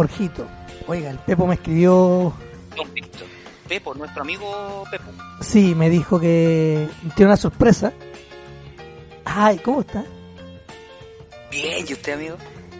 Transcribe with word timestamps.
Jorgito. 0.00 0.46
Oiga, 0.86 1.10
el 1.10 1.18
Pepo 1.18 1.46
me 1.46 1.54
escribió. 1.56 2.32
Víctor. 2.94 3.26
Pepo, 3.68 3.94
nuestro 3.94 4.22
amigo 4.22 4.84
Pepo. 4.90 5.04
Sí, 5.42 5.74
me 5.74 5.90
dijo 5.90 6.18
que 6.18 6.88
tiene 7.14 7.28
una 7.32 7.36
sorpresa. 7.36 7.92
Ay, 9.26 9.58
¿cómo 9.58 9.82
está? 9.82 10.02
Bien, 11.50 11.84
¿y 11.86 11.92
usted, 11.92 12.14
amigo? 12.14 12.36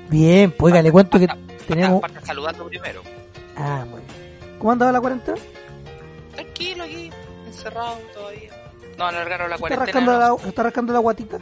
Bien, 0.09 0.51
pues 0.51 0.73
oiga, 0.73 0.81
le 0.83 0.91
cuento 0.91 1.19
que 1.19 1.29
tenemos. 1.69 2.01
Saludando 2.25 2.67
primero. 2.69 3.03
Ah, 3.55 3.85
muy 3.87 4.01
bien. 4.01 4.59
¿Cómo 4.59 4.73
andaba 4.73 4.91
la 4.93 5.01
cuarentena? 5.03 5.37
Tranquilo 6.33 6.85
aquí, 6.85 7.11
encerrado 7.47 7.99
todavía. 8.15 8.51
No 8.97 9.05
alargaron 9.07 9.51
la 9.51 9.57
¿Está 9.57 9.61
cuarentena. 9.69 9.85
rascando, 9.85 10.13
no. 10.13 10.39
la, 10.43 10.49
¿Está 10.49 10.63
rascando 10.63 10.93
la 10.95 10.99
guatita? 11.01 11.39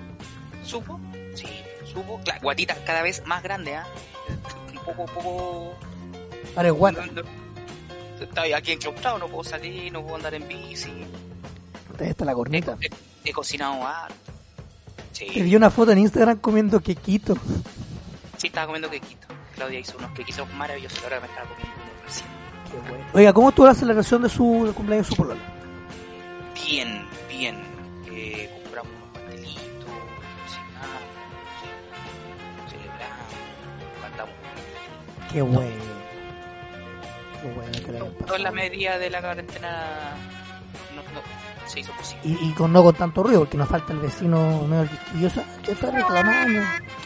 ¿Supo? 0.64 0.98
Sí, 1.34 1.46
supo. 1.84 2.20
La 2.26 2.36
guatita 2.40 2.74
cada 2.84 3.02
vez 3.02 3.24
más 3.26 3.44
grande, 3.44 3.76
¿ah? 3.76 3.86
Poco, 4.94 5.06
poco. 5.14 5.74
Guata. 6.76 7.04
Estoy 8.20 8.52
aquí 8.52 8.72
enclaustrado, 8.72 9.18
no 9.18 9.28
puedo 9.28 9.44
salir, 9.44 9.92
no 9.92 10.02
puedo 10.02 10.16
andar 10.16 10.34
en 10.34 10.46
bici. 10.48 10.90
Ahí 12.00 12.08
está 12.08 12.24
la 12.24 12.32
He, 12.32 12.34
corneta. 12.34 12.76
he- 12.80 12.90
he 13.28 13.32
cocinado 13.32 13.86
harto. 13.86 14.14
Te 15.16 15.28
Sí, 15.32 15.42
vi 15.42 15.56
una 15.56 15.70
foto 15.70 15.92
en 15.92 15.98
Instagram 15.98 16.38
comiendo 16.38 16.80
quequito. 16.80 17.36
sí, 18.36 18.46
estaba 18.48 18.66
comiendo 18.66 18.90
quequitos. 18.90 19.28
Claudia 19.54 19.80
hizo 19.80 19.96
unos 19.98 20.10
quequitos 20.12 20.52
maravillosos, 20.54 21.02
ahora 21.02 21.20
me 21.20 21.26
estaba 21.26 21.48
comiendo 21.48 21.74
recién. 22.04 22.26
Qué 22.70 22.90
bueno. 22.90 23.04
Oiga, 23.14 23.32
¿cómo 23.32 23.48
estuvo 23.48 23.66
la 23.66 23.74
celebración 23.74 24.22
de 24.22 24.28
su 24.28 24.64
del 24.66 24.74
cumpleaños 24.74 25.08
de 25.08 25.16
su 25.16 25.22
polola? 25.22 25.40
Bien, 26.54 27.04
bien. 27.28 27.56
Qué 35.32 35.42
bueno. 35.42 35.84
Qué 37.40 37.48
bueno 37.52 37.72
que 37.72 37.90
hayan 37.90 38.14
Toda 38.26 38.38
la 38.38 38.50
medida 38.50 38.98
de 38.98 39.10
la 39.10 39.20
cuarentena 39.20 40.14
no, 40.94 41.02
no, 41.02 41.68
se 41.68 41.80
hizo 41.80 41.92
posible. 41.92 42.22
Y, 42.24 42.48
y 42.48 42.52
con 42.52 42.72
no 42.72 42.82
con 42.82 42.94
tanto 42.94 43.22
ruido, 43.22 43.40
porque 43.40 43.56
nos 43.56 43.68
falta 43.68 43.92
el 43.92 44.00
vecino 44.00 44.62
medio 44.62 44.88
quisquilloso. 44.88 45.42
¿Qué 45.62 45.72
está 45.72 45.90
reclamando? 45.90 46.60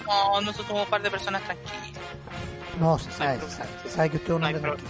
No, 0.06 0.40
nosotros 0.40 0.66
somos 0.68 0.84
un 0.84 0.90
par 0.90 1.02
de 1.02 1.10
personas 1.10 1.42
tranquilas. 1.42 2.02
No, 2.80 2.98
se 2.98 3.10
sabe, 3.12 3.40
se 3.40 3.50
sabe. 3.50 3.68
Se 3.82 3.90
sabe 3.90 4.10
que 4.10 4.16
usted 4.16 4.30
es 4.30 4.34
un 4.34 4.40
No 4.40 4.46
hombre 4.46 4.60
tranquilo. 4.60 4.88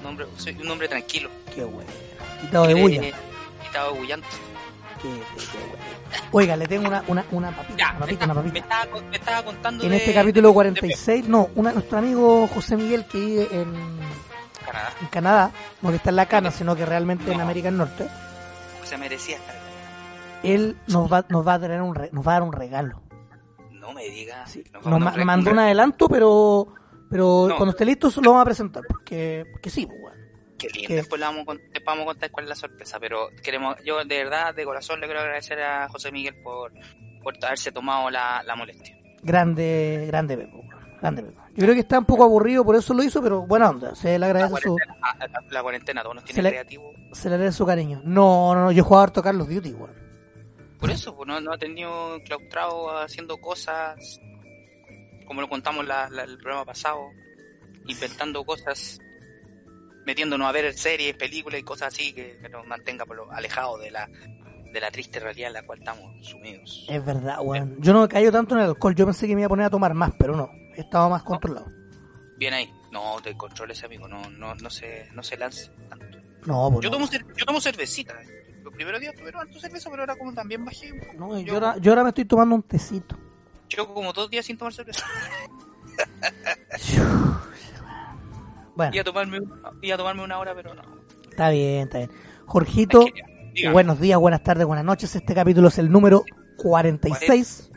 Un 0.00 0.06
hombre, 0.06 0.26
soy 0.36 0.56
un 0.60 0.70
hombre 0.70 0.88
tranquilo. 0.88 1.30
Qué 1.54 1.64
bueno. 1.64 1.90
Quitado 2.40 2.66
de 2.66 2.74
bulla. 2.74 3.02
Eh, 3.02 3.14
Quitado 3.64 3.92
de 3.92 3.98
bullante. 3.98 4.28
Oiga, 6.32 6.56
le 6.56 6.66
tengo 6.66 6.88
una, 6.88 7.02
una, 7.08 7.24
una 7.32 7.50
papita, 7.50 7.76
Ya, 7.78 7.90
una 7.90 8.00
papita, 8.00 8.24
una 8.26 8.34
me 8.34 8.40
papita. 8.42 8.58
estaba, 8.60 9.00
me 9.02 9.16
estaba 9.16 9.44
contando 9.44 9.84
En 9.84 9.90
de- 9.90 9.96
este 9.96 10.14
capítulo 10.14 10.48
de- 10.48 10.54
46, 10.54 11.28
no, 11.28 11.48
una, 11.54 11.72
nuestro 11.72 11.98
amigo 11.98 12.46
José 12.48 12.76
Miguel 12.76 13.04
que 13.06 13.18
vive 13.18 13.48
en, 13.52 13.72
de 13.72 14.64
Canadá. 14.66 14.92
en 15.00 15.06
Canadá, 15.08 15.50
no 15.82 15.90
que 15.90 15.96
está 15.96 16.10
en 16.10 16.16
la 16.16 16.26
cana, 16.26 16.50
sino 16.50 16.76
que 16.76 16.86
realmente 16.86 17.32
en. 17.32 17.40
América 17.40 17.68
del 17.68 17.78
Norte, 17.78 18.06
Se 18.84 18.96
merecía 18.98 19.36
estar 19.36 19.56
acá. 19.56 19.64
él 20.42 20.76
nos 20.86 21.12
va, 21.12 21.24
nos 21.28 21.46
va 21.46 21.54
a 21.54 21.58
traer 21.60 21.82
un 21.82 21.94
re- 21.94 22.10
nos 22.12 22.26
va 22.26 22.32
a 22.32 22.34
dar 22.34 22.42
un 22.42 22.52
regalo. 22.52 23.02
No 23.72 23.92
me 23.92 24.04
diga. 24.10 24.46
Sí. 24.46 24.62
Nos 24.84 25.00
mandó 25.24 25.50
un 25.50 25.58
adelanto, 25.58 26.08
pero 26.08 26.68
pero 27.10 27.46
No. 27.48 27.56
cuando 27.56 27.70
esté 27.72 27.84
listo 27.84 28.08
lo 28.22 28.30
vamos 28.30 28.42
a 28.42 28.44
presentar, 28.44 28.84
porque, 28.88 29.44
porque 29.50 29.68
sí, 29.70 29.86
pues. 29.86 30.09
Qué 30.60 30.68
lindo. 30.68 30.94
Después 30.94 31.18
le 31.20 31.26
vamos, 31.26 31.46
después 31.46 31.84
vamos 31.84 32.02
a 32.02 32.06
contar 32.06 32.30
cuál 32.30 32.44
es 32.44 32.48
la 32.50 32.54
sorpresa, 32.56 32.98
pero 33.00 33.28
queremos, 33.42 33.76
yo 33.84 33.98
de 34.04 34.18
verdad, 34.24 34.54
de 34.54 34.64
corazón, 34.64 35.00
le 35.00 35.06
quiero 35.06 35.20
agradecer 35.20 35.60
a 35.62 35.88
José 35.88 36.12
Miguel 36.12 36.34
por, 36.42 36.72
por 37.22 37.34
haberse 37.44 37.72
tomado 37.72 38.10
la, 38.10 38.42
la 38.44 38.54
molestia. 38.56 38.96
Grande, 39.22 40.04
grande 40.06 40.36
Pepo, 40.36 40.62
grande 41.00 41.22
Pepo. 41.22 41.40
Yo 41.54 41.62
creo 41.64 41.74
que 41.74 41.80
está 41.80 41.98
un 41.98 42.04
poco 42.04 42.24
aburrido, 42.24 42.64
por 42.64 42.76
eso 42.76 42.94
lo 42.94 43.02
hizo, 43.02 43.20
pero 43.22 43.42
buena 43.46 43.68
onda, 43.70 43.94
se 43.94 44.10
le 44.12 44.18
La 44.20 44.26
agradece 44.26 44.54
su, 44.62 44.76
ah, 45.02 45.16
la, 45.18 45.42
la 45.50 45.62
cuarentena, 45.62 46.02
todos 46.02 46.14
nos 46.16 46.24
Se 46.24 46.32
tiene 46.34 46.42
le- 46.44 46.50
creativo. 46.50 46.92
se 47.12 47.28
le 47.28 47.34
agradece 47.34 47.58
su 47.58 47.66
cariño. 47.66 48.00
No, 48.04 48.54
no, 48.54 48.64
no, 48.64 48.72
yo 48.72 48.84
jugaba 48.84 49.04
harto 49.04 49.22
Carlos 49.22 49.48
Duty, 49.48 49.72
weón. 49.72 49.94
Por 50.78 50.90
eso, 50.90 51.14
pues, 51.14 51.26
no, 51.28 51.40
no 51.40 51.52
ha 51.52 51.58
tenido 51.58 52.18
claustrado 52.24 52.96
haciendo 52.98 53.36
cosas, 53.38 54.20
como 55.26 55.40
lo 55.42 55.48
contamos 55.48 55.86
la- 55.86 56.06
el 56.06 56.38
programa 56.38 56.64
pasado, 56.64 57.00
inventando 57.86 58.44
cosas, 58.44 58.98
metiéndonos 60.06 60.48
a 60.48 60.52
ver 60.52 60.72
series, 60.74 61.16
películas 61.16 61.60
y 61.60 61.62
cosas 61.62 61.94
así 61.94 62.12
que, 62.12 62.38
que 62.40 62.48
nos 62.48 62.66
mantenga 62.66 63.04
por 63.06 63.16
lo, 63.16 63.30
alejados 63.32 63.80
de 63.80 63.90
la, 63.90 64.08
de 64.72 64.80
la 64.80 64.90
triste 64.90 65.20
realidad 65.20 65.48
en 65.48 65.54
la 65.54 65.62
cual 65.64 65.78
estamos 65.78 66.26
sumidos. 66.26 66.86
Es 66.88 67.04
verdad, 67.04 67.38
weón. 67.42 67.76
Yo 67.80 67.92
no 67.92 68.04
he 68.04 68.08
caído 68.08 68.32
tanto 68.32 68.54
en 68.54 68.62
el 68.62 68.68
alcohol, 68.68 68.94
yo 68.94 69.04
pensé 69.04 69.26
que 69.26 69.34
me 69.34 69.42
iba 69.42 69.46
a 69.46 69.50
poner 69.50 69.66
a 69.66 69.70
tomar 69.70 69.94
más, 69.94 70.12
pero 70.18 70.36
no, 70.36 70.50
estaba 70.76 71.08
más 71.08 71.22
controlado. 71.22 71.70
Bien 72.36 72.54
ahí. 72.54 72.72
No, 72.90 73.20
te 73.22 73.36
controles, 73.36 73.84
amigo. 73.84 74.08
No, 74.08 74.22
no, 74.30 74.54
no 74.54 74.70
se, 74.70 75.08
no 75.12 75.22
se 75.22 75.36
lance 75.36 75.70
tanto. 75.88 76.18
No, 76.46 76.70
pues 76.72 76.82
Yo 76.84 76.90
no. 76.90 76.96
tomo, 76.96 77.08
yo 77.36 77.44
tomo 77.44 77.60
cervecita. 77.60 78.14
Los 78.64 78.74
primeros 78.74 79.00
días 79.00 79.14
tuvieron 79.14 79.42
alto 79.42 79.60
cerveza, 79.60 79.90
pero 79.90 80.02
ahora 80.02 80.16
como 80.16 80.32
también 80.32 80.64
bajé. 80.64 80.90
No, 81.16 81.38
yo, 81.38 81.46
yo, 81.46 81.54
ahora, 81.54 81.76
yo 81.78 81.92
ahora 81.92 82.02
me 82.04 82.08
estoy 82.08 82.24
tomando 82.24 82.54
un 82.54 82.62
tecito. 82.62 83.16
yo 83.68 83.92
como 83.92 84.12
dos 84.12 84.30
días 84.30 84.46
sin 84.46 84.56
tomar 84.56 84.72
cerveza. 84.72 85.04
Bueno, 88.76 88.92
Iba 88.94 89.02
a 89.02 89.04
tomarme, 89.04 89.38
iba 89.82 89.94
a 89.94 89.98
tomarme 89.98 90.24
una 90.24 90.38
hora, 90.38 90.54
pero 90.54 90.74
no. 90.74 90.82
está 91.30 91.50
bien, 91.50 91.82
está 91.82 91.98
bien. 91.98 92.10
Jorgito, 92.46 93.02
Es 93.06 93.12
que, 93.12 93.22
dígame. 93.54 93.72
buenos 93.72 94.00
días, 94.00 94.18
buenas 94.18 94.42
tardes, 94.42 94.66
buenas 94.66 94.84
noches. 94.84 95.14
Este 95.14 95.34
capítulo 95.34 95.68
es 95.68 95.78
el 95.78 95.90
número 95.90 96.22
46 96.58 97.70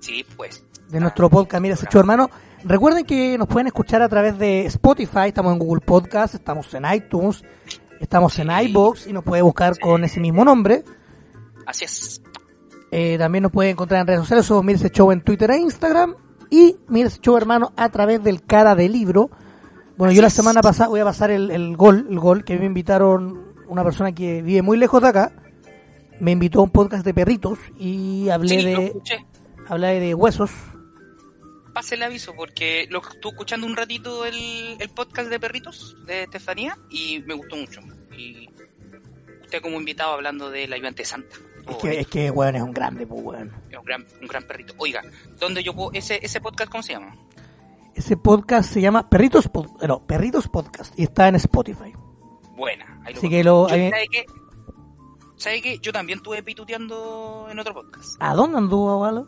Sí, 0.00 0.24
pues. 0.36 0.64
de 0.88 1.00
nuestro 1.00 1.28
podcast 1.30 1.62
Mira 1.62 1.76
show, 1.76 2.00
hermano. 2.00 2.28
Recuerden 2.64 3.04
que 3.06 3.38
nos 3.38 3.48
pueden 3.48 3.68
escuchar 3.68 4.02
a 4.02 4.08
través 4.08 4.38
de 4.38 4.66
Spotify, 4.66 5.28
estamos 5.28 5.52
en 5.52 5.58
Google 5.58 5.80
Podcast, 5.80 6.34
estamos 6.34 6.72
en 6.74 6.84
iTunes, 6.92 7.42
estamos 8.00 8.38
en 8.38 8.48
Sí. 8.48 8.68
iBox 8.70 9.06
y 9.06 9.12
nos 9.12 9.24
puede 9.24 9.42
buscar 9.42 9.78
con 9.78 10.04
ese 10.04 10.20
mismo 10.20 10.44
nombre. 10.44 10.84
Así 11.66 11.84
es. 11.86 12.22
Eh, 12.90 13.16
también 13.18 13.42
nos 13.42 13.52
puede 13.52 13.70
encontrar 13.70 14.00
en 14.02 14.06
redes 14.08 14.20
sociales, 14.20 14.44
somos 14.46 14.64
Mira 14.64 14.76
ese 14.78 14.90
show 14.90 15.10
en 15.12 15.22
Twitter 15.22 15.50
e 15.52 15.58
Instagram 15.58 16.14
y 16.50 16.76
Mira 16.88 17.08
ese 17.08 17.20
show, 17.20 17.36
hermano, 17.36 17.72
a 17.76 17.88
través 17.88 18.22
del 18.22 18.42
cara 18.44 18.74
de 18.74 18.88
libro. 18.88 19.30
Bueno, 20.00 20.14
yo 20.14 20.22
la 20.22 20.30
semana 20.30 20.62
pasada 20.62 20.88
voy 20.88 21.00
a 21.00 21.04
pasar 21.04 21.30
el, 21.30 21.50
el 21.50 21.76
gol, 21.76 22.06
el 22.08 22.18
gol 22.18 22.42
que 22.42 22.56
me 22.58 22.64
invitaron 22.64 23.52
una 23.68 23.84
persona 23.84 24.12
que 24.12 24.40
vive 24.40 24.62
muy 24.62 24.78
lejos 24.78 25.02
de 25.02 25.08
acá. 25.08 25.30
Me 26.20 26.30
invitó 26.30 26.60
a 26.60 26.62
un 26.62 26.70
podcast 26.70 27.04
de 27.04 27.12
perritos 27.12 27.58
y 27.78 28.30
hablé 28.30 28.48
Sí, 28.60 28.64
de 28.64 29.02
hablé 29.68 30.00
de 30.00 30.14
huesos. 30.14 30.50
Pase 31.74 31.96
el 31.96 32.02
aviso 32.02 32.32
porque 32.34 32.86
lo 32.88 33.00
estuve 33.02 33.32
escuchando 33.32 33.66
un 33.66 33.76
ratito 33.76 34.24
el, 34.24 34.76
el 34.78 34.88
podcast 34.88 35.28
de 35.28 35.38
perritos 35.38 35.94
de 36.06 36.22
Estefanía 36.22 36.78
y 36.88 37.22
me 37.26 37.34
gustó 37.34 37.56
mucho. 37.56 37.82
Y 38.16 38.48
usted 39.42 39.60
como 39.60 39.76
invitado 39.78 40.14
hablando 40.14 40.48
de 40.48 40.66
la 40.66 40.76
ayudante 40.76 41.04
santa. 41.04 41.36
Es 41.36 41.74
Oh, 41.76 41.78
que, 41.78 42.00
es 42.00 42.06
que, 42.06 42.30
weón, 42.30 42.56
es 42.56 42.62
un 42.62 42.72
grande, 42.72 43.06
pues, 43.06 43.22
weón. 43.22 43.52
es 43.70 43.76
un 43.76 43.84
gran, 43.84 44.06
un 44.22 44.26
gran 44.26 44.44
perrito. 44.44 44.72
Oiga, 44.78 45.02
¿dónde 45.38 45.62
yo 45.62 45.74
puedo, 45.74 45.90
ese, 45.92 46.18
ese 46.22 46.40
podcast 46.40 46.70
cómo 46.70 46.82
se 46.82 46.94
llama? 46.94 47.14
Ese 47.94 48.16
podcast 48.16 48.72
se 48.72 48.80
llama 48.80 49.08
Perritos, 49.08 49.50
Pod- 49.50 49.82
no, 49.86 50.06
Perritos 50.06 50.48
Podcast 50.48 50.98
y 50.98 51.02
está 51.04 51.28
en 51.28 51.34
Spotify. 51.36 51.92
Buena. 52.56 53.00
Ahí 53.04 53.14
Así 53.14 53.26
lo 53.26 53.30
que 53.30 53.44
lo- 53.44 53.68
Yo- 53.68 53.74
ahí- 53.74 53.90
¿Sabe 53.90 54.06
qué? 54.10 54.24
¿Sabe 55.36 55.62
qué? 55.62 55.78
Yo 55.80 55.92
también 55.92 56.18
estuve 56.18 56.42
pituteando 56.42 57.48
en 57.50 57.58
otro 57.58 57.74
podcast. 57.74 58.14
¿A 58.20 58.34
dónde 58.34 58.58
anduvo, 58.58 58.98
Walo? 59.00 59.26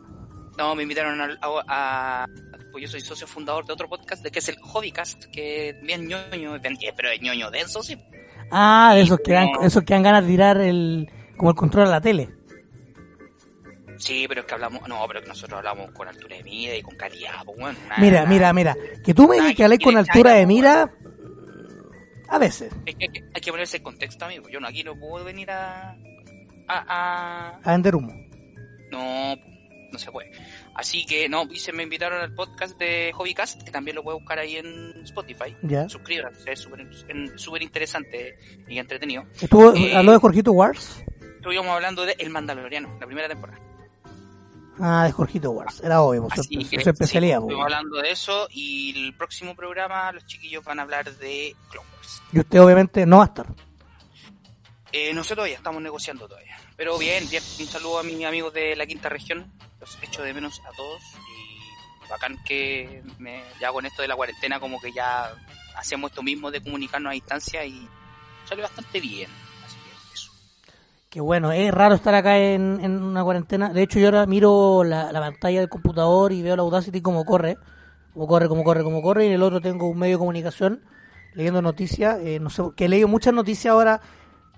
No, 0.59 0.75
me 0.75 0.82
invitaron 0.82 1.20
a, 1.20 1.25
a- 1.41 2.25
a- 2.25 2.26
Pues 2.70 2.82
yo 2.85 2.88
soy 2.88 3.00
socio 3.03 3.26
fundador 3.26 3.67
de 3.67 3.73
otro 3.75 3.88
podcast, 3.88 4.23
de 4.23 4.31
que 4.31 4.38
es 4.38 4.49
el 4.49 4.56
Hobbycast, 4.61 5.25
que 5.26 5.70
es 5.70 5.81
bien 5.82 6.09
ñoño, 6.09 6.56
eh, 6.56 6.61
pero 6.97 7.11
es 7.11 7.20
ñoño 7.20 7.50
denso, 7.50 7.82
sí. 7.82 7.99
Ah, 8.50 8.93
de 8.94 9.03
esos 9.03 9.19
que 9.23 9.32
dan, 9.32 9.49
esos 9.62 9.82
que 9.85 9.93
dan 9.93 10.03
ganas 10.03 10.23
de 10.25 10.31
tirar 10.31 10.59
el, 10.59 11.11
como 11.37 11.50
el 11.50 11.56
control 11.56 11.88
a 11.88 11.91
la 11.91 12.00
tele. 12.00 12.31
Sí, 14.02 14.25
pero 14.26 14.40
es 14.40 14.46
que 14.49 14.54
hablamos, 14.54 14.88
no, 14.88 15.04
pero 15.06 15.22
que 15.22 15.28
nosotros 15.28 15.58
hablamos 15.58 15.93
con 15.93 16.08
altura 16.08 16.37
de 16.37 16.43
mira 16.43 16.75
y 16.76 16.82
con 16.82 16.96
calidad, 16.96 17.44
pues 17.44 17.56
bueno. 17.58 17.78
nada, 17.88 18.00
Mira, 18.00 18.26
mira, 18.26 18.52
mira. 18.52 18.76
Que 19.04 19.14
tú 19.14 19.28
me 19.28 19.37
digas 19.37 19.54
que 19.54 19.78
que 19.78 19.84
con 19.84 19.96
altura 19.96 20.32
de 20.32 20.46
mira. 20.46 20.93
A 22.28 22.38
veces. 22.38 22.72
Hay, 22.87 22.94
que 22.94 23.06
hay 23.34 23.40
que 23.40 23.50
ponerse 23.52 23.76
en 23.76 23.82
contexto, 23.84 24.25
amigo. 24.25 24.49
Yo 24.49 24.58
no, 24.58 24.66
aquí 24.66 24.82
no 24.82 24.99
puedo 24.99 25.25
venir 25.25 25.50
a. 25.52 25.90
a, 25.93 25.99
a- 26.69 27.60
A 27.62 27.70
vender 27.72 27.94
humo. 27.94 28.12
no, 28.90 29.37
no 29.93 29.99
se 29.99 30.10
puede. 30.10 30.32
Así 30.75 31.04
que, 31.06 31.28
no, 31.28 31.44
y 31.50 31.58
se 31.58 31.72
me 31.72 31.82
invitaron 31.84 32.20
al 32.22 32.34
podcast 32.34 32.78
de 32.78 33.12
Hobbycast, 33.14 33.62
que 33.62 33.70
también 33.70 33.94
lo 33.94 34.02
puedes 34.02 34.19
buscar 34.20 34.38
ahí 34.38 34.56
en 34.56 34.94
Spotify. 35.04 35.54
Ya. 35.62 35.88
Suscríbanse, 35.88 36.50
es 36.52 36.66
súper 37.37 37.62
interesante 37.62 38.37
y 38.66 38.78
entretenido. 38.78 39.25
Estuvo, 39.40 39.75
Eh, 39.76 39.94
habló 39.94 40.12
de 40.12 40.19
Jorgito 40.19 40.50
Wars. 40.52 41.04
Estuvimos 41.37 41.66
hablando 41.69 42.04
de 42.06 42.16
El 42.19 42.31
Mandaloriano, 42.31 42.96
la 42.99 43.06
primera 43.06 43.28
temporada. 43.28 43.58
Ah, 44.80 45.04
de 45.04 45.12
Jorgito 45.12 45.50
Wars. 45.50 45.80
Era 45.82 46.00
obvio, 46.02 46.22
pues, 46.28 46.40
Así 46.40 46.64
su, 46.64 46.70
que, 46.70 46.82
su 46.82 46.90
especialidad. 46.90 47.36
sí, 47.38 47.40
pues. 47.40 47.50
estuvimos 47.52 47.64
hablando 47.64 47.98
de 47.98 48.10
eso 48.10 48.48
y 48.50 49.06
el 49.06 49.14
próximo 49.14 49.54
programa 49.54 50.12
los 50.12 50.26
chiquillos 50.26 50.64
van 50.64 50.78
a 50.78 50.82
hablar 50.82 51.14
de 51.16 51.54
Clone 51.70 51.88
Wars. 51.96 52.22
Y 52.32 52.38
usted 52.40 52.60
obviamente 52.60 53.06
no 53.06 53.19
va 53.19 53.24
a 53.24 53.26
estar. 53.26 53.46
Eh, 54.92 55.12
no 55.14 55.24
sé 55.24 55.34
todavía, 55.34 55.56
estamos 55.56 55.82
negociando 55.82 56.28
todavía. 56.28 56.56
Pero 56.76 56.98
bien, 56.98 57.28
bien, 57.30 57.42
un 57.60 57.66
saludo 57.66 57.98
a 57.98 58.02
mis 58.02 58.24
amigos 58.24 58.52
de 58.52 58.76
la 58.76 58.86
quinta 58.86 59.08
región. 59.08 59.50
Los 59.80 59.98
echo 60.02 60.22
de 60.22 60.34
menos 60.34 60.60
a 60.60 60.76
todos. 60.76 61.02
Y 61.16 62.08
bacán 62.10 62.38
que 62.44 63.02
me, 63.18 63.42
ya 63.60 63.72
con 63.72 63.86
esto 63.86 64.02
de 64.02 64.08
la 64.08 64.16
cuarentena 64.16 64.60
como 64.60 64.80
que 64.80 64.92
ya 64.92 65.32
hacemos 65.76 66.10
esto 66.10 66.22
mismo 66.22 66.50
de 66.50 66.62
comunicarnos 66.62 67.10
a 67.10 67.14
distancia 67.14 67.64
y 67.64 67.88
salió 68.46 68.64
bastante 68.64 69.00
bien. 69.00 69.30
Que 71.12 71.20
bueno, 71.20 71.53
es 71.53 71.70
raro 71.75 71.94
estar 71.94 72.14
acá 72.14 72.38
en, 72.38 72.81
en 72.82 73.03
una 73.03 73.23
cuarentena. 73.23 73.69
De 73.69 73.82
hecho, 73.82 73.99
yo 73.99 74.06
ahora 74.06 74.25
miro 74.25 74.82
la, 74.82 75.12
la 75.12 75.20
pantalla 75.20 75.61
del 75.61 75.69
computador 75.69 76.32
y 76.32 76.41
veo 76.41 76.56
la 76.56 76.62
Audacity 76.62 77.03
como 77.03 77.26
corre. 77.26 77.59
Como 78.14 78.26
corre, 78.26 78.49
como 78.49 78.64
corre, 78.64 78.82
como 78.82 79.03
corre. 79.03 79.25
Y 79.25 79.29
en 79.29 79.35
el 79.35 79.43
otro 79.43 79.61
tengo 79.61 79.91
un 79.91 79.99
medio 79.99 80.14
de 80.17 80.20
comunicación 80.20 80.81
leyendo 81.35 81.61
noticias. 81.61 82.19
eh, 82.23 82.41
no 82.41 82.49
sé, 82.49 82.62
que 82.75 82.87
he 82.87 82.88
leído 82.88 83.09
muchas 83.09 83.35
noticias 83.35 83.70
ahora 83.73 84.00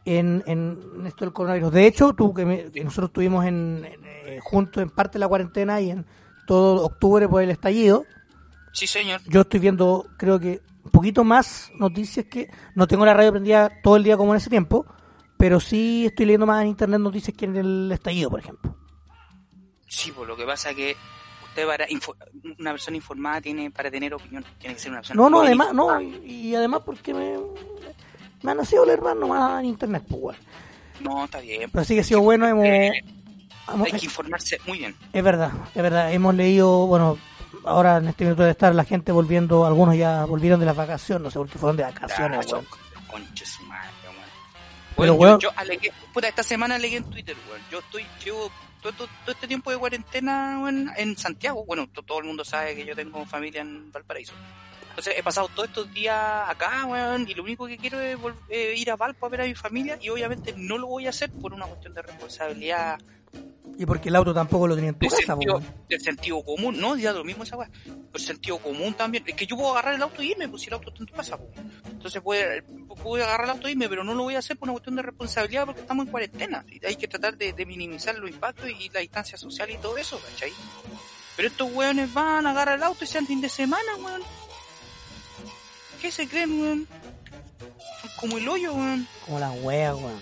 en, 0.05 0.45
en 0.47 0.79
esto 1.06 1.25
del 1.25 1.33
coronavirus. 1.35 1.73
De 1.73 1.87
hecho, 1.89 2.12
tú 2.12 2.33
que, 2.33 2.47
me- 2.47 2.71
que 2.71 2.85
nosotros 2.85 3.09
estuvimos 3.09 3.45
en, 3.47 3.85
en, 3.85 4.05
eh, 4.05 4.39
juntos 4.41 4.81
en 4.81 4.91
parte 4.91 5.15
de 5.15 5.21
la 5.21 5.29
cuarentena 5.29 5.81
y 5.81 5.91
en 5.91 6.06
todo 6.47 6.85
octubre 6.85 7.29
por 7.29 7.43
el 7.43 7.51
estallido. 7.51 8.05
Sí, 8.73 8.87
señor. 8.87 9.21
Yo 9.27 9.41
estoy 9.41 9.59
viendo, 9.59 10.06
creo 10.17 10.39
que 10.39 10.61
un 10.85 10.91
poquito 10.93 11.25
más 11.25 11.73
noticias 11.81 12.27
que. 12.27 12.49
No 12.77 12.87
tengo 12.87 13.05
la 13.05 13.15
radio 13.15 13.33
prendida 13.33 13.73
todo 13.83 13.97
el 13.97 14.05
día 14.05 14.17
como 14.17 14.33
en 14.33 14.37
ese 14.37 14.51
tiempo, 14.51 14.87
pero 15.36 15.60
sí 15.60 16.06
estoy 16.06 16.26
leyendo 16.26 16.46
más 16.46 16.62
en 16.62 16.69
internet 16.69 17.00
noticias 17.00 17.36
que 17.36 17.44
en 17.44 17.56
el 17.56 17.90
estallido, 17.92 18.31
por 18.31 18.40
ejemplo. 18.40 18.76
Sí, 19.88 20.10
pues 20.12 20.26
lo 20.28 20.36
que 20.36 20.44
pasa 20.44 20.70
es 20.70 20.76
que 20.76 20.96
usted 21.44 21.66
para 21.66 21.86
una 22.58 22.70
persona 22.72 22.96
informada 22.96 23.40
tiene 23.40 23.70
para 23.70 23.90
tener 23.90 24.12
opinión, 24.14 24.44
tiene 24.58 24.75
que 24.75 24.81
ser 24.81 24.90
una 24.90 25.00
persona 25.00 25.20
No, 25.22 25.31
no, 25.31 25.42
además, 25.42 25.72
no, 25.72 26.00
informada. 26.00 26.26
y, 26.26 26.48
y 26.48 26.54
además 26.56 26.81
porque 26.84 27.14
me, 27.14 27.36
me 28.42 28.50
han 28.50 28.56
nacido 28.56 28.84
leer 28.84 29.00
más 29.02 29.14
nomás 29.16 29.60
en 29.60 29.66
internet, 29.66 30.04
pues, 30.08 30.20
weón. 30.22 30.36
No, 31.00 31.25
está 31.25 31.40
bien. 31.40 31.70
Pero 31.70 31.84
sí 31.84 31.94
que 31.94 32.00
ha 32.00 32.04
sido 32.04 32.20
bueno, 32.20 32.46
hemos. 32.48 32.64
hemos- 32.64 33.86
Hay 33.86 33.92
que 33.92 34.04
informarse 34.06 34.58
muy 34.66 34.78
bien. 34.78 34.96
es 35.12 35.22
verdad, 35.25 35.50
es 35.75 35.82
verdad, 35.82 36.12
hemos 36.12 36.34
leído, 36.34 36.86
bueno, 36.86 37.19
ahora 37.64 37.96
en 37.98 38.08
este 38.08 38.25
minuto 38.25 38.42
de 38.42 38.50
estar 38.50 38.75
la 38.75 38.84
gente 38.84 39.10
volviendo, 39.12 39.64
algunos 39.64 39.96
ya 39.96 40.25
volvieron 40.25 40.60
de 40.60 40.66
las 40.66 40.76
vacaciones, 40.76 41.22
no 41.25 41.31
sé 41.31 41.38
por 41.38 41.48
qué 41.48 41.58
fueron 41.58 41.76
de 41.76 41.84
Ah, 41.84 41.90
vacaciones, 41.92 42.46
son 42.46 42.58
weón. 42.60 43.25
Weón. 44.96 45.19
Pero, 45.19 45.38
yo, 45.38 45.38
yo 45.38 45.50
alegué, 45.56 45.93
puta, 46.12 46.29
esta 46.29 46.43
semana 46.43 46.75
alegué 46.76 46.96
en 46.99 47.11
Twitter, 47.11 47.37
weón. 47.49 47.61
Yo 47.70 47.79
estoy, 47.81 48.06
llevo 48.25 48.50
todo, 48.82 48.93
todo- 48.93 49.08
todo 49.25 49.32
este 49.32 49.46
tiempo 49.49 49.70
de 49.70 49.79
cuarentena 49.79 50.61
weón, 50.62 50.91
en 50.96 51.17
Santiago. 51.17 51.64
Bueno, 51.64 51.87
to- 51.88 52.02
todo 52.02 52.19
el 52.19 52.25
mundo 52.25 52.44
sabe 52.44 52.75
que 52.76 52.85
yo 52.85 52.94
tengo 52.94 53.25
familia 53.26 53.61
en 53.62 53.91
Valparaíso. 53.93 54.32
Entonces 54.91 55.14
he 55.17 55.23
pasado 55.25 55.49
todos 55.49 55.69
estos 55.69 55.93
días 55.93 56.17
acá, 56.49 56.85
weón, 56.87 57.29
y 57.29 57.35
lo 57.35 57.43
único 57.43 57.67
que 57.67 57.76
quiero 57.76 57.99
es 58.00 58.17
eh, 58.49 58.75
ir 58.76 58.91
a 58.93 58.96
Valpo 58.96 59.26
a 59.26 59.29
ver 59.29 59.41
a 59.41 59.44
mi 59.44 59.55
familia 59.56 59.99
y 60.00 60.08
obviamente 60.08 60.55
no 60.56 60.79
lo 60.79 60.87
voy 60.87 61.06
a 61.06 61.11
hacer 61.11 61.32
por 61.32 61.52
una 61.52 61.67
cuestión 61.67 61.94
de 61.94 62.02
responsabilidad 62.02 63.00
Y 63.76 63.86
porque 63.86 64.08
el 64.08 64.16
auto 64.16 64.32
tampoco 64.32 64.69
lo 64.69 64.76
tenía 64.76 64.90
en 64.90 64.98
tu 64.98 65.08
casa, 65.08 65.26
sentido, 65.26 65.60
de 65.88 65.98
sentido 65.98 66.44
común, 66.44 66.81
no, 66.81 66.96
ya 66.96 67.12
lo 67.12 67.25
mismo 67.25 67.42
esa 67.42 67.56
weá, 67.56 67.69
pero 67.84 68.25
sentido 68.25 68.58
común 68.58 68.94
también, 68.94 69.25
es 69.26 69.34
que 69.34 69.46
yo 69.46 69.56
puedo 69.56 69.72
agarrar 69.72 69.94
el 69.94 70.02
auto 70.02 70.22
y 70.22 70.31
irme, 70.31 70.48
pues 70.48 70.62
si 70.62 70.69
el 70.69 70.75
auto 70.75 70.90
está 70.90 71.02
en 71.02 71.06
tu 71.06 71.14
casa, 71.14 71.36
pues. 71.36 71.50
entonces 71.90 72.22
puede, 72.22 72.62
puedo 72.62 73.25
agarrar 73.25 73.46
el 73.46 73.50
auto 73.50 73.69
y 73.69 73.72
irme, 73.72 73.88
pero 73.88 74.04
no 74.04 74.14
lo 74.14 74.22
voy 74.22 74.36
a 74.36 74.38
hacer 74.38 74.56
por 74.56 74.69
una 74.69 74.75
cuestión 74.75 74.94
de 74.94 75.02
responsabilidad 75.02 75.66
porque 75.66 75.81
estamos 75.81 76.06
en 76.06 76.12
cuarentena, 76.12 76.64
y 76.70 76.86
hay 76.86 76.94
que 76.94 77.08
tratar 77.08 77.36
de, 77.36 77.52
de 77.52 77.66
minimizar 77.66 78.16
los 78.16 78.31
impactos 78.31 78.70
y 78.70 78.88
la 78.90 79.00
distancia 79.00 79.36
social 79.36 79.69
y 79.70 79.76
todo 79.78 79.96
eso, 79.98 80.20
¿cachai? 80.20 80.52
Pero 81.36 81.48
estos 81.48 81.72
weones 81.72 82.12
van, 82.14 82.46
agarrar 82.46 82.76
el 82.76 82.82
auto 82.84 83.04
y 83.04 83.08
sean 83.08 83.26
fin 83.26 83.40
de 83.40 83.48
semana, 83.48 83.96
weón. 83.98 84.22
¿Qué 86.00 86.12
se 86.12 86.28
creen, 86.28 86.60
weón? 86.60 86.88
Como 88.16 88.38
el 88.38 88.49
hoyo, 88.49 88.72
weón. 88.75 89.06
Como 89.25 89.38
la 89.38 89.50
wea, 89.50 89.94
weón. 89.94 90.20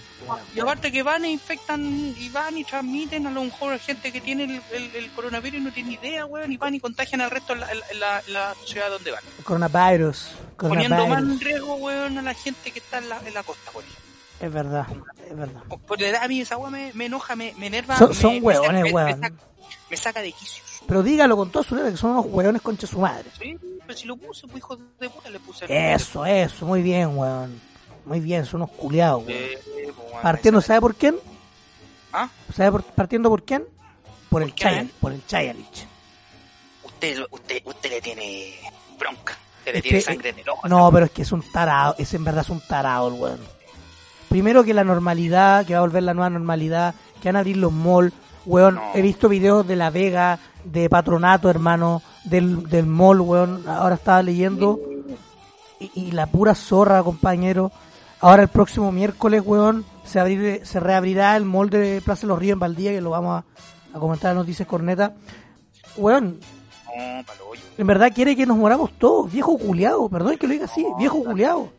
Y 0.55 0.61
aparte 0.61 0.93
que 0.93 1.03
van 1.03 1.25
e 1.25 1.31
infectan 1.31 2.15
y 2.19 2.29
van 2.29 2.57
y 2.57 2.65
transmiten 2.65 3.27
a 3.27 3.31
lo 3.31 3.43
mejor 3.45 3.79
gente 3.81 4.13
que 4.13 4.21
tiene 4.21 4.45
el, 4.45 4.63
el- 4.73 4.97
el 4.97 5.11
coronavirus 5.13 5.61
y 5.61 5.65
no 5.65 5.73
tiene 5.73 5.93
idea, 5.95 6.27
weón, 6.27 6.53
y 6.53 6.57
van 6.57 6.75
y 6.75 6.81
contagian 6.81 7.21
al 7.21 7.31
resto 7.31 7.53
en 7.55 7.61
la, 7.61 8.23
ciudad 8.67 8.89
donde 8.91 9.11
van. 9.11 9.23
Coronavirus. 9.45 10.29
Poniendo 10.57 11.07
más 11.09 11.23
en 11.23 11.41
riesgo, 11.41 11.75
weón, 11.75 12.19
a 12.19 12.23
la 12.23 12.35
gente 12.35 12.71
que 12.71 12.79
está 12.79 12.99
en 12.99 13.09
la, 13.09 13.19
en 13.27 13.35
la 13.35 13.43
costa, 13.43 13.71
ejemplo. 13.73 13.85
Es 14.41 14.53
verdad, 14.53 14.87
es 15.29 15.37
verdad. 15.37 15.63
Por 15.87 16.01
la 16.01 16.09
edad 16.09 16.23
a 16.25 16.29
mí 16.29 16.41
esa 16.41 16.57
weá 16.57 16.71
me, 16.71 16.93
me 16.95 17.07
enoja, 17.07 17.37
me, 17.37 17.55
me 17.59 17.67
enerva. 17.67 17.97
Son- 17.97 18.09
me- 18.11 18.15
son 18.15 18.33
me- 18.33 18.73
me- 18.73 18.83
me 18.85 18.93
weón. 18.93 19.21
saca- 19.21 19.35
Me 19.93 19.97
saca 19.99 20.23
de 20.23 20.33
quicios. 20.33 20.67
Pero 20.89 21.03
dígalo 21.03 21.37
con 21.37 21.51
toda 21.51 21.63
su 21.65 21.75
letra 21.77 21.91
que 21.91 21.97
son 21.99 22.13
unos 22.13 22.25
hueones 22.27 22.63
concha 22.63 22.87
su 22.87 22.99
madre. 22.99 23.31
Sí, 23.39 23.57
pero 23.87 23.99
si 23.99 24.07
lo 24.07 24.17
puse, 24.17 24.47
pues 24.47 24.57
hijo 24.59 24.75
de 24.99 25.11
puta, 25.11 25.29
le 25.29 25.39
puse. 25.39 25.67
el- 25.67 25.71
Eso, 25.71 26.25
eso, 26.25 26.65
muy 26.67 26.81
bien, 26.83 27.17
weón. 27.17 27.61
Muy 28.07 28.19
bien, 28.21 28.45
son 28.47 28.63
unos 28.63 28.75
culiados, 28.75 29.25
weón. 29.27 29.39
Eh, 29.39 29.59
weón, 30.11 30.23
Partiendo, 30.23 30.61
¿sabe 30.63 30.81
por 30.81 30.95
quién? 30.95 31.17
¿Ah? 32.13 32.29
¿Sabe 32.55 32.73
por- 32.73 32.83
partiendo 32.85 33.29
por 33.29 33.43
quién? 33.45 33.65
Por 34.31 34.43
el. 34.43 34.55
Chayal, 34.55 34.91
por 34.99 35.13
el 35.13 35.25
Chayalich. 35.27 35.87
Usted, 36.85 37.19
usted, 37.31 37.63
usted 37.67 37.91
le 37.91 38.01
tiene 38.01 38.55
bronca. 38.99 39.37
Usted 39.59 39.73
le 39.73 39.79
Es 39.79 39.83
tiene 39.83 39.99
que- 39.99 40.05
sangre 40.05 40.29
en 40.31 40.39
el 40.39 40.49
ojo. 40.49 40.69
No, 40.69 40.91
pero 40.91 41.05
es 41.05 41.13
que 41.13 41.21
es 41.23 41.33
un 41.33 41.43
tarado, 41.53 41.95
es 41.99 42.15
en 42.15 42.25
verdad 42.25 42.43
es 42.45 42.49
un 42.51 42.61
tarado 42.67 43.09
el 43.09 43.21
weón. 43.21 43.41
Primero 44.31 44.65
que 44.65 44.73
la 44.73 44.85
normalidad, 44.85 45.67
que 45.67 45.75
va 45.75 45.81
a 45.81 45.83
volver 45.83 46.03
la 46.03 46.15
nueva 46.15 46.31
normalidad, 46.31 46.95
que 47.21 47.29
van 47.29 47.37
a 47.37 47.41
abrir 47.41 47.59
los 47.59 47.71
malls, 47.73 48.15
weón. 48.47 48.77
No. 48.77 48.83
He 48.95 49.03
visto 49.03 49.29
videos 49.29 49.67
de 49.67 49.77
La 49.77 49.91
Vega, 49.91 50.39
de 50.65 50.89
Patronato, 50.89 51.51
hermano, 51.51 52.03
del, 52.25 52.69
del 52.69 52.87
mall, 52.87 53.21
weón. 53.21 53.69
Ahora 53.69 53.97
estaba 53.97 54.23
leyendo. 54.23 54.81
Y, 55.81 55.91
y 55.95 56.11
la 56.13 56.27
pura 56.27 56.55
zorra, 56.55 57.03
compañero. 57.03 57.73
Ahora 58.21 58.43
el 58.45 58.49
próximo 58.49 58.93
miércoles, 58.93 59.43
weón, 59.45 59.85
se, 60.05 60.21
abrir, 60.21 60.61
se 60.65 60.79
reabrirá 60.79 61.37
el 61.37 61.45
mall 61.45 61.71
de 61.71 62.01
Plaza 62.05 62.23
de 62.23 62.29
los 62.29 62.39
Ríos 62.39 62.55
en 62.55 62.61
Valdía, 62.61 62.93
que 62.93 63.01
lo 63.01 63.11
vamos 63.11 63.43
a, 63.43 63.97
a 63.97 63.99
comentar 63.99 64.31
en 64.31 64.39
Noticias 64.39 64.69
Corneta. 64.69 65.15
Weón, 65.97 66.39
No, 66.95 67.25
en 67.79 67.87
verdad 67.87 68.13
quiere 68.15 68.37
que 68.37 68.47
nos 68.47 68.57
moramos 68.57 68.93
todos, 68.99 69.33
viejo 69.33 69.57
culiado, 69.59 70.09
perdón 70.09 70.37
que 70.37 70.47
lo 70.47 70.53
diga 70.53 70.67
así, 70.67 70.87
viejo 70.99 71.25
culiado. 71.25 71.71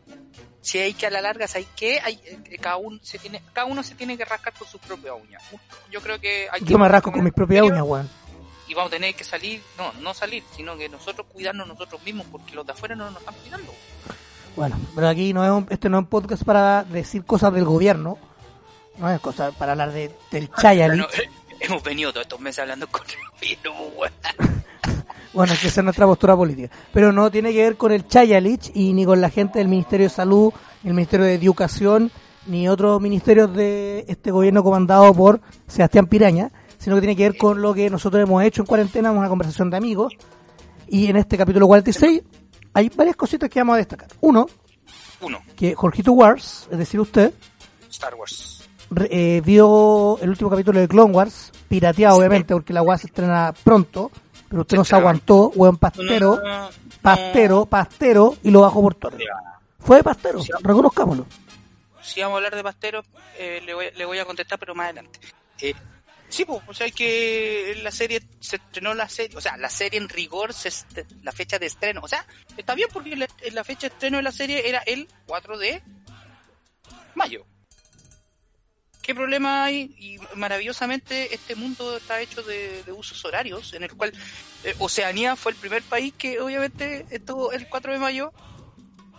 Si 0.64 0.78
hay 0.78 0.94
que 0.94 1.06
a 1.06 1.10
la 1.10 1.20
larga, 1.20 1.46
hay 1.54 1.66
que 1.76 2.00
hay, 2.00 2.18
eh, 2.24 2.56
cada 2.58 2.76
uno 2.76 2.98
se 3.02 3.18
tiene 3.18 3.42
cada 3.52 3.66
uno 3.66 3.82
se 3.82 3.94
tiene 3.94 4.16
que 4.16 4.24
rascar 4.24 4.54
con 4.54 4.66
sus 4.66 4.80
propias 4.80 5.14
uñas. 5.22 5.42
Yo 5.90 6.00
creo 6.00 6.18
que 6.18 6.48
hay 6.50 6.60
que 6.62 6.72
Yo 6.72 6.78
me 6.78 6.88
rasco 6.88 7.12
con 7.12 7.22
mis 7.22 7.34
propias 7.34 7.64
uñas, 7.64 7.82
weón. 7.82 8.08
y 8.66 8.72
vamos 8.72 8.90
a 8.90 8.94
tener 8.94 9.14
que 9.14 9.24
salir, 9.24 9.62
no, 9.76 9.92
no 10.00 10.14
salir, 10.14 10.42
sino 10.56 10.74
que 10.78 10.88
nosotros 10.88 11.26
cuidarnos 11.30 11.68
nosotros 11.68 12.02
mismos 12.02 12.26
porque 12.32 12.54
los 12.54 12.64
de 12.66 12.72
afuera 12.72 12.96
no 12.96 13.10
nos 13.10 13.20
están 13.20 13.34
cuidando. 13.34 13.74
Bueno, 14.56 14.80
pero 14.94 15.08
aquí 15.08 15.34
no 15.34 15.44
es 15.44 15.50
un, 15.50 15.66
este 15.68 15.90
no 15.90 15.98
es 15.98 16.04
un 16.04 16.08
podcast 16.08 16.44
para 16.44 16.82
decir 16.84 17.26
cosas 17.26 17.52
del 17.52 17.64
gobierno, 17.64 18.18
no 18.96 19.10
es 19.10 19.20
cosa 19.20 19.52
para 19.52 19.72
hablar 19.72 19.92
de, 19.92 20.14
del 20.30 20.50
Chayalich. 20.50 20.98
Bueno, 20.98 21.08
eh, 21.14 21.28
hemos 21.60 21.82
venido 21.82 22.10
todos 22.10 22.24
estos 22.24 22.40
meses 22.40 22.60
hablando 22.60 22.86
con 22.88 23.02
el 23.02 23.40
virus, 23.40 23.74
weón. 23.96 24.12
Bueno, 25.34 25.52
que 25.60 25.66
esa 25.66 25.80
es 25.80 25.84
nuestra 25.84 26.06
postura 26.06 26.36
política. 26.36 26.70
Pero 26.92 27.12
no 27.12 27.30
tiene 27.30 27.52
que 27.52 27.62
ver 27.62 27.76
con 27.76 27.90
el 27.90 28.06
Chayalich 28.06 28.70
y 28.74 28.92
ni 28.92 29.04
con 29.04 29.20
la 29.20 29.30
gente 29.30 29.58
del 29.58 29.68
Ministerio 29.68 30.06
de 30.06 30.10
Salud, 30.10 30.52
ni 30.82 30.90
el 30.90 30.94
Ministerio 30.94 31.26
de 31.26 31.34
Educación, 31.34 32.12
ni 32.46 32.68
otros 32.68 33.00
ministerios 33.00 33.52
de 33.54 34.04
este 34.06 34.30
gobierno 34.30 34.62
comandado 34.62 35.12
por 35.12 35.40
Sebastián 35.66 36.06
Piraña, 36.06 36.52
sino 36.78 36.94
que 36.96 37.00
tiene 37.00 37.16
que 37.16 37.24
ver 37.24 37.36
con 37.36 37.60
lo 37.60 37.74
que 37.74 37.90
nosotros 37.90 38.22
hemos 38.22 38.44
hecho 38.44 38.62
en 38.62 38.66
cuarentena, 38.66 39.10
una 39.10 39.28
conversación 39.28 39.70
de 39.70 39.76
amigos. 39.76 40.14
Y 40.86 41.08
en 41.08 41.16
este 41.16 41.36
capítulo 41.36 41.66
46 41.66 42.22
hay 42.72 42.90
varias 42.90 43.16
cositas 43.16 43.50
que 43.50 43.58
vamos 43.58 43.74
a 43.74 43.78
destacar. 43.78 44.08
Uno, 44.20 44.46
Uno, 45.20 45.40
que 45.56 45.74
Jorgito 45.74 46.12
Wars, 46.12 46.68
es 46.70 46.78
decir, 46.78 47.00
usted, 47.00 47.32
Star 47.90 48.14
Wars. 48.14 48.68
eh, 49.10 49.42
vio 49.44 50.18
el 50.20 50.28
último 50.28 50.50
capítulo 50.50 50.78
de 50.78 50.86
Clone 50.86 51.12
Wars, 51.12 51.50
pirateado 51.68 52.18
obviamente, 52.18 52.54
porque 52.54 52.72
la 52.72 52.82
weá 52.82 52.98
se 52.98 53.06
estrena 53.06 53.52
pronto, 53.64 54.10
pero 54.54 54.62
usted 54.62 54.76
no 54.76 54.84
se 54.84 54.94
aguantó, 54.94 55.50
weón 55.56 55.76
pastero, 55.78 56.40
No, 56.42 56.48
no, 56.64 56.70
pastero, 57.02 57.66
pastero, 57.66 58.36
y 58.42 58.50
lo 58.50 58.60
bajó 58.60 58.80
por 58.82 58.94
torre. 58.94 59.24
Fue 59.80 60.02
pastero, 60.02 60.40
Sí. 60.42 60.50
reconozcámoslo. 60.62 61.26
Si 62.02 62.20
vamos 62.20 62.34
a 62.34 62.36
hablar 62.38 62.54
de 62.54 62.62
pasteros, 62.62 63.04
eh, 63.38 63.60
le, 63.64 63.74
voy, 63.74 63.86
le 63.96 64.04
voy 64.04 64.18
a 64.18 64.24
contestar, 64.24 64.58
pero 64.58 64.74
más 64.74 64.84
adelante. 64.84 65.18
Eh, 65.60 65.74
sí, 66.28 66.44
pues, 66.44 66.60
o 66.66 66.72
sea, 66.74 66.90
que 66.90 67.78
la 67.82 67.90
serie 67.90 68.22
se 68.40 68.56
estrenó 68.56 68.94
la 68.94 69.08
serie, 69.08 69.36
o 69.36 69.40
sea, 69.40 69.56
la 69.56 69.68
serie 69.70 69.98
en 69.98 70.08
rigor, 70.08 70.52
se 70.52 70.68
est- 70.68 70.98
la 71.22 71.32
fecha 71.32 71.58
de 71.58 71.66
estreno, 71.66 72.00
o 72.02 72.08
sea, 72.08 72.24
está 72.56 72.74
bien 72.74 72.88
porque 72.92 73.16
la, 73.16 73.26
la 73.52 73.64
fecha 73.64 73.88
de 73.88 73.94
estreno 73.94 74.18
de 74.18 74.22
la 74.22 74.32
serie 74.32 74.68
era 74.68 74.78
el 74.86 75.08
4 75.26 75.58
de 75.58 75.82
mayo. 77.14 77.44
¿Qué 79.04 79.14
problema 79.14 79.64
hay? 79.64 79.94
Y 79.98 80.16
maravillosamente 80.34 81.34
este 81.34 81.54
mundo 81.54 81.96
está 81.98 82.20
hecho 82.22 82.42
de, 82.42 82.82
de 82.84 82.92
usos 82.92 83.22
horarios, 83.24 83.74
en 83.74 83.82
el 83.82 83.92
cual 83.94 84.12
eh, 84.64 84.74
Oceanía 84.78 85.36
fue 85.36 85.52
el 85.52 85.58
primer 85.58 85.82
país 85.82 86.14
que 86.16 86.40
obviamente 86.40 87.04
estuvo 87.10 87.52
el 87.52 87.68
4 87.68 87.92
de 87.92 87.98
mayo 87.98 88.32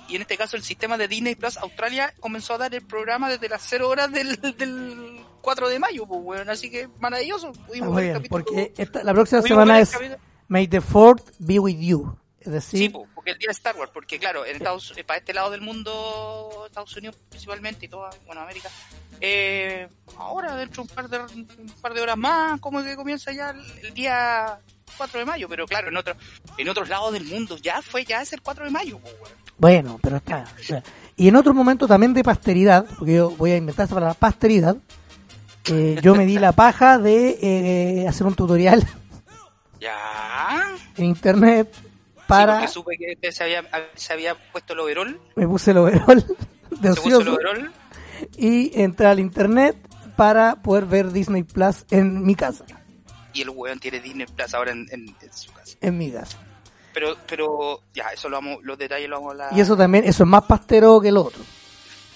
y 0.07 0.15
en 0.15 0.23
este 0.23 0.37
caso 0.37 0.55
el 0.57 0.63
sistema 0.63 0.97
de 0.97 1.07
Disney 1.07 1.35
Plus 1.35 1.57
Australia 1.57 2.13
comenzó 2.19 2.55
a 2.55 2.57
dar 2.57 2.73
el 2.73 2.81
programa 2.81 3.29
desde 3.29 3.47
las 3.47 3.61
0 3.69 3.87
horas 3.89 4.11
del, 4.11 4.39
del 4.57 5.19
4 5.41 5.69
de 5.69 5.77
mayo, 5.79 6.07
pues, 6.07 6.19
weón. 6.23 6.49
Así 6.49 6.71
que 6.71 6.87
maravilloso. 6.99 7.51
Pudimos 7.67 7.89
Ah, 7.91 7.95
ver 7.95 8.03
muy 8.05 8.05
el 8.05 8.13
capítulo- 8.13 8.29
porque 8.45 8.73
esta- 8.77 9.03
la 9.03 9.13
próxima 9.13 9.41
semana 9.43 9.79
es 9.79 9.91
May 10.47 10.67
the 10.67 10.81
Fourth 10.81 11.29
be 11.39 11.59
with 11.59 11.77
you. 11.79 12.17
Es 12.39 12.45
Sí, 12.45 12.51
decir, 12.87 12.93
porque 13.25 13.31
el 13.31 13.39
día 13.39 13.47
de 13.47 13.53
Star 13.53 13.75
Wars, 13.75 13.89
porque 13.91 14.19
claro, 14.19 14.45
en 14.45 14.57
Estados, 14.57 14.93
eh, 14.95 15.03
para 15.03 15.17
este 15.17 15.33
lado 15.33 15.49
del 15.49 15.61
mundo, 15.61 16.63
Estados 16.67 16.95
Unidos 16.95 17.17
principalmente 17.27 17.87
y 17.87 17.89
toda, 17.89 18.11
bueno, 18.27 18.41
América, 18.41 18.69
eh, 19.19 19.87
ahora 20.19 20.55
dentro 20.55 20.83
de 20.83 20.89
un 20.91 20.95
par 20.95 21.09
de, 21.09 21.19
un 21.33 21.73
par 21.81 21.95
de 21.95 22.01
horas 22.01 22.17
más, 22.17 22.59
como 22.59 22.83
que 22.83 22.95
comienza 22.95 23.31
ya 23.31 23.49
el, 23.49 23.63
el 23.81 23.93
día 23.95 24.59
4 24.95 25.19
de 25.19 25.25
mayo, 25.25 25.49
pero 25.49 25.65
claro, 25.65 25.89
en 25.89 25.97
otro, 25.97 26.13
en 26.55 26.69
otros 26.69 26.87
lados 26.87 27.13
del 27.13 27.25
mundo 27.25 27.57
ya 27.57 27.81
fue, 27.81 28.05
ya 28.05 28.21
es 28.21 28.31
el 28.31 28.43
4 28.43 28.65
de 28.65 28.69
mayo, 28.69 28.97
weón. 28.97 29.15
bueno, 29.57 29.99
pero 30.03 30.17
está. 30.17 30.45
y 31.15 31.27
en 31.27 31.35
otro 31.35 31.55
momento 31.55 31.87
también 31.87 32.13
de 32.13 32.23
pasteridad, 32.23 32.85
porque 32.99 33.15
yo 33.15 33.31
voy 33.31 33.53
a 33.53 33.57
inventar 33.57 33.85
esta 33.85 33.95
palabra, 33.95 34.13
pasteridad, 34.13 34.77
eh, 35.71 35.97
yo 35.99 36.13
me 36.13 36.27
di 36.27 36.37
la 36.37 36.51
paja 36.51 36.99
de 36.99 37.39
eh, 37.41 38.07
hacer 38.07 38.27
un 38.27 38.35
tutorial 38.35 38.87
Ya. 39.79 40.75
en 40.95 41.05
internet 41.05 41.73
para... 42.27 42.53
porque 42.53 42.67
supe 42.67 42.97
que 42.97 43.11
este 43.13 43.31
se 43.31 43.43
había, 43.43 43.63
se 43.95 44.13
había 44.13 44.35
puesto 44.51 44.73
el 44.73 44.79
overall, 44.79 45.19
me 45.35 45.47
puse 45.47 45.71
el 45.71 45.77
overall 45.77 46.25
de 46.71 46.87
el 46.87 46.93
ocioso 46.93 47.33
overall, 47.33 47.71
y 48.37 48.79
entré 48.81 49.07
al 49.07 49.19
internet 49.19 49.75
para 50.15 50.55
poder 50.55 50.85
ver 50.85 51.11
Disney 51.11 51.43
Plus 51.43 51.85
en 51.91 52.23
mi 52.25 52.35
casa. 52.35 52.65
y 53.33 53.41
el 53.41 53.49
weón 53.49 53.79
tiene 53.79 53.99
Disney 53.99 54.25
Plus 54.27 54.53
ahora 54.53 54.71
en, 54.71 54.87
en- 54.91 55.15
en 55.21 55.33
su 55.33 55.51
casa. 55.51 55.77
En 55.81 55.97
mi 55.97 56.11
casa. 56.11 56.37
Pero, 56.93 57.17
pero, 57.27 57.81
ya, 57.93 58.05
eso 58.13 58.29
lo 58.29 58.37
vamos, 58.37 58.59
los 58.63 58.77
detalles 58.77 59.09
lo 59.09 59.17
vamos 59.17 59.29
a 59.29 59.31
hablar. 59.33 59.49
Y 59.57 59.59
eso 59.59 59.75
también, 59.75 60.05
eso 60.05 60.23
es 60.23 60.29
más 60.29 60.43
pastero 60.43 61.01
que 61.01 61.09
el 61.09 61.17
otro. 61.17 61.41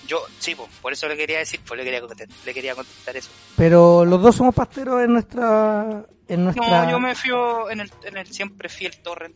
Yo, 0.08 0.20
sí, 0.40 0.56
po, 0.56 0.70
por 0.82 0.94
eso 0.94 1.08
le 1.10 1.18
quería 1.18 1.40
decir, 1.40 1.60
pues 1.68 1.78
le 1.78 1.84
quería 1.84 2.00
contestar, 2.00 2.30
le 2.46 2.54
quería 2.54 2.74
contestar 2.76 3.18
eso. 3.18 3.30
Pero 3.58 4.06
los 4.06 4.22
dos 4.22 4.38
somos 4.38 4.56
pasteros 4.56 5.04
en 5.04 5.12
nuestra... 5.14 6.06
En 6.30 6.46
nuestra... 6.46 6.86
No, 6.86 6.92
yo 6.92 7.00
me 7.00 7.14
fío 7.14 7.70
en 7.70 7.82
el, 7.82 7.92
en 8.06 8.18
el 8.18 8.28
siempre 8.28 8.70
fiel 8.70 8.98
torrent. 9.04 9.36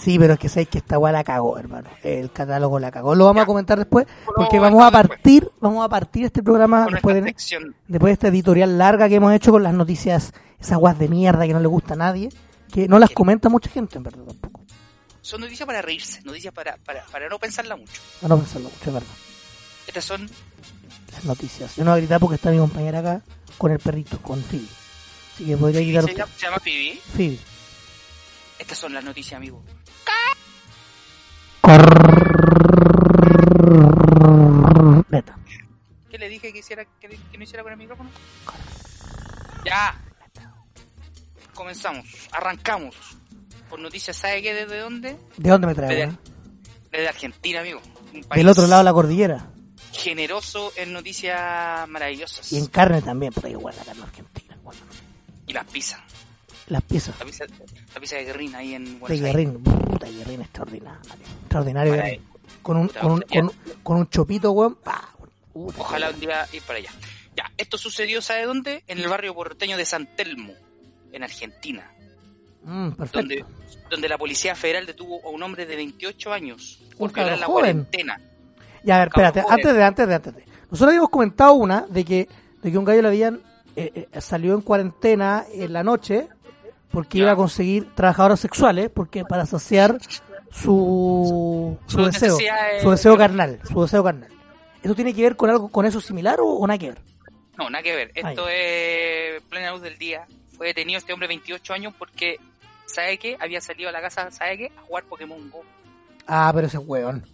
Sí, 0.00 0.18
pero 0.18 0.34
es 0.34 0.38
que 0.38 0.48
sabéis 0.48 0.68
que 0.68 0.78
esta 0.78 0.98
weá 0.98 1.12
la 1.12 1.24
cagó, 1.24 1.58
hermano. 1.58 1.88
El 2.02 2.30
catálogo 2.30 2.78
la 2.78 2.90
cagó. 2.90 3.14
Lo 3.14 3.24
vamos 3.24 3.40
Ya. 3.40 3.42
a 3.42 3.46
comentar 3.46 3.78
después, 3.78 4.06
porque 4.36 4.58
vamos 4.58 4.82
a 4.84 4.90
partir, 4.90 5.50
vamos 5.60 5.84
a 5.84 5.88
partir 5.88 6.24
este 6.26 6.42
programa 6.42 6.86
después 6.90 7.16
de, 7.16 7.22
después 7.88 8.08
de 8.10 8.12
esta 8.12 8.28
editorial 8.28 8.78
larga 8.78 9.08
que 9.08 9.16
hemos 9.16 9.32
hecho 9.34 9.50
con 9.50 9.62
las 9.62 9.74
noticias, 9.74 10.32
esas 10.60 10.78
guas 10.78 10.98
de 10.98 11.08
mierda 11.08 11.46
que 11.46 11.52
no 11.52 11.60
le 11.60 11.66
gusta 11.68 11.94
a 11.94 11.96
nadie, 11.96 12.28
que 12.72 12.86
no 12.88 12.98
las 12.98 13.10
comenta 13.10 13.48
mucha 13.48 13.70
gente, 13.70 13.96
en 13.98 14.04
verdad, 14.04 14.22
tampoco. 14.24 14.60
Son 15.20 15.40
noticias 15.40 15.66
para 15.66 15.82
reírse, 15.82 16.22
noticias 16.22 16.54
para, 16.54 16.76
para, 16.78 17.04
para 17.06 17.28
no 17.28 17.38
pensarla 17.38 17.76
mucho. 17.76 18.00
Para 18.20 18.34
no 18.34 18.40
pensarlo 18.40 18.68
mucho, 18.70 18.84
es 18.86 18.92
verdad. 18.94 19.08
Estas 19.86 20.04
son, 20.04 20.28
Las 21.12 21.24
noticias. 21.24 21.74
Yo 21.76 21.84
no 21.84 21.90
voy 21.90 21.98
a 21.98 22.00
gritar 22.00 22.20
porque 22.20 22.36
está 22.36 22.50
mi 22.50 22.58
compañera 22.58 23.00
acá 23.00 23.22
con 23.58 23.72
el 23.72 23.78
perrito, 23.80 24.18
con 24.22 24.40
Phoebe. 24.42 24.66
Así 25.34 25.44
que 25.44 25.56
podría 25.56 25.80
gritar 25.80 26.28
se 26.36 26.46
llama 26.46 26.58
Phoebe. 26.60 27.00
Phoebe. 27.16 27.38
Estas 28.58 28.78
son 28.78 28.92
las 28.94 29.04
noticias, 29.04 29.36
amigo. 29.36 29.62
¿Qué 36.10 36.18
le 36.18 36.28
dije 36.28 36.52
que 36.52 36.58
hiciera 36.60 36.84
que, 37.00 37.08
que 37.08 37.38
no 37.38 37.44
hiciera 37.44 37.62
con 37.62 37.72
el 37.72 37.78
micrófono? 37.78 38.10
Ya. 39.64 40.00
Comenzamos, 41.54 42.06
arrancamos. 42.32 42.94
Por 43.68 43.78
noticias, 43.80 44.16
¿sabe 44.16 44.40
qué? 44.40 44.54
¿Desde 44.54 44.78
dónde? 44.78 45.16
¿De 45.36 45.50
dónde 45.50 45.66
me 45.66 45.74
trae, 45.74 45.94
Desde, 45.94 46.16
desde 46.90 47.08
Argentina, 47.08 47.60
amigo. 47.60 47.82
Un 48.14 48.22
país 48.24 48.38
Del 48.40 48.48
otro 48.48 48.66
lado 48.66 48.80
de 48.80 48.84
la 48.84 48.92
cordillera. 48.92 49.50
generoso 49.92 50.72
en 50.76 50.92
noticias 50.92 51.86
maravillosas. 51.88 52.50
Y 52.52 52.58
en 52.58 52.66
carne 52.66 53.02
también, 53.02 53.32
puta 53.32 53.48
igual 53.50 53.74
la 53.76 53.84
carne 53.84 54.02
argentina. 54.04 54.56
Bueno, 54.62 54.80
Y 55.46 55.52
las 55.52 55.66
pizzas. 55.66 56.00
las 56.68 56.82
piezas 56.82 57.18
La 57.18 57.24
pizza, 57.26 57.44
la 57.98 58.00
pizza 58.00 58.16
de 58.16 58.24
Guerrín 58.24 58.54
ahí 58.54 58.74
en 58.74 58.84
de 58.84 58.90
Buenos 58.92 59.10
Aires. 59.10 59.22
Guerrín. 59.32 59.62
Puta, 59.64 60.06
Guerrín 60.08 60.40
extraordinario. 60.42 61.00
Extraordinario, 61.42 61.92
Guerrín. 61.94 62.22
Con 62.62 62.76
un, 62.76 62.88
con 62.88 63.10
un, 63.12 63.20
con, 63.22 63.52
con 63.82 63.96
un 63.98 64.08
chopito, 64.08 64.52
weón. 64.52 64.76
pa, 64.76 65.08
Ojalá 65.54 66.10
un 66.10 66.20
día 66.20 66.46
ir 66.52 66.62
para 66.62 66.78
allá. 66.78 66.90
Ya, 67.36 67.50
esto 67.56 67.76
sucedió, 67.78 68.22
¿sabe 68.22 68.44
dónde? 68.44 68.84
En 68.86 68.98
el 68.98 69.08
barrio 69.08 69.34
porteño 69.34 69.76
de 69.76 69.84
San 69.84 70.06
Telmo, 70.16 70.52
en 71.12 71.22
Argentina, 71.22 71.90
Mm, 72.64 72.90
perfecto. 72.90 73.18
donde, 73.20 73.44
donde 73.88 74.08
la 74.08 74.18
Policía 74.18 74.54
Federal 74.54 74.84
detuvo 74.84 75.20
a 75.24 75.30
un 75.30 75.42
hombre 75.42 75.64
de 75.64 75.74
28 75.76 76.32
años 76.32 76.80
por 76.98 77.12
violar 77.12 77.38
la 77.38 77.46
joven. 77.46 77.84
cuarentena. 77.86 78.20
Ya, 78.82 78.96
a 78.96 78.98
ver, 78.98 79.08
espérate, 79.08 79.42
joder. 79.42 79.54
antes 79.58 79.74
de, 79.74 79.82
antes 79.84 80.08
de, 80.08 80.14
antes 80.14 80.34
de. 80.34 80.44
Nosotros 80.70 80.88
habíamos 80.88 81.08
comentado 81.10 81.52
una 81.54 81.86
de 81.88 82.04
que, 82.04 82.28
de 82.62 82.70
que 82.72 82.76
un 82.78 82.84
gallo 82.84 83.02
le 83.02 83.08
habían, 83.08 83.40
eh, 83.76 84.08
eh, 84.12 84.20
salió 84.20 84.54
en 84.54 84.60
cuarentena 84.60 85.44
en 85.52 85.72
la 85.72 85.82
noche 85.84 86.28
porque 86.90 87.18
iba 87.18 87.32
a 87.32 87.36
conseguir 87.36 87.94
trabajadoras 87.94 88.40
sexuales, 88.40 88.90
porque 88.92 89.24
para 89.24 89.46
saciar 89.46 89.98
su, 90.50 91.78
deseo, 91.96 92.38
su 92.82 92.90
deseo 92.90 93.16
carnal, 93.16 93.60
su 93.70 93.82
deseo 93.82 94.02
carnal. 94.02 94.30
¿Eso 94.82 94.94
tiene 94.94 95.12
que 95.12 95.22
ver 95.22 95.36
con 95.36 95.50
algo, 95.50 95.68
con 95.68 95.86
eso 95.86 96.00
similar 96.00 96.40
o, 96.40 96.46
o 96.46 96.66
nada 96.66 96.78
que 96.78 96.88
ver? 96.88 97.02
No, 97.58 97.68
nada 97.68 97.82
que 97.82 97.94
ver. 97.94 98.12
Esto 98.14 98.48
es 98.48 99.42
plena 99.42 99.72
luz 99.72 99.82
del 99.82 99.98
día. 99.98 100.26
Fue 100.56 100.68
detenido 100.68 100.98
este 100.98 101.12
hombre 101.12 101.26
de 101.26 101.34
28 101.34 101.74
años 101.74 101.94
porque, 101.98 102.38
¿sabe 102.86 103.18
qué? 103.18 103.36
Había 103.40 103.60
salido 103.60 103.88
a 103.88 103.92
la 103.92 104.00
casa, 104.00 104.30
¿sabe 104.30 104.58
qué? 104.58 104.72
A 104.76 104.82
jugar 104.82 105.04
Pokémon 105.04 105.50
Go. 105.50 105.62
Ah, 106.26 106.50
pero 106.54 106.66
ese 106.66 106.78
es 106.78 106.82
weón. 106.86 107.26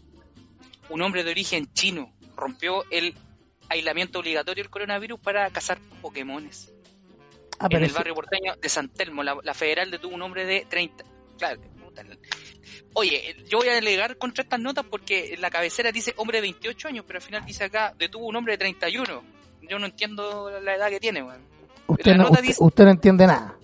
Un 0.89 1.03
hombre 1.03 1.25
de 1.25 1.31
origen 1.31 1.73
chino 1.73 2.13
rompió 2.37 2.85
el 2.91 3.15
aislamiento 3.69 4.19
obligatorio 4.19 4.63
del 4.63 4.71
coronavirus 4.71 5.21
para 5.21 5.49
cazar 5.51 5.79
Pokémones. 6.01 6.74
Ah, 7.73 7.77
en 7.79 7.85
el 7.85 7.93
barrio 7.93 8.15
porteño 8.15 8.55
de 8.57 8.69
San 8.69 8.89
Telmo. 8.91 9.23
La, 9.23 9.37
la 9.43 9.55
federal 9.55 9.91
detuvo 9.91 10.15
un 10.15 10.23
hombre 10.23 10.45
de 10.45 10.67
30. 10.69 11.05
Claro, 11.39 11.61
puta, 11.85 12.03
Oye, 12.95 13.37
yo 13.49 13.59
voy 13.59 13.69
a 13.69 13.75
delegar 13.75 14.17
contra 14.19 14.43
estas 14.43 14.61
notas 14.61 14.85
porque 14.89 15.37
la 15.39 15.51
cabecera 15.51 15.91
dice 15.91 16.15
hombre 16.17 16.39
de 16.39 16.43
28 16.43 16.89
años, 16.89 17.05
pero 17.07 17.19
al 17.19 17.23
final 17.25 17.45
dice 17.45 17.65
acá 17.65 17.95
detuvo 17.99 18.27
un 18.27 18.37
hombre 18.37 18.55
de 18.55 18.59
31. 18.59 19.23
Yo 19.69 19.79
no 19.79 19.87
entiendo 19.87 20.51
la 20.61 20.75
edad 20.77 20.91
que 20.91 21.01
tiene, 21.01 21.23
weón. 21.23 21.43
usted, 21.87 22.13
no, 22.13 22.25
nota 22.25 22.31
usted, 22.33 22.43
dice- 22.47 22.63
usted 22.63 22.85
no 22.85 22.91
entiende 22.91 23.27
nada. 23.27 23.57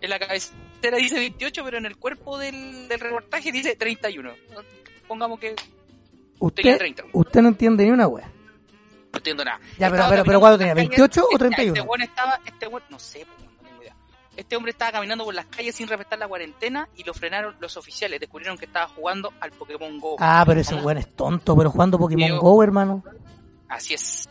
En 0.00 0.10
la 0.10 0.18
cabecera 0.18 0.96
dice 0.98 1.18
28, 1.18 1.64
pero 1.64 1.78
en 1.78 1.86
el 1.86 1.96
cuerpo 1.96 2.38
del, 2.38 2.88
del 2.88 3.00
reportaje 3.00 3.52
dice 3.52 3.76
31. 3.76 4.32
Pongamos 5.06 5.38
que 5.38 5.50
no 5.50 5.56
tenía 6.50 6.72
Usted, 6.74 6.78
30. 6.78 7.04
usted 7.12 7.40
no 7.42 7.48
entiende 7.48 7.84
ni 7.84 7.90
una 7.90 8.08
wea. 8.08 8.30
No 9.16 9.18
entiendo 9.18 9.44
nada. 9.44 9.60
Ya, 9.78 9.90
pero- 9.90 10.04
pero- 10.08 10.24
pero 10.24 10.40
¿cuándo 10.40 10.58
tenía? 10.58 10.74
calles, 10.74 10.88
28 10.90 11.22
o 11.24 11.26
este- 11.32 11.38
31? 11.38 11.74
Este 11.76 11.88
weón 11.88 12.02
estaba, 12.02 12.40
este 12.44 12.66
weón, 12.68 12.82
no 12.90 12.98
sé, 12.98 13.26
no 13.26 13.66
tengo 13.68 13.82
idea. 13.82 13.94
Este 14.36 14.56
hombre 14.56 14.70
estaba 14.72 14.92
caminando 14.92 15.24
por 15.24 15.34
las 15.34 15.46
calles 15.46 15.74
sin 15.74 15.88
respetar 15.88 16.18
la 16.18 16.28
cuarentena 16.28 16.88
y 16.96 17.04
lo 17.04 17.14
frenaron 17.14 17.56
los 17.60 17.76
oficiales. 17.76 18.20
Descubrieron 18.20 18.58
que 18.58 18.66
estaba 18.66 18.86
jugando 18.88 19.32
al 19.40 19.50
Pokémon 19.52 19.98
Go. 19.98 20.16
Ah, 20.20 20.44
pero 20.46 20.60
ese 20.60 20.72
Vamos. 20.74 20.86
weón 20.86 20.98
es 20.98 21.14
tonto, 21.16 21.56
pero 21.56 21.70
jugando 21.70 21.98
Pokémon 21.98 22.28
Yo- 22.28 22.40
Go, 22.40 22.62
hermano. 22.62 23.02
Así 23.68 23.94
es, 23.94 24.28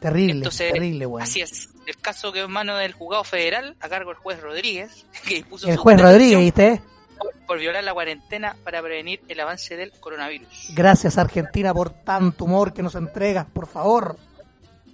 Terrible, 0.00 0.32
Entonces, 0.38 0.72
terrible, 0.72 1.04
weón. 1.06 1.22
así 1.22 1.40
es. 1.42 1.68
El 1.86 1.96
caso 1.98 2.32
que 2.32 2.40
en 2.40 2.50
mano 2.50 2.76
del 2.76 2.92
juzgado 2.94 3.22
federal, 3.24 3.76
a 3.80 3.88
cargo 3.90 4.10
del 4.10 4.18
juez 4.18 4.40
Rodríguez, 4.40 5.04
que 5.28 5.34
dispuso 5.36 5.68
El 5.68 5.76
juez 5.76 6.00
Rodríguez, 6.00 6.38
¿viste? 6.38 6.82
Por, 7.20 7.32
por 7.46 7.58
violar 7.58 7.84
la 7.84 7.92
cuarentena 7.92 8.56
para 8.64 8.82
prevenir 8.82 9.20
el 9.28 9.38
avance 9.40 9.76
del 9.76 9.92
coronavirus. 9.92 10.68
Gracias, 10.74 11.18
Argentina, 11.18 11.72
por 11.74 11.90
tanto 11.90 12.44
humor 12.46 12.72
que 12.72 12.82
nos 12.82 12.94
entregas, 12.94 13.46
por 13.52 13.66
favor. 13.68 14.16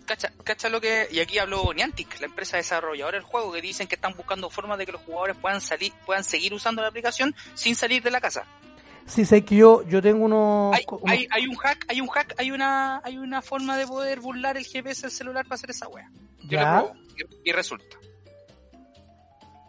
Cacha, 0.05 0.31
cacha 0.45 0.69
lo 0.69 0.81
que. 0.81 1.09
Y 1.11 1.19
aquí 1.21 1.39
habló 1.39 1.73
Niantic, 1.75 2.21
la 2.21 2.27
empresa 2.27 2.57
desarrolladora 2.59 3.17
del 3.19 3.25
juego, 3.25 3.51
que 3.53 3.61
dicen 3.61 3.89
que 3.89 3.97
están 3.97 4.15
buscando 4.17 4.49
formas 4.51 4.79
de 4.79 4.87
que 4.87 4.93
los 4.93 5.01
jugadores 5.03 5.37
puedan 5.37 5.61
salir, 5.61 5.93
puedan 6.05 6.23
seguir 6.23 6.55
usando 6.55 6.81
la 6.83 6.89
aplicación 6.89 7.35
sin 7.55 7.75
salir 7.75 8.03
de 8.03 8.11
la 8.13 8.21
casa. 8.21 8.45
Sí, 9.07 9.25
sé 9.25 9.45
que 9.45 9.55
yo, 9.57 9.83
yo 9.89 10.03
tengo 10.03 10.25
unos... 10.25 10.75
Hay, 10.77 10.85
unos- 10.89 11.03
hay, 11.11 11.29
hay 11.31 11.47
un 11.47 11.55
hack, 11.57 11.85
hay 11.89 12.01
un 12.01 12.09
hack, 12.09 12.35
hay 12.39 12.51
una, 12.51 13.01
hay 13.05 13.19
una 13.19 13.41
forma 13.41 13.77
de 13.77 13.87
poder 13.87 14.19
burlar 14.21 14.57
el 14.57 14.65
GPS 14.65 15.03
del 15.03 15.11
celular 15.13 15.45
para 15.45 15.55
hacer 15.55 15.71
esa 15.71 15.87
wea. 15.89 16.11
Yo 16.43 16.59
Ya. 16.59 16.81
lo 16.83 16.93
y 17.45 17.53
resulta. 17.53 17.97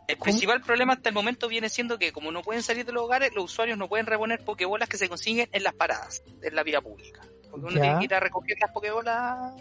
El 0.07 0.17
principal 0.17 0.61
problema 0.61 0.93
hasta 0.93 1.09
el 1.09 1.15
momento 1.15 1.49
viene 1.49 1.67
siendo 1.67 1.99
que 1.99 2.13
como 2.13 2.31
no 2.31 2.41
pueden 2.41 2.63
salir 2.63 2.85
de 2.85 2.93
los 2.93 3.03
hogares, 3.03 3.33
los 3.35 3.43
usuarios 3.45 3.77
no 3.77 3.89
pueden 3.89 4.05
reponer 4.05 4.39
pokebolas 4.43 4.87
que 4.87 4.97
se 4.97 5.09
consiguen 5.09 5.49
en 5.51 5.63
las 5.63 5.73
paradas, 5.73 6.23
en 6.41 6.55
la 6.55 6.63
vía 6.63 6.79
pública. 6.79 7.21
Porque 7.51 7.65
uno 7.65 7.75
Ya. 7.75 7.81
tiene 7.81 7.99
que 7.99 8.05
ir 8.05 8.13
a 8.13 8.19
recoger 8.21 8.57
las 8.61 8.71
pokebolas 8.71 9.53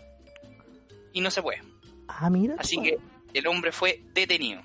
y 1.13 1.21
no 1.21 1.33
se 1.33 1.43
puede. 1.43 1.63
Ah, 2.07 2.31
mira. 2.31 2.55
Así 2.59 2.81
que 2.81 2.97
el 3.35 3.47
hombre 3.49 3.73
fue 3.73 4.01
detenido 4.15 4.63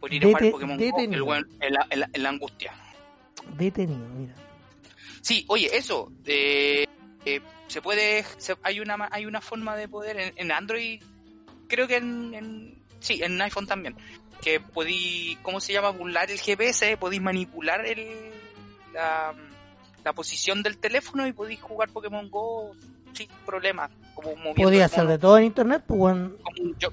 por 0.00 0.10
ir 0.12 0.24
a 0.24 0.28
jugar 0.28 0.50
Pokémon 0.52 0.78
Go, 0.78 0.84
detenido. 0.84 1.12
el 1.14 1.22
weón 1.22 1.48
en 1.60 1.72
la, 1.74 1.86
en 1.90 2.00
la- 2.00 2.10
en 2.10 2.22
la 2.22 2.28
angustia. 2.30 2.72
Detenido, 3.58 4.08
mira. 4.08 4.34
Sí, 5.20 5.44
oye, 5.48 5.68
eso, 5.76 6.10
eh, 6.24 6.86
eh, 7.26 7.40
se 7.66 7.82
puede, 7.82 8.24
se- 8.38 8.56
hay 8.62 8.80
una 8.80 9.06
hay 9.10 9.26
una 9.26 9.42
forma 9.42 9.76
de 9.76 9.86
poder 9.86 10.18
en, 10.18 10.32
en 10.36 10.50
Android, 10.50 11.02
creo 11.68 11.86
que 11.86 11.96
en, 11.96 12.32
en- 12.34 12.82
sí, 13.00 13.22
en 13.22 13.38
iPhone 13.42 13.66
también, 13.66 13.94
que 14.40 14.60
podí, 14.60 15.36
¿cómo 15.42 15.60
se 15.60 15.72
llama? 15.72 15.90
Burlar 15.90 16.30
el 16.30 16.38
GPS, 16.38 16.96
podéis 16.96 17.22
manipular 17.22 17.84
el, 17.86 18.06
la, 18.92 19.34
la 20.04 20.12
posición 20.12 20.62
del 20.62 20.78
teléfono 20.78 21.26
y 21.26 21.32
podéis 21.32 21.60
jugar 21.60 21.90
Pokémon 21.90 22.30
Go 22.30 22.72
sin 23.12 23.28
problema, 23.44 23.90
como 24.14 24.54
Podía 24.54 24.84
hacer 24.86 25.06
de 25.06 25.18
todo 25.18 25.36
en 25.38 25.44
internet, 25.44 25.82
pues 25.86 25.98
bueno, 25.98 26.32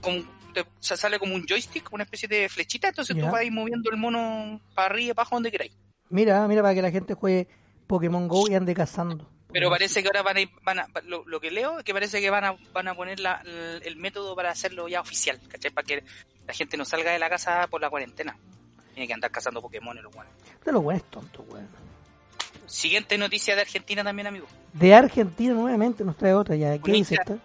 como 0.01 0.23
te- 0.53 0.65
sea, 0.79 0.97
sale 0.97 1.19
como 1.19 1.35
un 1.35 1.45
joystick, 1.47 1.91
una 1.93 2.03
especie 2.03 2.27
de 2.27 2.49
flechita, 2.49 2.87
entonces 2.89 3.15
Ya. 3.15 3.21
tú 3.23 3.31
vas 3.31 3.41
a 3.41 3.43
ir 3.43 3.51
moviendo 3.51 3.89
el 3.91 3.97
mono 3.97 4.59
para 4.73 4.87
arriba 4.87 5.11
y 5.11 5.13
para 5.13 5.21
abajo 5.23 5.35
donde 5.35 5.51
queráis. 5.51 5.71
mira, 6.09 6.47
mira 6.47 6.61
para 6.63 6.73
que 6.73 6.81
la 6.81 6.91
gente 6.91 7.13
juegue 7.13 7.47
Pokémon 7.85 8.27
Go 8.27 8.49
y 8.49 8.55
ande 8.55 8.73
cazando. 8.73 9.29
Pero 9.51 9.69
parece 9.69 10.01
que 10.01 10.09
ahora 10.09 10.23
van 10.23 10.37
a, 10.37 10.41
ir- 10.41 10.51
van 10.61 10.79
a 10.79 10.87
lo, 11.05 11.23
lo 11.25 11.39
que 11.39 11.51
leo 11.51 11.79
es 11.79 11.85
que 11.85 11.93
parece 11.93 12.19
que 12.19 12.29
van 12.29 12.43
a, 12.43 12.57
van 12.73 12.87
a 12.89 12.95
poner 12.95 13.19
la, 13.19 13.41
el, 13.81 13.95
método 13.95 14.35
para 14.35 14.51
hacerlo 14.51 14.87
ya 14.89 14.99
oficial, 15.01 15.39
¿cachai? 15.47 15.71
Para 15.71 15.85
que 15.87 16.03
la 16.45 16.53
gente 16.53 16.75
no 16.77 16.83
salga 16.85 17.11
de 17.11 17.19
la 17.19 17.29
casa 17.29 17.65
por 17.67 17.79
la 17.81 17.89
cuarentena. 17.89 18.37
Tiene 18.93 19.07
que 19.07 19.13
andar 19.13 19.31
cazando 19.31 19.61
Pokémon 19.61 19.95
los 20.01 20.13
buenos. 20.13 20.33
De 20.65 20.71
lo 20.71 20.81
bueno 20.81 20.97
es 20.97 21.09
tonto, 21.09 21.43
weón. 21.47 21.67
Siguiente 22.65 23.17
noticia 23.17 23.55
de 23.55 23.61
Argentina 23.61 24.03
también, 24.03 24.27
amigo. 24.27 24.47
De 24.73 24.93
Argentina 24.93 25.53
nuevamente 25.53 26.03
nos 26.03 26.17
trae 26.17 26.33
otra 26.33 26.55
ya. 26.55 26.77
¿Qué 26.79 26.91
dice 26.91 27.15
esta? 27.15 27.37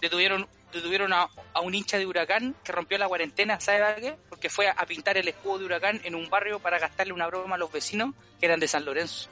Detuvieron, 0.00 0.46
detuvieron 0.72 1.12
a, 1.14 1.28
a 1.54 1.60
un 1.60 1.74
hincha 1.74 1.96
de 1.98 2.06
Huracán 2.06 2.54
que 2.62 2.72
rompió 2.72 2.98
la 2.98 3.08
cuarentena, 3.08 3.58
¿sabe 3.60 3.78
para 3.80 3.96
qué? 3.96 4.16
Porque 4.28 4.50
fue 4.50 4.68
a, 4.68 4.72
a 4.72 4.84
pintar 4.84 5.16
el 5.16 5.28
escudo 5.28 5.60
de 5.60 5.64
Huracán 5.64 6.00
en 6.04 6.14
un 6.14 6.28
barrio 6.28 6.58
para 6.58 6.78
gastarle 6.78 7.12
una 7.14 7.26
broma 7.26 7.54
a 7.54 7.58
los 7.58 7.72
vecinos 7.72 8.14
que 8.38 8.46
eran 8.46 8.60
de 8.60 8.68
San 8.68 8.84
Lorenzo. 8.84 9.30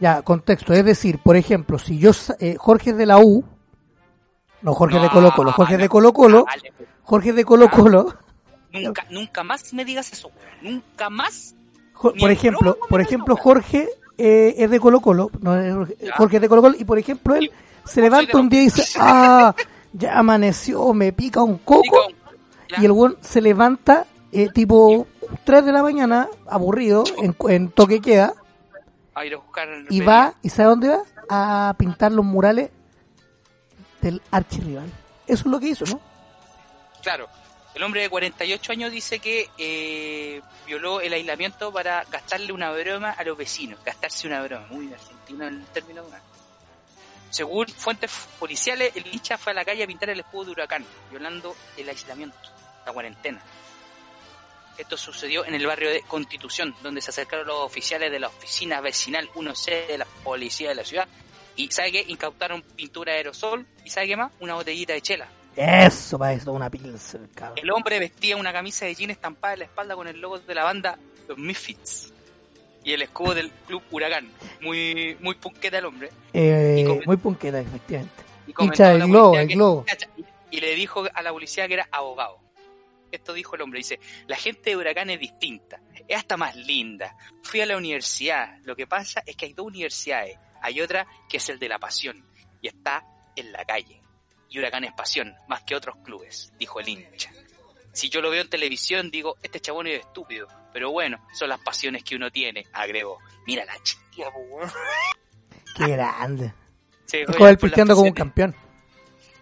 Ya, 0.00 0.22
contexto. 0.22 0.72
Es 0.72 0.84
decir, 0.84 1.18
por 1.18 1.36
ejemplo, 1.36 1.78
si 1.78 1.98
yo, 1.98 2.12
eh, 2.38 2.56
Jorge 2.58 2.90
es 2.90 2.96
de 2.96 3.06
la 3.06 3.18
U, 3.18 3.44
no 4.62 4.74
Jorge 4.74 4.98
de 4.98 5.08
Colo 5.08 5.32
Colo, 5.34 5.52
Jorge 5.52 5.76
de. 5.76 5.88
Colo 5.88 6.12
Colo, 6.12 6.44
Ah. 6.48 6.52
Jorge 7.02 7.32
de 7.32 7.44
Colo 7.44 7.70
Colo, 7.70 8.14
Nunca, 8.72 9.04
nunca 9.10 9.42
más 9.44 9.72
me 9.72 9.84
digas 9.84 10.12
eso. 10.12 10.30
Nunca 10.62 11.08
más. 11.10 11.54
Jo- 11.94 12.12
por 12.18 12.30
ejemplo, 12.30 12.76
por 12.88 13.00
ejemplo, 13.00 13.36
Jorge 13.36 13.88
eh, 14.18 14.54
es 14.58 14.70
de 14.70 14.78
Colo 14.80 15.00
Colo, 15.00 15.30
no, 15.40 15.52
Jorge- 16.16 16.36
es 16.36 16.40
de 16.42 16.48
Colo 16.48 16.62
Colo, 16.62 16.74
y 16.78 16.84
por 16.84 16.98
ejemplo 16.98 17.34
él 17.34 17.50
se 17.84 18.00
levanta 18.00 18.38
un 18.38 18.48
día 18.48 18.60
y 18.62 18.64
dice, 18.64 18.84
ah, 19.00 19.54
ya 19.92 20.18
amaneció, 20.18 20.92
me 20.92 21.12
pica 21.12 21.42
un 21.42 21.58
coco, 21.58 21.96
y 22.80 22.84
el 22.84 22.92
buen 22.92 23.16
se 23.20 23.40
levanta 23.40 24.06
eh, 24.30 24.48
tipo 24.52 25.06
3 25.44 25.64
de 25.64 25.72
la 25.72 25.82
mañana, 25.82 26.28
aburrido, 26.46 27.04
en, 27.22 27.34
en 27.48 27.70
toque 27.70 28.00
queda, 28.00 28.34
a 29.20 29.26
ir 29.26 29.34
a 29.34 29.38
buscar 29.38 29.68
y 29.88 30.00
va, 30.00 30.34
¿y 30.42 30.48
sabe 30.48 30.68
dónde 30.70 30.88
va? 30.88 31.02
A 31.28 31.74
pintar 31.78 32.12
los 32.12 32.24
murales 32.24 32.70
del 34.00 34.22
archirrival. 34.30 34.90
Eso 35.26 35.42
es 35.42 35.46
lo 35.46 35.60
que 35.60 35.68
hizo, 35.68 35.84
¿no? 35.86 36.00
Claro. 37.02 37.28
El 37.74 37.82
hombre 37.82 38.00
de 38.02 38.10
48 38.10 38.72
años 38.72 38.90
dice 38.90 39.20
que 39.20 39.48
eh, 39.58 40.40
violó 40.66 41.00
el 41.00 41.12
aislamiento 41.12 41.72
para 41.72 42.04
gastarle 42.10 42.52
una 42.52 42.72
broma 42.72 43.10
a 43.10 43.22
los 43.24 43.36
vecinos. 43.36 43.78
Gastarse 43.84 44.26
una 44.26 44.42
broma. 44.42 44.66
Muy 44.70 44.92
argentino 44.92 45.46
el 45.46 45.64
término. 45.66 46.02
¿no? 46.02 46.08
Según 47.30 47.68
fuentes 47.68 48.10
policiales, 48.38 48.92
el 48.96 49.06
hincha 49.06 49.36
fue 49.36 49.52
a 49.52 49.54
la 49.54 49.64
calle 49.64 49.84
a 49.84 49.86
pintar 49.86 50.10
el 50.10 50.20
escudo 50.20 50.46
de 50.46 50.50
huracán, 50.52 50.84
violando 51.10 51.54
el 51.76 51.88
aislamiento, 51.88 52.36
la 52.86 52.92
cuarentena. 52.92 53.40
Esto 54.78 54.96
sucedió 54.96 55.44
en 55.44 55.54
el 55.54 55.66
barrio 55.66 55.90
de 55.90 56.02
Constitución, 56.02 56.74
donde 56.82 57.00
se 57.02 57.10
acercaron 57.10 57.46
los 57.46 57.56
oficiales 57.58 58.10
de 58.12 58.20
la 58.20 58.28
oficina 58.28 58.80
vecinal 58.80 59.28
1C 59.34 59.86
de 59.88 59.98
la 59.98 60.06
policía 60.24 60.68
de 60.68 60.74
la 60.76 60.84
ciudad. 60.84 61.08
Y 61.56 61.68
¿sabe 61.72 61.90
qué? 61.92 62.04
Incautaron 62.06 62.62
pintura 62.62 63.12
de 63.12 63.18
aerosol 63.18 63.66
y 63.84 63.90
¿sabe 63.90 64.06
qué 64.06 64.16
más? 64.16 64.30
Una 64.38 64.54
botellita 64.54 64.92
de 64.92 65.00
chela. 65.02 65.28
Eso, 65.56 66.16
para 66.18 66.34
eso, 66.34 66.52
una 66.52 66.70
pilsen, 66.70 67.26
cabrón. 67.34 67.58
El 67.60 67.70
hombre 67.72 67.98
vestía 67.98 68.36
una 68.36 68.52
camisa 68.52 68.86
de 68.86 68.94
jean 68.94 69.10
estampada 69.10 69.54
en 69.54 69.58
la 69.60 69.64
espalda 69.64 69.96
con 69.96 70.06
el 70.06 70.20
logo 70.20 70.38
de 70.38 70.54
la 70.54 70.62
banda 70.62 70.96
Los 71.26 71.36
Misfits 71.36 72.12
y 72.84 72.92
el 72.92 73.02
escudo 73.02 73.34
del 73.34 73.50
club 73.66 73.82
Huracán. 73.90 74.30
Muy 74.60 75.16
muy 75.20 75.34
punqueta 75.34 75.78
el 75.78 75.86
hombre. 75.86 76.10
Eh, 76.32 76.76
Y 76.78 76.84
comen- 76.84 77.06
muy 77.06 77.16
punqueta, 77.16 77.58
efectivamente. 77.60 78.22
Y 78.46 78.52
comentó 78.52 78.84
la 78.84 79.04
globo, 79.06 79.36
el 79.36 79.48
que- 79.48 79.54
globo. 79.54 79.84
Y 80.52 80.60
le 80.60 80.74
dijo 80.76 81.04
a 81.12 81.22
la 81.22 81.32
policía 81.32 81.66
que 81.66 81.74
era 81.74 81.88
abogado. 81.90 82.38
Esto 83.10 83.32
dijo 83.32 83.56
el 83.56 83.62
hombre, 83.62 83.78
dice, 83.78 84.00
la 84.26 84.36
gente 84.36 84.70
de 84.70 84.76
Huracán 84.76 85.10
es 85.10 85.20
distinta, 85.20 85.80
es 86.06 86.16
hasta 86.16 86.36
más 86.36 86.56
linda. 86.56 87.16
Fui 87.42 87.60
a 87.60 87.66
la 87.66 87.76
universidad, 87.76 88.58
lo 88.64 88.76
que 88.76 88.86
pasa 88.86 89.22
es 89.26 89.36
que 89.36 89.46
hay 89.46 89.52
dos 89.52 89.66
universidades, 89.66 90.38
hay 90.62 90.80
otra 90.80 91.06
que 91.28 91.38
es 91.38 91.48
el 91.48 91.58
de 91.58 91.68
la 91.68 91.78
pasión 91.78 92.24
y 92.60 92.68
está 92.68 93.04
en 93.36 93.52
la 93.52 93.64
calle. 93.64 94.02
Y 94.50 94.58
Huracán 94.58 94.84
es 94.84 94.92
pasión, 94.92 95.34
más 95.48 95.62
que 95.62 95.74
otros 95.74 95.96
clubes, 96.04 96.52
dijo 96.58 96.80
el 96.80 96.88
hincha. 96.88 97.30
Si 97.92 98.08
yo 98.08 98.20
lo 98.20 98.30
veo 98.30 98.42
en 98.42 98.48
televisión, 98.48 99.10
digo, 99.10 99.36
este 99.42 99.60
chabón 99.60 99.88
es 99.88 100.00
estúpido. 100.00 100.46
Pero 100.72 100.90
bueno, 100.90 101.18
son 101.32 101.48
las 101.48 101.60
pasiones 101.60 102.04
que 102.04 102.14
uno 102.14 102.30
tiene, 102.30 102.64
agregó. 102.72 103.18
Mira 103.46 103.64
la 103.64 103.74
chica. 103.82 104.30
Qué 105.76 105.86
grande. 105.88 106.52
Se 107.06 107.22
Es 107.22 107.26
como 107.26 107.48
él 107.48 107.56
por 107.56 107.68
las 107.68 107.70
pisteando 107.70 107.94
como 107.94 108.08
un 108.08 108.14
campeón. 108.14 108.54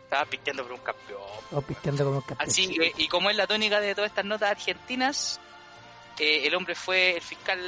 Estaba 0.07 0.25
pisteando 0.25 0.63
por 0.63 0.73
un 0.73 0.79
campeón. 0.79 1.21
O 1.51 1.61
pisteando 1.63 2.05
como 2.05 2.19
un 2.19 2.23
campeón. 2.23 2.49
Así 2.49 2.69
que, 2.69 2.93
y 2.97 3.09
como 3.09 3.29
es 3.29 3.37
la 3.37 3.49
tónica 3.49 3.81
de 3.81 3.93
todas 3.93 4.11
estas 4.11 4.25
notas 4.25 4.53
argentinas, 4.53 5.41
eh, 6.21 6.47
el 6.47 6.55
hombre 6.55 6.77
fue, 6.77 7.17
el 7.17 7.23
fiscal 7.23 7.59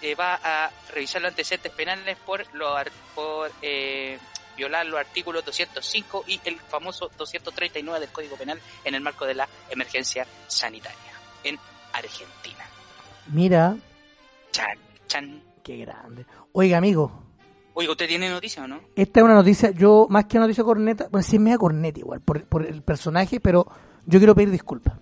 eh, 0.00 0.14
va 0.14 0.38
a 0.44 0.70
revisar 0.94 1.20
los 1.22 1.30
antecedentes 1.30 1.72
penales 1.72 2.16
por, 2.24 2.46
lo 2.54 2.76
por 3.16 3.50
eh, 3.62 4.16
violar 4.56 4.86
los 4.86 5.00
artículos 5.00 5.44
205 5.44 6.24
y 6.28 6.40
el 6.44 6.60
famoso 6.60 7.10
239 7.18 7.98
del 7.98 8.10
Código 8.10 8.36
Penal 8.36 8.60
en 8.84 8.94
el 8.94 9.00
marco 9.00 9.26
de 9.26 9.34
la 9.34 9.48
emergencia 9.68 10.24
sanitaria 10.46 11.12
en 11.42 11.58
Argentina. 11.92 12.64
Mira, 13.26 13.76
Chan, 14.52 14.78
chan. 15.08 15.42
qué 15.64 15.78
grande. 15.78 16.26
Oiga, 16.52 16.78
amigo, 16.78 17.25
Oiga, 17.78 17.92
¿usted 17.92 18.08
tiene 18.08 18.30
noticia 18.30 18.64
o 18.64 18.66
no? 18.66 18.80
esta 18.96 19.20
es 19.20 19.24
una 19.24 19.34
noticia, 19.34 19.70
yo, 19.70 20.06
más 20.08 20.24
que 20.24 20.38
una 20.38 20.46
noticia 20.46 20.64
corneta, 20.64 21.08
bueno, 21.10 21.22
sí 21.22 21.36
es 21.36 21.42
media 21.42 21.58
corneta 21.58 22.00
igual, 22.00 22.22
por, 22.22 22.42
por 22.46 22.64
el 22.64 22.82
personaje, 22.82 23.38
pero 23.38 23.66
yo 24.06 24.18
quiero 24.18 24.34
pedir 24.34 24.50
disculpas. 24.50 24.94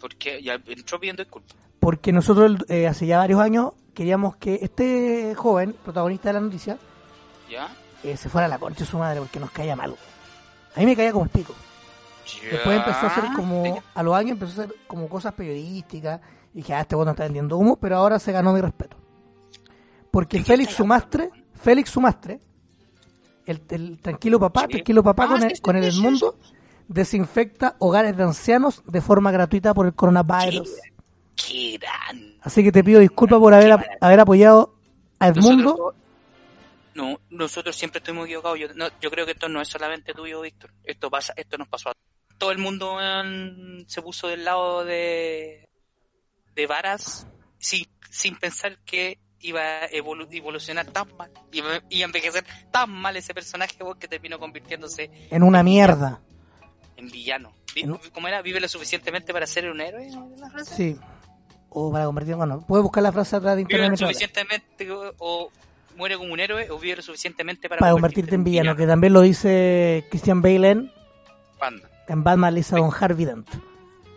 Porque 0.00 0.42
ya 0.42 0.54
entró 0.54 0.98
pidiendo 0.98 1.22
disculpas. 1.22 1.54
Porque 1.80 2.10
nosotros 2.10 2.56
eh, 2.70 2.86
hace 2.86 3.06
ya 3.06 3.18
varios 3.18 3.38
años 3.38 3.72
queríamos 3.92 4.36
que 4.36 4.60
este 4.62 5.34
joven, 5.34 5.74
protagonista 5.84 6.30
de 6.30 6.32
la 6.32 6.40
noticia, 6.40 6.78
¿Ya? 7.50 7.68
eh, 8.02 8.16
se 8.16 8.30
fuera 8.30 8.46
a 8.46 8.48
la 8.48 8.58
concha 8.58 8.80
de 8.80 8.86
su 8.86 8.96
madre 8.96 9.20
porque 9.20 9.38
nos 9.38 9.50
caía 9.50 9.76
mal. 9.76 9.94
A 10.74 10.80
mí 10.80 10.86
me 10.86 10.96
caía 10.96 11.12
como 11.12 11.24
el 11.24 11.30
pico. 11.30 11.54
Después 12.50 12.78
empezó 12.78 13.00
a 13.00 13.06
hacer 13.08 13.24
como, 13.36 13.82
a 13.94 14.02
los 14.02 14.14
años 14.14 14.30
empezó 14.32 14.62
a 14.62 14.64
hacer 14.64 14.76
como 14.86 15.06
cosas 15.06 15.34
periodísticas 15.34 16.22
y 16.54 16.58
dije, 16.58 16.72
ah, 16.72 16.80
este 16.80 16.96
bueno 16.96 17.10
está 17.10 17.24
vendiendo 17.24 17.58
humo, 17.58 17.76
pero 17.76 17.98
ahora 17.98 18.18
se 18.18 18.32
ganó 18.32 18.54
mi 18.54 18.62
respeto. 18.62 18.96
Porque 20.10 20.38
¿De 20.38 20.44
qué 20.44 20.52
Félix 20.52 20.72
Sumastre, 20.72 21.30
Félix 21.64 21.90
Sumastre, 21.90 22.40
el, 23.46 23.60
el 23.70 23.98
tranquilo 23.98 24.38
papá, 24.38 24.62
Sí. 24.62 24.68
tranquilo 24.74 25.02
papá 25.02 25.24
Ah, 25.24 25.28
con, 25.28 25.42
el, 25.42 25.60
con 25.60 25.76
el 25.76 25.84
sí, 25.90 25.96
sí, 25.96 26.00
mundo, 26.02 26.38
desinfecta 26.88 27.76
hogares 27.78 28.16
de 28.16 28.22
ancianos 28.22 28.82
de 28.86 29.00
forma 29.00 29.30
gratuita 29.32 29.72
por 29.74 29.86
el 29.86 29.94
coronavirus. 29.94 30.70
Qué. 31.36 31.80
Así 32.42 32.62
que 32.62 32.70
te 32.70 32.84
pido 32.84 33.00
disculpas 33.00 33.38
por 33.38 33.54
haber, 33.54 33.72
haber 34.00 34.20
apoyado 34.20 34.74
a 35.18 35.28
Edmundo. 35.28 35.62
Nosotros, 35.64 35.94
no, 36.94 37.20
nosotros 37.30 37.74
siempre 37.74 37.98
estuvimos 37.98 38.26
equivocados. 38.26 38.58
Yo, 38.58 38.68
no, 38.74 38.86
yo 39.00 39.10
creo 39.10 39.24
que 39.26 39.32
esto 39.32 39.48
no 39.48 39.60
es 39.60 39.68
solamente 39.68 40.12
tuyo, 40.12 40.42
Víctor. 40.42 40.70
Esto 40.84 41.10
pasa, 41.10 41.32
esto 41.36 41.56
nos 41.58 41.68
pasó 41.68 41.88
a 41.90 41.92
todo 42.38 42.52
el 42.52 42.58
mundo. 42.58 42.98
se 43.86 44.02
puso 44.02 44.28
del 44.28 44.44
lado 44.44 44.84
de 44.84 45.68
de 46.54 46.66
varas 46.66 47.26
sin, 47.58 47.86
sin 48.10 48.36
pensar 48.36 48.78
que 48.84 49.18
iba 49.44 49.60
a 49.60 49.90
evolu- 49.90 50.26
evolucionar 50.30 50.86
tan 50.86 51.06
mal 51.16 51.30
iba, 51.52 51.68
iba 51.90 52.04
a 52.04 52.06
envejecer 52.06 52.44
tan 52.70 52.90
mal 52.90 53.16
ese 53.16 53.32
personaje 53.34 53.76
weón, 53.82 53.98
que 53.98 54.08
terminó 54.08 54.38
convirtiéndose 54.38 55.10
En 55.30 55.42
una 55.42 55.62
mierda. 55.62 56.20
en 56.96 57.08
villano. 57.10 57.52
Vi- 57.74 57.82
En 57.82 57.94
¿Cómo 58.12 58.28
era? 58.28 58.40
¿Vive 58.42 58.60
lo 58.60 58.68
suficientemente 58.68 59.32
para 59.32 59.46
ser 59.46 59.70
un 59.70 59.80
héroe? 59.80 60.08
¿La 60.38 60.50
frase? 60.50 60.74
Sí. 60.74 60.96
O 61.68 61.90
para 61.92 62.04
convertir 62.06 62.36
bueno, 62.36 62.64
puedes 62.66 62.82
buscar 62.82 63.02
la 63.02 63.10
frase 63.12 63.36
atrás 63.36 63.56
de 63.56 63.64
Vive 63.64 63.78
lo 63.78 63.84
internet. 63.86 64.00
mientras 64.00 64.08
hablas. 64.08 64.62
suficientemente 64.62 64.90
o, 64.92 65.14
o 65.18 65.50
muere 65.96 66.16
como 66.16 66.32
un 66.32 66.40
héroe 66.40 66.70
o 66.70 66.78
vive 66.78 66.96
lo 66.96 67.02
suficientemente 67.02 67.68
para, 67.68 67.80
Para 67.80 67.92
convertirte 67.92 68.34
en 68.36 68.44
villano, 68.44 68.74
que 68.76 68.86
también 68.86 69.12
lo 69.12 69.20
dice 69.20 70.04
Christian 70.10 70.40
Bale 70.40 70.70
en, 70.70 70.92
Panda. 71.58 71.88
en 72.08 72.22
Batman 72.24 72.54
Lisa 72.54 72.76
Harvey 73.00 73.24
Dent. 73.26 73.48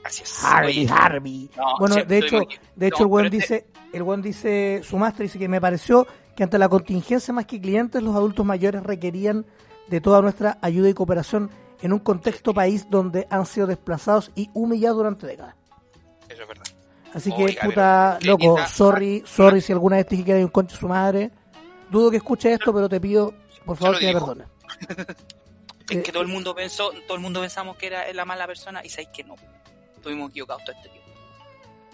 Es. 0.07 0.43
Harvey, 0.43 0.87
Harvey. 0.89 1.49
No, 1.55 1.63
bueno, 1.79 1.95
de 2.03 2.17
hecho, 2.17 2.37
muy- 2.37 2.47
de 2.75 2.87
hecho 2.87 2.97
no, 2.99 3.03
el 3.03 3.07
buen 3.09 3.25
este- 3.25 3.37
dice, 3.37 3.67
el 3.93 4.03
buen 4.03 4.21
dice, 4.21 4.81
su 4.83 4.97
máster 4.97 5.23
dice 5.23 5.37
que 5.39 5.47
me 5.49 5.59
pareció 5.61 6.07
que 6.35 6.43
ante 6.43 6.57
la 6.57 6.69
contingencia 6.69 7.33
más 7.33 7.45
que 7.45 7.59
clientes, 7.59 8.01
los 8.01 8.15
adultos 8.15 8.45
mayores 8.45 8.83
requerían 8.83 9.45
de 9.87 10.01
toda 10.01 10.21
nuestra 10.21 10.57
ayuda 10.61 10.89
y 10.89 10.93
cooperación 10.93 11.49
en 11.81 11.93
un 11.93 11.99
contexto 11.99 12.53
país 12.53 12.87
donde 12.89 13.27
han 13.29 13.45
sido 13.45 13.67
desplazados 13.67 14.31
y 14.35 14.49
humillados 14.53 14.97
durante 14.97 15.27
décadas. 15.27 15.55
Eso 16.29 16.41
es 16.43 16.47
verdad. 16.47 16.63
Así 17.13 17.31
que, 17.33 17.43
Oiga, 17.45 17.61
puta, 17.63 18.17
pero, 18.19 18.31
loco, 18.37 18.57
sorry, 18.67 19.23
sorry 19.25 19.61
si 19.61 19.71
alguna 19.71 19.95
vez 19.95 20.07
te 20.07 20.15
dije 20.15 20.25
que 20.33 20.43
un 20.43 20.49
concho 20.51 20.75
su 20.75 20.87
madre, 20.87 21.31
dudo 21.89 22.11
que 22.11 22.17
escuche 22.17 22.51
esto, 22.53 22.73
pero 22.73 22.87
te 22.89 22.99
pido, 22.99 23.33
por 23.65 23.77
favor, 23.77 23.97
que 23.97 24.07
me 24.07 24.13
perdones. 24.13 24.47
Es 25.89 25.95
Eh, 25.99 26.03
que 26.03 26.11
todo 26.11 26.21
el 26.21 26.27
mundo 26.27 26.53
pensó, 26.53 26.91
todo 27.07 27.15
el 27.15 27.21
mundo 27.23 27.39
pensamos 27.39 27.77
que 27.77 27.87
era 27.87 28.11
la 28.11 28.25
mala 28.25 28.45
persona 28.45 28.81
y 28.83 28.89
sabéis 28.89 29.07
que 29.13 29.23
no. 29.23 29.35
Estuvimos 29.97 30.29
equivocados 30.31 30.63
todo 30.63 30.75
este 30.75 30.89
tiempo. 30.89 31.07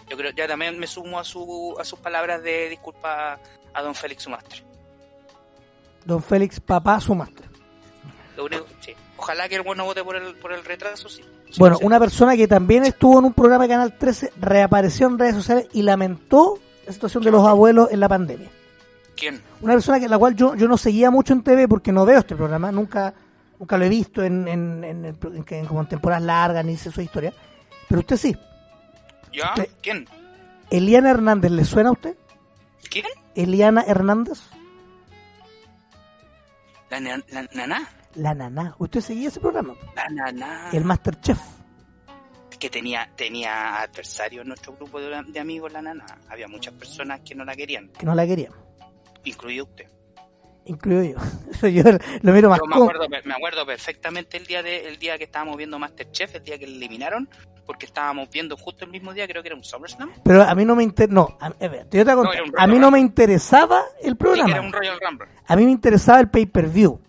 Yo 0.08 0.16
creo, 0.16 0.32
ya 0.32 0.46
también 0.46 0.78
me 0.78 0.86
sumo 0.86 1.18
a 1.18 1.24
su, 1.24 1.74
a 1.80 1.84
sus 1.84 1.98
palabras 1.98 2.42
de 2.42 2.68
disculpa 2.68 3.38
a 3.72 3.82
don 3.82 3.94
Félix 3.94 4.22
Sumastre. 4.22 4.62
Don 6.04 6.22
Félix, 6.22 6.60
papá, 6.60 7.00
su 7.00 7.14
máster. 7.14 7.46
Lo 8.36 8.44
único, 8.44 8.66
sí. 8.80 8.92
Ojalá 9.16 9.48
que 9.48 9.54
el 9.56 9.62
bueno 9.62 9.84
vote 9.84 10.04
por 10.04 10.16
el, 10.16 10.34
por 10.36 10.52
el 10.52 10.64
retraso, 10.64 11.08
sí. 11.08 11.22
Sí, 11.50 11.58
Bueno, 11.60 11.78
una 11.82 11.98
persona 11.98 12.36
que 12.36 12.46
también 12.48 12.84
estuvo 12.84 13.18
en 13.18 13.26
un 13.26 13.32
programa 13.32 13.64
de 13.64 13.68
Canal 13.70 13.96
13 13.96 14.32
reapareció 14.40 15.06
en 15.06 15.18
redes 15.18 15.36
sociales 15.36 15.68
y 15.72 15.82
lamentó 15.82 16.58
la 16.86 16.92
situación 16.92 17.22
de 17.22 17.30
los 17.30 17.46
abuelos 17.46 17.88
en 17.92 18.00
la 18.00 18.08
pandemia. 18.08 18.50
¿Quién? 19.16 19.40
Una 19.62 19.74
persona 19.74 20.00
que 20.00 20.08
la 20.08 20.18
cual 20.18 20.34
yo, 20.34 20.54
yo 20.56 20.66
no 20.68 20.76
seguía 20.76 21.10
mucho 21.10 21.32
en 21.32 21.42
TV 21.44 21.68
porque 21.68 21.92
no 21.92 22.04
veo 22.04 22.18
este 22.18 22.34
programa, 22.34 22.72
nunca 22.72 23.14
nunca 23.58 23.78
lo 23.78 23.84
he 23.84 23.88
visto 23.88 24.22
en, 24.24 24.48
en, 24.48 24.84
en, 24.84 25.04
en- 25.04 25.16
en- 25.22 25.44
en- 25.48 25.66
como 25.66 25.80
en 25.80 25.88
temporadas 25.88 26.24
largas 26.24 26.64
ni 26.64 26.76
sé 26.76 26.90
su 26.90 27.00
historia. 27.00 27.32
Pero 27.88 28.00
usted 28.00 28.16
sí. 28.16 28.36
¿Ya? 29.32 29.50
Usted- 29.50 29.68
¿Quién? 29.82 30.06
Eliana 30.70 31.10
Hernández, 31.10 31.50
¿le 31.50 31.64
suena 31.64 31.90
a 31.90 31.92
usted? 31.92 32.16
¿Quién? 32.90 33.06
Eliana 33.34 33.82
Hernández. 33.86 34.40
La, 36.90 37.00
na- 37.00 37.24
la 37.28 37.42
naná. 37.52 37.88
La 38.14 38.34
naná. 38.34 38.74
¿Usted 38.78 39.00
seguía 39.00 39.28
ese 39.28 39.40
programa? 39.40 39.74
La 39.96 40.08
naná. 40.08 40.70
El 40.72 40.84
Masterchef. 40.84 41.38
que 42.58 42.70
tenía 42.70 43.10
tenía 43.16 43.82
adversarios 43.82 44.42
en 44.42 44.48
nuestro 44.48 44.74
grupo 44.74 44.98
de, 45.00 45.22
de 45.26 45.40
amigos 45.40 45.72
la 45.72 45.82
nana. 45.82 46.06
Había 46.30 46.48
muchas 46.48 46.72
personas 46.74 47.20
que 47.20 47.34
no 47.34 47.44
la 47.44 47.54
querían, 47.54 47.88
Que 47.88 48.06
no 48.06 48.14
la 48.14 48.26
quería. 48.26 48.50
incluido 49.24 49.64
usted. 49.64 49.86
Incluido 50.66 51.02
yo. 51.04 51.68
Yo 51.68 51.82
lo 52.22 52.32
miro 52.32 52.48
más 52.48 52.58
Yo 52.58 52.66
me 52.66 52.74
acuerdo, 52.76 53.06
me 53.08 53.34
acuerdo 53.34 53.66
perfectamente 53.66 54.36
el 54.36 54.46
día 54.46 54.62
de 54.62 54.88
el 54.88 54.98
día 54.98 55.18
que 55.18 55.24
estábamos 55.24 55.56
viendo 55.56 55.78
Masterchef, 55.78 56.34
el 56.36 56.44
día 56.44 56.58
que 56.58 56.66
le 56.66 56.76
eliminaron, 56.76 57.28
porque 57.66 57.86
estábamos 57.86 58.28
viendo 58.30 58.56
justo 58.56 58.84
el 58.84 58.90
mismo 58.90 59.12
día, 59.12 59.26
creo 59.26 59.42
que 59.42 59.48
era 59.48 59.56
un 59.56 59.64
SummerSlam, 59.64 60.10
Pero 60.24 60.42
a 60.42 60.54
mí 60.54 60.64
no 60.64 60.74
me 60.76 60.82
inter... 60.82 61.10
No, 61.10 61.36
a, 61.40 61.46
a 61.46 61.68
ver, 61.68 61.86
yo 61.90 62.04
te 62.04 62.04
voy 62.04 62.12
a 62.12 62.16
contar. 62.16 62.34
era 62.34 62.44
un 62.44 62.52
a 62.58 62.66
mí 62.66 62.78
no 62.78 62.90
me 62.90 62.98
interesaba 62.98 63.82
el 64.02 64.16
programa. 64.16 64.50
era 64.50 64.60
un 64.60 64.72
Royal 64.72 64.98
Rumble. 65.00 65.28
A 65.46 65.56
mí 65.56 65.64
me 65.64 65.70
interesaba 65.70 66.20
el 66.20 66.28
pay-per-view. 66.30 67.00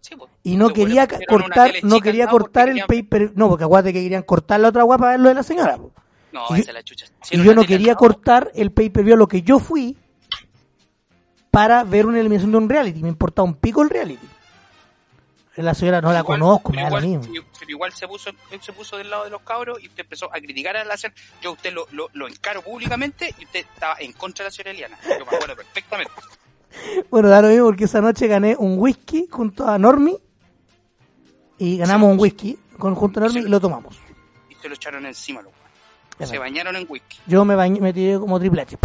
Sí, 0.00 0.16
pues. 0.16 0.30
Y 0.42 0.56
no 0.56 0.70
quería 0.70 1.06
cortar, 1.28 1.72
no 1.82 2.00
quería 2.00 2.28
cortar 2.28 2.68
el 2.70 2.82
pay-per... 2.86 3.32
No, 3.34 3.48
porque 3.48 3.64
acuérdate 3.64 3.92
que 3.92 4.02
querían 4.02 4.22
cortar 4.22 4.60
la 4.60 4.68
otra 4.68 4.84
guapa 4.84 5.00
para 5.02 5.10
ver 5.12 5.20
lo 5.20 5.28
de 5.30 5.34
la 5.34 5.42
señora. 5.42 5.76
po. 5.76 5.92
No, 6.32 6.44
y 6.50 6.50
yo- 6.50 6.56
esa 6.56 6.70
es 6.70 6.74
la 6.74 6.82
chucha. 6.82 7.06
Si 7.22 7.36
Y 7.36 7.42
yo 7.42 7.54
no 7.54 7.64
quería 7.64 7.94
cortar 7.94 8.50
el 8.54 8.70
pay-per-view 8.72 9.16
lo 9.16 9.26
que 9.28 9.42
yo 9.42 9.58
fui 9.58 9.96
para 11.56 11.84
ver 11.84 12.04
una 12.04 12.20
eliminación 12.20 12.50
de 12.52 12.58
un 12.58 12.68
reality. 12.68 13.00
Me 13.02 13.08
importaba 13.08 13.48
un 13.48 13.54
pico 13.54 13.80
el 13.80 13.88
reality. 13.88 14.28
La 15.56 15.72
señora 15.72 16.02
no 16.02 16.12
la 16.12 16.18
igual- 16.18 16.38
conozco, 16.38 16.70
me 16.70 16.76
pero 16.82 16.84
da 16.84 17.00
lo 17.00 17.06
igual, 17.06 17.18
mismo. 17.22 17.42
pero- 17.58 17.70
igual 17.70 17.92
se 17.94 18.06
puso, 18.06 18.28
él 18.50 18.60
se 18.60 18.74
puso 18.74 18.98
del 18.98 19.08
lado 19.08 19.24
de 19.24 19.30
los 19.30 19.40
cabros 19.40 19.82
y 19.82 19.86
usted 19.88 20.00
empezó 20.02 20.26
a 20.26 20.38
criticar 20.38 20.76
a 20.76 20.84
la 20.84 20.98
señora. 20.98 21.18
Yo 21.40 21.52
usted 21.52 21.72
lo, 21.72 21.86
lo, 21.92 22.10
lo 22.12 22.28
encaro 22.28 22.60
públicamente 22.60 23.34
y 23.38 23.44
usted 23.46 23.60
estaba 23.60 23.96
en 24.00 24.12
contra 24.12 24.42
de 24.44 24.48
la 24.48 24.52
señora 24.52 24.70
Eliana. 24.72 24.98
Yo 25.02 25.24
me 25.24 25.34
acuerdo 25.36 25.56
perfectamente. 25.56 26.12
Bueno, 27.10 27.30
da 27.30 27.40
lo 27.40 27.48
mismo 27.48 27.64
porque 27.64 27.84
esa 27.84 28.02
noche 28.02 28.26
gané 28.26 28.54
un 28.58 28.78
whisky 28.78 29.26
junto 29.30 29.66
a 29.66 29.78
Normi 29.78 30.14
y 31.56 31.78
ganamos 31.78 32.12
un 32.12 32.20
whisky 32.20 32.58
con, 32.78 32.94
junto 32.94 33.18
a 33.18 33.22
Normi 33.22 33.40
y 33.40 33.48
lo 33.48 33.58
tomamos. 33.58 33.96
Y 34.50 34.56
se 34.56 34.68
lo 34.68 34.74
echaron 34.74 35.06
encima 35.06 35.40
los 35.40 36.28
Se 36.28 36.36
bañaron 36.36 36.76
en 36.76 36.84
whisky. 36.86 37.16
Yo 37.26 37.46
me, 37.46 37.54
bañé, 37.54 37.80
me 37.80 37.94
tiré 37.94 38.18
como 38.18 38.38
Triple 38.38 38.60
H. 38.60 38.76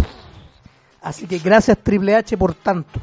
Así 1.02 1.26
que 1.26 1.38
gracias 1.38 1.78
Triple 1.82 2.14
H 2.16 2.36
por 2.36 2.54
tanto. 2.54 3.00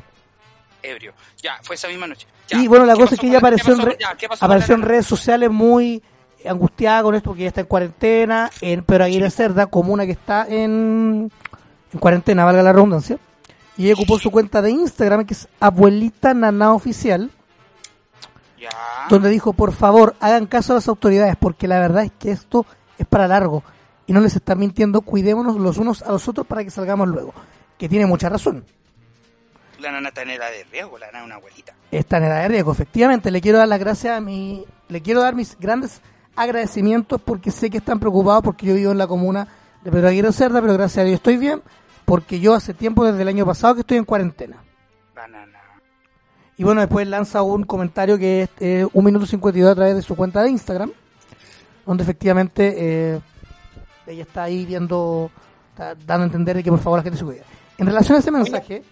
ebrio. 0.81 1.13
Ya, 1.41 1.59
fue 1.63 1.75
esa 1.75 1.87
misma 1.87 2.07
noche. 2.07 2.27
Ya, 2.47 2.57
y 2.57 2.67
bueno, 2.67 2.85
la 2.85 2.93
¿qué 2.93 2.99
cosa 3.01 3.15
es 3.15 3.21
que 3.21 3.27
ella 3.27 3.37
apareció, 3.39 3.73
en, 3.73 3.81
re- 3.81 3.97
ya, 3.99 4.15
¿qué 4.15 4.27
pasó 4.27 4.39
con 4.39 4.45
apareció 4.51 4.75
en 4.75 4.81
redes 4.81 5.05
sociales 5.05 5.49
muy 5.51 6.01
angustiada 6.45 7.03
con 7.03 7.15
esto 7.15 7.29
porque 7.31 7.41
ella 7.43 7.49
está 7.49 7.61
en 7.61 7.67
cuarentena, 7.67 8.49
en 8.61 8.83
Pero 8.83 9.03
Aguirre 9.03 9.29
Cerda, 9.29 9.65
comuna 9.67 10.05
que 10.05 10.13
está 10.13 10.47
en, 10.47 11.29
en 11.93 11.99
cuarentena, 11.99 12.45
valga 12.45 12.63
la 12.63 12.71
redundancia. 12.73 13.17
Y 13.77 13.85
ella 13.85 13.93
ocupó 13.95 14.17
su 14.19 14.31
cuenta 14.31 14.61
de 14.61 14.71
Instagram, 14.71 15.25
que 15.25 15.33
es 15.33 15.47
Abuelita 15.59 16.33
Naná 16.33 16.73
Oficial, 16.73 17.29
Ya. 18.59 18.69
donde 19.09 19.29
dijo, 19.29 19.53
por 19.53 19.73
favor, 19.73 20.15
hagan 20.19 20.45
caso 20.47 20.73
a 20.73 20.75
las 20.75 20.87
autoridades, 20.87 21.35
porque 21.39 21.67
la 21.67 21.79
verdad 21.79 22.03
es 22.03 22.11
que 22.17 22.31
esto 22.31 22.65
es 22.97 23.05
para 23.07 23.27
largo. 23.27 23.63
Y 24.07 24.11
no 24.13 24.19
les 24.21 24.35
están 24.35 24.59
mintiendo, 24.59 25.01
cuidémonos 25.01 25.55
los 25.57 25.77
unos 25.77 26.01
a 26.01 26.11
los 26.11 26.27
otros 26.27 26.47
para 26.47 26.63
que 26.63 26.71
salgamos 26.71 27.07
luego. 27.07 27.33
Que 27.79 27.89
tiene 27.89 28.05
mucha 28.05 28.29
razón. 28.29 28.63
La 29.79 29.91
nana 29.91 30.09
está 30.09 30.21
en 30.21 30.29
edad 30.31 30.51
de 30.51 30.65
riesgo, 30.65 30.99
la 30.99 31.07
nana 31.07 31.19
es 31.19 31.25
una 31.25 31.35
abuelita. 31.35 31.73
está 31.89 32.17
en 32.17 32.25
edad 32.25 32.41
de 32.43 32.47
riesgo. 32.49 32.73
Efectivamente, 32.73 33.31
le 33.31 33.41
quiero 33.41 33.57
dar 33.57 33.67
las 33.67 33.79
gracias 33.79 34.15
a 34.15 34.21
mi, 34.21 34.65
le 34.89 35.01
quiero 35.01 35.21
dar 35.21 35.33
mis 35.33 35.57
grandes 35.57 36.01
agradecimientos 36.35 37.19
porque 37.21 37.49
sé 37.49 37.71
que 37.71 37.77
están 37.77 37.99
preocupados 37.99 38.43
porque 38.43 38.67
yo 38.67 38.75
vivo 38.75 38.91
en 38.91 38.97
la 38.97 39.07
comuna 39.07 39.47
de 39.83 39.91
Pedro 39.91 40.09
Aguirre 40.09 40.33
Cerda, 40.33 40.61
pero 40.61 40.73
gracias 40.73 41.03
a 41.03 41.05
Dios 41.05 41.15
estoy 41.15 41.37
bien 41.37 41.61
porque 42.09 42.39
yo 42.39 42.55
hace 42.55 42.73
tiempo, 42.73 43.05
desde 43.05 43.21
el 43.21 43.27
año 43.27 43.45
pasado, 43.45 43.75
que 43.75 43.81
estoy 43.81 43.97
en 43.97 44.03
cuarentena. 44.03 44.57
La 45.15 45.27
nana. 45.27 45.59
Y 46.57 46.63
bueno, 46.63 46.81
después 46.81 47.07
lanza 47.07 47.43
un 47.43 47.63
comentario 47.63 48.17
que 48.17 48.41
es 48.41 48.49
eh, 48.59 48.87
un 48.91 49.05
minuto 49.05 49.27
52 49.27 49.71
a 49.71 49.75
través 49.75 49.95
de 49.95 50.01
su 50.01 50.15
cuenta 50.15 50.41
de 50.41 50.49
Instagram, 50.49 50.91
donde 51.85 52.03
efectivamente 52.03 52.73
eh, 52.75 53.21
ella 54.07 54.23
está 54.23 54.43
ahí 54.43 54.65
viendo, 54.65 55.29
está 55.69 55.93
dando 55.93 56.23
a 56.23 56.25
entender 56.25 56.57
de 56.57 56.63
que 56.63 56.71
por 56.71 56.79
favor 56.79 56.97
la 56.99 57.03
gente 57.03 57.19
se 57.19 57.25
cuide. 57.25 57.43
En 57.79 57.85
relación 57.87 58.15
a 58.17 58.19
ese 58.19 58.31
mensaje, 58.31 58.83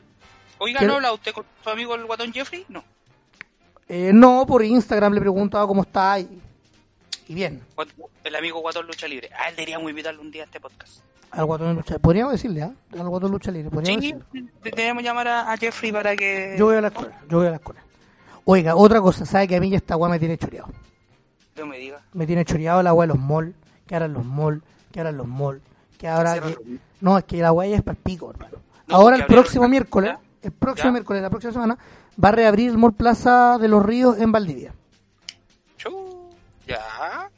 Oiga. 0.60 0.82
¿no 0.82 0.96
habla 0.96 1.12
usted 1.14 1.34
con 1.34 1.46
su 1.64 1.70
amigo 1.70 1.94
el 1.96 2.06
guatón 2.06 2.32
Jeffrey? 2.34 2.66
No. 2.70 2.84
eh, 3.88 4.12
no, 4.14 4.46
por 4.48 4.64
Instagram 4.64 5.14
le 5.14 5.20
preguntaba 5.20 5.68
cómo 5.68 5.82
está 5.84 6.20
y, 6.20 6.42
y 7.28 7.34
bien. 7.34 7.62
El 8.24 8.36
amigo 8.36 8.60
guatón 8.62 8.88
lucha 8.88 9.08
libre. 9.08 9.30
Ah, 9.38 9.50
él 9.50 9.56
deberíamos 9.56 9.90
invitarlo 9.90 10.22
un 10.22 10.32
día 10.32 10.44
a 10.44 10.46
este 10.46 10.60
podcast. 10.60 11.00
Al 11.32 11.46
guatón 11.46 11.76
lucha 11.76 12.00
Podríamos 12.00 12.32
decirle, 12.34 12.64
¿ah? 12.64 12.72
Al 12.94 13.10
guatón 13.10 13.32
lucha 13.32 13.52
libre. 13.52 13.70
Podríamos 13.70 14.04
Sí, 14.04 14.16
debemos 14.64 15.04
llamar 15.04 15.28
a, 15.28 15.52
a 15.52 15.58
Jeffrey 15.58 15.92
para 15.92 16.16
que... 16.16 16.56
Yo 16.58 16.66
voy 16.66 16.78
a 16.78 16.82
la 16.82 16.88
escuela. 16.88 17.22
Yo 17.30 17.38
voy 17.38 17.48
a 17.48 17.52
la 17.52 17.56
escuela. 17.58 17.84
Oiga, 18.46 18.76
otra 18.78 19.02
cosa, 19.02 19.26
¿sabe 19.26 19.48
que 19.50 19.58
a 19.58 19.60
mí 19.60 19.70
ya 19.70 19.78
esta 19.78 19.98
weá 19.98 20.10
me 20.10 20.20
tiene 20.20 20.38
choreado? 20.38 20.70
No 21.58 21.66
me 21.66 21.78
diga. 21.78 22.02
Me 22.14 22.26
tiene 22.26 22.46
choreado 22.46 22.82
la 22.82 22.94
weá 22.94 23.06
de 23.06 23.14
los 23.14 23.22
malls, 23.22 23.54
que 23.86 23.96
ahora 23.96 24.08
los 24.08 24.26
malls, 24.26 24.64
que 24.92 25.00
ahora 25.02 25.12
los 25.12 25.28
malls, 25.28 25.62
que 25.98 26.08
ahora 26.08 26.40
que... 26.42 26.58
No, 27.02 27.18
es 27.18 27.26
que 27.26 27.38
la 27.38 27.54
ya 27.68 27.76
es 27.76 27.82
para 27.82 27.98
el 27.98 28.02
pico, 28.04 28.30
hermano. 28.30 28.58
No, 28.88 28.96
ahora 28.96 29.18
el 29.18 29.26
próximo 29.26 29.68
miércoles, 29.68 30.12
¿Ya? 30.14 30.20
el 30.44 30.52
próximo 30.52 30.88
¿Ya? 30.90 30.92
miércoles, 30.94 31.22
la 31.22 31.30
próxima 31.30 31.54
semana, 31.54 31.78
va 32.24 32.30
a 32.30 32.32
reabrir 32.32 32.70
el 32.70 32.78
mall 32.78 32.94
Plaza 32.94 33.58
de 33.60 33.68
los 33.68 33.86
Ríos 33.86 34.18
en 34.20 34.32
Valdivia. 34.32 34.74
Ya. 36.66 37.30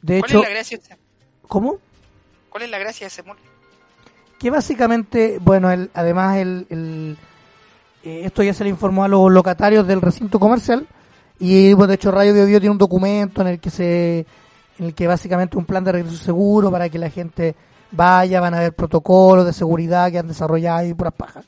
De 0.00 0.20
¿Cuál 0.20 0.30
hecho, 0.30 0.38
es 0.38 0.44
la 0.44 0.50
gracia 0.54 0.78
de 0.78 0.84
ese, 0.84 0.96
¿cómo? 1.46 1.76
¿Cuál 2.48 2.62
es 2.64 2.70
la 2.70 2.78
gracia 2.78 3.04
de 3.04 3.08
ese 3.08 3.22
mall? 3.22 3.36
que 4.38 4.50
básicamente, 4.50 5.38
bueno, 5.40 5.70
el, 5.70 5.90
además 5.94 6.36
el, 6.36 6.66
el- 6.68 7.16
eh, 8.04 8.22
esto 8.24 8.42
ya 8.42 8.52
se 8.52 8.64
le 8.64 8.70
informó 8.70 9.02
a 9.04 9.08
los 9.08 9.32
locatarios 9.32 9.86
del 9.86 10.02
recinto 10.02 10.38
comercial 10.38 10.86
y 11.40 11.74
pues, 11.74 11.88
de 11.88 11.94
hecho 11.94 12.10
Radio 12.10 12.34
Bio 12.34 12.44
Bio 12.46 12.60
tiene 12.60 12.70
un 12.72 12.78
documento 12.78 13.40
en 13.40 13.48
el 13.48 13.60
que 13.60 13.70
se 13.70 14.26
en 14.78 14.84
el 14.86 14.94
que 14.94 15.06
básicamente 15.06 15.56
un 15.56 15.64
plan 15.64 15.82
de 15.84 15.92
regreso 15.92 16.18
seguro 16.22 16.70
para 16.70 16.88
que 16.90 16.98
la 16.98 17.08
gente 17.10 17.54
vaya, 17.90 18.40
van 18.40 18.54
a 18.54 18.58
haber 18.58 18.74
protocolos 18.74 19.44
de 19.46 19.52
seguridad 19.52 20.10
que 20.10 20.18
han 20.18 20.28
desarrollado 20.28 20.86
y 20.86 20.94
puras 20.94 21.14
pajas, 21.14 21.44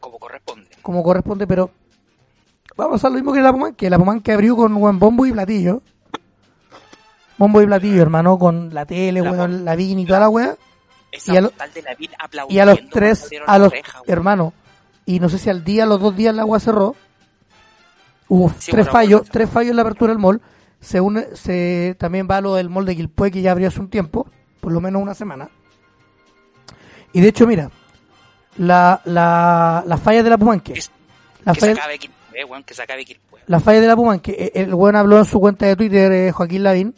Como 0.00 0.18
corresponde. 0.18 0.68
como 0.82 1.02
corresponde, 1.02 1.46
pero 1.46 1.70
vamos 2.76 2.94
a 2.94 2.96
hacer 2.96 3.10
lo 3.10 3.16
mismo 3.16 3.32
que 3.32 3.40
la 3.40 3.52
Pumán, 3.52 3.74
que 3.74 3.90
la 3.90 3.98
Pumán 3.98 4.20
que 4.20 4.32
abrió 4.32 4.56
con 4.56 4.74
buen 4.74 4.98
bombo 4.98 5.26
y 5.26 5.32
platillo. 5.32 5.82
Bombo 7.38 7.60
y 7.62 7.66
platillo, 7.66 8.02
hermano, 8.02 8.38
con 8.38 8.72
la 8.72 8.86
tele, 8.86 9.20
La 9.22 9.30
weón, 9.32 9.64
la 9.64 9.74
VIN 9.74 9.98
y 10.00 10.06
toda 10.06 10.20
la 10.20 10.28
weá. 10.28 10.56
Y 11.26 11.36
a 11.36 11.40
lo- 11.40 11.48
postal 11.50 11.70
de 11.74 11.82
la 11.82 11.94
vida 11.94 12.16
Y 12.48 12.58
a 12.58 12.64
los 12.66 12.78
tres, 12.90 13.28
a 13.46 13.58
los 13.58 13.72
hermanos, 14.06 14.52
y 15.04 15.18
no 15.20 15.28
sé 15.28 15.38
si 15.38 15.50
al 15.50 15.62
día, 15.64 15.82
a 15.82 15.86
los 15.86 16.00
dos 16.00 16.16
días 16.16 16.34
la 16.34 16.42
agua 16.42 16.58
cerró, 16.60 16.94
hubo 18.28 18.50
Sí, 18.58 18.70
tres 18.70 18.88
fallos, 18.88 19.22
tres 19.30 19.50
fallos 19.50 19.70
en 19.70 19.76
la 19.76 19.82
apertura 19.82 20.12
del 20.12 20.18
mall, 20.20 20.40
se 20.80 21.00
une, 21.00 21.34
se 21.36 21.96
también 21.98 22.26
va 22.30 22.40
lo 22.40 22.54
del 22.54 22.70
mall 22.70 22.86
de 22.86 22.96
Quilpue 22.96 23.30
que 23.30 23.42
ya 23.42 23.52
abrió 23.52 23.68
hace 23.68 23.80
un 23.80 23.90
tiempo, 23.90 24.26
por 24.62 24.72
lo 24.72 24.80
menos 24.80 25.02
una 25.02 25.12
semana. 25.12 25.48
Y 27.12 27.20
de 27.20 27.28
hecho, 27.28 27.48
mira, 27.48 27.68
la, 28.56 29.02
la, 29.04 29.82
la 29.84 29.96
falla 29.96 30.22
de 30.22 30.30
la 30.30 30.38
Pumanque, 30.38 30.80
la 31.44 31.52
que 31.52 31.60
se 31.60 31.66
falla, 31.74 31.82
acabe 31.82 31.98
weón, 32.48 32.62
que 32.62 32.72
se 32.72 32.82
acabe 32.82 33.04
Quilpué. 33.04 33.40
la 33.48 33.58
falla 33.58 33.80
de 33.80 33.88
la 33.88 33.96
Pumanque, 33.96 34.30
eh, 34.38 34.52
el 34.54 34.72
buen 34.72 34.94
habló 34.94 35.18
en 35.18 35.24
su 35.24 35.40
cuenta 35.40 35.66
de 35.66 35.74
Twitter, 35.74 36.12
eh, 36.12 36.30
Joaquín 36.30 36.62
Lavín, 36.62 36.94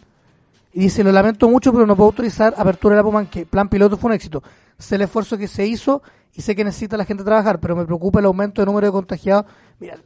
y 0.74 0.80
dice, 0.80 1.02
lo 1.02 1.10
lamento 1.10 1.48
mucho, 1.48 1.72
pero 1.72 1.86
no 1.86 1.96
puedo 1.96 2.10
autorizar 2.10 2.54
apertura 2.58 2.96
de 2.96 3.00
la 3.00 3.04
Pumanque. 3.04 3.46
Plan 3.46 3.68
piloto 3.70 3.96
fue 3.96 4.08
un 4.10 4.14
éxito. 4.14 4.42
Sé 4.78 4.96
el 4.96 5.02
esfuerzo 5.02 5.38
que 5.38 5.48
se 5.48 5.66
hizo 5.66 6.02
y 6.34 6.42
sé 6.42 6.54
que 6.54 6.64
necesita 6.64 6.98
la 6.98 7.06
gente 7.06 7.24
trabajar, 7.24 7.60
pero 7.60 7.74
me 7.74 7.86
preocupa 7.86 8.18
el 8.18 8.26
aumento 8.26 8.60
de 8.60 8.66
número 8.66 8.88
de 8.88 8.92
contagiados. 8.92 9.46
Mira, 9.80 9.96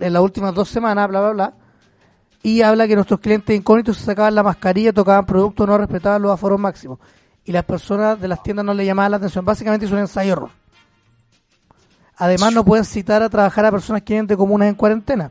en 0.00 0.12
las 0.12 0.22
últimas 0.22 0.54
dos 0.54 0.68
semanas, 0.70 1.08
bla, 1.08 1.20
bla, 1.20 1.30
bla. 1.32 1.54
Y 2.42 2.62
habla 2.62 2.88
que 2.88 2.96
nuestros 2.96 3.20
clientes 3.20 3.56
incógnitos 3.56 3.98
se 3.98 4.04
sacaban 4.04 4.34
la 4.34 4.42
mascarilla, 4.42 4.92
tocaban 4.92 5.24
productos, 5.24 5.66
no 5.66 5.78
respetaban 5.78 6.22
los 6.22 6.32
aforos 6.32 6.58
máximos. 6.58 6.98
Y 7.44 7.52
las 7.52 7.64
personas 7.64 8.20
de 8.20 8.28
las 8.28 8.42
tiendas 8.42 8.64
no 8.64 8.74
le 8.74 8.84
llamaban 8.84 9.12
la 9.12 9.16
atención. 9.18 9.44
Básicamente 9.44 9.86
es 9.86 9.92
un 9.92 9.98
ensayo 9.98 10.32
error. 10.32 10.50
Además, 12.16 12.52
no 12.52 12.64
pueden 12.64 12.84
citar 12.84 13.22
a 13.22 13.28
trabajar 13.28 13.64
a 13.64 13.70
personas 13.70 14.02
que 14.02 14.14
viven 14.14 14.26
de 14.26 14.36
comunas 14.36 14.68
en 14.68 14.74
cuarentena. 14.74 15.30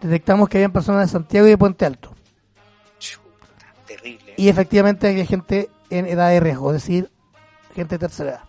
Detectamos 0.00 0.48
que 0.48 0.58
habían 0.58 0.72
personas 0.72 1.06
de 1.06 1.12
Santiago 1.12 1.46
y 1.46 1.50
de 1.50 1.58
Puente 1.58 1.86
Alto. 1.86 2.12
Chuta, 2.98 3.22
terrible. 3.86 4.34
Y 4.36 4.48
efectivamente 4.48 5.08
había 5.08 5.24
gente 5.26 5.68
en 5.90 6.06
edad 6.06 6.30
de 6.30 6.40
riesgo, 6.40 6.70
es 6.70 6.82
decir, 6.82 7.10
gente 7.74 7.96
de 7.96 7.98
tercera 8.00 8.30
edad. 8.30 8.40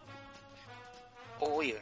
Oiga. 1.39 1.80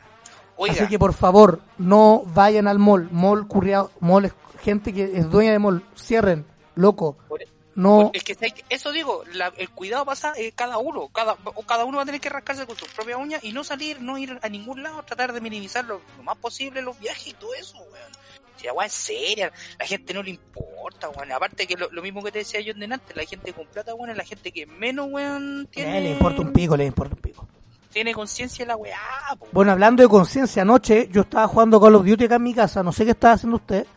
Oiga. 0.58 0.74
Así 0.74 0.88
que 0.88 1.00
por 1.00 1.14
favor, 1.14 1.62
no 1.78 2.24
vayan 2.34 2.68
al 2.68 2.80
mall. 2.80 3.10
Mall, 3.12 3.48
curriado, 3.48 3.92
mall 4.00 4.26
es 4.26 4.34
gente 4.64 4.94
que 4.94 5.04
es 5.18 5.30
dueña 5.30 5.52
de 5.52 5.60
mall. 5.60 5.84
Cierren, 5.98 6.46
loco. 6.76 7.18
Por- 7.28 7.42
No, 7.74 8.12
Es 8.14 8.26
que 8.26 8.36
eso 8.70 8.92
digo, 8.92 9.24
la- 9.34 9.54
el 9.58 9.70
cuidado 9.70 10.04
pasa 10.06 10.34
eh, 10.36 10.52
cada 10.54 10.78
uno, 10.78 11.08
cada, 11.08 11.38
o 11.46 11.64
cada 11.64 11.86
uno 11.86 11.98
va 11.98 12.04
a 12.04 12.06
tener 12.06 12.20
que 12.20 12.28
rascarse 12.28 12.66
con 12.68 12.76
sus 12.76 12.90
propias 12.90 13.18
uñas 13.18 13.42
y 13.46 13.54
no 13.54 13.64
salir, 13.64 14.02
no 14.02 14.18
ir 14.18 14.38
a 14.42 14.50
ningún 14.50 14.84
lado, 14.84 15.02
tratar 15.04 15.32
de 15.32 15.40
minimizar 15.40 15.86
lo, 15.86 16.02
lo 16.18 16.24
más 16.24 16.36
posible 16.38 16.82
los 16.82 17.00
viajes 17.00 17.28
y 17.28 17.34
todo 17.34 17.54
eso, 17.54 17.78
weón. 17.78 18.12
Si 18.58 18.68
la 18.68 18.74
weá 18.74 18.88
es 18.88 18.94
seria, 18.94 19.54
la 19.80 19.86
gente 19.86 20.14
no 20.14 20.22
le 20.22 20.32
importa, 20.32 21.08
weón. 21.10 21.32
Aparte 21.32 21.66
que 21.66 21.78
lo, 21.78 21.90
lo 21.92 22.02
mismo 22.02 22.22
que 22.22 22.34
te 22.34 22.40
decía 22.40 22.60
yo 22.60 22.74
delante, 22.74 23.16
la 23.16 23.24
gente 23.26 23.54
con 23.54 23.66
plata, 23.68 23.96
weón, 23.96 24.10
es 24.10 24.18
la 24.18 24.26
gente 24.26 24.52
que 24.52 24.66
menos, 24.66 25.08
weón, 25.10 25.68
tiene, 25.72 26.00
eh, 26.00 26.02
le 26.02 26.10
importa 26.12 26.42
un 26.42 26.52
pico, 26.52 26.76
le 26.76 26.86
importa 26.86 27.16
un 27.16 27.22
pico. 27.22 27.48
tiene 27.90 28.14
conciencia 28.14 28.66
la 28.66 28.76
weá, 28.76 28.98
po. 29.40 29.48
Bueno, 29.54 29.72
hablando 29.72 30.04
de 30.04 30.10
conciencia, 30.10 30.64
anoche 30.64 31.08
yo 31.10 31.22
estaba 31.22 31.48
jugando 31.48 31.80
Call 31.80 31.96
of 31.96 32.06
Duty 32.06 32.26
acá 32.26 32.36
en 32.36 32.44
mi 32.44 32.54
casa, 32.54 32.84
no 32.84 32.92
sé 32.92 33.06
qué 33.06 33.12
estaba 33.12 33.36
haciendo 33.36 33.56
usted. 33.56 33.88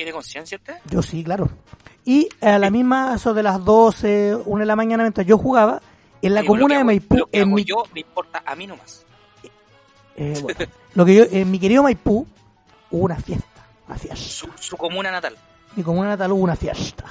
¿Tiene 0.00 0.12
conciencia 0.12 0.56
usted? 0.56 0.76
Yo 0.86 1.02
sí, 1.02 1.22
claro. 1.22 1.50
Y 2.06 2.26
a 2.40 2.58
la 2.58 2.70
misma, 2.70 3.16
eso 3.16 3.34
de 3.34 3.42
las 3.42 3.62
12, 3.62 4.34
1 4.46 4.60
de 4.60 4.64
la 4.64 4.74
mañana, 4.74 5.02
mientras 5.02 5.26
yo 5.26 5.36
jugaba, 5.36 5.82
en 6.22 6.32
la 6.32 6.40
Digo, 6.40 6.54
comuna 6.54 6.78
de 6.78 6.84
Maipú, 6.84 7.16
Lo 7.18 7.26
que 7.26 7.36
en 7.38 7.48
hago 7.48 7.56
mi, 7.56 7.64
yo 7.64 7.82
me 7.92 8.00
importa 8.00 8.42
a 8.46 8.54
mí 8.56 8.66
nomás. 8.66 9.04
eh, 10.16 10.38
bueno, 10.42 10.58
lo 10.94 11.04
que 11.04 11.14
yo, 11.14 11.24
en 11.30 11.50
mi 11.50 11.58
querido 11.58 11.82
Maipú, 11.82 12.26
hubo 12.90 13.04
una 13.04 13.16
fiesta, 13.16 13.66
una 13.88 13.98
fiesta. 13.98 14.16
Su, 14.26 14.48
su 14.58 14.74
comuna 14.78 15.10
natal. 15.10 15.36
Mi 15.76 15.82
comuna 15.82 16.08
natal 16.08 16.32
hubo 16.32 16.44
una 16.44 16.56
fiesta. 16.56 17.04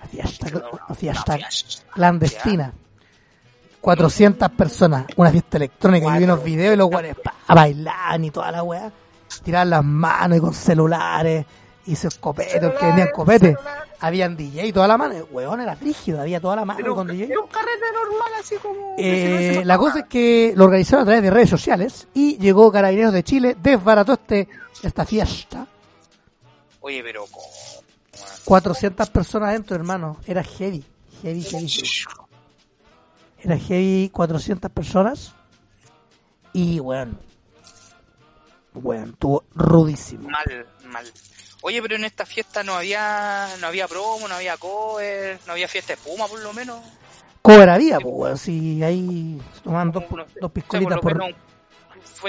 Una 0.00 0.08
fiesta, 0.08 0.46
una 0.88 0.94
fiesta 0.96 1.38
clandestina. 1.94 2.72
400 3.80 4.50
personas, 4.50 5.06
una 5.14 5.30
fiesta 5.30 5.58
electrónica. 5.58 6.06
Yo 6.12 6.18
vi 6.18 6.24
unos 6.24 6.42
videos 6.42 6.74
y 6.74 6.76
los 6.76 6.88
guanes 6.90 7.14
pa, 7.22 7.34
bailaban 7.54 8.24
y 8.24 8.32
toda 8.32 8.50
la 8.50 8.64
weá. 8.64 8.90
Tiraban 9.44 9.70
las 9.70 9.84
manos 9.84 10.38
y 10.38 10.40
con 10.40 10.52
celulares. 10.54 11.46
Y 11.88 11.96
se 11.96 12.08
escopetes, 12.08 12.60
que 12.60 12.86
vendían 12.86 13.08
copete. 13.14 13.56
Habían 14.00 14.36
DJ 14.36 14.66
y 14.66 14.72
toda 14.72 14.86
la 14.86 14.98
mano. 14.98 15.14
Weón, 15.30 15.60
era 15.60 15.74
rígido, 15.74 16.20
había 16.20 16.38
toda 16.38 16.54
la 16.54 16.64
mano 16.64 16.78
Pero 16.78 16.94
con 16.94 17.06
DJ. 17.06 17.24
era 17.32 17.40
un 17.40 17.48
carrete 17.48 17.86
normal 17.92 18.32
así 18.38 18.56
como... 18.56 18.94
Eh, 18.98 19.62
la 19.64 19.78
cosa 19.78 20.00
es 20.00 20.04
que 20.06 20.52
lo 20.54 20.66
organizaron 20.66 21.02
a 21.02 21.06
través 21.06 21.22
de 21.22 21.30
redes 21.30 21.48
sociales 21.50 22.06
y 22.12 22.36
llegó 22.36 22.70
Carabineros 22.70 23.12
de 23.12 23.24
Chile, 23.24 23.56
desbarató 23.60 24.12
este, 24.12 24.48
esta 24.82 25.06
fiesta. 25.06 25.66
Oye, 26.80 27.02
pero... 27.02 27.24
¿cómo? 27.30 27.46
400 28.44 29.10
personas 29.10 29.50
adentro, 29.50 29.76
hermano. 29.76 30.18
Era 30.26 30.42
heavy, 30.42 30.84
heavy, 31.22 31.42
heavy. 31.42 31.68
heavy. 31.68 31.90
Era 33.40 33.58
heavy 33.58 34.10
400 34.10 34.70
personas. 34.70 35.34
Y, 36.52 36.78
bueno, 36.78 37.18
bueno, 38.72 39.12
estuvo 39.12 39.44
rudísimo. 39.54 40.28
Mal, 40.30 40.66
mal. 40.90 41.06
Oye, 41.62 41.82
pero 41.82 41.96
en 41.96 42.04
esta 42.04 42.24
fiesta 42.24 42.62
no 42.62 42.74
había 42.74 43.48
no 43.60 43.66
había 43.66 43.88
promo, 43.88 44.28
no 44.28 44.34
había 44.34 44.56
cover, 44.56 45.38
no 45.46 45.52
había 45.52 45.68
fiesta 45.68 45.94
de 45.94 46.00
espuma 46.00 46.26
por 46.28 46.40
lo 46.40 46.52
menos. 46.52 46.80
Cover 47.42 47.68
había, 47.70 47.98
pues, 47.98 48.14
weón. 48.14 48.38
Si 48.38 48.82
ahí 48.82 49.40
se 49.54 49.60
tomaban 49.62 49.90
dos, 49.90 50.04
Uno- 50.10 50.26
dos 50.40 50.52
piscolitas 50.52 50.98
por 50.98 51.16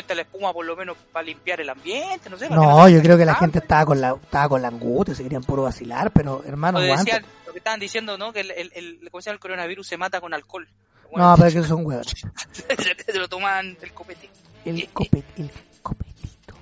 de 0.08 0.16
la 0.16 0.22
espuma 0.22 0.54
por 0.54 0.66
lo 0.66 0.76
menos 0.76 0.98
para 1.12 1.26
limpiar 1.26 1.62
el 1.62 1.70
ambiente, 1.70 2.30
no 2.30 2.38
sé. 2.38 2.50
No, 2.50 2.88
yo 2.90 3.02
creo 3.02 3.18
que 3.18 3.26
la 3.26 3.36
gente 3.36 3.60
estaba 3.60 3.86
con 3.86 4.00
la, 4.00 4.16
estaba 4.22 4.50
con 4.50 4.62
la 4.62 4.68
angustia, 4.68 5.16
se 5.16 5.24
querían 5.24 5.44
puro 5.44 5.64
vacilar, 5.64 6.12
pero, 6.12 6.44
hermano, 6.46 6.80
decían, 6.80 7.26
lo 7.46 7.52
que 7.52 7.58
estaban 7.58 7.80
diciendo, 7.80 8.18
¿no? 8.18 8.32
Que 8.32 8.42
el, 8.42 8.52
el, 8.52 8.72
el, 8.76 9.10
¿cómo 9.10 9.22
se 9.22 9.30
llama? 9.30 9.36
el 9.36 9.40
coronavirus 9.40 9.88
se 9.88 9.98
mata 9.98 10.22
con 10.22 10.34
alcohol. 10.34 10.68
No, 11.16 11.34
pero 11.36 11.48
es 11.48 11.54
que 11.56 11.64
son 11.68 11.86
huevos. 11.86 12.06
se 13.08 13.20
lo 13.20 13.28
toman 13.28 13.76
del 13.80 13.92
copete. 13.92 14.30
El 14.66 14.88
copet, 14.94 15.26
el 15.38 15.50
copetito. 15.82 16.56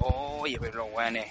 Oye, 0.00 0.58
pero 0.58 0.86
los 0.86 0.94
weones 0.94 1.26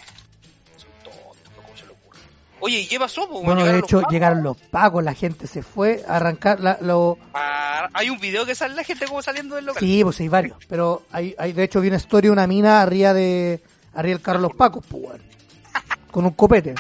Oye, 2.61 2.79
¿y 2.81 2.87
qué 2.87 2.99
pasó? 2.99 3.27
po? 3.27 3.41
Bueno, 3.41 3.55
de 3.55 3.71
¿Llegaron 3.73 3.81
los 3.81 3.89
hecho, 3.89 4.01
llegaron 4.09 4.43
los 4.43 4.57
pacos, 4.57 5.03
la 5.03 5.13
gente 5.13 5.47
se 5.47 5.63
fue 5.63 6.03
a 6.07 6.17
arrancar 6.17 6.59
la, 6.59 6.77
lo... 6.81 7.17
Ah, 7.33 7.89
hay 7.93 8.09
un 8.09 8.19
video 8.19 8.45
que 8.45 8.53
sale 8.55 8.75
la 8.75 8.83
gente 8.83 9.05
como 9.07 9.21
saliendo 9.21 9.55
del 9.55 9.65
local. 9.65 9.81
Sí, 9.81 10.03
pues 10.03 10.19
hay 10.19 10.27
varios, 10.27 10.57
pero 10.69 11.03
hay, 11.11 11.35
hay 11.37 11.53
de 11.53 11.63
hecho 11.63 11.81
vi 11.81 11.87
una 11.87 11.97
historia 11.97 12.29
de 12.29 12.33
una 12.33 12.47
mina 12.47 12.81
arriba 12.81 13.13
de 13.13 13.61
arriba 13.93 14.13
del 14.15 14.21
carro 14.21 14.37
de 14.39 14.43
los 14.47 14.55
pacos, 14.55 14.85
pues, 14.87 15.03
weón. 15.03 15.21
Con 16.11 16.25
un 16.25 16.31
copete. 16.31 16.75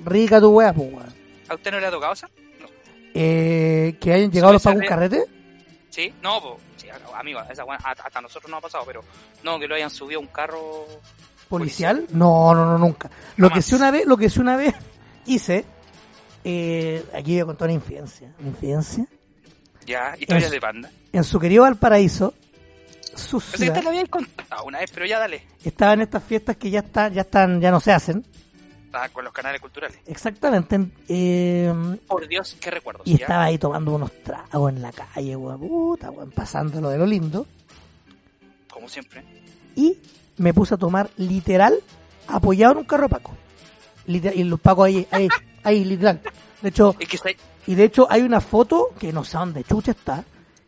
Rica 0.00 0.40
tu 0.40 0.48
weá, 0.50 0.72
pues, 0.72 0.92
weón. 0.92 1.14
¿A 1.48 1.54
usted 1.54 1.70
no 1.70 1.80
le 1.80 1.86
ha 1.86 1.90
tocado 1.90 2.12
esa? 2.14 2.28
No. 2.60 2.66
Eh, 3.14 3.96
que 4.00 4.12
hayan 4.12 4.30
llegado 4.30 4.52
los 4.54 4.62
pacos 4.62 4.80
de- 4.80 4.86
carrete. 4.86 5.24
¿Sí? 5.90 6.14
No, 6.22 6.40
pues, 6.40 6.54
sí, 6.76 6.86
amigo, 7.14 7.40
esa 7.50 7.64
hasta 7.84 8.20
nosotros 8.20 8.50
no 8.50 8.58
ha 8.58 8.60
pasado, 8.60 8.84
pero 8.86 9.02
no, 9.42 9.58
que 9.58 9.66
lo 9.66 9.74
hayan 9.74 9.90
subido 9.90 10.20
a 10.20 10.22
un 10.22 10.28
carro. 10.28 10.86
Policial 11.48 12.06
no 12.12 12.54
no 12.54 12.64
no 12.66 12.78
nunca 12.78 13.10
lo 13.36 13.48
que 13.48 13.54
Jamás. 13.54 13.64
sí 13.64 13.74
una 13.74 13.90
vez 13.90 14.06
lo 14.06 14.16
que 14.16 14.28
sí 14.30 14.40
una 14.40 14.56
vez 14.56 14.74
hice 15.26 15.64
eh, 16.44 17.04
aquí 17.14 17.32
voy 17.32 17.40
a 17.40 17.44
contar 17.46 17.66
una 17.68 17.74
infidencia 17.74 18.32
una 18.38 18.48
infidencia 18.48 19.06
Ya, 19.86 20.14
historias 20.18 20.50
de 20.50 20.60
panda. 20.60 20.90
en 21.12 21.24
su 21.24 21.38
querido 21.40 21.62
Valparaíso 21.64 22.34
su 23.14 23.40
que 23.40 23.46
te 23.52 23.56
ciudad 23.64 23.82
lo 23.82 23.88
habían 23.88 24.06
contado 24.06 24.64
una 24.64 24.78
vez, 24.78 24.90
pero 24.92 25.04
ya 25.06 25.18
dale. 25.18 25.42
estaba 25.64 25.94
en 25.94 26.02
estas 26.02 26.22
fiestas 26.22 26.56
que 26.56 26.70
ya 26.70 26.80
están 26.80 27.12
ya 27.12 27.22
están 27.22 27.60
ya 27.60 27.70
no 27.70 27.80
se 27.80 27.92
hacen 27.92 28.24
Ah, 28.90 29.06
con 29.10 29.22
los 29.22 29.34
canales 29.34 29.60
culturales. 29.60 29.98
exactamente 30.06 30.74
en- 30.76 30.90
eh, 31.08 31.72
Por 32.06 32.26
Dios, 32.26 32.56
qué 32.58 32.70
recuerdos. 32.70 33.06
y 33.06 33.16
¿ya? 33.18 33.24
estaba 33.24 33.44
ahí 33.44 33.58
tomando 33.58 33.92
unos 33.94 34.10
tragos 34.22 34.72
en 34.72 34.80
la 34.80 34.90
calle 34.92 35.36
weón, 35.36 35.60
puta, 35.60 36.10
weón, 36.10 36.30
pasándolo 36.30 36.88
de 36.88 36.96
lo 36.98 37.04
lindo 37.06 37.46
Como 38.72 38.88
siempre. 38.88 39.22
y 39.76 39.98
me 40.38 40.54
puse 40.54 40.74
a 40.74 40.76
tomar 40.76 41.10
literal 41.16 41.74
apoyado 42.26 42.72
en 42.72 42.78
un 42.78 42.84
carro 42.84 43.08
Paco 43.08 43.32
Literal, 44.06 44.38
y 44.38 44.44
los 44.44 44.60
Pacos 44.60 44.86
ahí 44.86 45.06
ahí 45.10 45.28
ahí 45.64 45.84
literal 45.84 46.20
de 46.62 46.68
hecho 46.70 46.94
Es 46.98 47.08
que 47.08 47.16
está 47.16 47.30
Y 47.66 47.74
de 47.74 47.84
hecho 47.84 48.06
hay 48.10 48.22
una 48.22 48.40
foto, 48.40 48.88
que 48.98 49.12
no 49.12 49.24
sé 49.24 49.36
dónde 49.38 49.62
chucha 49.64 49.90
está, 49.92 50.24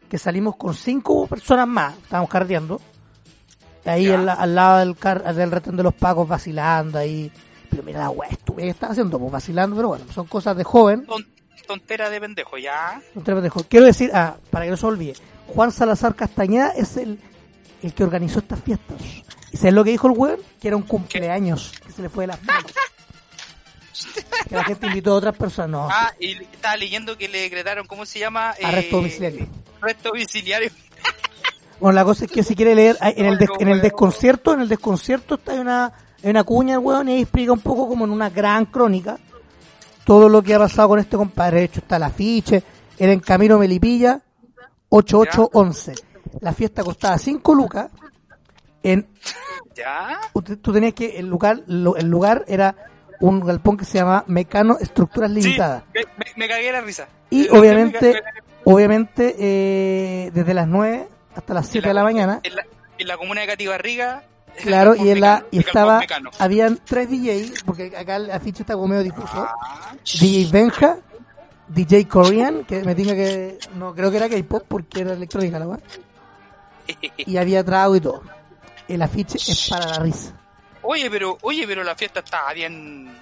que 0.08 0.18
salimos 0.18 0.56
con 0.56 0.74
cinco 0.74 1.26
personas 1.26 1.66
más, 1.66 1.96
estábamos 1.96 2.28
carreteando, 2.30 2.80
ahí 3.84 4.10
al, 4.10 4.26
la- 4.26 4.34
al 4.34 4.54
lado 4.54 4.78
del, 4.80 4.96
car 4.96 5.34
del 5.34 5.50
retén 5.50 5.76
de 5.76 5.82
los 5.82 5.94
pacos 5.94 6.28
vacilando 6.28 6.98
ahí. 6.98 7.30
Pero 7.70 7.82
mira 7.84 8.00
la 8.00 8.10
weá 8.10 8.28
estúpida 8.30 8.64
que 8.66 8.70
están 8.72 8.90
haciendo, 8.90 9.18
pues 9.18 9.30
vacilando, 9.32 9.76
pero 9.76 9.88
bueno, 9.88 10.04
son 10.12 10.26
cosas 10.26 10.56
de 10.56 10.64
joven. 10.64 11.06
ton- 11.06 11.26
tontera 11.66 12.10
de 12.10 12.20
pendejo, 12.20 12.58
ya. 12.58 13.00
no 13.14 13.22
te 13.22 13.32
pendejo. 13.32 13.62
Quiero 13.68 13.86
decir, 13.86 14.10
ah, 14.12 14.36
para 14.50 14.64
que 14.64 14.72
no 14.72 14.76
se 14.76 14.86
olvide, 14.86 15.14
Juan 15.46 15.70
Salazar 15.70 16.14
Castañeda 16.16 16.70
es 16.70 16.96
el, 16.96 17.18
el 17.82 17.94
que 17.94 18.02
organizó 18.04 18.40
estas 18.40 18.60
fiestas. 18.60 18.96
¿Y 19.52 19.56
sabes 19.56 19.74
lo 19.74 19.84
que 19.84 19.90
dijo 19.90 20.06
el 20.06 20.14
weón? 20.16 20.40
Que 20.60 20.68
era 20.68 20.76
un 20.76 20.82
cumpleaños, 20.82 21.72
que 21.84 21.92
se 21.92 22.02
le 22.02 22.08
fue 22.08 22.24
de 22.24 22.28
las 22.28 22.42
manos. 22.44 22.72
que 24.48 24.54
la 24.54 24.64
gente 24.64 24.86
invitó 24.86 25.12
a 25.12 25.16
otras 25.16 25.36
personas, 25.36 25.70
no, 25.70 25.88
Ah, 25.90 26.12
y 26.18 26.32
estaba 26.42 26.76
leyendo 26.76 27.16
que 27.18 27.28
le 27.28 27.42
decretaron, 27.42 27.86
¿cómo 27.86 28.06
se 28.06 28.18
llama? 28.18 28.50
arresto 28.50 28.96
Eh, 28.96 29.00
domiciliario. 29.00 29.46
Arresto 29.80 30.08
domiciliario. 30.10 30.70
Bueno, 31.80 31.94
la 31.94 32.04
cosa 32.04 32.26
es 32.26 32.30
que 32.30 32.42
si 32.42 32.54
quiere 32.54 32.74
leer, 32.74 32.98
hay- 33.00 33.14
en 33.16 33.24
el, 33.24 33.38
des- 33.38 33.48
en 33.58 33.68
el 33.68 33.80
desconcierto, 33.80 34.52
en 34.52 34.60
el 34.60 34.68
desconcierto 34.68 35.36
está 35.36 35.54
una, 35.54 35.90
una 36.22 36.44
cuña, 36.44 36.78
weón, 36.78 37.08
y 37.08 37.12
ahí 37.12 37.22
explica 37.22 37.52
un 37.52 37.60
poco 37.60 37.88
como 37.88 38.04
en 38.04 38.10
una 38.10 38.28
gran 38.28 38.66
crónica 38.66 39.18
todo 40.04 40.28
lo 40.28 40.42
que 40.42 40.54
ha 40.54 40.58
pasado 40.58 40.90
con 40.90 40.98
este 40.98 41.16
compadre. 41.16 41.60
De 41.60 41.64
hecho, 41.64 41.80
está 41.80 41.96
el 41.96 42.02
afiche, 42.02 42.62
era 42.98 43.12
en 43.14 43.20
Camino 43.20 43.56
Melipilla, 43.58 44.20
8811. 44.90 45.94
La 46.42 46.52
fiesta 46.52 46.84
costaba 46.84 47.16
5 47.16 47.54
lucas. 47.54 47.90
En, 48.82 49.08
Ya. 49.76 50.20
tú 50.62 50.72
tenías 50.72 50.94
que, 50.94 51.18
el 51.18 51.26
lugar, 51.26 51.62
lo- 51.66 51.96
el 51.96 52.06
lugar 52.08 52.44
era 52.48 52.74
un 53.20 53.40
galpón 53.40 53.76
que 53.76 53.84
se 53.84 53.98
llama 53.98 54.24
Mecano 54.26 54.78
Estructuras 54.80 55.30
Limitadas. 55.30 55.84
me, 55.94 56.00
me- 56.16 56.32
me 56.36 56.48
cagué 56.48 56.72
la 56.72 56.80
risa. 56.80 57.08
Y 57.28 57.48
me 57.50 57.58
obviamente, 57.58 58.22
obviamente, 58.64 59.36
eh, 59.38 60.30
desde 60.32 60.54
las 60.54 60.66
9 60.66 61.08
hasta 61.34 61.54
las 61.54 61.66
7 61.68 61.88
de 61.88 61.94
la 61.94 62.02
mañana, 62.02 62.40
En 62.42 62.56
la, 62.56 62.64
en 62.98 63.06
la 63.06 63.16
comuna 63.16 63.42
de 63.42 63.46
Catibarriga. 63.48 64.24
Claro, 64.62 64.96
y, 64.96 65.10
en 65.10 65.20
la, 65.20 65.44
y 65.52 65.60
estaba, 65.60 66.00
habían 66.40 66.78
tres 66.84 67.08
DJs, 67.08 67.62
porque 67.64 67.96
acá 67.96 68.16
el 68.16 68.30
afiche 68.32 68.62
está 68.64 68.74
como 68.74 68.88
medio 68.88 69.04
difuso. 69.04 69.46
Ah, 69.48 69.94
DJ 70.04 70.50
Benja, 70.50 70.96
DJ 71.68 72.08
Korean, 72.08 72.64
que 72.64 72.82
me 72.82 72.96
diga 72.96 73.14
que 73.14 73.58
no 73.76 73.94
creo 73.94 74.10
que 74.10 74.16
era 74.16 74.28
K-pop 74.28 74.64
porque 74.66 75.02
era 75.02 75.12
electrónica 75.12 75.58
la 75.60 75.68
weá. 75.68 75.78
Y 77.18 77.36
había 77.36 77.62
trago 77.62 77.94
y 77.94 78.00
todo. 78.00 78.22
El 78.94 79.02
afiche 79.02 79.38
es 79.38 79.68
para 79.70 79.86
la 79.86 79.98
risa. 80.00 80.32
Oye, 80.82 81.10
pero, 81.10 81.38
oye, 81.42 81.66
pero 81.66 81.84
la 81.84 81.94
fiesta 81.94 82.20
estaba 82.20 82.52
bien. 82.52 83.16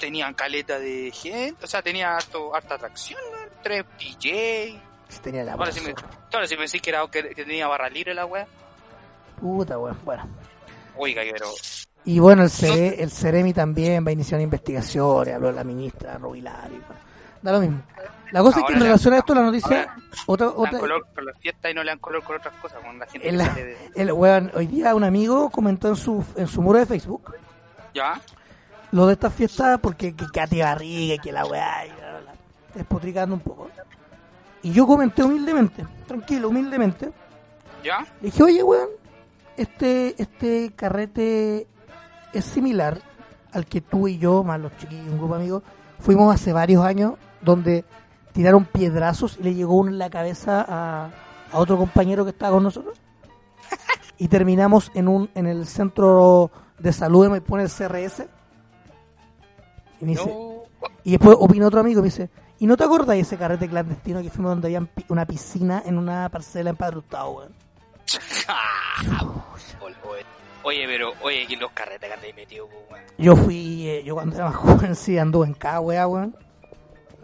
Tenían 0.00 0.32
caleta 0.34 0.78
de 0.78 1.10
gente, 1.12 1.64
o 1.64 1.68
sea, 1.68 1.82
tenía 1.82 2.16
harto, 2.16 2.54
harta 2.54 2.76
atracción, 2.76 3.20
¿no? 3.30 3.38
tres 3.62 3.84
DJ, 3.98 4.80
tenía 5.22 5.44
la 5.44 5.52
Ahora 5.52 5.70
si 5.70 5.80
me, 5.82 5.94
ahora 6.32 6.46
si 6.46 6.56
me 6.56 6.62
decís 6.62 6.80
que, 6.80 6.90
era, 6.90 7.06
que, 7.08 7.22
que 7.34 7.44
tenía 7.44 7.68
barra 7.68 7.90
libre 7.90 8.14
la 8.14 8.24
weá. 8.24 8.46
Puta, 9.38 9.78
weón. 9.78 9.98
Bueno. 10.04 10.26
Oiga, 10.96 11.22
pero. 11.30 11.50
Y 12.06 12.18
bueno, 12.20 12.44
el, 12.44 12.50
Cere- 12.50 12.94
el 12.98 13.10
Ceremi 13.10 13.52
también 13.52 14.04
va 14.04 14.10
a 14.10 14.12
iniciar 14.12 14.40
investigaciones, 14.40 15.34
habló 15.34 15.52
la 15.52 15.62
ministra 15.64 16.16
Rubilar 16.16 16.68
y 16.70 16.76
bueno, 16.78 17.00
da 17.42 17.52
lo 17.52 17.60
mismo. 17.60 17.82
La 18.32 18.42
cosa 18.42 18.60
es 18.60 18.66
que 18.66 18.72
en 18.72 18.80
relación 18.80 19.14
a 19.14 19.18
esto, 19.18 19.34
la 19.34 19.42
noticia, 19.42 19.94
ahora 20.26 20.48
otra, 20.48 20.48
otra, 20.48 20.78
color 20.78 21.06
con 21.14 21.24
las 21.24 21.38
fiestas 21.38 21.70
y 21.70 21.74
no 21.74 21.84
le 21.84 21.90
dan 21.90 21.98
color 21.98 22.22
con 22.24 22.36
otras 22.36 22.54
cosas. 22.54 22.80
Con 22.82 22.98
la 22.98 23.06
gente 23.06 23.28
el, 23.28 23.38
de. 23.38 23.76
el 23.94 24.12
weón, 24.12 24.50
hoy 24.54 24.66
día 24.66 24.94
un 24.94 25.04
amigo 25.04 25.50
comentó 25.50 25.88
en 25.88 25.96
su, 25.96 26.24
en 26.36 26.48
su 26.48 26.60
muro 26.60 26.78
de 26.78 26.86
Facebook 26.86 27.34
¿Ya? 27.94 28.20
lo 28.90 29.06
de 29.06 29.12
estas 29.12 29.32
fiestas 29.32 29.78
porque 29.80 30.14
que 30.14 30.26
Katy 30.26 30.60
Barriga 30.60 31.14
y 31.14 31.18
que 31.18 31.32
la 31.32 31.44
weá 31.44 31.84
despotricando 32.74 33.34
un 33.34 33.40
poco. 33.40 33.70
Y 34.62 34.72
yo 34.72 34.86
comenté 34.86 35.22
humildemente, 35.22 35.86
tranquilo, 36.06 36.48
humildemente, 36.48 37.12
¿Ya? 37.84 38.00
Le 38.20 38.30
dije, 38.30 38.42
oye, 38.42 38.62
weón, 38.62 38.88
este, 39.56 40.20
este 40.20 40.72
carrete 40.74 41.66
es 42.32 42.44
similar 42.44 43.00
al 43.52 43.66
que 43.66 43.80
tú 43.80 44.08
y 44.08 44.18
yo, 44.18 44.42
más 44.42 44.60
los 44.60 44.76
chiquillos, 44.76 45.06
un 45.06 45.18
grupo 45.18 45.34
de 45.34 45.40
amigos, 45.40 45.62
fuimos 46.06 46.32
hace 46.32 46.52
varios 46.52 46.84
años 46.84 47.14
donde 47.42 47.84
tiraron 48.32 48.64
piedrazos 48.64 49.38
y 49.40 49.42
le 49.42 49.54
llegó 49.54 49.74
uno 49.74 49.90
en 49.90 49.98
la 49.98 50.08
cabeza 50.08 50.64
a, 50.66 51.10
a 51.50 51.58
otro 51.58 51.76
compañero 51.76 52.24
que 52.24 52.30
estaba 52.30 52.52
con 52.52 52.62
nosotros. 52.62 52.96
Y 54.18 54.28
terminamos 54.28 54.90
en 54.94 55.08
un 55.08 55.28
en 55.34 55.46
el 55.46 55.66
centro 55.66 56.50
de 56.78 56.90
salud 56.92 57.24
de 57.24 57.28
Maipú, 57.28 57.56
en 57.56 57.62
el 57.62 57.68
CRS. 57.68 58.24
Y, 60.00 60.04
me 60.06 60.12
dice, 60.12 60.24
No. 60.24 60.62
y 61.04 61.10
después 61.10 61.36
opina 61.38 61.66
otro 61.66 61.80
amigo 61.80 61.98
y 61.98 62.02
me 62.02 62.06
dice, 62.06 62.30
¿y 62.58 62.66
no 62.66 62.78
te 62.78 62.84
acuerdas 62.84 63.08
de 63.08 63.20
ese 63.20 63.36
carrete 63.36 63.68
clandestino 63.68 64.22
que 64.22 64.30
fuimos 64.30 64.52
donde 64.52 64.68
había 64.68 64.88
una 65.08 65.26
piscina 65.26 65.82
en 65.84 65.98
una 65.98 66.30
parcela 66.30 66.70
en 66.70 66.76
Padre 66.76 66.98
Hurtado, 66.98 67.30
weón? 67.30 67.52
Oye, 70.68 70.84
pero, 70.88 71.12
oye, 71.22 71.46
que 71.46 71.56
los 71.56 71.70
carretes 71.70 72.08
que 72.08 72.14
andáis 72.14 72.34
metidos, 72.34 72.68
pues, 72.72 72.90
weón. 72.90 73.04
Yo 73.18 73.36
fui, 73.36 73.88
eh, 73.88 74.02
yo 74.04 74.14
cuando 74.14 74.34
era 74.34 74.46
más 74.46 74.56
joven 74.56 74.96
sí 74.96 75.16
anduve 75.16 75.46
en 75.46 75.54
cada 75.54 75.78
weá, 75.80 76.08
weón. 76.08 76.36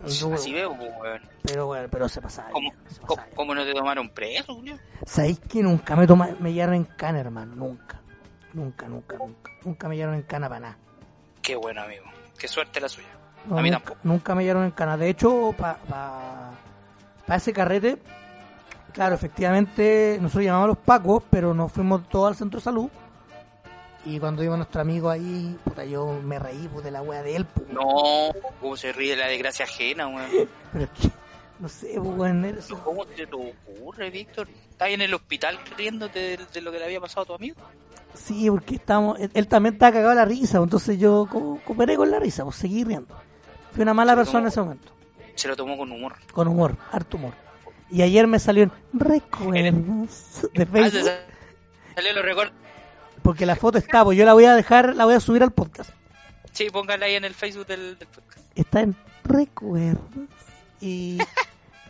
Anduve, 0.05 0.35
Así 0.37 0.53
veo, 0.53 0.71
weón. 0.73 1.21
pero 1.43 1.67
bueno, 1.67 1.89
pero 1.91 2.09
se 2.09 2.21
pasaba 2.21 2.51
¿Cómo, 2.51 2.71
bien, 2.71 2.85
se 2.89 3.01
cómo, 3.01 3.09
pasaba 3.09 3.27
bien. 3.27 3.37
cómo 3.37 3.55
no 3.57 3.65
te 3.65 3.75
tomaron 3.75 4.09
preso, 4.11 4.55
Julio? 4.55 4.79
¿Sabéis 5.05 5.41
que 5.41 5.61
nunca 5.61 5.97
me 5.97 6.07
toma, 6.07 6.29
me 6.39 6.53
llevaron 6.53 6.77
en 6.77 6.85
cana, 6.85 7.19
hermano? 7.19 7.57
Nunca. 7.57 8.01
Nunca, 8.53 8.87
nunca, 8.87 9.17
nunca. 9.19 9.51
Nunca 9.65 9.89
me 9.89 9.97
llevaron 9.97 10.15
en 10.21 10.23
cana 10.27 10.49
para 10.49 10.61
nada. 10.61 10.79
Qué 11.43 11.57
bueno, 11.57 11.83
amigo. 11.83 12.05
Qué 12.39 12.47
suerte 12.47 12.81
la 12.81 12.89
suya. 12.89 13.09
No, 13.49 13.59
A 13.59 13.63
mí 13.63 13.71
nunca, 13.71 13.85
tampoco. 13.87 14.09
nunca 14.09 14.35
me 14.37 14.45
llevaron 14.45 14.65
en 14.67 14.71
cana. 14.71 14.97
De 14.97 15.09
hecho, 15.09 15.53
para 15.59 15.79
pa, 15.79 16.51
pa 17.27 17.35
ese 17.37 17.53
carrete, 17.53 17.99
claro, 18.93 19.17
efectivamente, 19.17 20.19
nosotros 20.21 20.45
llamamos 20.45 20.65
a 20.65 20.69
los 20.69 20.79
pacos, 20.79 21.25
pero 21.29 21.53
nos 21.55 21.73
fuimos 21.73 22.09
todos 22.09 22.29
al 22.29 22.37
centro 22.37 22.61
de 22.61 22.65
salud. 22.65 22.89
Y 24.05 24.19
cuando 24.19 24.43
iba 24.43 24.57
nuestro 24.57 24.81
amigo 24.81 25.09
ahí, 25.11 25.57
puta, 25.65 25.85
yo 25.85 26.21
me 26.25 26.39
reí 26.39 26.69
pues, 26.73 26.85
de 26.85 26.91
la 26.91 27.03
wea 27.03 27.23
de 27.23 27.37
él. 27.37 27.45
pues. 27.47 27.69
No, 27.69 28.33
cómo 28.61 28.77
se 28.77 28.93
ríe 28.93 29.11
de 29.13 29.17
la 29.17 29.29
desgracia 29.29 29.65
ajena, 29.65 30.09
weón. 30.09 30.29
Pero 30.73 30.85
es 30.85 30.91
que, 31.01 31.09
no 31.61 31.69
sé, 31.69 31.93
pues, 31.97 32.19
weón, 32.19 32.59
¿Cómo 32.83 33.05
te 33.07 33.27
lo 33.27 33.39
ocurre, 33.39 34.11
Víctor? 34.11 34.49
¿Estás 34.71 34.89
en 34.89 35.03
el 35.03 35.15
hospital 35.15 35.59
riéndote 35.77 36.19
de, 36.19 36.39
de 36.53 36.61
lo 36.61 36.73
que 36.73 36.79
le 36.79 36.85
había 36.87 37.01
pasado 37.01 37.23
a 37.23 37.27
tu 37.27 37.35
amigo? 37.35 37.57
Sí, 38.15 38.51
porque 38.51 38.75
estábamos, 38.75 39.19
él, 39.21 39.31
él 39.33 39.47
también 39.49 39.75
estaba 39.75 39.93
cagado 39.93 40.11
de 40.11 40.17
la 40.17 40.25
risa, 40.25 40.59
entonces 40.59 40.99
yo 40.99 41.27
co- 41.31 41.59
cooperé 41.65 41.97
con 41.97 42.11
la 42.11 42.19
risa, 42.19 42.45
pues 42.45 42.57
seguí 42.57 42.85
riendo. 42.85 43.17
Fui 43.73 43.83
una 43.83 43.95
mala 43.95 44.15
persona 44.17 44.41
en 44.41 44.47
ese 44.49 44.61
momento, 44.61 44.93
Se 45.35 45.49
lo 45.49 45.57
tomó 45.57 45.79
con 45.79 45.91
humor. 45.93 46.17
con 46.33 46.47
humor, 46.49 46.77
harto 46.91 47.17
humor. 47.17 47.33
Y 47.91 48.03
ayer 48.03 48.27
me 48.27 48.39
salió 48.39 48.65
en 48.65 48.73
recuerdos 48.93 50.51
de 50.53 50.63
Ah, 50.63 50.67
Facebook, 50.67 51.05
sa- 51.05 51.25
salió 51.95 52.13
los 52.13 52.25
recortes. 52.25 52.55
Porque 53.23 53.47
la 53.47 53.57
foto 53.57 53.79
está, 53.79 54.05
pues 54.05 54.17
yo 54.19 54.25
la 54.25 54.33
voy 54.35 54.45
a 54.45 54.55
dejar, 54.55 54.95
la 54.97 55.05
voy 55.05 55.15
a 55.15 55.21
subir 55.21 55.43
al 55.43 55.53
podcast. 55.53 55.91
Sí, 56.53 56.69
póngala 56.71 57.07
ahí 57.07 57.15
en 57.15 57.25
el 57.25 57.35
Facebook 57.35 57.67
del, 57.67 57.99
del 57.99 58.09
podcast. 58.09 58.45
Está 58.55 58.81
en 58.81 58.95
recuerdos 59.25 60.03
y, 60.81 61.19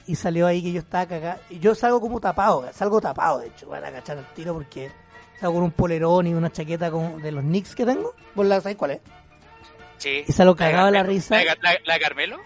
y 0.06 0.14
salió 0.14 0.46
ahí 0.46 0.62
que 0.62 0.72
yo 0.72 0.80
estaba 0.80 1.06
cagado. 1.06 1.40
Y 1.50 1.58
yo 1.58 1.74
salgo 1.74 2.00
como 2.00 2.20
tapado, 2.20 2.68
salgo 2.72 3.00
tapado 3.00 3.40
de 3.40 3.48
hecho, 3.48 3.68
van 3.68 3.84
a 3.84 3.90
cachar 3.90 4.18
el 4.18 4.26
tiro 4.34 4.54
porque 4.54 4.90
salgo 5.40 5.54
con 5.54 5.64
un 5.64 5.72
polerón 5.72 6.26
y 6.28 6.34
una 6.34 6.52
chaqueta 6.52 6.90
con, 6.90 7.20
de 7.20 7.32
los 7.32 7.42
Knicks 7.42 7.74
que 7.74 7.84
tengo. 7.86 8.14
¿Vos 8.34 8.46
la 8.46 8.60
sabés 8.60 8.76
cuál 8.76 8.92
es? 8.92 9.00
Sí. 9.98 10.24
Y 10.26 10.32
se 10.32 10.44
lo 10.44 10.54
¿La 10.54 10.90
la 10.90 11.02
risa. 11.02 11.36
¿La, 11.44 11.56
la- 11.60 11.78
la 11.84 11.94
de 11.94 12.00
Carmelo? 12.00 12.38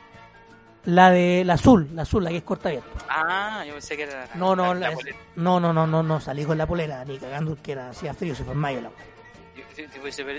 La 0.87 1.11
de 1.11 1.45
la 1.45 1.55
azul, 1.55 1.89
la 1.95 2.03
azul, 2.03 2.23
la 2.25 2.31
que 2.31 2.39
es 2.39 2.43
corta 2.43 2.69
abierta. 2.69 2.89
Ah, 3.09 3.65
yo 3.67 3.73
pensé 3.75 3.97
que 3.97 4.05
era 4.05 4.29
No, 4.35 4.55
no, 4.57 4.73
la, 4.73 4.91
la- 4.91 4.97
no, 5.37 5.61
no, 5.61 5.73
no, 5.73 5.87
no, 5.87 6.03
no, 6.03 6.21
salí 6.21 6.45
con 6.45 6.57
la 6.57 6.67
polera, 6.67 7.05
ni 7.05 7.19
cagando 7.19 7.57
que 7.61 7.73
era, 7.73 7.91
hacía 7.91 8.15
frío, 8.15 8.35
se 8.35 8.45
fue 8.45 8.53
en 8.55 8.59
mayo 8.61 8.81
la 8.81 8.91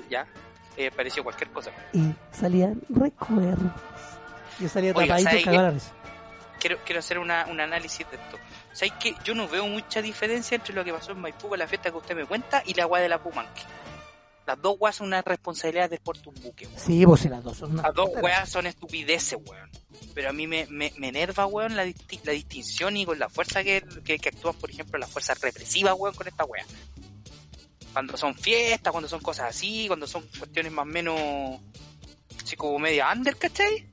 ya, 0.09 0.25
eh, 0.75 0.91
pareció 0.91 1.23
cualquier 1.23 1.49
cosa. 1.51 1.71
Y 1.93 2.11
salían 2.31 2.81
recuerdos. 2.89 3.71
Yo 4.59 4.69
salía 4.69 4.93
tapadito, 4.93 5.51
la 5.51 5.71
risa. 5.71 5.91
Quiero, 6.59 6.77
quiero 6.83 6.99
hacer 6.99 7.19
una, 7.19 7.45
un 7.47 7.59
análisis 7.59 8.09
de 8.09 8.15
esto. 8.17 8.37
¿Sabes 8.71 8.93
que 8.99 9.15
Yo 9.23 9.35
no 9.35 9.47
veo 9.47 9.67
mucha 9.67 10.01
diferencia 10.01 10.55
entre 10.55 10.73
lo 10.73 10.83
que 10.83 10.91
pasó 10.91 11.11
en 11.11 11.21
Maipú 11.21 11.49
con 11.49 11.59
la 11.59 11.67
fiesta 11.67 11.91
que 11.91 11.97
usted 11.97 12.15
me 12.15 12.25
cuenta 12.25 12.63
y 12.65 12.73
la 12.73 12.85
guay 12.85 13.03
de 13.03 13.09
la 13.09 13.19
Pumanque. 13.19 13.61
Las 14.47 14.61
dos 14.61 14.77
weas 14.79 14.95
son 14.95 15.07
una 15.07 15.21
responsabilidad 15.21 15.89
de 15.89 15.97
Sport 15.97 16.27
un 16.27 16.35
buque, 16.41 16.65
weón. 16.67 16.79
Sí, 16.79 17.05
pues 17.05 17.21
sí, 17.21 17.27
las 17.29 17.43
dos 17.43 17.57
son 17.57 17.73
una 17.73 17.83
Las 17.83 17.93
dos 17.93 18.09
weas 18.21 18.49
son 18.49 18.65
estupideces, 18.65 19.37
weón. 19.45 19.69
Pero 20.15 20.29
a 20.29 20.33
mí 20.33 20.47
me, 20.47 20.65
me, 20.67 20.91
me 20.97 21.09
enerva, 21.09 21.45
weón, 21.45 21.75
la, 21.75 21.85
disti- 21.85 22.21
la 22.23 22.31
distinción 22.31 22.95
y 22.97 23.05
con 23.05 23.19
la 23.19 23.27
fuerza 23.29 23.63
que, 23.63 23.83
que, 24.05 24.17
que 24.17 24.29
actúan, 24.29 24.55
por 24.55 24.71
ejemplo, 24.71 24.97
las 24.97 25.09
fuerzas 25.11 25.39
represivas, 25.41 25.93
weón, 25.97 26.15
con 26.15 26.27
esta 26.27 26.45
wea. 26.45 26.65
Cuando 27.93 28.15
son 28.15 28.35
fiestas, 28.35 28.91
cuando 28.91 29.09
son 29.09 29.19
cosas 29.19 29.49
así, 29.49 29.87
cuando 29.87 30.07
son 30.07 30.25
cuestiones 30.39 30.71
más 30.71 30.83
o 30.83 30.85
menos 30.85 31.19
así 32.43 32.55
como 32.55 32.79
media 32.79 33.11
under, 33.11 33.35
¿cachai? 33.35 33.89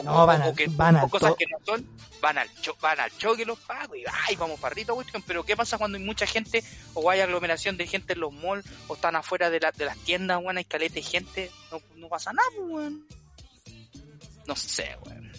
O, 0.00 0.02
No, 0.04 0.26
van 0.26 0.42
o 0.42 0.44
al- 0.44 0.54
que, 0.54 0.68
van 0.68 0.94
o 0.96 1.08
cosas 1.08 1.34
que 1.36 1.44
no 1.46 1.58
son, 1.66 1.84
van 2.22 2.38
al, 2.38 2.48
cho- 2.60 2.76
van 2.80 3.00
al 3.00 3.10
choque 3.18 3.44
los 3.44 3.58
pagos 3.58 3.96
y 3.96 4.04
ay, 4.28 4.36
vamos 4.36 4.60
para 4.60 4.72
arriba, 4.72 4.94
cuestión. 4.94 5.22
Pero 5.26 5.44
¿qué 5.44 5.56
pasa 5.56 5.76
cuando 5.76 5.98
hay 5.98 6.04
mucha 6.04 6.24
gente 6.26 6.62
o 6.94 7.10
hay 7.10 7.20
aglomeración 7.20 7.76
de 7.76 7.86
gente 7.86 8.12
en 8.12 8.20
los 8.20 8.32
malls 8.32 8.64
o 8.86 8.94
están 8.94 9.16
afuera 9.16 9.50
de, 9.50 9.58
la- 9.60 9.72
de 9.72 9.84
las 9.86 9.96
tiendas, 9.98 10.38
weón, 10.38 10.56
hay 10.58 10.64
caleta 10.64 10.94
de 10.94 11.02
gente? 11.02 11.50
No, 11.72 11.80
no 11.96 12.08
pasa 12.08 12.32
nada, 12.32 12.48
pues, 12.56 12.68
weón. 12.70 13.06
No 14.46 14.54
sé, 14.56 14.96
weón. 15.04 15.32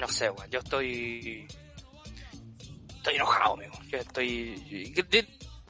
No 0.00 0.08
sé, 0.08 0.30
weón. 0.30 0.50
Yo 0.50 0.60
estoy. 0.60 1.48
Estoy 2.96 3.14
enojado, 3.16 3.54
amigo. 3.54 3.74
Yo 3.88 3.98
estoy. 3.98 4.94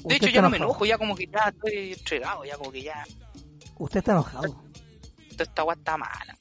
De, 0.04 0.14
hecho, 0.14 0.28
ya 0.28 0.42
no 0.42 0.50
me 0.50 0.58
enojo, 0.58 0.84
ya 0.84 0.98
como 0.98 1.16
que 1.16 1.26
ya 1.26 1.52
estoy 1.54 1.92
entregado, 1.94 2.44
ya 2.44 2.56
como 2.56 2.70
que 2.70 2.82
ya. 2.82 3.04
Usted 3.78 3.98
está 4.00 4.12
enojado. 4.12 4.62
Esta 5.38 5.62
agua 5.62 5.74
está 5.74 5.96
mala. 5.96 6.36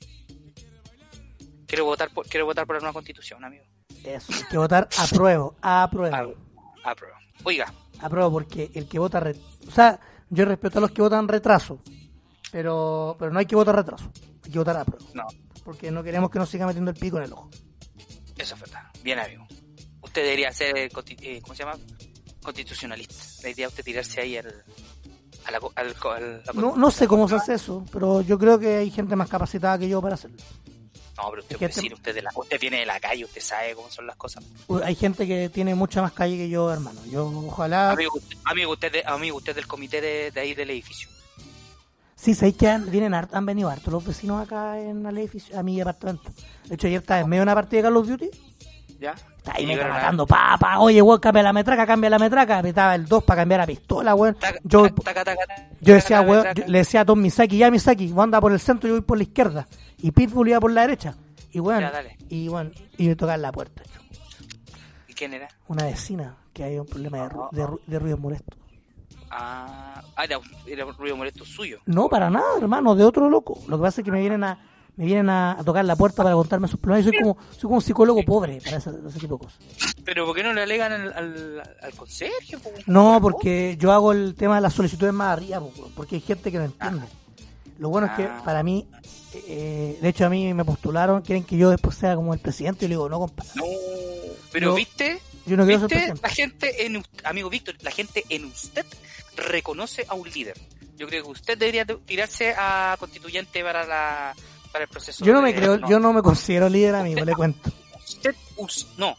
Quiero 1.67 1.86
votar 1.86 2.10
por, 2.12 2.25
quiero 2.27 2.45
votar 2.45 2.65
por 2.65 2.77
la 2.77 2.80
nueva 2.82 2.93
constitución, 2.93 3.43
amigo. 3.43 3.63
Eso, 4.03 4.32
hay 4.34 4.43
que 4.49 4.58
votar 4.58 4.88
apruebo, 4.97 5.56
apruebo. 5.62 6.34
Apruebo. 6.84 7.15
Oiga, 7.43 7.71
Apruebo 7.99 8.32
porque 8.32 8.71
el 8.73 8.88
que 8.88 8.97
vota... 8.99 9.19
re- 9.19 9.36
O 9.67 9.71
sea, 9.71 9.99
yo 10.30 10.45
respeto 10.45 10.77
a 10.77 10.82
los 10.82 10.91
que 10.91 11.01
votan 11.01 11.27
retraso, 11.27 11.80
pero 12.51 13.15
pero 13.19 13.32
no 13.32 13.39
hay 13.39 13.45
que 13.45 13.56
votar 13.56 13.75
retraso, 13.75 14.12
hay 14.45 14.51
que 14.51 14.58
votar 14.60 14.77
apruebo. 14.77 15.06
no, 15.13 15.25
Porque 15.63 15.91
no 15.91 16.03
queremos 16.03 16.30
que 16.30 16.39
nos 16.39 16.49
siga 16.49 16.65
metiendo 16.65 16.91
el 16.91 16.97
pico 16.97 17.17
en 17.17 17.23
el 17.25 17.34
ojo. 17.34 17.49
eso 18.38 18.56
es 18.56 18.62
verdad. 18.62 18.84
Bien, 19.03 19.19
amigo. 19.19 19.45
Usted 20.01 20.23
debería 20.23 20.51
ser, 20.53 20.77
eh, 20.77 20.89
¿cómo 21.41 21.53
se 21.53 21.63
llama? 21.63 21.77
Constitucionalista. 22.41 23.15
La 23.43 23.49
idea 23.49 23.67
es 23.67 23.73
usted 23.73 23.84
tirarse 23.84 24.21
ahí 24.21 24.38
al... 24.38 24.63
A 25.45 25.51
la, 25.51 25.60
al, 25.75 25.95
al- 26.15 26.43
la 26.45 26.53
No, 26.53 26.75
no 26.75 26.91
sé 26.91 27.08
cómo 27.08 27.27
se 27.27 27.36
hace 27.36 27.53
eso, 27.56 27.84
pero 27.91 28.21
yo 28.21 28.38
creo 28.38 28.58
que 28.60 28.77
hay 28.77 28.89
gente 28.91 29.15
más 29.15 29.30
capacitada 29.30 29.77
que 29.80 29.88
yo 29.89 30.01
para 30.01 30.15
hacerlo. 30.15 30.38
No, 31.17 31.30
pero 31.32 31.41
usted, 31.41 31.56
Es 31.56 31.58
puede 31.58 31.69
este- 31.69 31.82
decir, 31.82 31.94
usted, 31.96 32.15
de 32.15 32.21
la, 32.21 32.31
usted 32.35 32.60
viene 32.60 32.79
de 32.79 32.85
la 32.85 33.00
calle, 33.00 33.25
usted 33.25 33.42
sabe 33.42 33.73
cómo 33.73 33.89
son 33.89 34.06
las 34.08 34.15
cosas. 34.15 34.44
Hay 34.83 34.96
gente 34.96 35.25
que 35.25 35.50
tiene 35.50 35.73
mucha 35.75 36.02
más 36.02 36.12
calle 36.13 36.37
que 36.37 36.48
yo, 36.50 36.71
hermano. 36.71 37.02
Yo 37.08 37.25
ojalá... 37.48 37.92
Amigo, 37.92 38.12
usted, 38.15 38.37
amigo, 38.46 38.71
usted, 38.73 38.92
de- 38.92 39.04
amigo, 39.06 39.37
usted 39.37 39.56
del 39.56 39.65
comité 39.67 40.00
de, 40.00 40.31
de 40.31 40.39
ahí 40.39 40.54
del 40.54 40.69
edificio. 40.69 41.10
Sí, 42.15 42.33
sabéis 42.33 42.58
que 42.58 42.67
han, 42.67 42.89
vienen 42.89 43.13
han 43.13 43.46
venido 43.46 43.69
hartos 43.69 43.94
los 43.94 44.04
vecinos 44.06 44.44
acá 44.44 44.79
en 44.79 45.06
el 45.06 45.17
edificio, 45.19 45.58
a 45.58 45.63
mi 45.63 45.79
apartamento. 45.81 46.31
De 46.65 46.75
hecho, 46.75 46.87
ayer 46.87 47.02
estaba 47.02 47.19
en 47.21 47.29
medio 47.29 47.42
de 47.42 47.44
una 47.44 47.54
partida 47.56 47.77
de 47.81 47.83
Call 47.83 47.98
of 47.98 48.08
Duty. 48.08 48.29
¿Ya? 49.00 49.15
Está 49.48 49.60
ahí 49.60 49.65
me 49.65 49.75
matando, 49.77 50.27
pa, 50.27 50.58
pa, 50.60 50.79
oye, 50.79 51.02
weón, 51.02 51.19
cambia 51.19 51.41
la 51.43 51.54
metraca, 51.54 51.85
cambia 51.87 52.10
la 52.10 52.19
metraca. 52.19 52.60
Apretaba 52.60 52.95
el 52.95 53.06
2 53.06 53.23
para 53.23 53.41
cambiar 53.41 53.62
a 53.62 53.65
pistola, 53.65 54.13
weón. 54.15 54.35
Yo, 54.63 54.87
yo 55.81 55.93
decía, 55.93 56.21
weón, 56.21 56.45
le 56.67 56.77
decía 56.79 57.02
a 57.02 57.06
Tom 57.06 57.19
Misaki, 57.21 57.58
ya 57.58 57.71
Misaki, 57.71 58.08
vos 58.12 58.23
anda 58.23 58.41
por 58.41 58.52
el 58.52 58.60
centro, 58.60 58.87
yo 58.89 58.95
voy 58.95 59.02
por 59.04 59.17
la 59.17 59.23
izquierda. 59.23 59.67
Y 60.00 60.12
Pitbull 60.12 60.50
iba 60.50 60.60
por 60.60 60.71
la 60.71 60.81
derecha. 60.81 61.15
Y 61.52 61.60
weón, 61.60 61.79
Ya, 61.81 61.91
y 62.29 62.48
bueno, 62.50 62.71
y 62.98 63.08
me 63.08 63.15
tocaban 63.15 63.41
la 63.41 63.52
puerta. 63.52 63.81
¿Y 65.08 65.13
quién 65.13 65.33
era? 65.33 65.48
Una 65.67 65.85
vecina 65.85 66.35
que 66.54 66.63
había 66.65 66.81
un 66.81 66.87
problema 66.87 67.17
de, 67.19 67.29
ru- 67.29 67.50
de, 67.52 67.63
ru- 67.65 67.79
de 67.87 68.00
ruido 68.00 68.17
molesto. 68.17 68.58
Ah, 69.29 70.02
ah, 70.15 70.23
era, 70.23 70.39
era 70.65 70.85
ruido 70.85 71.15
molesto 71.17 71.45
suyo. 71.45 71.79
No, 71.85 72.08
para 72.10 72.29
nada, 72.29 72.45
hermano, 72.62 72.95
de 72.95 73.04
otro 73.04 73.29
loco. 73.29 73.58
Lo 73.67 73.77
que 73.77 73.81
pasa 73.83 74.02
es 74.02 74.06
que 74.06 74.12
me 74.12 74.19
vienen 74.19 74.43
a, 74.43 74.58
me 74.98 75.06
vienen 75.06 75.29
a, 75.29 75.52
a 75.54 75.63
tocar 75.63 75.85
la 75.85 75.95
puerta 75.95 76.23
para 76.23 76.35
contarme 76.35 76.67
sus 76.67 76.79
problemas. 76.79 77.06
Yo 77.06 77.12
soy 77.12 77.19
como, 77.21 77.37
soy 77.52 77.62
como 77.62 77.75
un 77.75 77.81
psicólogo 77.81 78.23
pobre 78.23 78.60
para 78.63 78.77
ese, 78.77 78.89
ese 79.08 79.19
tipo 79.19 79.37
de 79.37 79.45
cosas. 79.45 79.60
Pero 80.04 80.25
¿por 80.25 80.35
qué 80.35 80.43
no 80.43 80.54
le 80.54 80.63
alegan 80.63 80.91
al, 80.91 81.13
al, 81.13 81.63
al 81.81 81.93
conserje? 81.93 82.58
po? 82.58 82.71
No, 82.87 83.19
porque 83.21 83.77
yo 83.79 83.91
hago 83.91 84.12
el 84.12 84.35
tema 84.35 84.56
de 84.56 84.62
las 84.62 84.73
solicitudes 84.73 85.13
más 85.13 85.33
arriba, 85.33 85.60
po, 85.60 85.71
porque 85.95 86.15
hay 86.15 86.21
gente 86.21 86.52
que 86.52 86.58
no 86.58 86.65
entiende. 86.65 87.06
Lo 87.79 87.89
bueno 87.89 88.08
es 88.08 88.13
que 88.13 88.23
Ah. 88.23 88.41
para 88.43 88.63
mí, 88.63 88.87
eh, 89.33 90.00
de 90.02 90.10
hecho 90.10 90.25
a 90.25 90.29
mí 90.29 90.52
me 90.54 90.65
postularon, 90.65 91.21
quieren 91.21 91.43
que 91.43 91.58
yo 91.58 91.69
después 91.69 91.95
sea 91.95 92.15
como 92.15 92.33
el 92.33 92.39
presidente, 92.39 92.85
y 92.85 92.87
le 92.87 92.93
digo, 92.95 93.08
no, 93.08 93.19
compadre, 93.19 93.52
No, 93.56 93.63
pero 94.52 94.69
Yo- 94.71 94.75
viste, 94.75 95.19
yo 95.45 95.56
no 95.58 95.65
quiero 95.65 95.87
viste, 95.87 96.13
la 96.21 96.29
gente 96.29 96.85
en 96.87 97.04
amigo 97.23 97.50
Víctor, 97.52 97.75
la 97.81 97.91
gente 97.91 98.23
en 98.29 98.45
usted 98.45 98.85
reconoce 99.35 100.06
a 100.10 100.13
un 100.15 100.27
líder. 100.29 100.58
Yo 100.98 101.08
creo 101.08 101.23
que 101.25 101.29
usted 101.29 101.58
debería 101.58 101.85
de- 101.85 101.98
tirarse 101.98 102.56
a 102.58 102.95
constituyente 103.00 103.62
para 103.63 103.85
la 103.85 104.33
el 104.82 104.88
proceso. 104.88 105.23
Yo 105.25 105.34
no 105.34 105.42
me 105.42 105.54
de- 105.54 105.60
creo, 105.60 105.88
yo 105.88 106.00
no 106.00 106.13
me 106.13 106.21
considero 106.21 106.69
líder, 106.69 106.96
amigo, 106.96 107.23
le 107.25 107.34
cuento. 107.36 107.71
Usted, 108.08 108.36
us- 108.58 108.88
no. 108.98 109.15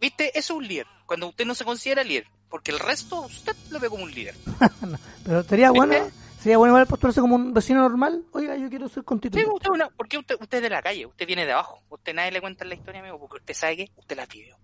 ¿Viste? 0.00 0.38
Eso 0.38 0.54
es 0.54 0.58
un 0.58 0.68
líder. 0.68 0.86
Cuando 1.06 1.28
usted 1.28 1.44
no 1.46 1.54
se 1.54 1.64
considera 1.64 2.02
líder. 2.04 2.26
Porque 2.48 2.70
el 2.70 2.78
resto 2.78 3.20
usted 3.22 3.56
lo 3.70 3.80
ve 3.80 3.88
como 3.88 4.04
un 4.04 4.12
líder. 4.14 4.34
Pero 5.24 5.42
sería 5.42 5.70
bueno, 5.72 5.94
sería 6.40 6.58
bueno 6.58 6.74
igual 6.74 6.86
postularse 6.86 7.20
como 7.20 7.34
un 7.34 7.52
vecino 7.52 7.80
normal. 7.80 8.22
Oiga, 8.32 8.56
yo 8.56 8.68
quiero 8.68 8.88
ser 8.88 9.02
Sí, 9.02 9.04
constituyente. 9.04 9.52
usted, 9.52 9.70
una, 9.70 9.88
porque 9.90 10.16
usted, 10.18 10.36
usted 10.40 10.58
es 10.58 10.62
de 10.62 10.70
la 10.70 10.80
calle, 10.82 11.06
usted 11.06 11.26
viene 11.26 11.44
de 11.44 11.52
abajo. 11.52 11.82
Usted 11.88 12.14
nadie 12.14 12.30
le 12.30 12.40
cuenta 12.40 12.64
la 12.64 12.74
historia, 12.74 13.00
amigo, 13.00 13.18
porque 13.18 13.38
usted 13.38 13.54
sabe 13.54 13.76
que 13.78 13.90
usted 13.96 14.16
la 14.16 14.26
vivió. 14.26 14.56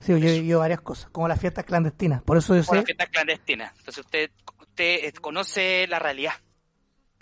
Sí, 0.00 0.12
yo 0.12 0.16
he 0.16 0.32
vivido 0.32 0.60
varias 0.60 0.80
cosas, 0.80 1.10
como 1.10 1.26
las 1.26 1.40
fiestas 1.40 1.64
clandestinas. 1.64 2.22
Por 2.22 2.36
eso 2.36 2.54
yo 2.54 2.60
Como 2.62 2.70
sé, 2.72 2.76
las 2.76 2.84
fiestas 2.84 3.08
clandestinas. 3.08 3.72
Entonces 3.78 4.04
usted, 4.04 4.30
usted 4.60 5.14
conoce 5.14 5.86
la 5.88 5.98
realidad. 5.98 6.34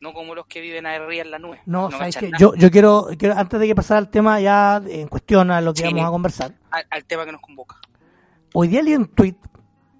No 0.03 0.13
como 0.13 0.35
los 0.35 0.47
que 0.47 0.61
viven 0.61 0.85
arriba 0.85 1.23
en 1.23 1.31
la 1.31 1.39
nube. 1.39 1.61
no, 1.65 1.89
sabes 1.91 2.17
cachan 2.17 2.33
que 2.33 2.39
yo, 2.39 2.55
yo 2.57 2.71
quiero, 2.73 3.07
quiero, 3.17 3.37
antes 3.39 3.61
de 3.61 3.67
que 3.69 3.75
pasara 3.75 3.99
al 3.99 4.11
tema 4.11 4.41
ya 4.41 4.83
en 4.85 5.07
cuestión 5.07 5.51
a 5.53 5.61
lo 5.61 5.73
que 5.73 5.83
Sí. 5.83 5.89
vamos 5.95 6.05
a 6.07 6.11
conversar, 6.11 6.53
al, 6.73 6.85
al 6.91 7.05
tema 7.05 7.25
que 7.25 7.31
nos 7.33 7.41
convoca. 7.41 7.77
hoy 8.53 8.67
día 8.69 8.83
leí 8.83 8.97
un 8.97 9.07
tweet 9.07 9.37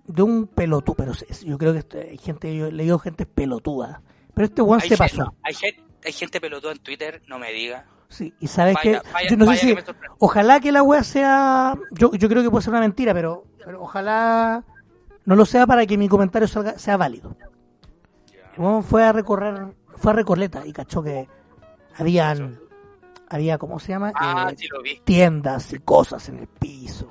de 0.07 0.23
un 0.23 0.49
pelotudo, 0.49 0.97
pero 0.97 1.13
yo 1.45 1.57
creo 1.57 1.73
que 1.73 1.79
este- 1.79 2.11
hay 2.11 2.19
gente, 2.19 2.55
yo 2.55 2.67
he 2.67 2.73
leído 2.73 2.99
gente 2.99 3.25
pelotuda, 3.27 4.03
pero 4.35 4.45
este 4.47 4.61
Hay 4.63 4.81
se 4.81 4.89
gente- 4.89 4.99
pasó. 4.99 5.35
hay, 5.45 5.55
gente, 5.55 5.83
hay 6.05 6.13
gente 6.13 6.41
pelotuda 6.41 6.73
en 6.73 6.79
Twitter, 6.81 7.23
no 7.29 7.39
me 7.39 7.53
diga. 7.53 7.87
Sí, 8.09 8.35
y 8.41 8.49
sabes 8.49 8.75
Vaya, 8.75 9.01
que, 9.03 9.11
vaya, 9.13 9.29
yo 9.31 9.37
no 9.37 9.47
sé 9.53 9.57
si, 9.57 9.75
que 9.75 9.85
ojalá 10.19 10.59
que 10.61 10.71
la 10.73 10.83
wea 10.83 11.03
sea, 11.05 11.79
yo, 11.93 12.13
yo 12.13 12.29
creo 12.29 12.43
que 12.43 12.51
puede 12.51 12.63
ser 12.63 12.73
una 12.73 12.81
mentira, 12.81 13.15
pero, 13.15 13.45
pero 13.65 13.81
ojalá 13.81 14.65
no 15.25 15.37
lo 15.37 15.47
sea 15.47 15.67
para 15.67 15.87
que 15.87 15.97
mi 15.97 16.09
comentario 16.09 16.47
salga, 16.49 16.77
sea 16.79 16.97
válido. 16.99 17.37
El 18.55 18.61
weón 18.61 18.83
fue 18.85 19.03
a 19.03 19.13
recorrer, 19.13 19.75
fue 20.03 20.11
a 20.13 20.15
Recoleta 20.17 20.67
y 20.67 20.73
cachó 20.73 21.03
que 21.03 21.29
habían, 21.97 22.59
había, 23.29 23.57
¿cómo 23.59 23.79
se 23.79 23.89
llama? 23.93 24.13
Ah, 24.15 24.49
Eh, 24.53 24.57
sí 24.59 24.67
lo 24.69 24.83
vi. 24.83 25.01
tiendas 25.05 25.73
y 25.73 25.79
cosas 25.79 26.29
en 26.29 26.39
el 26.39 26.47
piso. 26.49 27.09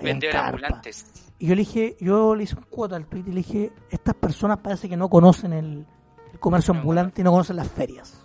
Vendedores 0.00 0.34
carpas. 0.40 0.62
ambulantes. 0.62 1.06
Y 1.38 1.46
yo 1.46 1.54
le 1.54 1.60
dije, 1.60 1.96
yo 2.00 2.34
le 2.34 2.42
hice 2.44 2.56
un 2.56 2.64
cuota 2.64 2.96
al 2.96 3.06
tweet 3.06 3.22
y 3.26 3.30
le 3.30 3.36
dije, 3.36 3.72
estas 3.90 4.14
personas 4.14 4.58
parece 4.58 4.88
que 4.88 4.96
no 4.96 5.08
conocen 5.08 5.52
el, 5.52 5.86
el 6.32 6.38
comercio 6.40 6.74
No, 6.74 6.80
ambulante 6.80 7.20
y 7.20 7.24
no 7.24 7.30
conocen 7.30 7.56
las 7.56 7.68
ferias. 7.68 8.22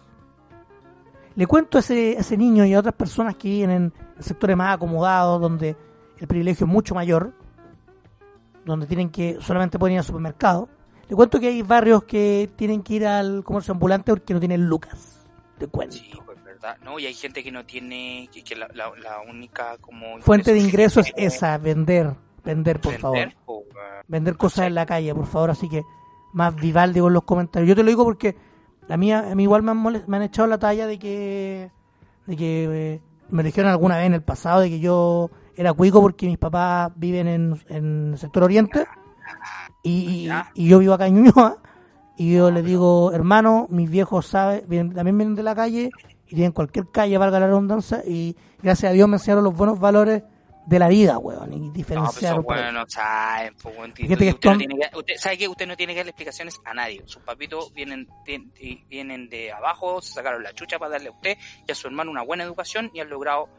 Le 1.36 1.46
cuento 1.48 1.78
a 1.78 1.82
ese, 1.82 2.16
a 2.18 2.22
ese 2.22 2.38
niño 2.38 2.66
y 2.66 2.74
a 2.74 2.80
otras 2.80 2.96
personas 2.96 3.36
que 3.36 3.48
viven 3.50 3.70
en 3.72 3.94
sectores 4.20 4.58
más 4.58 4.76
acomodados, 4.76 5.40
donde 5.40 5.78
el 6.18 6.28
privilegio 6.28 6.66
es 6.66 6.72
mucho 6.72 6.94
mayor, 6.96 7.34
donde 8.66 8.86
tienen 8.88 9.10
que 9.10 9.38
solamente 9.42 9.78
pueden 9.80 9.94
ir 9.94 10.00
al 10.00 10.06
supermercado. 10.06 10.68
Le 11.12 11.16
cuento 11.18 11.42
que 11.42 11.48
hay 11.50 11.62
barrios 11.62 12.06
que 12.06 12.50
tienen 12.56 12.82
que 12.82 12.94
ir 12.94 13.06
al 13.06 13.44
comercio 13.44 13.74
ambulante 13.74 14.14
porque 14.14 14.34
no 14.34 14.40
tienen 14.40 14.66
lucas. 14.66 15.20
Te 15.58 15.68
cuento. 15.68 15.98
Sí, 15.98 16.10
pues 16.26 16.42
verdad. 16.42 16.78
No, 16.86 16.98
y 17.00 17.06
hay 17.06 17.14
gente 17.14 17.44
que 17.44 17.52
no 17.52 17.66
tiene, 17.66 18.30
que, 18.32 18.42
que 18.46 18.56
la, 18.56 18.70
la, 18.74 18.94
la 18.96 19.20
única 19.30 19.78
como... 19.82 20.20
Fuente 20.20 20.54
de 20.54 20.60
ingreso 20.60 21.02
ingreso 21.02 21.14
es 21.18 21.34
esa, 21.36 21.58
vender, 21.58 22.16
vender, 22.46 22.80
por 22.80 22.94
favor. 22.98 23.18
vender, 23.18 23.38
po, 23.46 23.56
weón. 23.58 24.06
vender 24.08 24.38
cosas 24.38 24.68
en 24.68 24.76
la 24.76 24.86
calle, 24.86 25.14
por 25.14 25.26
favor, 25.26 25.50
así 25.50 25.68
que 25.68 25.84
más 26.32 26.56
Vivaldi 26.56 27.02
con 27.02 27.12
los 27.12 27.24
comentarios. 27.24 27.68
Yo 27.68 27.76
te 27.76 27.84
lo 27.84 27.90
digo 27.90 28.06
porque 28.06 28.38
la 28.88 28.96
mía, 28.96 29.28
a 29.30 29.36
mí 29.36 29.44
igual 29.44 29.64
me 29.64 29.72
han, 29.72 29.84
molest- 29.84 30.06
me 30.08 30.16
han 30.16 30.24
echado 30.24 30.48
la 30.48 30.60
talla 30.60 30.88
de 30.88 30.98
que, 30.98 31.72
de 32.26 32.38
que 32.38 32.94
eh, 32.94 33.02
me 33.30 33.44
dijeron 33.44 33.70
alguna 33.70 33.98
vez 33.98 34.06
en 34.06 34.14
el 34.14 34.24
pasado 34.24 34.62
de 34.62 34.70
que 34.70 34.80
yo 34.80 35.30
era 35.58 35.74
cuico 35.74 36.00
porque 36.00 36.26
mis 36.28 36.38
papás 36.38 36.90
viven 36.96 37.28
en, 37.28 37.62
en 37.68 38.12
el 38.14 38.18
sector 38.18 38.44
oriente 38.44 38.86
y, 39.84 40.26
Ya. 40.26 40.52
y 40.54 40.68
yo 40.70 40.80
vivo 40.80 40.94
acá 40.94 41.08
en 41.08 41.16
Ñuñoa 41.24 41.58
y 42.18 42.34
yo 42.36 42.52
le 42.52 42.62
digo, 42.62 43.12
hermano, 43.14 43.68
mis 43.70 43.90
viejos 43.90 44.28
saben, 44.28 44.64
vienen- 44.68 44.94
también 44.94 45.18
vienen 45.18 45.36
de 45.36 45.44
la 45.44 45.56
calle 45.56 45.90
y 46.28 46.36
tienen 46.36 46.52
cualquier 46.52 46.86
calle, 46.92 47.18
valga 47.18 47.40
la 47.40 47.48
redundancia, 47.48 48.04
y 48.06 48.36
gracias 48.62 48.92
a 48.92 48.94
Dios 48.94 49.08
me 49.10 49.16
enseñaron 49.16 49.44
los 49.44 49.56
buenos 49.56 49.80
valores 49.80 50.24
de 50.66 50.78
la 50.80 50.88
vida, 50.88 51.18
weón, 51.18 51.52
y 51.52 51.56
No, 51.58 51.62
pues 51.64 51.74
diferenciar. 51.74 52.34
esos 52.34 52.46
weones 52.46 52.74
no 52.74 52.86
saben, 52.88 53.56
po, 53.56 53.70
weón. 53.70 53.92
Que 53.94 54.04
usted, 54.04 54.36
no 54.52 54.58
tiene 54.58 54.76
que, 54.78 54.98
usted 54.98 55.14
sabe 55.18 55.38
que 55.40 55.48
usted 55.48 55.68
no 55.68 55.76
tiene 55.76 55.94
que 55.94 56.00
darle 56.00 56.12
explicaciones 56.12 56.62
a 56.64 56.74
nadie. 56.76 57.02
Sus 57.06 57.24
papitos 57.24 57.74
vienen, 57.74 58.08
tien- 58.26 58.52
vienen 58.88 59.28
de 59.28 59.52
abajo, 59.52 60.02
se 60.02 60.14
sacaron 60.14 60.44
la 60.44 60.54
chucha 60.54 60.78
para 60.78 60.92
darle 60.92 61.10
a 61.10 61.12
usted 61.12 61.38
y 61.68 61.72
a 61.72 61.76
su 61.76 61.88
hermano 61.88 62.12
una 62.12 62.22
buena 62.22 62.44
educación 62.44 62.92
y 62.94 63.00
han 63.00 63.10
logrado 63.10 63.50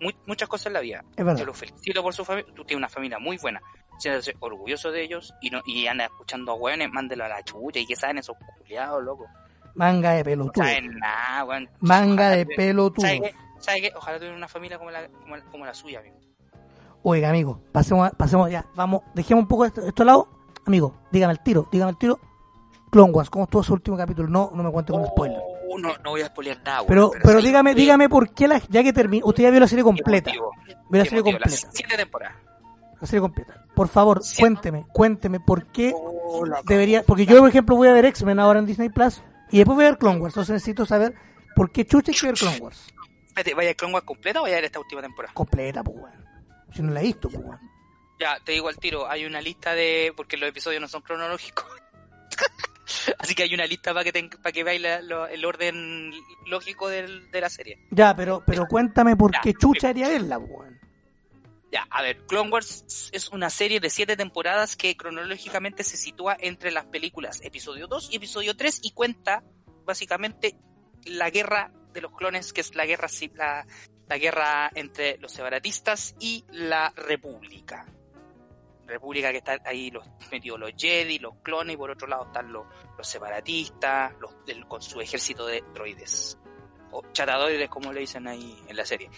mu- 0.00 0.10
muchas 0.26 0.48
cosas 0.48 0.66
en 0.66 0.72
la 0.74 0.80
vida. 0.80 1.04
Es 1.16 1.24
verdad. 1.24 1.38
Yo 1.38 1.46
lo 1.46 1.54
felicito 1.54 2.02
por 2.02 2.12
su 2.12 2.24
familia. 2.24 2.52
Tú 2.54 2.64
tienes 2.64 2.78
una 2.78 2.88
familia 2.88 3.18
muy 3.20 3.38
buena. 3.38 3.62
Siéntase 4.00 4.34
orgulloso 4.40 4.90
de 4.90 5.02
ellos 5.04 5.32
y 5.40 5.50
no 5.50 5.60
y 5.66 5.86
anda 5.86 6.06
escuchando 6.06 6.52
a 6.52 6.54
hueones, 6.54 6.90
mándelo 6.90 7.24
a 7.24 7.28
la 7.28 7.42
chucha. 7.44 7.78
¿Y 7.80 7.86
qué 7.86 7.94
saben 7.94 8.18
esos 8.18 8.36
culiados, 8.58 9.02
loco? 9.04 9.26
Manga 9.74 10.10
de 10.12 10.18
No 10.18 10.24
pelotudo. 10.24 10.64
saben 10.64 10.98
nada, 10.98 11.44
weón. 11.44 11.68
Manga 11.80 12.12
Ojalá 12.24 12.30
de 12.36 12.44
tuviera- 12.44 12.56
pelotudo. 12.62 13.06
¿Sabe 13.06 13.20
qué? 13.20 13.34
¿Sabe 13.60 13.80
qué? 13.82 13.92
Ojalá 13.94 14.16
tuviera 14.18 14.36
una 14.36 14.48
familia 14.48 14.78
como 14.78 14.90
la, 14.90 15.08
como, 15.08 15.36
la- 15.36 15.44
como 15.44 15.64
la 15.66 15.74
suya, 15.74 16.00
amigo. 16.00 16.16
Oiga, 17.02 17.28
amigo, 17.30 17.62
pasemos, 17.72 18.08
a- 18.08 18.10
pasemos 18.10 18.50
ya. 18.50 18.64
Vamos, 18.74 19.02
dejemos 19.14 19.42
un 19.42 19.48
poco 19.48 19.64
esto, 19.66 19.86
esto 19.86 20.02
al 20.02 20.06
lado. 20.08 20.28
Amigo, 20.66 20.94
dígame 21.10 21.32
el 21.34 21.40
tiro, 21.40 21.68
dígame 21.70 21.90
el 21.92 21.98
tiro. 21.98 22.18
Clone 22.90 23.12
Wars, 23.12 23.30
¿cómo 23.30 23.44
estuvo 23.44 23.62
su 23.62 23.72
último 23.74 23.96
capítulo? 23.96 24.28
No, 24.28 24.50
no 24.54 24.62
me 24.64 24.70
cuente 24.72 24.92
con 24.92 25.06
spoiler. 25.06 25.38
Oh, 25.68 25.78
no, 25.78 25.96
no 25.98 26.10
voy 26.10 26.22
a 26.22 26.26
spoilear 26.26 26.58
nada, 26.64 26.82
Pero, 26.88 27.10
pero 27.12 27.28
¿sabes 27.28 27.44
dígame, 27.44 27.74
dígame 27.74 28.08
por 28.08 28.34
qué 28.34 28.48
la, 28.48 28.60
ya 28.68 28.82
que 28.82 28.92
terminó, 28.92 29.26
usted 29.26 29.44
ya 29.44 29.50
vio 29.50 29.60
la 29.60 29.68
serie 29.68 29.84
completa. 29.84 30.30
Emotivo. 30.30 30.50
Vio 30.90 30.98
la 30.98 31.04
serie 31.04 31.18
Emotivo, 31.20 31.38
completa. 31.38 31.66
Las 31.66 31.74
siete 31.74 31.96
temporadas. 31.96 32.36
La 33.00 33.06
serie 33.06 33.20
completa. 33.20 33.64
Por 33.80 33.88
favor, 33.88 34.22
Sí. 34.22 34.36
cuénteme, 34.38 34.84
cuénteme 34.92 35.40
por 35.40 35.72
qué 35.72 35.94
Oh, 35.96 36.44
debería, 36.66 37.02
porque 37.02 37.24
yo 37.24 37.38
por 37.38 37.48
ejemplo 37.48 37.76
voy 37.76 37.88
a 37.88 37.94
ver 37.94 38.04
X-Men 38.04 38.38
ahora 38.38 38.58
en 38.58 38.66
Disney 38.66 38.90
Plus 38.90 39.22
y 39.50 39.56
después 39.56 39.74
voy 39.74 39.86
a 39.86 39.88
ver 39.88 39.98
Clone 39.98 40.18
Wars, 40.20 40.34
entonces 40.34 40.52
necesito 40.52 40.84
saber 40.84 41.14
por 41.56 41.72
qué 41.72 41.86
chucha 41.86 42.12
hay 42.12 42.18
que 42.18 42.26
ver 42.26 42.34
Clone 42.34 42.58
Wars. 42.58 42.92
¿Vaya 43.56 43.70
a 43.70 43.74
Clone 43.74 43.94
Wars 43.94 44.04
completa 44.04 44.40
o 44.40 44.42
vaya 44.42 44.56
a 44.56 44.58
ver 44.58 44.64
esta 44.66 44.80
última 44.80 45.00
temporada? 45.00 45.32
Completa, 45.32 45.82
pues 45.82 45.96
weón. 45.96 46.26
Si 46.74 46.82
no 46.82 46.92
la 46.92 47.00
he 47.00 47.04
visto, 47.04 47.30
pues 47.30 47.42
weón. 47.42 47.58
Ya, 48.20 48.38
te 48.44 48.52
digo 48.52 48.68
al 48.68 48.76
tiro, 48.76 49.08
hay 49.10 49.24
una 49.24 49.40
lista 49.40 49.72
de... 49.74 50.12
porque 50.14 50.36
los 50.36 50.50
episodios 50.50 50.82
no 50.82 50.86
son 50.88 51.00
cronológicos. 51.00 51.64
Así 53.18 53.34
que 53.34 53.44
hay 53.44 53.54
una 53.54 53.64
lista 53.66 53.94
para 53.94 54.04
que, 54.04 54.28
para 54.42 54.52
que 54.52 54.62
veáis 54.62 54.82
la- 54.82 55.00
lo- 55.00 55.26
el 55.26 55.42
orden 55.44 56.12
lógico 56.48 56.88
del- 56.90 57.30
de 57.30 57.40
la 57.40 57.48
serie. 57.48 57.78
Ya, 57.90 58.14
pero, 58.14 58.42
pero 58.46 58.66
cuéntame 58.66 59.16
por 59.16 59.32
Ya, 59.32 59.40
qué 59.42 59.54
chucha 59.54 59.88
haría 59.88 60.08
verla, 60.08 60.38
pues, 60.38 60.50
weón. 60.50 60.79
Ya, 61.72 61.86
a 61.88 62.02
ver, 62.02 62.26
Clone 62.26 62.50
Wars 62.50 63.10
es 63.12 63.28
una 63.28 63.48
serie 63.48 63.78
de 63.78 63.90
siete 63.90 64.16
temporadas 64.16 64.76
que 64.76 64.96
cronológicamente 64.96 65.84
se 65.84 65.96
sitúa 65.96 66.36
entre 66.40 66.72
las 66.72 66.86
películas 66.86 67.40
episodio 67.44 67.86
2 67.86 68.08
y 68.10 68.16
episodio 68.16 68.56
3 68.56 68.80
y 68.82 68.90
cuenta 68.90 69.44
básicamente 69.84 70.56
la 71.04 71.30
guerra 71.30 71.72
de 71.92 72.00
los 72.00 72.12
clones, 72.12 72.52
que 72.52 72.60
es 72.60 72.74
la 72.74 72.86
guerra, 72.86 73.06
la, 73.34 73.66
la 74.08 74.18
guerra 74.18 74.70
entre 74.74 75.16
los 75.18 75.30
separatistas 75.32 76.16
y 76.18 76.44
la 76.50 76.92
República. 76.96 77.86
República 78.86 79.30
que 79.30 79.38
está 79.38 79.56
ahí 79.64 79.92
los 79.92 80.04
metidos 80.32 80.58
los 80.58 80.72
Jedi, 80.76 81.20
los 81.20 81.36
clones, 81.44 81.74
y 81.74 81.76
por 81.76 81.92
otro 81.92 82.08
lado 82.08 82.24
están 82.26 82.52
los, 82.52 82.66
los 82.98 83.06
separatistas, 83.06 84.12
los, 84.18 84.44
del- 84.44 84.66
con 84.66 84.82
su 84.82 85.00
ejército 85.00 85.46
de 85.46 85.62
droides. 85.72 86.36
O 86.90 87.02
chatadores, 87.12 87.68
como 87.68 87.92
le 87.92 88.00
dicen 88.00 88.26
ahí 88.26 88.60
en 88.66 88.76
la 88.76 88.84
serie. 88.84 89.08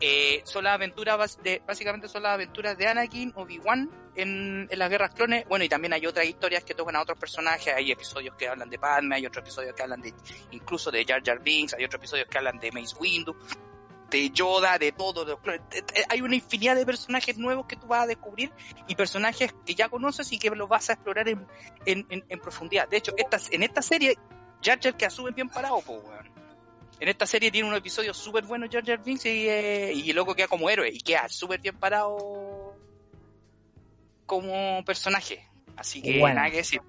Eh, 0.00 0.40
son 0.44 0.64
las 0.64 0.74
aventuras 0.74 1.38
de, 1.42 1.62
básicamente 1.66 2.08
son 2.08 2.22
las 2.22 2.32
aventuras 2.32 2.76
de 2.78 2.86
Anakin, 2.86 3.32
Obi-Wan 3.36 3.90
en, 4.14 4.66
en 4.70 4.78
las 4.78 4.88
guerras 4.88 5.12
clones. 5.14 5.46
Bueno, 5.46 5.64
y 5.64 5.68
también 5.68 5.92
hay 5.92 6.06
otras 6.06 6.24
historias 6.24 6.64
que 6.64 6.74
tocan 6.74 6.96
a 6.96 7.02
otros 7.02 7.18
personajes. 7.18 7.74
Hay 7.74 7.92
episodios 7.92 8.34
que 8.36 8.48
hablan 8.48 8.70
de 8.70 8.78
Padme, 8.78 9.16
hay 9.16 9.26
otros 9.26 9.42
episodios 9.42 9.74
que 9.74 9.82
hablan 9.82 10.00
de 10.00 10.14
incluso 10.52 10.90
de 10.90 11.04
Jar 11.04 11.22
Jar 11.22 11.40
Binks, 11.40 11.74
hay 11.74 11.84
otros 11.84 12.00
episodios 12.00 12.28
que 12.28 12.38
hablan 12.38 12.58
de 12.58 12.72
Mace 12.72 12.96
Windu, 12.98 13.36
de 14.08 14.30
Yoda, 14.30 14.78
de 14.78 14.92
todos 14.92 15.26
los 15.28 15.38
clones. 15.40 15.60
Eh, 15.70 15.82
eh, 15.94 16.04
Hay 16.08 16.22
una 16.22 16.34
infinidad 16.34 16.76
de 16.76 16.86
personajes 16.86 17.36
nuevos 17.36 17.66
que 17.66 17.76
tú 17.76 17.86
vas 17.86 18.04
a 18.04 18.06
descubrir 18.06 18.50
y 18.88 18.94
personajes 18.94 19.54
que 19.66 19.74
ya 19.74 19.90
conoces 19.90 20.32
y 20.32 20.38
que 20.38 20.48
los 20.50 20.68
vas 20.68 20.88
a 20.88 20.94
explorar 20.94 21.28
en, 21.28 21.46
en, 21.84 22.06
en- 22.08 22.40
profundidad. 22.40 22.88
De 22.88 22.96
hecho, 22.96 23.12
estas, 23.18 23.52
en 23.52 23.62
esta 23.62 23.82
serie, 23.82 24.16
Jar 24.62 24.80
Jar 24.80 24.96
queda 24.96 25.10
súper 25.10 25.34
bien 25.34 25.50
parado, 25.50 25.80
po, 25.82 25.92
weón. 25.98 26.39
En 27.00 27.08
esta 27.08 27.26
serie 27.26 27.50
tiene 27.50 27.66
un 27.68 27.74
episodio 27.74 28.12
súper 28.12 28.44
bueno 28.44 28.66
Jar 28.70 29.02
Binks 29.02 29.24
y, 29.26 29.48
eh, 29.48 29.92
y 29.94 30.10
el 30.10 30.16
loco 30.16 30.34
queda 30.34 30.48
como 30.48 30.68
héroe 30.68 30.90
y 30.92 31.00
queda 31.00 31.28
súper 31.30 31.58
bien 31.60 31.76
parado 31.78 32.74
como 34.26 34.84
personaje. 34.84 35.48
Así 35.76 36.02
que 36.02 36.18
Bueno. 36.18 36.36
nada 36.36 36.50
que 36.50 36.58
decir. 36.58 36.80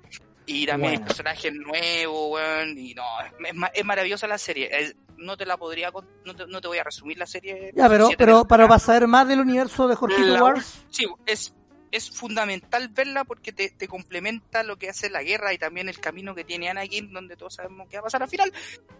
Y 0.46 0.66
también 0.66 0.94
Bueno. 0.96 1.08
personajes 1.08 1.54
nuevos, 1.54 2.32
weón, 2.34 2.78
y 2.78 2.94
no, 2.94 3.04
es, 3.26 3.48
es 3.50 3.56
ma- 3.56 3.72
es 3.74 3.86
maravillosa 3.86 4.28
la 4.28 4.38
serie. 4.38 4.70
Es- 4.72 4.96
no 5.18 5.38
te 5.38 5.46
la 5.46 5.56
podría, 5.56 5.92
no 6.26 6.36
te, 6.36 6.48
no 6.48 6.60
te 6.60 6.68
voy 6.68 6.80
a 6.80 6.84
resumir 6.84 7.18
la 7.18 7.28
serie. 7.28 7.72
Ya, 7.76 7.88
pero, 7.88 8.10
pero 8.18 8.46
para 8.48 8.80
saber 8.80 9.08
más 9.08 9.28
del 9.28 9.40
universo 9.40 9.88
de 9.88 9.96
Jorgito 9.96 10.28
La- 10.28 10.42
Wars, 10.44 10.84
Sí, 10.90 11.06
es, 11.28 11.54
es 11.92 12.10
fundamental 12.10 12.90
verla 12.90 13.24
porque 13.24 13.52
te, 13.52 13.70
te 13.70 13.88
complementa 13.88 14.64
lo 14.64 14.78
que 14.78 14.90
hace 14.90 15.10
la 15.10 15.24
guerra 15.24 15.54
y 15.54 15.58
también 15.58 15.90
el 15.90 16.00
camino 16.00 16.34
que 16.36 16.44
tiene 16.44 16.70
Anakin, 16.70 17.12
donde 17.12 17.36
todos 17.36 17.56
sabemos 17.56 17.88
qué 17.90 17.98
va 17.98 18.02
a 18.02 18.04
pasar 18.04 18.24
al 18.24 18.30
final. 18.30 18.52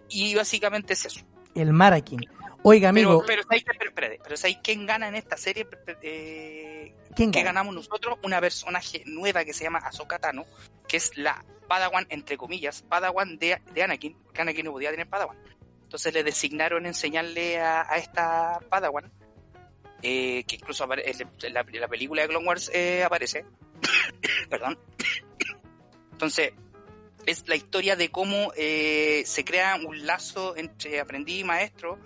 Y 0.10 0.36
básicamente 0.36 0.94
es 0.94 1.06
eso. 1.06 1.22
el 1.56 1.72
Marakin. 1.74 2.22
Oiga, 2.64 2.90
amigo, 2.90 3.24
Pero, 3.26 3.44
pero, 3.48 3.92
pero, 3.96 4.16
pero 4.24 4.38
¿sabéis 4.38 4.60
quién 4.62 4.86
gana 4.86 5.08
en 5.08 5.16
esta 5.16 5.36
serie? 5.36 5.68
Eh, 6.04 6.94
¿quién 7.16 7.32
que 7.32 7.40
gana? 7.40 7.50
ganamos 7.50 7.74
nosotros? 7.74 8.20
Una 8.24 8.40
personaje 8.40 9.02
nueva 9.08 9.44
que 9.46 9.54
se 9.54 9.64
llama 9.64 9.80
Ahsoka 9.80 10.20
Tano, 10.20 10.46
que 10.88 10.98
es 10.98 11.18
la 11.18 11.44
Padawan, 11.68 12.06
entre 12.10 12.38
comillas, 12.38 12.84
Padawan 12.84 13.40
de, 13.40 13.60
de 13.74 13.84
Anakin, 13.84 14.16
porque 14.26 14.42
Anakin 14.42 14.66
no 14.66 14.74
podía 14.74 14.92
tener 14.92 15.08
Padawan. 15.08 15.38
Entonces 15.84 16.14
le 16.14 16.24
designaron 16.24 16.86
enseñarle 16.86 17.60
a, 17.60 17.82
a 17.92 17.98
esta 17.98 18.60
Padawan, 18.70 19.12
eh, 20.02 20.44
que 20.46 20.56
incluso 20.56 20.88
en 20.92 21.54
la, 21.54 21.64
película 21.88 22.22
de 22.22 22.28
Clone 22.28 22.48
Wars 22.48 22.72
eh, 22.74 23.04
aparece. 23.04 23.46
Perdón. 24.50 24.78
Entonces, 26.12 26.54
es 27.26 27.48
la 27.48 27.56
historia 27.56 27.96
de 27.96 28.10
cómo 28.10 28.52
eh, 28.56 29.24
se 29.26 29.44
crea 29.44 29.76
un 29.76 30.06
lazo 30.06 30.56
entre 30.56 31.00
aprendiz 31.00 31.42
y 31.42 31.44
maestro. 31.44 31.98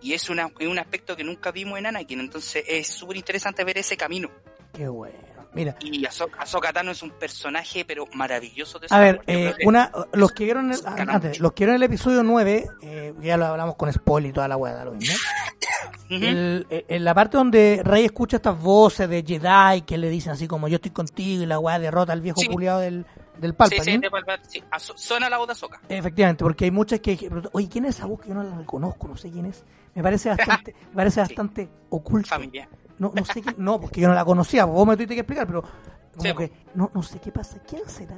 Y 0.00 0.14
es, 0.14 0.30
una, 0.30 0.50
es 0.58 0.68
un 0.68 0.78
aspecto 0.78 1.16
que 1.16 1.24
nunca 1.24 1.50
vimos 1.50 1.78
en 1.78 1.86
Anakin. 1.86 2.20
Entonces 2.20 2.64
es 2.68 2.86
súper 2.86 3.16
interesante 3.16 3.64
ver 3.64 3.78
ese 3.78 3.96
camino. 3.96 4.30
Qué 4.72 4.86
bueno. 4.86 5.28
Mira, 5.54 5.76
Y 5.80 6.04
Ahsoka 6.04 6.42
Ahsoka 6.42 6.72
Tano 6.72 6.90
es 6.90 7.02
un 7.02 7.10
personaje, 7.10 7.84
pero 7.84 8.06
maravilloso 8.12 8.78
de 8.78 8.86
a 8.90 9.00
ver, 9.00 9.22
eh, 9.26 9.54
una, 9.64 9.90
los 10.12 10.32
que 10.32 10.44
vieron 10.44 10.70
el, 10.70 10.78
antes, 10.84 11.30
mucho. 11.30 11.42
los 11.42 11.52
que 11.52 11.64
vieron 11.64 11.76
el 11.76 11.82
episodio 11.82 12.22
9, 12.22 12.66
eh, 12.82 13.14
ya 13.20 13.36
lo 13.36 13.46
hablamos 13.46 13.76
con 13.76 13.92
spoil 13.92 14.26
y 14.26 14.32
toda 14.32 14.46
la 14.46 14.56
hueá, 14.56 14.74
da 14.74 14.84
lo 14.84 14.92
mismo. 14.92 15.16
El- 16.10 16.66
eh, 16.70 16.84
en 16.88 17.04
la 17.04 17.14
parte 17.14 17.36
donde 17.36 17.82
Rey 17.84 18.04
escucha 18.04 18.36
estas 18.36 18.58
voces 18.60 19.08
de 19.08 19.22
Jedi 19.22 19.82
que 19.82 19.98
le 19.98 20.08
dicen 20.08 20.32
así 20.32 20.46
como 20.48 20.66
yo 20.68 20.76
estoy 20.76 20.90
contigo 20.90 21.42
y 21.42 21.46
la 21.46 21.58
weá 21.58 21.78
derrota 21.78 22.12
al 22.12 22.20
viejo 22.22 22.40
Sí. 22.40 22.48
culiado 22.48 22.80
del, 22.80 23.04
del 23.38 23.50
Sí, 23.50 23.56
Palpatine. 23.56 23.84
sí, 23.84 23.98
de 23.98 24.10
Palpatine, 24.10 24.48
sí. 24.50 24.62
Suena 24.96 25.28
la 25.28 25.38
voz 25.38 25.48
de 25.48 25.52
Ahsoka. 25.52 25.80
Efectivamente, 25.88 26.44
porque 26.44 26.64
hay 26.64 26.70
muchas 26.70 27.00
que 27.00 27.30
oye, 27.52 27.68
¿quién 27.68 27.84
es 27.84 27.96
esa 27.96 28.06
voz 28.06 28.20
que 28.20 28.28
yo 28.30 28.34
no 28.34 28.42
la 28.42 28.56
reconozco? 28.56 29.06
No 29.06 29.16
sé 29.16 29.30
quién 29.30 29.46
es. 29.46 29.64
Me 29.94 30.02
parece 30.02 30.28
bastante, 30.36 30.74
me 30.90 30.94
parece 30.96 31.14
Sí. 31.16 31.20
bastante 31.34 31.68
oculta. 31.90 32.28
Familia. 32.30 32.68
No, 32.98 33.12
no 33.14 33.24
sé 33.24 33.40
quién, 33.42 33.54
no, 33.58 33.80
porque 33.80 34.00
yo 34.00 34.08
no 34.08 34.14
la 34.14 34.24
conocía, 34.24 34.64
vos 34.64 34.86
me 34.86 34.94
tuviste 34.96 35.14
que 35.14 35.20
explicar, 35.20 35.46
pero 35.46 35.62
como 35.62 36.22
Sí, 36.22 36.34
que 36.34 36.52
no, 36.74 36.90
no 36.94 37.02
sé 37.02 37.20
qué 37.20 37.30
pasa, 37.30 37.60
¿quién 37.68 37.82
será? 37.88 38.16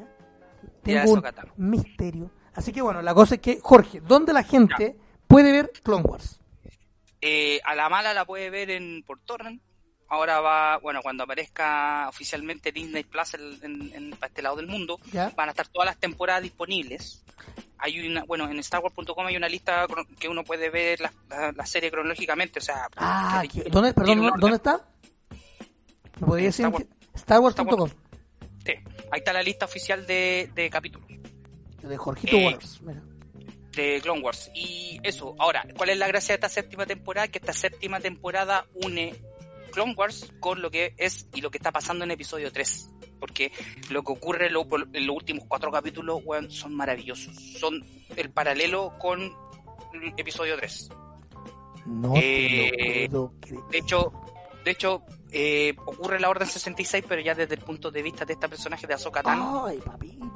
Tengo 0.82 1.12
un 1.12 1.22
misterio. 1.56 2.30
Así 2.54 2.72
que 2.72 2.80
bueno, 2.80 3.02
la 3.02 3.12
cosa 3.14 3.34
es 3.34 3.40
que, 3.42 3.58
Jorge, 3.60 4.00
¿dónde 4.00 4.32
la 4.32 4.42
gente 4.42 4.96
puede 5.26 5.52
ver 5.52 5.70
Clone 5.82 6.02
Wars? 6.02 6.39
Eh, 7.20 7.60
a 7.64 7.74
la 7.74 7.88
mala 7.88 8.14
la 8.14 8.24
puede 8.24 8.50
ver 8.50 8.70
en 8.70 9.02
por 9.06 9.20
torrent. 9.20 9.60
Ahora 10.08 10.40
va, 10.40 10.78
bueno, 10.78 11.00
cuando 11.02 11.22
aparezca 11.22 12.08
oficialmente 12.08 12.72
Disney 12.72 13.04
Plus 13.04 13.34
en, 13.34 13.58
en- 13.62 13.92
en- 13.94 14.10
para 14.12 14.26
este 14.28 14.42
lado 14.42 14.56
del 14.56 14.66
mundo, 14.66 14.98
¿Ya? 15.12 15.30
van 15.36 15.48
a 15.48 15.52
estar 15.52 15.68
todas 15.68 15.86
las 15.86 15.98
temporadas 15.98 16.42
disponibles. 16.42 17.22
Hay 17.78 18.06
una, 18.08 18.24
bueno, 18.24 18.50
en 18.50 18.60
StarWars.com 18.62 19.26
hay 19.26 19.36
una 19.36 19.48
lista 19.48 19.86
que 20.18 20.28
uno 20.28 20.42
puede 20.42 20.68
ver 20.68 21.00
la, 21.00 21.12
la- 21.28 21.52
la 21.52 21.64
serie 21.66 21.90
cronológicamente, 21.92 22.58
o 22.58 22.62
sea, 22.62 22.88
Ah, 22.96 23.42
que- 23.42 23.62
¿qué- 23.62 23.70
¿dónde, 23.70 23.94
perdón, 23.94 24.32
¿dónde, 24.40 24.56
está? 24.56 24.84
¿Me 26.20 26.26
podría 26.26 26.46
decir? 26.46 26.66
Star 26.66 26.80
en 26.82 26.88
qué? 26.88 27.18
StarWars.com. 27.18 27.90
Sí, 28.66 28.72
ahí 29.12 29.18
está 29.18 29.32
la 29.32 29.42
lista 29.42 29.64
oficial 29.66 30.06
de, 30.06 30.50
de 30.54 30.68
capítulos 30.70 31.08
De 31.82 31.96
Jorgito 31.96 32.36
Eh, 32.36 32.46
Wars. 32.46 32.80
mira. 32.82 33.00
De 33.72 34.00
Clone 34.02 34.20
Wars. 34.22 34.50
Y 34.54 34.98
eso, 35.02 35.34
ahora, 35.38 35.64
¿cuál 35.76 35.90
es 35.90 35.98
la 35.98 36.08
gracia 36.08 36.32
de 36.32 36.34
esta 36.36 36.48
séptima 36.48 36.86
temporada? 36.86 37.28
Que 37.28 37.38
esta 37.38 37.52
séptima 37.52 38.00
temporada 38.00 38.66
une 38.74 39.14
Clone 39.72 39.94
Wars 39.96 40.32
con 40.40 40.60
lo 40.62 40.70
que 40.70 40.94
es 40.96 41.26
y 41.34 41.40
lo 41.40 41.50
que 41.50 41.58
está 41.58 41.70
pasando 41.72 42.04
en 42.04 42.10
episodio 42.10 42.50
3. 42.52 42.90
Porque 43.20 43.52
lo 43.90 44.02
que 44.02 44.12
ocurre 44.12 44.46
en, 44.46 44.54
lo- 44.54 44.66
en 44.92 45.06
los 45.06 45.14
últimos 45.16 45.44
cuatro 45.46 45.70
capítulos, 45.70 46.20
weón, 46.24 46.50
son 46.50 46.74
maravillosos. 46.74 47.34
Son 47.58 47.84
el 48.16 48.30
paralelo 48.30 48.94
con 48.98 49.32
episodio 50.16 50.56
3. 50.56 50.88
No 51.86 52.12
eh, 52.16 53.08
puedo. 53.10 53.32
De 53.70 53.78
hecho, 53.78 54.12
de 54.64 54.70
hecho 54.70 55.02
eh, 55.30 55.74
ocurre 55.86 56.18
la 56.20 56.28
Orden 56.30 56.46
66, 56.48 57.04
pero 57.08 57.20
ya 57.20 57.34
desde 57.34 57.54
el 57.54 57.60
punto 57.60 57.90
de 57.90 58.02
vista 58.02 58.24
de 58.24 58.32
este 58.34 58.48
personaje 58.48 58.86
de 58.86 58.94
Ahsoka 58.94 59.22
Tano. 59.22 59.66
Ay, 59.66 59.78
papito. 59.78 60.32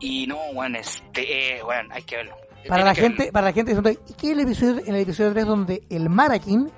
Y 0.00 0.26
no, 0.26 0.38
weón, 0.52 0.76
este, 0.76 1.56
eh, 1.58 1.62
weón, 1.62 1.90
hay 1.92 2.02
que 2.02 2.16
verlo. 2.16 2.36
Para 2.68 2.82
Tiene 2.82 2.84
la 2.84 2.94
gente, 2.94 3.32
para 3.32 3.46
la 3.46 3.52
gente, 3.52 3.72
¿y 4.08 4.12
qué 4.14 4.28
es 4.28 4.32
el 4.32 4.40
episodio, 4.40 4.82
en 4.86 4.94
el 4.94 5.00
episodio 5.02 5.32
3 5.32 5.46
donde 5.46 5.82
el 5.90 6.08
Marakin 6.08 6.70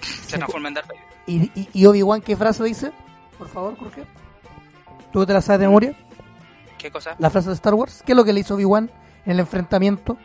se 0.00 0.36
transforma 0.36 0.68
en 0.68 0.74
Darth 0.74 0.88
Vader. 0.88 1.04
y, 1.26 1.60
y, 1.60 1.68
y 1.72 1.86
Obi-Wan 1.86 2.20
qué 2.20 2.36
frase 2.36 2.64
dice? 2.64 2.92
Por 3.38 3.48
favor, 3.48 3.76
Jorge. 3.78 4.04
¿Tú 5.12 5.24
te 5.24 5.32
la 5.32 5.40
sabes 5.40 5.60
de 5.60 5.66
memoria? 5.66 5.96
¿Qué 6.76 6.90
cosa? 6.90 7.16
La 7.18 7.30
frase 7.30 7.48
de 7.48 7.54
Star 7.54 7.74
Wars. 7.74 8.02
¿Qué 8.04 8.12
es 8.12 8.16
lo 8.16 8.24
que 8.24 8.32
le 8.32 8.40
hizo 8.40 8.54
Obi-Wan 8.56 8.90
en 9.24 9.32
el 9.32 9.40
enfrentamiento? 9.40 10.18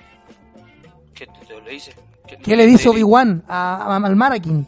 ¿Qué 1.13 1.25
te, 1.25 1.45
te 1.45 1.53
lo 1.53 1.69
dice? 1.69 1.93
¿Qué 2.43 2.55
le 2.55 2.65
dice 2.65 2.89
Obi-Wan 2.89 3.43
al 3.47 4.15
Marakin? 4.15 4.67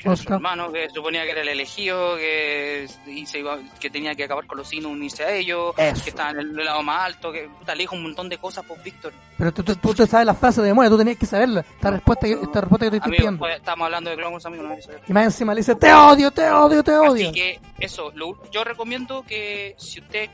Que 0.00 0.08
era 0.08 0.16
su 0.16 0.32
hermano, 0.32 0.72
que 0.72 0.88
suponía 0.88 1.24
que 1.24 1.30
era 1.32 1.42
el 1.42 1.48
elegido, 1.48 2.16
que, 2.16 2.88
y 3.06 3.26
se 3.26 3.40
iba- 3.40 3.58
que 3.78 3.90
tenía 3.90 4.14
que 4.14 4.24
acabar 4.24 4.46
con 4.46 4.56
los 4.56 4.66
signos, 4.68 4.90
unirse 4.92 5.24
a 5.24 5.32
ellos, 5.34 5.74
Eso. 5.76 6.02
que 6.02 6.10
estaba 6.10 6.30
en 6.30 6.38
el 6.40 6.54
lado 6.64 6.82
más 6.82 7.04
alto, 7.04 7.30
que 7.30 7.48
puta, 7.50 7.74
le 7.74 7.82
dijo 7.82 7.94
un 7.96 8.04
montón 8.04 8.28
de 8.30 8.38
cosas 8.38 8.64
por 8.64 8.82
Víctor. 8.82 9.12
Pero 9.36 9.52
tú, 9.52 9.62
tú- 9.62 9.76
tú 9.76 9.94
te 9.94 10.06
sabes 10.06 10.26
la 10.26 10.34
frase 10.34 10.62
de 10.62 10.68
memoria, 10.68 10.88
tú 10.90 10.96
tenías 10.96 11.18
que 11.18 11.26
saberla. 11.26 11.60
Esta 11.60 11.90
respuesta, 11.90 12.26
que- 12.26 12.32
esta 12.32 12.60
respuesta 12.62 12.86
que 12.86 12.90
te 12.92 12.96
estoy 12.96 13.12
pidiendo. 13.16 13.38
pues, 13.40 13.56
estamos 13.56 13.84
hablando 13.84 14.08
de 14.10 14.16
Clone 14.16 14.32
Wars, 14.32 14.46
amigo, 14.46 14.62
no. 14.62 14.76
Y 15.06 15.12
más 15.12 15.24
encima 15.24 15.52
le 15.54 15.60
dice, 15.60 15.74
te 15.74 15.92
odio, 15.92 16.30
te 16.30 16.50
odio, 16.50 16.82
te 16.82 16.92
odio. 16.96 17.28
Así 17.28 17.32
que 17.32 17.60
eso, 17.78 18.10
lo- 18.14 18.50
yo 18.50 18.64
recomiendo 18.64 19.22
que 19.26 19.74
si 19.78 20.00
usted 20.00 20.30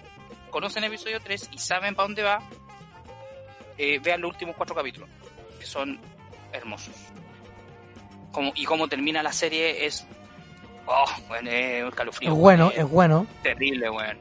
conocen 0.50 0.84
el 0.84 0.92
episodio 0.92 1.18
3 1.20 1.48
y 1.50 1.58
saben 1.58 1.94
para 1.96 2.06
dónde 2.06 2.22
va, 2.22 2.38
eh, 3.78 3.98
vean 4.02 4.20
los 4.20 4.30
últimos 4.30 4.54
cuatro 4.56 4.74
capítulos, 4.74 5.08
que 5.58 5.66
son 5.66 5.98
hermosos. 6.52 6.94
Como, 8.36 8.52
y 8.54 8.66
cómo 8.66 8.86
termina 8.86 9.22
la 9.22 9.32
serie 9.32 9.86
es... 9.86 10.06
Oh, 10.84 11.06
bueno, 11.26 11.48
es 11.50 11.82
un 11.84 11.90
calofrío. 11.90 12.30
es 12.32 12.36
bueno, 12.38 12.70
es 12.76 12.86
bueno, 12.86 13.26
terrible, 13.42 13.88
weón. 13.88 14.18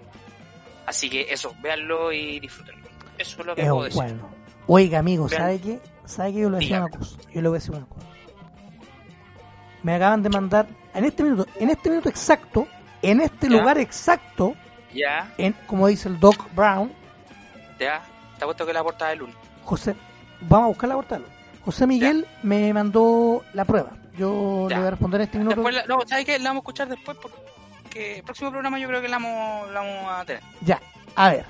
Así 0.86 1.10
que 1.10 1.28
eso, 1.30 1.54
véanlo 1.62 2.14
y 2.14 2.40
disfrútenlo. 2.40 2.88
Eso 3.18 3.42
es 3.42 3.46
lo 3.46 3.54
que 3.56 3.62
es 3.64 3.68
puedo 3.68 3.84
decir. 3.84 4.02
bueno. 4.02 4.30
Oiga, 4.68 5.00
amigo, 5.00 5.28
Vean. 5.28 5.42
¿sabe 5.42 5.60
qué? 5.60 5.80
¿Sabe 6.06 6.32
qué? 6.32 6.40
Yo 6.40 6.50
le 6.50 6.56
voy 6.56 6.56
a 6.56 6.60
decir 6.62 6.78
una 6.80 6.90
cosa. 6.98 7.18
Yo 7.34 7.42
le 7.42 7.50
voy 7.50 7.56
a 7.58 7.60
decir 7.60 7.76
una 7.76 7.86
cosa. 7.88 8.08
Me 9.84 9.94
acaban 9.96 10.24
de 10.24 10.30
mandar, 10.30 10.66
en 10.94 11.04
este 11.04 11.24
minuto, 11.24 11.46
en 11.60 11.70
este 11.70 11.90
minuto 11.90 12.08
exacto, 12.08 12.68
en 13.02 13.20
este 13.20 13.50
Ya. 13.50 13.58
lugar 13.58 13.78
exacto, 13.78 14.56
Ya, 14.94 15.30
en, 15.38 15.52
como 15.68 15.88
dice 15.88 16.08
el 16.08 16.18
Doc 16.22 16.48
Brown, 16.56 16.90
ya, 17.80 18.02
te 18.38 18.44
ha 18.44 18.48
puesto 18.48 18.66
que 18.66 18.72
la 18.72 18.82
portada 18.82 19.10
del 19.12 19.20
lunes. 19.20 19.36
José, 19.66 19.94
vamos 20.40 20.64
a 20.66 20.68
buscar 20.70 20.88
la 20.90 20.96
portada. 20.96 21.22
José 21.66 21.86
Miguel 21.86 22.26
me 22.44 22.74
mandó 22.74 23.44
la 23.54 23.66
prueba. 23.66 23.90
Yo 24.18 24.68
Ya. 24.70 24.76
le 24.76 24.80
voy 24.82 24.88
a 24.88 24.92
responder 24.92 25.22
en 25.22 25.26
este 25.26 25.38
minuto. 25.38 25.56
Después, 25.56 25.76
la- 25.76 25.86
no, 25.86 26.00
¿sabes 26.08 26.26
qué? 26.26 26.40
La 26.40 26.50
vamos 26.52 26.62
a 26.62 26.64
escuchar 26.64 26.88
después 26.90 27.18
porque 27.22 28.18
el 28.18 28.24
próximo 28.24 28.52
programa 28.52 28.80
yo 28.80 28.88
creo 28.88 29.02
que 29.02 29.08
la 29.10 29.18
vamos, 29.18 29.70
la 29.72 29.80
vamos 29.82 30.06
a 30.12 30.26
tener. 30.26 30.44
Ya, 30.62 30.82
a 31.16 31.30
ver. 31.30 31.46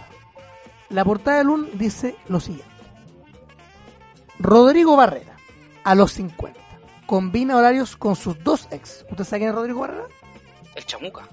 La 0.89 1.03
portada 1.03 1.37
de 1.39 1.43
Lun 1.43 1.69
dice 1.77 2.15
lo 2.27 2.39
siguiente. 2.39 2.73
Rodrigo 4.39 4.95
Barrera, 4.97 5.35
a 5.83 5.95
los 5.95 6.11
50, 6.13 6.59
combina 7.05 7.55
horarios 7.57 7.95
con 7.95 8.15
sus 8.15 8.41
dos 8.43 8.67
ex. 8.71 9.05
¿Usted 9.09 9.23
sabe 9.23 9.39
quién 9.39 9.49
es 9.49 9.55
Rodrigo 9.55 9.81
Barrera? 9.81 10.05
El 10.75 10.85
chamuca. 10.85 11.23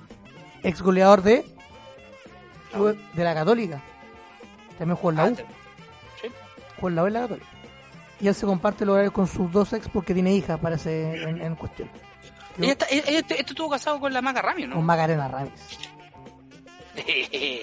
Ex 0.63 0.81
goleador 0.83 1.23
de, 1.23 1.45
de 3.15 3.25
la 3.25 3.35
Católica. 3.35 3.81
También 4.79 4.97
jugó 4.97 5.11
en 5.11 5.17
la 5.17 5.25
U. 5.27 5.37
Sí. 6.21 6.29
Jugó 6.77 6.89
en 6.89 6.95
la 6.95 7.03
U 7.03 7.07
en 7.09 7.13
la 7.15 7.21
Católica. 7.23 7.47
Y 8.23 8.29
él 8.29 8.35
se 8.35 8.47
comparte 8.47 8.87
los 8.87 8.95
horarios 8.95 9.13
con 9.13 9.27
sus 9.27 9.51
dos 9.53 9.73
ex 9.75 9.89
porque 9.89 10.15
tiene 10.15 10.33
hija, 10.33 10.57
parece 10.57 11.23
en, 11.25 11.43
en 11.43 11.55
cuestión. 11.57 11.91
Ella 12.59 12.73
está- 12.73 12.87
ella- 12.91 13.03
ella- 13.09 13.19
este 13.19 13.41
estuvo 13.41 13.69
casado 13.69 13.99
con 14.01 14.13
la 14.13 14.23
Maca 14.23 14.43
Con 14.43 14.71
¿no? 14.71 14.81
Macarena 14.83 15.27
Ramírez. 15.29 15.61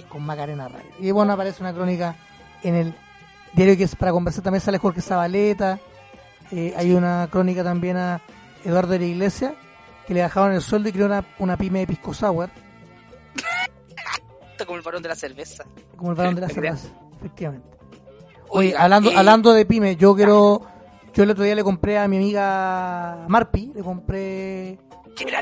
con 0.10 0.26
Macarena 0.26 0.68
Radio. 0.68 0.90
Y 1.00 1.12
bueno, 1.12 1.34
aparece 1.34 1.62
una 1.64 1.74
crónica 1.74 2.16
en 2.64 2.76
el 2.76 2.94
diario 3.54 3.78
que 3.78 3.84
es 3.86 3.96
para 3.96 4.12
conversar 4.12 4.44
también 4.44 4.62
sale 4.62 4.78
Jorge 4.80 5.02
Zabaleta. 5.02 5.80
Eh, 6.52 6.74
hay 6.76 6.92
una 6.94 7.28
crónica 7.32 7.64
también 7.64 7.96
a 7.98 8.22
Eduardo 8.66 8.92
de 8.94 9.00
la 9.00 9.06
Iglesia 9.06 9.54
que 10.08 10.14
le 10.14 10.22
bajaron 10.24 10.52
el 10.54 10.62
sueldo 10.62 10.90
y 10.90 10.92
creó 10.92 11.06
una, 11.06 11.24
una 11.38 11.56
pyme 11.56 11.80
de 11.80 11.88
pisco 11.88 12.14
sour, 12.14 12.50
como 14.66 14.76
el 14.78 14.82
varón 14.82 15.02
de 15.04 15.10
la 15.10 15.16
cerveza. 15.16 15.64
como 15.96 16.10
el 16.12 16.18
varón 16.18 16.36
de 16.36 16.42
la 16.42 16.50
cerveza, 16.50 16.90
efectivamente. 17.20 17.68
Oye, 18.50 18.76
hablando, 18.78 19.12
eh, 19.12 19.16
hablando 19.18 19.54
de 19.54 19.66
pyme, 19.66 19.96
yo 19.96 20.16
quiero, 20.16 20.62
yo 21.14 21.24
el 21.24 21.32
otro 21.32 21.44
día 21.44 21.56
le 21.56 21.64
compré 21.64 21.98
a 21.98 22.08
mi 22.08 22.18
amiga 22.18 23.26
Marpi, 23.28 23.72
le 23.76 23.82
compré 23.84 24.78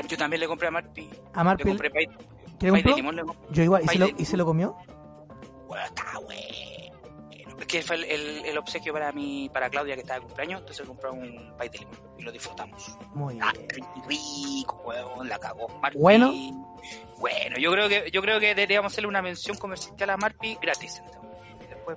yo 0.08 0.16
también 0.16 0.40
le 0.40 0.48
compré 0.48 0.68
a 0.68 0.70
Marpi. 0.72 1.08
a 1.34 1.38
Le 1.38 1.44
Marpi, 1.44 1.64
compré 1.64 1.90
pay, 1.90 2.06
¿qué 2.58 2.66
le 2.66 2.72
pay 2.72 2.82
de 2.82 2.92
limón. 2.94 3.14
Le 3.16 3.22
compré. 3.22 3.46
Yo 3.52 3.62
igual, 3.62 3.82
¿y 3.84 3.88
se, 3.88 3.98
lo, 3.98 4.08
¿y 4.18 4.24
se 4.24 4.36
lo 4.36 4.44
comió? 4.44 4.76
Bueno, 5.68 5.84
está 5.84 6.04
bueno. 6.24 6.42
porque 7.56 7.82
fue 7.82 7.96
el, 7.96 8.04
el- 8.04 8.44
el 8.46 8.58
obsequio 8.58 8.92
para 8.92 9.12
mi, 9.12 9.48
para 9.50 9.70
Claudia 9.70 9.94
que 9.94 10.00
estaba 10.00 10.18
de 10.20 10.26
cumpleaños, 10.26 10.60
entonces 10.60 10.84
compró 10.86 11.12
un 11.12 11.52
pay 11.56 11.68
de 11.68 11.78
limón 11.78 11.94
y 12.18 12.22
lo 12.22 12.32
disfrutamos. 12.32 12.96
Muy 13.14 13.38
Ah, 13.40 13.52
bien. 13.56 13.68
rico, 14.08 14.82
weón, 14.84 15.28
la 15.28 15.38
cagó. 15.38 15.68
Marpi. 15.80 15.98
Bueno. 15.98 16.32
Bueno, 17.18 17.56
yo 17.58 17.70
creo 17.72 17.88
que 17.88 18.10
yo 18.12 18.20
creo 18.22 18.40
que 18.40 18.46
deberíamos 18.54 18.92
hacerle 18.92 19.08
una 19.08 19.22
mención 19.22 19.56
comercial 19.58 20.10
a 20.10 20.16
Marpi 20.16 20.56
gratis. 20.60 21.02
Vamos- 21.04 21.27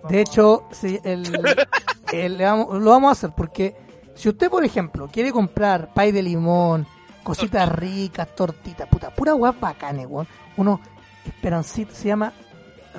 De 0.09 0.21
hecho, 0.21 0.67
sí, 0.71 0.99
el- 1.03 1.23
lo 2.83 2.89
vamos 2.91 3.09
a 3.09 3.11
hacer 3.11 3.31
porque 3.35 3.75
si 4.15 4.29
usted, 4.29 4.49
por 4.49 4.63
ejemplo, 4.65 5.07
quiere 5.11 5.31
comprar 5.31 5.93
pay 5.93 6.11
de 6.11 6.21
limón, 6.21 6.85
cositas 7.23 7.69
ricas, 7.69 8.35
tortitas, 8.35 8.87
puta, 8.87 9.09
pura 9.09 9.33
guap 9.33 9.59
bacanes, 9.59 10.07
weón. 10.09 10.27
Unos 10.57 10.79
esperancitos, 11.25 11.95
se 11.97 12.07
llama, 12.09 12.33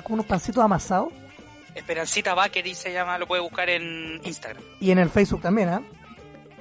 unos 0.09 0.25
pancitos 0.25 0.63
amasados. 0.63 1.13
Esperancita 1.75 2.33
Bakery 2.33 2.75
se 2.75 2.93
llama, 2.93 3.17
lo 3.17 3.27
puede 3.27 3.41
buscar 3.41 3.69
en 3.69 4.21
Instagram. 4.23 4.61
Y 4.79 4.91
en 4.91 4.99
el 4.99 5.09
Facebook 5.09 5.41
también, 5.41 5.69
¿ah? 5.69 5.81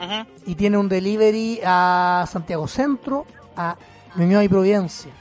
Ujú. 0.01 0.27
Y 0.47 0.55
tiene 0.55 0.79
un 0.79 0.89
delivery 0.89 1.61
a 1.65 2.27
Santiago 2.31 2.67
Centro, 2.67 3.27
a 3.57 3.77
Ñuñoa 4.17 4.43
y 4.45 4.49
Providencia. 4.49 5.13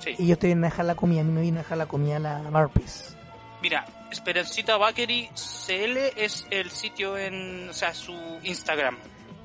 Sí. 0.00 0.14
Y 0.18 0.26
yo 0.26 0.32
estoy 0.34 0.52
a 0.52 0.56
dejar 0.56 0.84
la 0.84 0.94
comida, 0.96 1.20
a 1.20 1.24
mí 1.24 1.30
me 1.32 1.40
vino 1.42 1.58
a 1.60 1.62
dejar 1.62 1.78
la 1.78 1.86
comida 1.86 2.18
la 2.18 2.38
Marpis. 2.50 3.16
Mira, 3.62 3.86
Esperancita 4.10 4.76
Bakery 4.76 5.30
CL 5.34 5.96
es 6.16 6.46
el 6.50 6.70
sitio 6.70 7.16
en, 7.16 7.68
o 7.70 7.72
sea, 7.72 7.94
su 7.94 8.12
Instagram. 8.42 8.98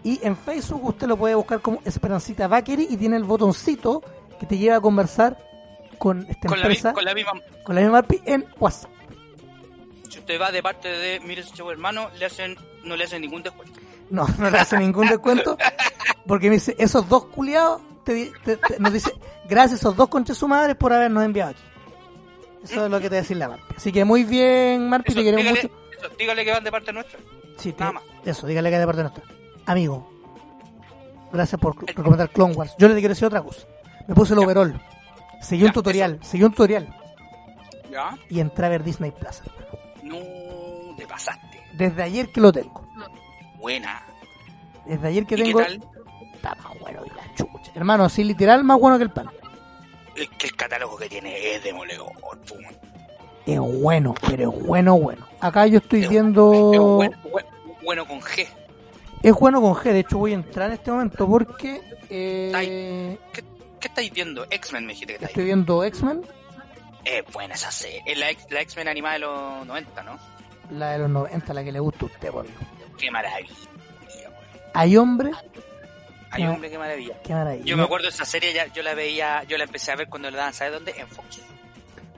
Y 0.04 0.20
en 0.26 0.36
Facebook 0.36 0.84
usted 0.86 1.08
lo 1.08 1.18
puede 1.18 1.36
buscar 1.36 1.62
como 1.62 1.82
Esperancita 1.86 2.48
Bakery 2.48 2.88
y 2.90 2.98
tiene 2.98 3.16
el 3.18 3.24
botoncito 3.24 4.02
que 4.40 4.46
te 4.46 4.58
lleva 4.58 4.78
a 4.78 4.82
conversar 4.82 5.38
con 5.98 6.26
esta 6.30 6.48
Con 6.48 6.60
la, 6.60 6.66
empresa, 6.66 6.94
con 6.94 7.06
la 7.06 7.14
misma, 7.14 7.32
con 7.64 7.76
la 7.76 7.82
misma 7.82 8.06
en 8.26 8.46
WhatsApp. 8.60 8.92
si 10.10 10.20
usted 10.20 10.40
va 10.40 10.52
de 10.52 10.62
parte 10.62 10.88
de 10.90 11.20
Mire 11.22 11.44
su 11.44 11.54
chavo 11.56 11.72
hermano, 11.72 12.10
le 12.18 12.26
hacen, 12.26 12.56
no 12.84 12.96
le 12.96 13.04
hacen 13.06 13.22
ningún 13.22 13.44
descuento. 13.44 13.80
No, 14.10 14.26
no 14.40 14.50
le 14.50 14.58
hace 14.60 14.78
ningún 14.78 15.08
descuento 15.08 15.58
porque 16.26 16.50
me 16.50 16.56
dice, 16.56 16.76
esos 16.80 17.08
dos 17.10 17.26
culiados, 17.26 17.82
te, 18.04 18.14
di- 18.14 18.32
te- 18.44 18.58
te- 18.58 18.80
nos 18.80 18.94
dice, 18.94 19.12
gracias 19.50 19.74
a 19.80 19.82
esos 19.82 19.96
dos 19.96 20.08
conches 20.10 20.38
su 20.38 20.48
madre 20.48 20.76
por 20.76 20.94
habernos 20.94 21.24
enviado 21.24 21.52
aquí. 21.52 21.62
Eso 22.72 22.86
es 22.86 22.92
lo 22.92 23.00
que 23.00 23.10
te 23.10 23.16
va 23.16 23.20
a 23.20 23.22
decir 23.22 23.38
la 23.38 23.48
Marpi. 23.50 23.76
Así 23.76 23.92
que 23.92 24.06
muy 24.06 24.24
bien, 24.24 24.90
Marpi, 24.90 25.12
Eso, 25.12 25.20
te 25.20 25.24
queremos 25.26 25.44
dígale, 25.46 25.62
mucho. 25.70 25.98
eso, 26.00 26.16
dígale 26.18 26.46
que 26.46 26.52
van 26.52 26.64
de 26.64 26.72
parte 26.72 26.94
nuestra. 26.94 27.20
Sí, 27.58 27.74
te- 27.74 27.80
nada 27.80 27.94
más. 27.94 28.04
eso, 28.26 28.46
dígale 28.48 28.70
que 28.70 28.76
es 28.76 28.80
de 28.82 28.86
parte 28.86 29.02
nuestra. 29.02 29.24
Amigo, 29.66 30.10
gracias 31.32 31.60
por 31.60 31.76
recomendar 31.86 32.30
Clone 32.30 32.54
Wars. 32.54 32.76
Yo 32.78 32.88
le 32.88 32.96
quiero 32.96 33.10
decir 33.10 33.26
otra 33.26 33.42
cosa. 33.42 33.66
Me 34.08 34.16
puse 34.16 34.34
el 34.34 34.40
overall. 34.40 34.80
Seguí 35.42 35.64
un 35.66 35.72
tutorial, 35.72 36.20
seguí 36.24 36.44
un 36.44 36.52
tutorial 36.52 36.88
¿Ya? 37.92 38.18
y 38.30 38.40
entré 38.40 38.66
a 38.66 38.70
ver 38.70 38.84
Disney 38.84 39.12
Plus. 39.12 39.42
No, 40.04 40.16
te 40.98 41.06
pasaste. 41.06 41.62
Desde 41.74 42.02
ayer 42.04 42.32
que 42.32 42.42
lo 42.42 42.52
tengo. 42.52 42.82
Buena. 43.60 44.02
Desde 44.86 45.08
ayer 45.08 45.26
que 45.26 45.36
¿Y 45.36 45.38
qué 45.38 45.44
tengo. 45.44 45.60
tal? 45.60 45.84
Está 46.34 46.56
más 46.56 46.80
bueno 46.80 47.04
que 47.04 47.10
la 47.14 47.36
chucha. 47.36 47.72
Hermano, 47.76 48.06
así 48.06 48.24
literal, 48.24 48.64
más 48.64 48.80
bueno 48.80 48.98
que 48.98 49.04
el 49.04 49.12
pan. 49.12 49.30
Que 50.38 50.48
el 50.48 50.56
catálogo 50.56 50.98
que 50.98 51.08
tiene 51.10 51.56
es 51.56 51.64
demoledor. 51.64 52.12
pum. 52.48 52.64
Es 53.46 53.60
bueno, 53.60 54.14
pero 54.28 54.52
es 54.52 54.66
bueno, 54.66 54.98
bueno. 54.98 55.26
Acá 55.40 55.68
yo 55.68 55.78
estoy 55.78 56.04
Es- 56.04 56.10
viendo. 56.10 56.74
es 56.74 56.80
bueno, 56.80 57.18
bueno- 57.32 57.48
bueno 57.84 58.08
con 58.08 58.20
G. 58.22 58.48
Es 59.24 59.34
bueno 59.34 59.62
con 59.62 59.74
G. 59.76 59.84
De 59.94 60.00
hecho, 60.00 60.18
voy 60.18 60.32
a 60.32 60.36
entrar 60.36 60.68
en 60.70 60.74
este 60.74 60.92
momento 60.92 61.28
porque. 61.28 61.82
eh, 62.10 63.18
¿Qué, 63.32 63.44
qué 63.80 63.88
estáis 63.88 64.12
viendo? 64.12 64.46
X-Men 64.50 64.86
me 64.86 64.94
dijiste 64.94 65.14
que 65.14 65.14
estáis 65.16 65.30
estoy 65.32 65.46
viendo 65.46 65.84
X-Men, 65.84 66.22
Es 67.06 67.24
buena 67.32 67.56
esa 67.56 67.72
serie. 67.72 68.04
Es 68.06 68.18
la, 68.18 68.28
la 68.50 68.62
X-Men 68.62 68.88
animada 68.90 69.14
de 69.14 69.20
los 69.20 69.66
90, 69.68 70.04
¿no? 70.04 70.20
la 70.72 70.92
de 70.92 70.98
los 71.00 71.10
90, 71.10 71.54
la 71.54 71.64
que 71.64 71.72
le 71.72 71.80
gusta 71.80 72.04
a 72.04 72.06
usted, 72.08 72.30
por. 72.32 72.46
Qué 72.98 73.10
maravilla. 73.10 73.54
Hay 74.74 74.98
hombre, 74.98 75.32
Ay, 76.32 76.44
Ah. 76.44 76.52
hombre, 76.52 76.70
qué 76.70 76.78
maravilla. 76.78 77.22
qué 77.24 77.34
maravilla. 77.34 77.66
Yo 77.66 77.78
me 77.78 77.84
acuerdo 77.84 78.04
de 78.08 78.10
esa 78.14 78.26
serie, 78.26 78.54
ya, 78.54 78.68
yo 78.68 78.84
la 78.84 78.94
veía, 78.94 79.44
yo 79.44 79.58
la 79.58 79.64
empecé 79.64 79.92
a 79.92 79.96
ver 79.96 80.10
cuando 80.10 80.30
la 80.30 80.38
daban, 80.38 80.54
¿sabes 80.54 80.74
dónde? 80.74 80.92
En 80.98 81.08
Fox. 81.08 81.40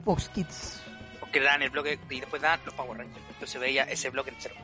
Fox 0.04 0.28
Kids. 0.30 0.82
Porque 1.20 1.40
daban 1.40 1.62
el 1.62 1.70
bloque 1.70 1.98
y 2.10 2.20
después 2.20 2.42
daban 2.42 2.60
los 2.64 2.74
Power 2.74 2.98
Rangers. 2.98 3.24
Entonces 3.30 3.60
veía 3.60 3.84
ese 3.84 4.10
bloque 4.10 4.30
entero. 4.30 4.54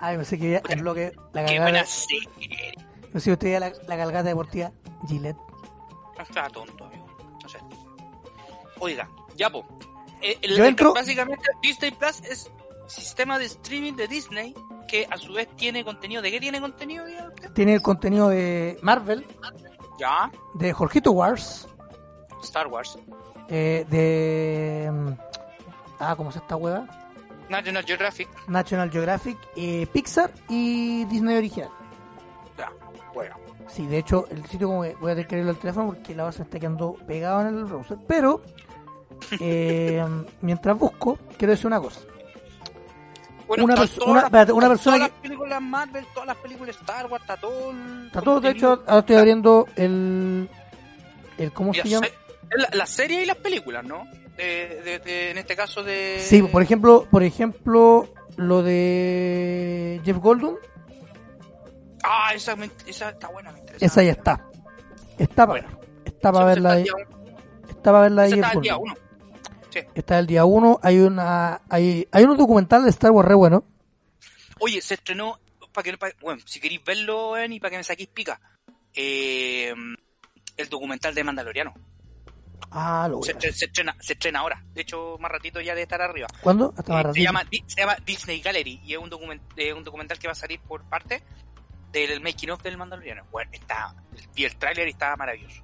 Ay, 0.00 0.16
pensé 0.16 0.38
que 0.38 0.44
veía 0.44 0.62
el 0.68 0.80
bloque, 0.82 1.12
la 1.32 1.44
Qué 1.46 1.58
buena 1.58 1.84
serie. 1.86 2.74
No 3.12 3.20
sé 3.20 3.24
si 3.24 3.32
usted 3.32 3.46
veía 3.46 3.60
la, 3.60 3.72
la 3.88 3.96
galgada 3.96 4.24
deportiva 4.28 4.70
Gillette. 5.08 5.36
No 6.16 6.22
estaba 6.22 6.50
tonto, 6.50 6.84
amigo. 6.84 7.06
No 7.42 7.48
sé. 7.48 7.58
Oiga, 8.78 9.08
ya, 9.36 9.48
po. 9.50 9.64
Eh, 10.20 10.36
el- 10.42 10.56
Yo 10.56 10.64
el- 10.64 10.76
entro- 10.76 10.92
Básicamente, 10.94 11.46
Disney 11.62 11.90
Plus 11.92 12.20
es 12.28 12.50
sistema 12.88 13.38
de 13.38 13.46
streaming 13.46 13.94
de 13.94 14.06
Disney 14.08 14.54
que 14.86 15.06
a 15.10 15.16
su 15.16 15.32
vez 15.32 15.48
tiene 15.56 15.84
contenido. 15.84 16.22
¿De 16.22 16.30
qué 16.30 16.40
tiene 16.40 16.60
contenido? 16.60 17.04
Tiene 17.54 17.74
el 17.74 17.82
contenido 17.82 18.28
de 18.28 18.78
Marvel, 18.82 19.26
Ya, 19.98 20.30
de 20.54 20.72
Jorgito 20.72 21.12
Wars, 21.12 21.68
Star 22.42 22.66
Wars. 22.68 22.98
eh, 23.48 23.84
de. 23.88 24.90
mm, 24.92 25.12
Ah, 25.98 26.14
¿cómo 26.16 26.30
se 26.30 26.38
esta 26.40 26.56
hueva? 26.56 26.86
National 27.48 27.84
Geographic. 27.84 28.28
National 28.48 28.90
Geographic, 28.90 29.38
eh, 29.56 29.86
Pixar 29.92 30.30
y 30.48 31.04
Disney 31.06 31.36
Original. 31.36 31.70
Ya, 32.58 32.70
bueno. 33.14 33.34
Sí, 33.68 33.86
de 33.86 33.98
hecho, 33.98 34.26
el 34.30 34.44
sitio 34.46 34.68
como 34.68 34.82
que 34.82 34.94
voy 35.00 35.12
a 35.12 35.14
tener 35.14 35.26
que 35.26 35.34
abrirlo 35.36 35.52
al 35.52 35.58
teléfono 35.58 35.86
porque 35.86 36.14
la 36.14 36.24
base 36.24 36.42
está 36.42 36.58
quedando 36.58 36.94
pegado 37.06 37.40
en 37.42 37.46
el 37.58 37.64
browser. 37.64 37.96
Pero, 38.06 38.42
eh, 39.40 40.04
mientras 40.42 40.78
busco, 40.78 41.18
quiero 41.38 41.52
decir 41.52 41.66
una 41.66 41.80
cosa. 41.80 42.00
Bueno, 43.46 43.64
Una 43.64 43.74
perso- 43.76 43.94
todas 43.98 44.08
una- 44.08 44.14
las- 44.20 44.24
espérate, 44.24 44.52
una 44.52 44.68
persona 44.68 44.96
todas 44.96 45.08
que- 45.08 45.14
las 45.14 45.22
películas 45.22 45.62
Marvel, 45.62 46.06
todas 46.12 46.26
las 46.26 46.36
películas 46.38 46.76
Star 46.76 47.06
Wars, 47.06 47.22
está 47.22 47.36
todo. 47.36 47.70
el 47.70 48.06
Está 48.06 48.20
todo, 48.22 48.40
de 48.40 48.50
hecho, 48.50 48.82
ahora 48.86 48.98
estoy 49.00 49.16
abriendo 49.16 49.66
el. 49.76 50.48
el 51.38 51.52
¿Cómo 51.52 51.72
se 51.72 51.88
llama? 51.88 52.06
la, 52.50 52.68
la 52.72 52.86
serie 52.86 53.22
y 53.22 53.26
las 53.26 53.36
películas, 53.36 53.84
¿no? 53.84 54.04
De, 54.36 54.80
de- 54.84 54.98
de- 54.98 55.30
en 55.30 55.38
este 55.38 55.54
caso 55.56 55.82
de. 55.82 56.18
Sí, 56.20 56.42
por 56.42 56.62
ejemplo, 56.62 57.06
por 57.10 57.22
ejemplo, 57.22 58.08
lo 58.36 58.62
de 58.62 60.00
Jeff 60.04 60.16
Goldblum, 60.18 60.56
Ah, 62.02 62.32
esa, 62.34 62.56
esa 62.86 63.10
está 63.10 63.28
buena, 63.28 63.52
me 63.52 63.60
interesa. 63.60 63.84
esa 63.84 64.02
ya 64.02 64.12
está. 64.12 64.44
Está 65.18 65.46
para, 65.46 65.62
Bueno. 65.62 65.80
está 66.04 66.32
para 66.32 66.44
verla 66.46 66.78
está. 66.78 66.96
Está 67.68 67.82
para 67.92 68.00
verla. 68.00 68.26
Esa 68.26 68.36
Jeff 68.36 68.54
Goldblum. 68.54 68.94
Sí. 69.80 69.88
Está 69.94 70.18
el 70.18 70.26
día 70.26 70.44
1. 70.44 70.80
Hay 70.82 70.98
una 70.98 71.60
hay, 71.68 72.08
hay 72.10 72.24
unos 72.24 72.38
documentales 72.38 72.84
de 72.84 72.90
Star 72.90 73.10
Wars 73.10 73.28
re 73.28 73.34
bueno. 73.34 73.64
Oye, 74.58 74.80
se 74.80 74.94
estrenó, 74.94 75.38
para 75.72 75.84
que, 75.84 75.98
bueno, 76.20 76.40
si 76.46 76.60
queréis 76.60 76.82
verlo, 76.82 77.34
y 77.44 77.60
para 77.60 77.70
que 77.70 77.76
me 77.76 77.84
saquéis 77.84 78.08
pica, 78.08 78.40
eh, 78.94 79.74
el 80.56 80.68
documental 80.68 81.14
de 81.14 81.24
Mandaloriano. 81.24 81.74
Ah, 82.70 83.06
lo 83.08 83.18
voy 83.18 83.26
Se, 83.26 83.32
a 83.32 83.50
estrena, 83.50 83.96
se 84.00 84.14
estrena 84.14 84.40
ahora. 84.40 84.64
De 84.72 84.82
hecho, 84.82 85.16
más 85.20 85.30
ratito 85.30 85.60
ya 85.60 85.72
debe 85.72 85.82
estar 85.82 86.00
arriba. 86.00 86.26
¿Cuándo? 86.40 86.72
Hasta 86.76 86.92
más 86.92 87.06
Eh, 87.06 87.12
se, 87.14 87.22
llama, 87.22 87.42
se 87.66 87.80
llama 87.80 87.96
Disney 88.04 88.40
Gallery 88.40 88.80
y 88.84 88.94
es 88.94 88.98
un, 88.98 89.10
document, 89.10 89.42
eh, 89.56 89.72
un 89.72 89.84
documental 89.84 90.18
que 90.18 90.26
va 90.26 90.32
a 90.32 90.36
salir 90.36 90.60
por 90.60 90.82
parte 90.84 91.22
del 91.92 92.20
making 92.20 92.50
of 92.50 92.62
del 92.62 92.76
Mandaloriano. 92.76 93.24
Bueno, 93.30 93.50
está, 93.52 93.94
vi 94.34 94.44
el 94.44 94.56
tráiler 94.56 94.88
y 94.88 94.92
estaba 94.92 95.16
maravilloso. 95.16 95.62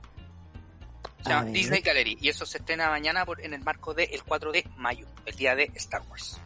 Se 1.23 1.29
Ah, 1.33 1.37
llama 1.37 1.43
bien. 1.45 1.55
Disney 1.55 1.81
Gallery 1.81 2.18
y 2.20 2.29
eso 2.29 2.45
se 2.47 2.59
estrena 2.59 2.89
mañana 2.91 3.25
por, 3.25 3.41
en 3.41 3.55
el 3.55 3.62
marco 3.62 3.95
del 3.95 4.23
4 4.25 4.53
de 4.53 4.66
mayo, 4.77 5.07
el 5.27 5.37
día 5.37 5.55
de 5.55 5.70
Star 5.75 6.03
Wars. 6.11 6.41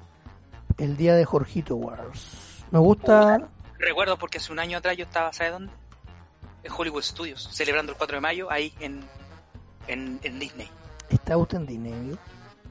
El 0.79 0.97
día 0.97 1.15
de 1.15 1.25
Jorgito 1.25 1.77
Wars. 1.77 2.65
Me 2.71 2.79
gusta. 2.79 3.49
Recuerdo 3.79 4.19
porque 4.19 4.39
hace 4.39 4.53
un 4.53 4.59
año 4.59 4.79
atrás 4.79 4.97
yo 4.97 5.05
estaba, 5.05 5.33
¿sabes 5.33 5.53
dónde? 5.53 5.73
En 6.63 6.73
Hollywood 6.77 7.03
Studios, 7.03 7.49
celebrando 7.53 7.93
el 7.93 7.99
4 7.99 8.17
de 8.17 8.21
mayo 8.21 8.51
ahí 8.51 8.75
en, 8.81 9.01
en, 9.87 10.19
en 10.23 10.39
Disney. 10.39 10.69
Está 11.09 11.37
usted 11.37 11.59
en 11.59 11.67
Disney? 11.67 12.19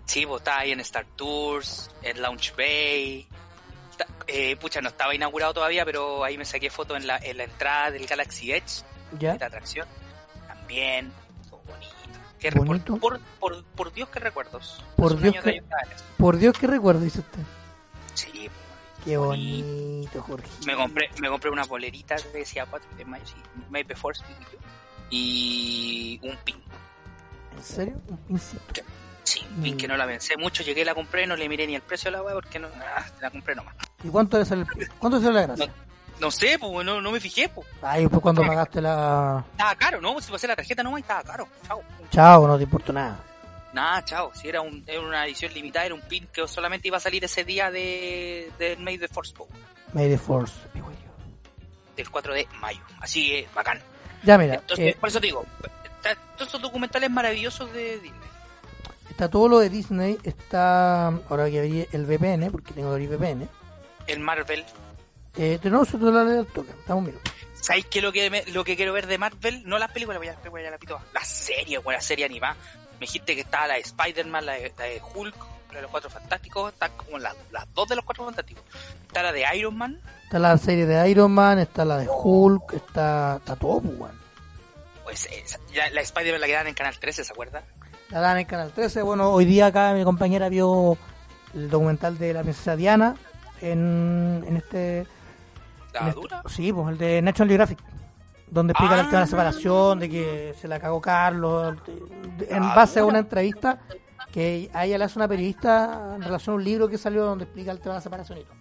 Sí, 0.05 0.25
pues 0.25 0.41
estaba 0.41 0.59
ahí 0.59 0.71
en 0.71 0.81
Star 0.81 1.05
Tours, 1.15 1.89
en 2.03 2.21
Launch 2.21 2.55
Bay. 2.55 3.27
Está- 3.91 4.07
eh, 4.27 4.55
pucha, 4.57 4.81
no 4.81 4.89
estaba 4.89 5.15
inaugurado 5.15 5.53
todavía, 5.53 5.85
pero 5.85 6.23
ahí 6.23 6.37
me 6.37 6.45
saqué 6.45 6.69
foto 6.69 6.95
en 6.97 7.07
la, 7.07 7.17
en 7.17 7.37
la 7.37 7.45
entrada 7.45 7.91
del 7.91 8.05
Galaxy 8.05 8.51
Edge, 8.51 8.83
¿Ya? 9.17 9.33
esta 9.33 9.45
atracción. 9.47 9.87
También. 10.47 11.11
Qué 12.51 12.59
Bonito. 12.59 12.97
Por, 12.97 13.19
por, 13.39 13.63
por 13.63 13.91
Dios, 13.93 14.09
qué 14.09 14.19
recuerdos. 14.19 14.83
Por 14.95 15.17
Dios 15.19 15.35
que-. 15.43 15.63
Por 16.17 16.37
Dios 16.37 16.57
que 16.57 16.67
recuerdo, 16.67 17.01
dice 17.01 17.19
usted. 17.19 17.41
Sí, 18.13 18.49
Qué 19.03 19.17
bonito, 19.17 20.21
Jorge. 20.21 20.47
me 20.65 20.75
compré, 20.75 21.09
me 21.21 21.29
compré 21.29 21.49
una 21.51 21.63
bolerita 21.65 22.15
que 22.15 22.39
decía 22.39 22.65
4 22.65 22.87
de 22.97 23.05
mayo, 23.05 23.25
sí, 23.25 23.35
May 23.69 23.83
Before 23.83 24.15
Speak 24.15 24.39
You. 24.51 24.57
y 25.11 26.19
un 26.23 26.35
pin. 26.43 26.55
¿En 27.55 27.63
serio? 27.63 28.01
Un 28.07 28.17
pincito. 28.17 28.61
Sí, 29.23 29.45
un 29.55 29.61
pin 29.63 29.73
Mm. 29.75 29.77
que 29.77 29.87
no 29.87 29.97
la 29.97 30.05
pensé 30.07 30.37
mucho, 30.37 30.63
llegué, 30.63 30.83
la 30.85 30.93
compré, 30.95 31.25
no 31.27 31.35
le 31.35 31.47
miré 31.49 31.65
ni 31.67 31.75
el 31.75 31.81
precio 31.81 32.09
a 32.09 32.11
la 32.13 32.21
weá 32.23 32.33
porque 32.35 32.57
no, 32.59 32.67
ah, 32.95 33.05
la 33.21 33.29
compré 33.31 33.55
nomás. 33.55 33.75
¿Y 34.03 34.07
cuánto 34.09 34.37
le 34.39 34.45
sale, 34.45 34.65
el- 34.75 34.89
cuánto 34.99 35.19
sale 35.19 35.33
la 35.33 35.41
gracia? 35.47 35.67
No 35.67 35.73
sé, 36.31 36.57
pues 36.59 36.85
no, 36.85 37.01
no 37.01 37.11
me 37.11 37.19
fijé, 37.19 37.49
pues. 37.49 37.67
Ay, 37.81 38.07
pues 38.07 38.21
cuando 38.21 38.41
pagaste 38.41 38.81
la... 38.81 39.43
Estaba 39.51 39.75
caro, 39.75 40.01
¿no? 40.01 40.19
Si 40.21 40.31
pasé 40.31 40.47
la 40.47 40.55
tarjeta 40.55 40.81
nomás 40.83 41.01
estaba 41.01 41.23
caro. 41.23 41.47
Chao. 41.67 41.81
Chao, 42.11 42.47
no 42.47 42.57
te 42.57 42.63
importa 42.63 42.93
nada. 42.93 43.19
Nada, 43.73 44.05
chao. 44.05 44.31
Si 44.33 44.47
era, 44.47 44.61
un, 44.61 44.83
era 44.87 45.01
una 45.01 45.25
edición 45.25 45.53
limitada, 45.53 45.85
era 45.87 45.95
un 45.95 46.01
pin 46.01 46.27
que 46.31 46.47
solamente 46.47 46.87
iba 46.87 46.97
a 46.97 47.01
salir 47.01 47.23
ese 47.25 47.43
día 47.43 47.69
de, 47.69 48.49
de 48.57 48.77
May 48.77 48.97
the 48.97 49.07
Force 49.09 49.33
Bowl, 49.37 49.49
May 49.93 50.07
the 50.09 50.17
Force 50.17 50.53
del 51.95 52.09
4 52.09 52.33
de 52.33 52.47
mayo. 52.59 52.81
Así 52.99 53.29
que 53.29 53.47
bacán. 53.53 53.79
Ya 54.23 54.37
mira, 54.37 54.55
Entonces, 54.55 54.93
eh, 54.93 54.97
por 54.99 55.09
eso 55.09 55.19
te 55.19 55.27
digo, 55.27 55.45
está- 55.95 56.15
todos 56.35 56.49
esos 56.49 56.61
documentales 56.61 57.09
maravillosos 57.09 57.71
de 57.73 57.99
Disney. 57.99 58.21
está 59.09 59.29
todo 59.29 59.47
lo 59.47 59.59
de 59.59 59.69
Disney, 59.69 60.17
está, 60.23 61.07
ahora 61.07 61.49
que 61.49 61.59
abrí 61.59 61.87
el 61.91 62.05
VPN, 62.05 62.49
porque 62.51 62.73
tengo 62.73 62.89
que 62.89 62.93
abrir 63.03 63.09
VPN, 63.09 63.47
El 64.07 64.19
Marvel. 64.19 64.65
Eh, 65.37 65.59
de 65.61 65.69
nuevo 65.69 65.85
se 65.85 65.97
te 65.97 66.03
lo 66.05 66.23
leo 66.23 66.39
al 66.41 66.47
toque, 66.47 66.71
un 66.87 67.03
minuto. 67.05 67.31
¿Sabéis 67.61 67.85
qué 67.87 67.99
es 67.99 68.03
lo 68.05 68.11
que, 68.11 68.29
me- 68.29 68.45
lo 68.47 68.63
que 68.63 68.75
quiero 68.75 68.93
ver 68.93 69.07
de 69.07 69.17
Marvel? 69.17 69.63
No 69.65 69.77
las 69.79 69.91
películas, 69.91 70.19
voy 70.19 70.27
a, 70.27 70.37
voy 70.49 70.63
a 70.65 70.69
la 70.71 70.77
pito. 70.77 70.99
La 71.13 71.23
serie, 71.23 71.79
buena 71.79 71.99
serie 72.01 72.25
animada. 72.25 72.55
Me 72.93 73.01
dijiste 73.01 73.33
que 73.35 73.41
estaba 73.41 73.67
la 73.67 73.73
de 73.75 73.79
Spider-Man, 73.81 74.45
la 74.45 74.53
de, 74.53 74.71
la 74.77 74.83
de 74.85 75.01
Hulk, 75.13 75.35
la 75.69 75.75
de 75.77 75.81
los 75.81 75.91
Cuatro 75.91 76.09
Fantásticos. 76.09 76.71
Está 76.73 76.89
como 76.89 77.17
las 77.17 77.35
las 77.51 77.65
dos 77.73 77.87
de 77.89 77.95
los 77.95 78.05
Cuatro 78.05 78.23
Fantásticos. 78.25 78.63
Está 79.07 79.23
la 79.23 79.31
de 79.31 79.43
Iron 79.57 79.75
Man. 79.77 79.99
Está 80.25 80.37
la 80.39 80.57
serie 80.57 80.85
de 80.85 81.09
Iron 81.09 81.31
Man, 81.31 81.57
está 81.59 81.85
la 81.85 81.97
de 81.97 82.07
Hulk, 82.07 82.73
está, 82.73 83.37
está 83.37 83.55
todo, 83.55 83.81
pues, 83.81 83.97
weón. 83.99 84.19
Pues 85.03 85.27
esa- 85.31 85.59
ya 85.73 85.89
la 85.89 86.01
Spider-Man 86.01 86.41
la 86.41 86.47
que 86.47 86.53
dan 86.53 86.67
en 86.67 86.73
Canal 86.75 86.99
13, 86.99 87.23
¿se 87.23 87.31
acuerda? 87.31 87.63
La 88.09 88.19
dan 88.21 88.37
en 88.37 88.45
Canal 88.45 88.71
13. 88.71 89.01
Bueno, 89.01 89.31
hoy 89.31 89.45
día 89.45 89.67
acá 89.67 89.91
mi 89.93 90.03
compañera 90.03 90.49
vio 90.49 90.97
el 91.55 91.69
documental 91.69 92.17
de 92.19 92.33
la 92.33 92.41
princesa 92.43 92.75
Diana 92.75 93.15
en, 93.61 94.43
en 94.47 94.57
este... 94.57 95.07
¿La 96.01 96.09
en 96.09 96.15
dura? 96.15 96.43
sí, 96.47 96.71
pues 96.73 96.87
el 96.89 96.97
de 96.97 97.21
National 97.21 97.49
Geographic. 97.49 97.79
Donde 98.49 98.71
explica 98.73 98.95
Ah. 98.95 98.99
el 98.99 99.05
tema 99.07 99.17
de 99.19 99.23
la 99.25 99.27
separación, 99.27 99.99
de 99.99 100.09
que 100.09 100.55
se 100.59 100.67
la 100.67 100.79
cagó 100.79 101.01
Carlos, 101.01 101.75
de- 101.85 102.45
de- 102.45 102.53
en 102.55 102.63
Ah, 102.63 102.73
base 102.75 102.99
a 102.99 103.05
una 103.05 103.19
entrevista 103.19 103.79
que 104.31 104.69
a 104.73 104.85
ella 104.85 104.97
le 104.97 105.03
hace 105.05 105.17
una 105.17 105.27
periodista 105.27 106.13
en 106.15 106.21
relación 106.21 106.53
a 106.53 106.55
un 106.57 106.63
libro 106.63 106.87
que 106.87 106.97
salió 106.97 107.25
donde 107.25 107.45
explica 107.45 107.71
el 107.71 107.79
tema 107.79 107.93
de 107.95 107.97
la 107.99 108.01
separación 108.03 108.37
y 108.39 108.43
todo. 108.43 108.55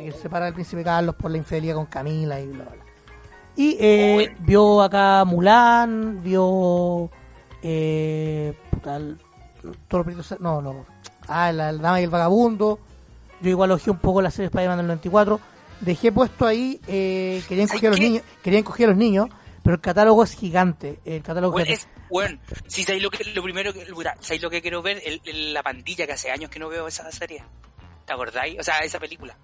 Y 0.00 0.04
que 0.06 0.12
se 0.12 0.18
separa 0.22 0.46
del 0.46 0.54
príncipe 0.54 0.82
Carlos 0.84 1.14
por 1.14 1.30
la 1.30 1.36
infidelidad 1.38 1.74
con 1.74 1.86
Camila 1.86 2.40
y 2.40 2.46
bla, 2.48 2.64
bla. 2.64 2.72
Y 3.56 3.76
eh, 3.80 4.34
vio 4.40 4.82
acá 4.82 5.24
Mulan, 5.24 6.22
vio. 6.22 7.10
Eh, 7.62 8.54
puta, 8.70 8.96
el- 8.96 9.18
No, 10.40 10.60
no. 10.62 10.84
Ah, 11.28 11.50
la, 11.52 11.72
la 11.72 11.82
Dama 11.82 12.00
y 12.00 12.04
el 12.04 12.10
Vagabundo. 12.10 12.78
Yo 13.40 13.50
igual 13.50 13.70
elogié 13.70 13.90
un 13.92 13.98
poco 13.98 14.22
la 14.22 14.30
serie 14.30 14.46
Spider-Man 14.46 14.78
del 14.78 14.86
94. 14.86 15.40
Dejé 15.80 16.12
puesto 16.12 16.46
ahí. 16.46 16.80
Eh, 16.86 17.42
querían 17.48 17.68
¿Sabes 17.68 17.80
coger 17.80 17.88
a 17.88 17.90
los 17.90 18.00
qué? 18.00 18.06
niños. 18.08 18.22
Querían 18.42 18.62
coger 18.62 18.86
a 18.86 18.90
los 18.90 18.98
niños. 18.98 19.28
Pero 19.62 19.74
el 19.76 19.80
catálogo 19.82 20.22
es 20.22 20.32
gigante. 20.36 21.00
El 21.04 21.22
catálogo 21.22 21.52
Bueno, 21.54 21.72
es 21.72 21.88
bueno, 22.08 22.38
si 22.68 22.84
sabéis 22.84 23.02
lo 23.02 23.10
que, 23.10 23.24
lo 23.24 23.42
primero 23.42 23.72
que, 23.72 23.84
sabéis 24.20 24.40
lo 24.42 24.48
que 24.48 24.62
quiero 24.62 24.80
ver, 24.80 25.02
el, 25.04 25.20
el- 25.24 25.52
la 25.52 25.62
pandilla 25.64 26.06
que 26.06 26.12
hace 26.12 26.30
años 26.30 26.50
que 26.50 26.60
no 26.60 26.68
veo 26.68 26.86
esa 26.86 27.10
serie. 27.10 27.42
¿Te 28.06 28.12
acordáis? 28.12 28.60
O 28.60 28.62
sea, 28.62 28.78
esa 28.78 29.00
película. 29.00 29.36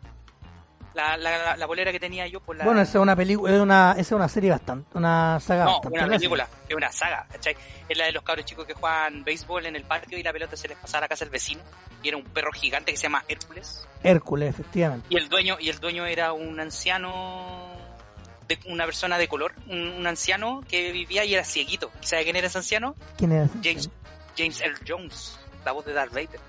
La, 0.94 1.16
la, 1.56 1.66
bolera 1.66 1.90
que 1.90 1.98
tenía 1.98 2.26
yo 2.26 2.40
por 2.40 2.56
la... 2.56 2.64
Bueno, 2.64 2.82
esa 2.82 2.98
es 2.98 3.02
una 3.02 3.16
película, 3.16 3.54
es 3.54 3.60
una, 3.60 3.92
esa 3.92 4.00
es 4.00 4.12
una 4.12 4.28
serie 4.28 4.50
bastante, 4.50 4.98
una 4.98 5.40
saga 5.40 5.64
no, 5.64 5.72
bastante 5.72 5.98
una 5.98 6.08
película, 6.08 6.48
es 6.68 6.76
una 6.76 6.92
saga, 6.92 7.26
¿cachai? 7.30 7.56
Es 7.88 7.96
la 7.96 8.06
de 8.06 8.12
los 8.12 8.22
cabros 8.22 8.44
chicos 8.44 8.66
que 8.66 8.74
juegan 8.74 9.24
béisbol 9.24 9.66
en 9.66 9.76
el 9.76 9.84
parque 9.84 10.18
y 10.18 10.22
la 10.22 10.32
pelota 10.32 10.56
se 10.56 10.68
les 10.68 10.76
pasaba 10.76 10.98
a 10.98 11.00
la 11.02 11.08
casa 11.08 11.24
del 11.24 11.32
vecino. 11.32 11.62
Y 12.02 12.08
era 12.08 12.16
un 12.16 12.24
perro 12.24 12.50
gigante 12.52 12.90
que 12.90 12.96
se 12.96 13.04
llama 13.04 13.24
Hércules. 13.28 13.86
Hércules, 14.02 14.50
efectivamente. 14.50 15.06
Y 15.08 15.16
el 15.16 15.28
dueño, 15.28 15.56
y 15.60 15.68
el 15.68 15.78
dueño 15.78 16.04
era 16.04 16.32
un 16.32 16.58
anciano, 16.60 17.70
de, 18.48 18.58
una 18.66 18.84
persona 18.84 19.18
de 19.18 19.28
color, 19.28 19.54
un, 19.68 19.88
un 19.92 20.06
anciano 20.06 20.62
que 20.68 20.92
vivía 20.92 21.24
y 21.24 21.34
era 21.34 21.44
cieguito. 21.44 21.90
¿Y 22.02 22.06
sabe 22.06 22.24
quién 22.24 22.36
era 22.36 22.48
ese 22.48 22.58
anciano? 22.58 22.96
¿Quién 23.16 23.32
es? 23.32 23.50
James, 23.62 23.88
James 24.36 24.60
Earl 24.60 24.78
Jones, 24.86 25.38
la 25.64 25.72
voz 25.72 25.84
de 25.86 25.92
Darth 25.92 26.12
Vader. 26.12 26.40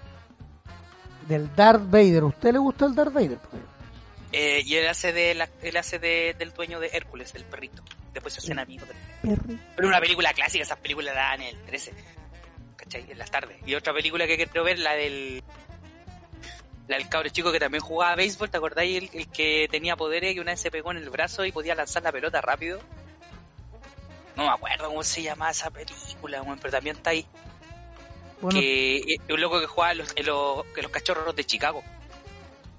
Del 1.28 1.56
Darth 1.56 1.90
Vader. 1.90 2.24
¿A 2.24 2.26
usted 2.26 2.54
le 2.54 2.60
gusta 2.60 2.86
el 2.86 2.96
Darth 2.96 3.14
Vader? 3.14 3.40
Eh, 4.34 4.64
y 4.66 4.76
él 4.76 4.88
hace, 4.88 5.14
de 5.14 5.36
la- 5.36 5.50
él 5.62 5.78
hace 5.78 6.00
de, 6.00 6.36
del 6.38 6.52
dueño 6.54 6.80
de 6.80 6.90
Hércules, 6.94 7.34
el 7.36 7.44
perrito. 7.46 7.84
Después 8.14 8.34
se 8.34 8.40
hacen 8.40 8.58
amigos. 8.60 8.88
del-. 8.88 9.60
Pero 9.76 9.88
una 9.88 10.00
película 10.00 10.34
clásica, 10.34 10.64
esas 10.64 10.80
películas 10.80 11.14
la 11.16 11.22
dan 11.22 11.42
en 11.44 11.56
el 11.56 11.64
13. 11.66 11.94
¿Cachai? 12.76 13.06
En 13.12 13.18
las 13.18 13.30
tardes. 13.32 13.58
Y 13.66 13.76
otra 13.76 13.94
película 13.94 14.26
que 14.28 14.36
quiero 14.36 14.64
ver, 14.64 14.80
la 14.80 14.94
del. 14.94 15.44
La 16.88 16.98
del 16.98 17.08
cabro 17.08 17.30
chico 17.30 17.52
que 17.52 17.60
también 17.60 17.82
jugaba 17.82 18.16
béisbol, 18.16 18.50
¿te 18.50 18.58
acordáis? 18.58 18.98
El, 19.14 19.20
el 19.20 19.28
que 19.30 19.68
tenía 19.72 19.96
poderes 19.96 20.36
y 20.36 20.40
una 20.40 20.52
vez 20.52 20.60
se 20.60 20.70
pegó 20.70 20.92
en 20.92 20.98
el 20.98 21.10
brazo 21.10 21.46
y 21.46 21.52
podía 21.54 21.76
lanzar 21.76 22.04
la 22.04 22.12
pelota 22.12 22.42
rápido. 22.42 22.82
No 24.36 24.44
me 24.46 24.50
acuerdo 24.50 24.88
cómo 24.90 25.04
se 25.04 25.22
llamaba 25.22 25.52
esa 25.52 25.70
película, 25.70 26.44
pero 26.60 26.72
también 26.72 26.98
está 26.98 27.12
ahí. 27.12 27.26
Bueno, 28.42 28.60
que 28.60 28.98
eh, 28.98 29.18
un 29.30 29.40
loco 29.40 29.60
que 29.62 29.68
jugaba 29.68 29.92
en 29.94 30.00
los, 30.00 30.12
en 30.18 30.26
los, 30.26 30.66
en 30.76 30.82
los 30.84 30.92
cachorros 30.92 31.34
de 31.36 31.46
Chicago. 31.46 31.82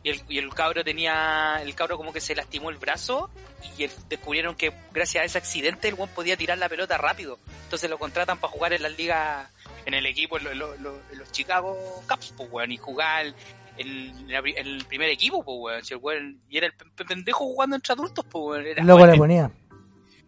Y 0.04 0.10
el, 0.10 0.22
y 0.28 0.38
el 0.38 0.52
cabro 0.54 0.84
tenía, 0.84 1.60
el 1.62 1.74
cabro 1.74 1.96
como 1.96 2.12
que 2.12 2.20
se 2.20 2.34
lastimó 2.36 2.68
el 2.70 2.76
brazo 2.76 3.30
y 3.78 3.84
el- 3.84 3.90
descubrieron 4.08 4.54
que 4.54 4.70
gracias 4.92 5.22
a 5.22 5.24
ese 5.24 5.38
accidente 5.38 5.88
el 5.88 5.94
buen 5.96 6.10
podía 6.10 6.36
tirar 6.36 6.58
la 6.58 6.68
pelota 6.68 6.96
rápido. 6.98 7.38
Entonces 7.64 7.88
lo 7.90 7.98
contratan 7.98 8.38
para 8.38 8.52
jugar 8.52 8.72
en 8.74 8.82
las 8.82 8.96
ligas, 8.96 9.50
en 9.86 9.94
el 9.94 10.04
equipo, 10.06 10.36
en, 10.38 10.44
lo- 10.44 10.54
lo- 10.54 10.76
lo- 10.76 11.00
en 11.10 11.18
los 11.18 11.32
Chicago 11.32 11.76
Cubs, 12.06 12.34
pues 12.36 12.48
weón, 12.52 12.70
y 12.70 12.76
jugar 12.76 13.34
en, 13.78 14.30
el 14.30 14.84
primer 14.86 15.08
equipo, 15.08 15.42
pues 15.42 15.56
weón. 15.58 15.84
Si 15.84 15.94
el 15.94 16.00
weón- 16.00 16.38
y 16.50 16.58
era 16.58 16.66
el 16.66 16.74
pe- 16.74 16.84
pe- 16.94 17.04
pendejo 17.06 17.44
jugando 17.46 17.74
entre 17.76 17.94
adultos, 17.94 18.24
pues 18.30 18.44
weón. 18.44 18.66
Era, 18.66 18.84
luego 18.84 18.98
weón, 19.00 19.10
le 19.12 19.18
ponía. 19.18 19.50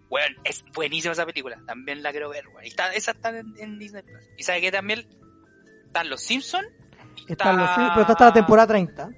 Weón, 0.09 0.37
es 0.45 0.65
buenísima 0.73 1.13
esa 1.13 1.27
película. 1.27 1.59
También 1.67 2.03
la 2.03 2.13
quiero 2.13 2.31
ver, 2.31 2.49
weón. 2.49 2.65
Y 2.65 2.69
está, 2.69 2.95
esa 2.95 3.11
está 3.11 3.29
en, 3.29 3.53
en 3.59 3.79
Disney 3.79 4.03
Plus. 4.03 4.23
Y 4.39 4.43
sabe 4.43 4.63
que 4.63 4.73
también 4.73 5.07
están 5.85 6.09
los 6.09 6.23
Simpsons. 6.23 6.67
y 7.29 7.33
Están 7.33 7.59
los, 7.59 7.69
pero 7.77 8.01
está 8.01 8.13
hasta 8.13 8.25
la 8.27 8.33
temporada 8.33 8.69
30. 8.69 9.11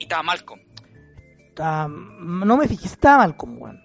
Y 0.00 0.04
está 0.04 0.20
Malcolm. 0.24 0.60
No 1.56 2.56
me 2.56 2.66
fijé, 2.66 2.86
estaba 2.86 3.18
mal 3.18 3.36
como 3.36 3.58
weón. 3.58 3.80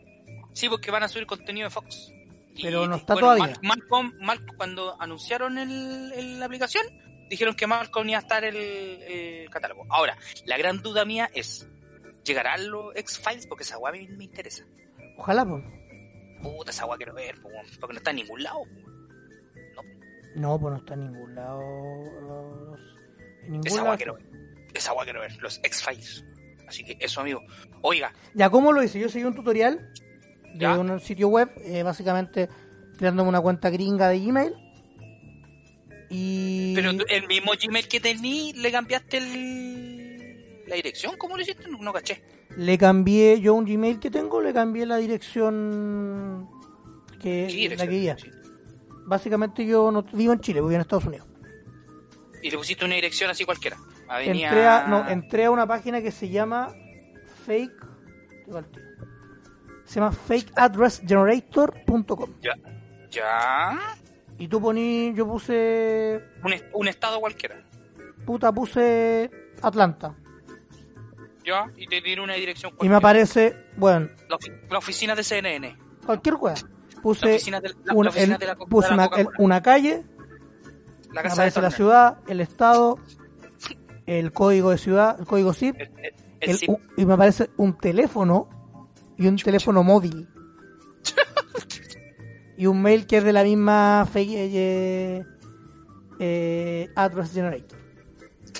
Sí, 0.53 0.69
porque 0.69 0.89
van 0.89 1.03
a 1.03 1.07
subir 1.07 1.27
contenido 1.27 1.65
de 1.67 1.69
Fox. 1.69 2.11
Y, 2.55 2.63
Pero 2.63 2.87
no 2.87 2.95
está 2.95 3.13
bueno, 3.15 3.27
todavía. 3.27 3.45
Mal- 3.47 3.59
Malcolm, 3.61 4.13
Malcolm, 4.21 4.57
cuando 4.57 5.01
anunciaron 5.01 5.57
el, 5.57 6.11
el- 6.13 6.39
la 6.39 6.45
aplicación, 6.45 6.85
dijeron 7.29 7.53
que 7.55 7.67
Malcolm 7.67 8.07
iba 8.07 8.17
a 8.17 8.21
estar 8.21 8.45
el, 8.45 8.55
el 8.55 9.49
catálogo. 9.49 9.85
Ahora, 9.89 10.17
la 10.45 10.57
gran 10.57 10.81
duda 10.81 11.03
mía 11.03 11.29
es, 11.33 11.67
¿llegarán 12.23 12.69
los 12.71 12.95
X-Files? 12.95 13.45
Porque 13.47 13.63
esa 13.65 13.77
weá 13.77 13.91
me, 13.91 14.07
me 14.07 14.23
interesa. 14.23 14.63
Ojalá, 15.17 15.45
pues. 15.45 15.63
Puta, 16.41 16.71
esa 16.71 16.85
weá 16.85 16.95
quiero 16.97 17.13
ver, 17.13 17.41
po, 17.41 17.49
porque 17.81 17.93
no 17.93 17.97
está 17.97 18.11
en 18.11 18.15
ningún 18.17 18.41
lado. 18.41 18.59
po. 18.63 19.81
No, 20.37 20.59
pues 20.59 20.71
no 20.73 20.77
está 20.77 20.93
en 20.93 21.11
ningún 21.11 21.35
lado. 21.35 21.59
los- 22.21 22.79
En 23.43 23.51
ningún 23.51 23.67
Esa 23.67 23.83
lado. 23.83 23.97
quiero 23.97 24.13
ver. 24.15 24.25
Esa 24.75 24.93
weá 24.93 25.05
quiero 25.05 25.21
ver, 25.21 25.35
los 25.41 25.59
X-Files. 25.63 26.23
Así 26.67 26.83
que 26.83 26.97
eso, 26.99 27.21
amigo. 27.21 27.41
Oiga, 27.81 28.13
Ya, 28.33 28.49
¿cómo 28.49 28.71
lo 28.73 28.83
hice? 28.83 28.99
Yo 28.99 29.09
seguí 29.09 29.23
un 29.25 29.35
tutorial 29.35 29.91
de 30.53 30.59
Ya. 30.59 30.77
un 30.77 30.99
sitio 30.99 31.27
web, 31.29 31.49
eh, 31.63 31.83
básicamente 31.83 32.49
creándome 32.97 33.29
una 33.29 33.41
cuenta 33.41 33.69
gringa 33.69 34.09
de 34.09 34.19
Gmail. 34.19 34.53
Y. 36.09 36.73
pero 36.75 36.91
el 36.91 37.27
mismo 37.27 37.53
Gmail 37.61 37.87
que 37.87 37.99
tení, 37.99 38.53
¿le 38.53 38.71
cambiaste 38.71 39.17
el... 39.17 40.63
la 40.67 40.75
dirección? 40.75 41.17
¿Cómo 41.17 41.35
lo 41.35 41.41
hiciste? 41.41 41.67
No, 41.69 41.79
no 41.79 41.91
caché. 41.93 42.21
Le 42.57 42.77
cambié, 42.77 43.41
yo 43.41 43.53
un 43.53 43.65
Gmail 43.65 43.99
que 43.99 44.11
tengo, 44.11 44.41
le 44.41 44.53
cambié 44.53 44.85
la 44.85 44.97
dirección 44.97 46.47
que, 47.19 47.47
Sí, 47.49 47.67
la 47.69 47.87
que 47.87 48.15
sí. 48.17 48.29
Básicamente 49.07 49.65
yo 49.65 49.91
no 49.91 50.03
vivo 50.13 50.33
en 50.33 50.39
Chile, 50.39 50.61
vivo 50.61 50.71
en 50.71 50.81
Estados 50.81 51.05
Unidos. 51.05 51.27
Y 52.41 52.49
le 52.49 52.57
pusiste 52.57 52.85
una 52.85 52.95
dirección 52.95 53.29
así 53.29 53.43
cualquiera. 53.43 53.77
Avenida... 54.07 54.47
Entré 54.47 54.67
a, 54.67 54.87
no, 54.87 55.07
entré 55.09 55.45
a 55.45 55.51
una 55.51 55.65
página 55.67 56.01
que 56.01 56.11
se 56.11 56.29
llama 56.29 56.69
Fake. 57.45 57.85
Se 59.85 59.95
llama 59.99 60.11
fakeaddressgenerator.com. 60.11 62.29
Ya. 62.41 62.53
Ya. 63.09 63.79
Y 64.37 64.47
tú 64.47 64.61
poní, 64.61 65.13
yo 65.15 65.25
puse, 65.27 66.21
Un, 66.43 66.53
un 66.73 66.87
estado 66.87 67.19
cualquiera. 67.19 67.63
puta, 68.25 68.51
puse 68.51 69.31
Atlanta. 69.61 70.13
Ya. 71.43 71.71
Y 71.77 71.87
te 71.87 72.01
tiene 72.01 72.21
una 72.21 72.33
dirección 72.33 72.71
Y 72.71 72.73
me 72.73 72.77
cualquiera. 72.77 72.97
aparece, 72.97 73.65
bueno, 73.77 74.09
La, 74.27 74.35
ofi- 74.37 74.51
la 74.69 74.77
oficina 74.79 75.15
de 75.15 75.23
CNN. 75.23 75.77
cualquier 76.05 76.35
cosa. 76.35 76.67
Puse, 77.01 77.39
una, 77.47 77.61
la, 77.61 77.69
calle, 79.61 80.03
la 81.11 81.21
me 81.21 81.21
casa 81.21 81.43
de 81.43 81.49
aparece 81.49 81.61
la 81.61 81.71
ciudad, 81.71 82.17
el 82.27 82.41
estado, 82.41 82.97
el 84.05 84.31
código 84.31 84.69
de 84.71 84.77
ciudad, 84.77 85.17
el 85.19 85.25
código 85.25 85.53
zip, 85.53 85.75
El, 85.79 85.87
el- 85.97 86.13
el 86.41 86.49
el- 86.51 86.57
zip. 86.57 86.69
u- 86.69 86.79
y 86.97 87.05
me 87.05 87.13
aparece 87.13 87.49
un 87.57 87.77
teléfono 87.77 88.47
y 89.17 89.27
un 89.27 89.35
teléfono 89.37 89.83
móvil. 89.83 90.27
y 92.57 92.65
un 92.67 92.81
mail 92.81 93.05
que 93.07 93.17
es 93.17 93.23
de 93.23 93.33
la 93.33 93.43
misma 93.43 94.07
fake 94.11 94.29
eh, 94.35 95.23
eh, 96.19 96.89
address 96.95 97.31
generator. 97.33 97.77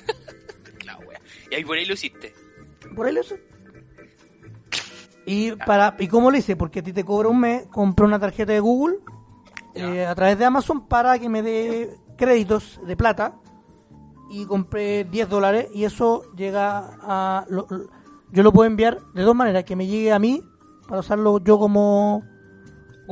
La 0.86 0.98
wea. 0.98 1.20
Y 1.52 1.56
ahí 1.56 1.64
por 1.64 1.78
ahí 1.78 1.86
lo 1.86 1.94
hiciste. 1.94 2.34
Por 2.96 3.06
ahí 3.08 3.14
lo 3.14 3.22
hice. 3.22 3.42
Y 5.28 5.52
para 5.54 5.96
y 5.98 6.08
cómo 6.08 6.30
lo 6.30 6.38
hice, 6.38 6.56
porque 6.56 6.80
a 6.82 6.84
ti 6.84 6.94
te 6.94 7.04
cobra 7.04 7.30
un 7.30 7.40
mes, 7.40 7.66
compré 7.72 8.06
una 8.06 8.20
tarjeta 8.20 8.54
de 8.54 8.60
Google 8.60 8.98
eh, 9.74 10.06
a 10.06 10.14
través 10.14 10.38
de 10.38 10.46
Amazon 10.46 10.88
para 10.88 11.18
que 11.18 11.30
me 11.30 11.42
dé 11.42 11.90
créditos 12.16 12.80
de 12.86 12.96
plata 12.96 13.36
y 14.30 14.46
compré 14.46 15.04
10 15.06 15.30
dólares 15.30 15.68
y 15.74 15.84
eso 15.86 16.24
llega 16.36 16.98
a... 17.02 17.46
lo- 17.50 17.68
lo- 17.70 17.90
yo 18.32 18.44
lo 18.44 18.52
puedo 18.52 18.68
enviar 18.68 19.00
de 19.14 19.22
dos 19.22 19.36
maneras, 19.36 19.64
que 19.64 19.76
me 19.76 19.88
llegue 19.88 20.12
a 20.12 20.20
mí 20.20 20.42
para 20.88 21.00
usarlo 21.00 21.42
yo 21.44 21.58
como, 21.58 22.24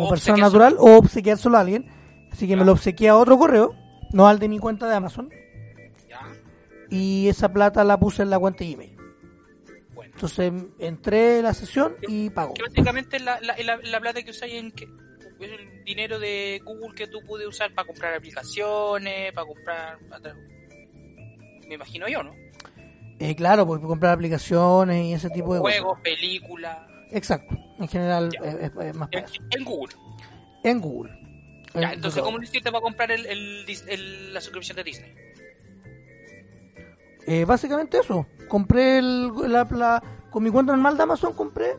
persona 0.09 0.38
natural 0.38 0.76
o 0.80 0.97
obsequiárselo 0.97 1.57
a 1.57 1.61
alguien. 1.61 1.86
Así 2.32 2.47
que 2.47 2.55
me 2.57 2.66
lo 2.66 2.72
obsequié 2.74 3.09
a 3.09 3.16
otro 3.16 3.38
correo, 3.38 3.74
no 4.11 4.28
al 4.28 4.39
de 4.39 4.49
mi 4.49 4.57
cuenta 4.59 4.89
de 4.89 4.95
Amazon. 4.95 5.30
Ya. 6.09 6.20
Y 6.89 7.28
esa 7.30 7.53
plata 7.53 7.84
la 7.84 7.97
puse 7.99 8.24
en 8.24 8.32
la 8.32 8.39
cuenta 8.39 8.64
de 8.66 8.74
Gmail. 8.74 8.97
Bueno. 9.93 10.11
Entonces 10.16 10.51
entré 10.80 11.39
a 11.39 11.43
la 11.43 11.53
sesión 11.53 11.95
y 12.07 12.30
pago. 12.32 12.55
Que 12.55 12.64
básicamente 12.64 13.18
es 13.18 13.24
la, 13.24 13.39
la, 13.41 13.55
la, 13.64 13.78
la 13.78 13.99
plata 14.01 14.24
que 14.24 14.32
usáis 14.32 14.55
en 14.55 14.72
que 14.72 14.86
es 15.39 15.51
el 15.51 15.84
dinero 15.86 16.20
de 16.20 16.59
Google 16.66 16.95
que 16.95 17.07
tú 17.07 17.20
puedes 17.26 17.47
usar 17.47 17.74
para 17.74 17.86
comprar 17.88 18.14
aplicaciones, 18.16 19.32
para 19.32 19.47
comprar. 19.47 19.99
para- 20.09 20.36
Me 21.74 21.78
imagino 21.78 22.07
yo, 22.07 22.21
¿no? 22.21 22.36
Eh, 23.17 23.36
claro, 23.36 23.65
porque 23.65 23.88
comprar 23.88 24.13
aplicaciones 24.13 25.05
y 25.05 25.13
ese 25.13 25.32
tipo 25.32 25.55
de 25.55 25.59
Juegos, 25.59 25.99
películas. 26.03 26.78
Exacto. 27.11 27.57
En 27.80 27.88
general 27.88 28.30
es, 28.43 28.95
más 28.95 29.09
En, 29.11 29.26
en 29.49 29.63
Google. 29.65 29.95
En 30.63 30.80
Google. 30.80 31.11
Ya, 31.74 31.82
En 31.82 31.93
entonces, 31.95 32.21
Google. 32.21 32.24
¿cómo 32.26 32.38
lo 32.38 32.43
hiciste 32.43 32.71
para 32.71 32.82
comprar 32.84 33.09
el, 33.11 33.26
el, 33.26 33.65
Dis- 33.65 33.86
el- 33.88 34.36
la 34.36 34.39
suscripción 34.41 34.76
de 34.76 34.84
Disney? 34.84 35.15
Eh, 37.26 37.45
básicamente 37.45 37.97
eso. 37.99 38.28
Compré 38.47 38.99
el, 38.99 39.32
la, 39.51 39.63
la- 39.71 40.03
con 40.30 40.43
mi 40.43 40.51
cuenta 40.51 40.74
normal 40.74 40.95
de 40.97 41.03
Amazon, 41.03 41.34
compré. 41.34 41.76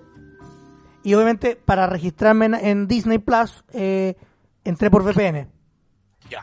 Y 1.04 1.14
obviamente 1.14 1.54
para 1.54 1.86
registrarme 1.86 2.46
en, 2.46 2.54
en 2.54 2.88
Disney 2.88 3.18
Plus, 3.18 3.62
eh, 3.72 4.16
entré 4.64 4.90
por 4.90 5.04
VPN 5.04 5.48
Ya. 6.30 6.42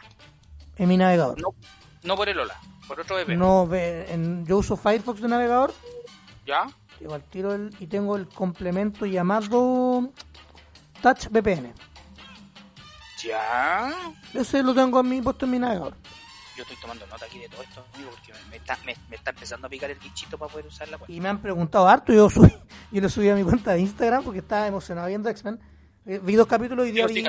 en 0.77 0.87
mi 0.87 0.95
navegador. 0.95 1.41
No, 1.41 1.49
no 2.03 2.15
por 2.15 2.29
el 2.29 2.39
Ola, 2.39 2.55
por 2.91 2.99
otro 2.99 3.15
VPN. 3.15 3.37
No, 3.39 3.69
en- 3.73 4.45
yo 4.45 4.57
uso 4.57 4.75
Firefox 4.75 5.21
de 5.21 5.27
navegador 5.29 5.73
¿Ya? 6.45 6.67
Tiro 7.29 7.53
el, 7.53 7.73
y 7.79 7.87
tengo 7.87 8.15
el 8.17 8.27
complemento 8.27 9.05
llamado 9.05 10.09
Touch 11.01 11.27
VPN. 11.29 11.73
Ya. 13.23 13.91
Ese 14.33 14.61
lo 14.61 14.73
tengo 14.73 14.99
a 14.99 15.03
mí 15.03 15.21
puesto 15.21 15.45
en 15.45 15.51
mi 15.51 15.59
navegador. 15.59 15.95
Yo 16.57 16.63
estoy 16.63 16.77
tomando 16.81 17.07
nota 17.07 17.25
aquí 17.25 17.39
de 17.39 17.47
todo 17.47 17.61
esto, 17.63 17.85
amigo, 17.95 18.11
porque 18.11 18.33
me, 18.49 18.57
está, 18.57 18.77
me, 18.85 18.95
me 19.09 19.15
está 19.15 19.29
empezando 19.31 19.67
a 19.67 19.69
picar 19.69 19.89
el 19.89 19.97
bichito 19.99 20.37
para 20.37 20.51
poder 20.51 20.67
usar 20.67 20.89
la 20.89 20.97
cuenta. 20.97 21.13
Y 21.13 21.21
me 21.21 21.29
han 21.29 21.41
preguntado 21.41 21.87
harto. 21.87 22.11
Yo 22.13 22.29
subí, 22.29 22.51
yo 22.91 23.01
lo 23.01 23.09
subí 23.09 23.29
a 23.29 23.35
mi 23.35 23.43
cuenta 23.43 23.71
de 23.71 23.79
Instagram 23.79 24.23
porque 24.23 24.39
estaba 24.39 24.67
emocionado 24.67 25.07
viendo 25.07 25.29
X-Men. 25.29 25.59
Eh, 26.05 26.19
Vi 26.21 26.35
dos 26.35 26.47
capítulos 26.47 26.85
y 26.85 26.89
hoy 26.89 26.93
día 26.93 27.07
vi, 27.07 27.23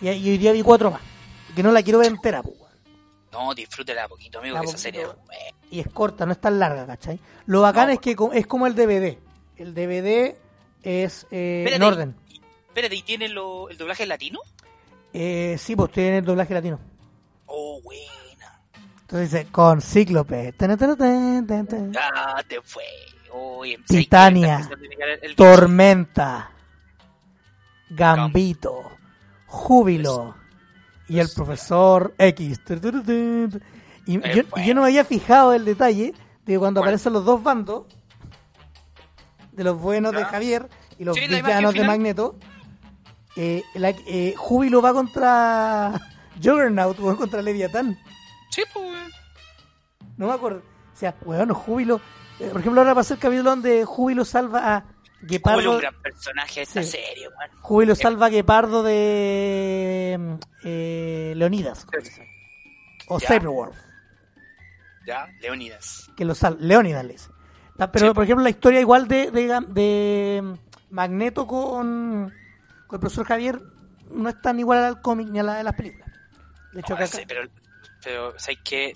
y, 0.00 0.08
y 0.10 0.30
hoy 0.30 0.38
día 0.38 0.52
vi 0.52 0.62
cuatro 0.62 0.90
más. 0.90 1.00
Que 1.54 1.62
no 1.62 1.70
la 1.70 1.82
quiero 1.82 1.98
ver 1.98 2.08
entera, 2.08 2.42
pues. 2.42 2.56
No, 3.32 3.54
disfrútela 3.54 4.06
poquito, 4.08 4.38
amigo, 4.38 4.60
que 4.60 4.66
esa 4.66 4.78
serie 4.78 5.02
es. 5.02 5.08
Y 5.70 5.80
es 5.80 5.88
corta, 5.88 6.26
no 6.26 6.32
es 6.32 6.40
tan 6.40 6.58
larga, 6.58 6.86
¿cachai? 6.86 7.18
Lo 7.46 7.62
bacán 7.62 7.88
No. 7.88 7.94
es 7.94 7.98
que 8.00 8.14
es 8.34 8.46
como 8.46 8.66
el 8.66 8.74
DVD. 8.74 9.18
El 9.56 9.74
DVD 9.74 10.36
es 10.82 11.26
eh, 11.30 11.64
en 11.68 11.82
orden. 11.82 12.14
y- 12.28 12.40
Espérate, 12.68 12.94
¿y 12.96 13.02
tiene 13.02 13.28
lo, 13.28 13.68
el 13.70 13.76
doblaje 13.78 14.06
latino? 14.06 14.40
Eh, 15.12 15.56
sí, 15.58 15.76
pues 15.76 15.90
tiene 15.92 16.18
el 16.18 16.24
doblaje 16.24 16.54
latino. 16.54 16.78
Oh, 17.46 17.80
buena. 17.82 18.60
Entonces 19.02 19.30
dice, 19.30 19.46
con 19.52 19.80
Cíclope. 19.82 20.52
Tan, 20.52 20.76
tan, 20.78 20.96
tan, 20.96 21.46
tan, 21.46 21.66
tan. 21.66 21.92
Ya 21.92 22.44
te 22.48 22.60
fue. 22.62 22.84
Titania. 23.86 24.68
Tormenta, 25.36 26.50
Gambito, 27.90 28.92
Júbilo 29.46 30.34
y 31.14 31.18
el 31.20 31.28
profesor 31.34 32.14
X. 32.18 32.60
Y 34.06 34.20
yo, 34.34 34.74
no 34.74 34.80
me 34.82 34.88
había 34.88 35.04
fijado 35.04 35.52
el 35.52 35.64
detalle 35.64 36.14
de 36.44 36.58
cuando 36.58 36.80
aparecen 36.80 37.12
los 37.12 37.24
dos 37.24 37.42
bandos, 37.42 37.84
de 39.52 39.64
los 39.64 39.78
buenos 39.80 40.12
de. 40.12 40.24
Javier 40.24 40.68
y 40.98 41.04
los 41.04 41.16
Sí, 41.16 41.26
villanos 41.28 41.74
de. 41.74 41.84
Magneto. 41.84 42.36
Eh, 43.36 43.62
la- 43.74 43.90
eh, 43.90 44.34
Júbilo 44.36 44.82
va 44.82 44.92
contra 44.92 46.00
Juggernaut, 46.42 46.98
o 47.00 47.16
contra 47.16 47.40
Leviatán. 47.42 47.98
Sí, 48.50 48.62
pues. 48.72 48.86
No 50.16 50.26
me 50.26 50.32
acuerdo. 50.34 50.58
O 50.92 50.96
sea, 50.96 51.14
bueno, 51.24 51.54
Júbilo. 51.54 52.00
eh, 52.40 52.48
por 52.50 52.60
ejemplo, 52.60 52.80
ahora 52.80 52.94
pasó 52.94 53.14
el 53.14 53.20
capítulo 53.20 53.50
donde 53.50 53.84
Júbilo 53.84 54.24
salva 54.24 54.74
a 54.76 54.84
Guepardo. 55.22 55.72
un 55.72 55.78
gran 55.80 55.94
personaje 56.02 56.60
de 56.60 56.62
esta 56.64 56.82
Sí. 56.82 56.90
serie, 56.92 57.28
weón. 57.28 57.50
Júbilo 57.60 57.94
salva 57.94 58.26
a 58.26 58.30
Guepardo 58.30 58.82
de 58.82 60.38
eh, 60.64 61.32
Leonidas. 61.36 61.86
O 63.08 63.18
Ya. 63.18 63.28
Cyberwolf, 63.28 63.76
Ya, 65.06 65.26
Leonidas. 65.40 66.10
que 66.16 66.24
lo 66.24 66.34
sal 66.34 66.56
Leonidas 66.60 67.04
le 67.04 67.12
dice. 67.14 67.30
Ah, 67.78 67.90
Pero, 67.90 68.08
Sí. 68.08 68.14
por 68.14 68.24
ejemplo, 68.24 68.44
la 68.44 68.50
historia 68.50 68.80
igual 68.80 69.08
de, 69.08 69.30
de, 69.30 69.60
de 69.68 70.56
Magneto 70.90 71.46
con, 71.46 72.32
con 72.86 72.96
el 72.96 73.00
profesor 73.00 73.26
Javier 73.26 73.60
no 74.10 74.28
es 74.28 74.40
tan 74.40 74.60
igual 74.60 74.84
al 74.84 75.00
cómic 75.00 75.28
ni 75.28 75.38
a 75.40 75.42
la 75.42 75.54
de 75.56 75.64
las 75.64 75.74
películas. 75.74 76.08
De 76.72 76.80
hecho, 76.80 76.92
No, 76.92 76.98
que 76.98 77.04
ese- 77.04 77.18
acá 77.18 77.26
pero, 77.28 77.48
pero, 78.04 78.38
¿sabes 78.38 78.58
qué? 78.64 78.92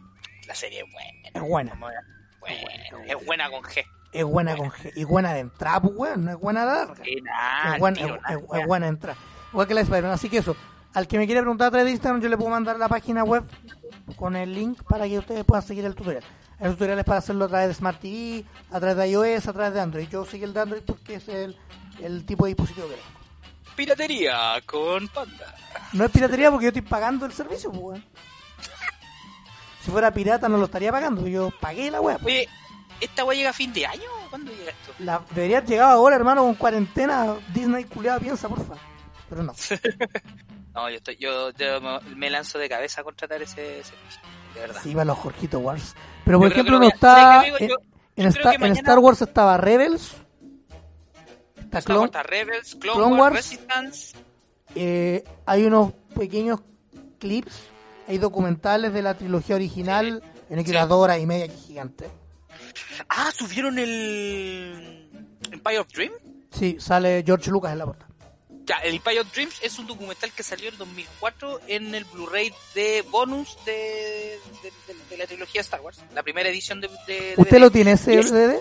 La 0.46 0.54
serie 0.54 0.80
es 0.80 0.92
buena. 0.92 1.28
es 1.34 1.42
buena. 1.50 1.74
Bueno, 2.40 2.58
es 3.08 3.26
buena 3.26 3.50
con 3.50 3.62
G. 3.64 3.84
Es 4.18 4.24
buena 4.24 4.56
con 4.56 4.70
G. 4.70 4.92
Y 4.96 5.04
buena 5.04 5.32
de 5.32 5.40
entrada, 5.40 5.80
pues, 5.80 5.94
weón. 5.96 6.24
No 6.24 6.30
es 6.32 6.38
buena 6.38 6.60
de 6.60 6.66
larga. 6.66 7.02
Es, 7.74 7.78
buena, 7.80 8.00
es- 8.00 8.06
es- 8.06 8.60
es 8.60 8.66
buena 8.66 8.86
entrada. 8.88 9.18
Igual 9.52 9.66
que 9.68 9.74
la 9.74 9.80
de 9.80 9.84
Spider-Man. 9.84 10.12
Así 10.12 10.28
que 10.28 10.38
eso. 10.38 10.56
Al 10.94 11.06
que 11.06 11.18
me 11.18 11.26
quiera 11.26 11.40
preguntar 11.42 11.68
a 11.68 11.70
través 11.70 11.84
de 11.86 11.90
Instagram, 11.92 12.20
yo 12.22 12.28
le 12.28 12.36
puedo 12.36 12.50
mandar 12.50 12.78
la 12.78 12.88
página 12.88 13.22
web 13.22 13.44
con 14.16 14.34
el 14.36 14.54
link 14.54 14.82
para 14.84 15.06
que 15.06 15.18
ustedes 15.18 15.44
puedan 15.44 15.62
seguir 15.66 15.84
el 15.84 15.94
tutorial. 15.94 16.24
El 16.58 16.72
tutorial 16.72 16.98
es 17.00 17.04
para 17.04 17.18
hacerlo 17.18 17.44
a 17.44 17.48
través 17.48 17.68
de 17.68 17.74
Smart 17.74 18.00
TV, 18.00 18.44
a 18.72 18.80
través 18.80 18.96
de 18.96 19.08
iOS, 19.10 19.46
a 19.46 19.52
través 19.52 19.74
de 19.74 19.80
Android. 19.80 20.08
Yo 20.08 20.24
seguí 20.24 20.44
el 20.44 20.54
de 20.54 20.60
Android 20.60 20.82
porque 20.86 21.16
es 21.16 21.28
el, 21.28 21.54
el 22.00 22.24
tipo 22.24 22.46
de 22.46 22.50
dispositivo 22.54 22.88
que 22.88 22.94
tengo. 22.94 23.06
Piratería 23.76 24.38
con 24.64 25.06
Panda. 25.08 25.54
No 25.92 26.04
es 26.06 26.10
piratería 26.10 26.50
porque 26.50 26.64
yo 26.64 26.68
estoy 26.68 26.80
pagando 26.82 27.26
el 27.26 27.32
servicio, 27.32 27.70
pues, 27.70 27.82
weón. 27.82 28.04
Si 29.84 29.90
fuera 29.90 30.10
pirata 30.10 30.48
no 30.48 30.56
lo 30.56 30.64
estaría 30.64 30.90
pagando. 30.90 31.26
Yo 31.28 31.50
pagué 31.60 31.90
la 31.90 32.00
web. 32.00 32.18
Oye, 32.24 32.48
¿esta 33.00 33.24
weá 33.24 33.36
llega 33.36 33.50
a 33.50 33.52
fin 33.52 33.72
de 33.72 33.86
año? 33.86 34.08
¿Cuándo 34.30 34.50
llega 34.52 34.70
esto? 34.70 34.92
La, 34.98 35.22
debería 35.34 35.58
haber 35.58 35.68
llegado 35.70 35.90
ahora, 35.90 36.16
hermano, 36.16 36.42
con 36.42 36.54
cuarentena. 36.54 37.34
Disney 37.54 37.84
culiada 37.84 38.18
piensa, 38.20 38.48
porfa. 38.48 38.74
Pero 39.28 39.42
no. 39.42 39.54
No, 40.74 40.90
yo, 40.90 40.96
estoy, 40.96 41.16
yo, 41.16 41.52
yo 41.52 41.80
me- 42.16 42.28
lanzo 42.28 42.58
de 42.58 42.68
cabeza 42.68 43.00
a 43.00 43.04
contratar 43.04 43.40
ese 43.40 43.82
servicio. 43.82 44.20
De 44.52 44.60
verdad. 44.60 44.80
Sí, 44.82 44.92
va 44.92 45.06
los 45.06 45.16
Jorgito 45.16 45.58
Wars. 45.58 45.94
Pero 46.22 46.38
por 46.38 46.48
Yo 46.48 46.52
ejemplo, 46.52 46.78
no 46.78 46.86
está. 46.86 47.46
En, 47.46 47.66
Yo- 47.68 47.76
en 48.16 48.24
yo 48.24 48.28
Star, 48.28 48.42
creo 48.42 48.50
que 48.50 48.54
en 48.56 48.60
mañana- 48.60 48.80
Star 48.80 48.98
Wars 48.98 49.22
estaba 49.22 49.56
Rebels. 49.56 50.12
Está 51.56 51.78
Está 51.78 51.82
Clone- 51.94 51.98
contra 52.00 52.22
Rebels, 52.24 52.74
Clone, 52.78 52.98
Clone 52.98 53.16
Wars. 53.20 53.36
Resistance. 53.36 54.16
eh, 54.74 55.24
hay 55.46 55.64
unos 55.64 55.92
pequeños 56.14 56.60
clips. 57.18 57.58
Hay 58.06 58.18
documentales 58.18 58.92
de 58.92 59.00
la 59.00 59.14
trilogía 59.14 59.56
original. 59.56 60.22
En 60.50 60.58
el 60.58 60.64
que 60.66 60.72
Sí. 60.72 60.74
las 60.76 60.88
dos 60.90 60.98
horas 61.02 61.18
y 61.20 61.24
media, 61.26 61.48
que 61.48 61.54
gigante. 61.56 62.06
Ah, 63.18 63.32
subieron 63.34 63.78
el 63.78 65.08
Empire 65.50 65.78
of 65.78 65.88
Dreams. 65.92 66.16
Sí, 66.56 66.76
sale 66.78 67.22
George 67.24 67.50
Lucas 67.50 67.72
en 67.72 67.78
la 67.78 67.86
portada. 67.86 68.10
Ya, 68.66 68.76
el 68.78 68.96
Empire 68.96 69.20
of 69.20 69.32
Dreams 69.32 69.54
es 69.62 69.78
un 69.78 69.86
documental 69.86 70.32
que 70.32 70.42
salió 70.42 70.68
en 70.68 70.76
2004 70.76 71.60
en 71.68 71.94
el 71.94 72.04
Blu-ray 72.04 72.52
de 72.74 73.02
bonus 73.10 73.56
de, 73.64 73.72
de, 74.62 74.70
de- 74.92 75.04
de 75.08 75.16
la 75.16 75.26
trilogía 75.26 75.60
Star 75.60 75.80
Wars, 75.80 75.98
la 76.14 76.22
primera 76.24 76.48
edición 76.48 76.80
de, 76.80 76.88
¿Usted 77.36 77.58
lo 77.60 77.70
tiene 77.70 77.92
ese 77.92 78.18
es 78.18 78.32
DVD? 78.32 78.60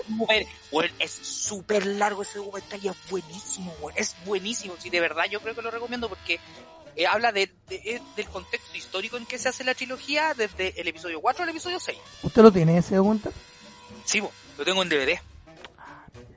súper- 0.70 0.92
es 1.00 1.10
súper 1.10 1.86
largo 1.86 2.22
ese 2.22 2.38
documental 2.38 2.78
y 2.84 2.88
es 2.88 2.94
buenísimo, 3.10 3.74
bueno, 3.80 3.98
es 3.98 4.14
buenísimo. 4.24 4.74
Sí, 4.78 4.90
de 4.90 5.00
verdad 5.00 5.24
yo 5.28 5.40
creo 5.40 5.56
que 5.56 5.62
lo 5.62 5.72
recomiendo 5.72 6.08
porque 6.08 6.38
eh, 6.94 7.06
habla 7.08 7.32
de, 7.32 7.50
de- 7.68 7.76
eh, 7.84 8.02
del 8.14 8.26
contexto 8.28 8.76
histórico 8.76 9.16
en 9.16 9.26
que 9.26 9.38
se 9.38 9.48
hace 9.48 9.64
la 9.64 9.74
trilogía 9.74 10.34
desde 10.34 10.80
el 10.80 10.86
episodio 10.86 11.20
4 11.20 11.42
al 11.42 11.50
episodio 11.50 11.80
6. 11.80 11.98
¿Usted 12.22 12.42
lo 12.42 12.52
tiene 12.52 12.78
ese 12.78 12.94
documental? 12.94 13.32
Sí, 14.04 14.20
bo, 14.20 14.30
lo 14.58 14.64
tengo 14.64 14.82
en 14.82 14.88
DVD. 14.88 15.18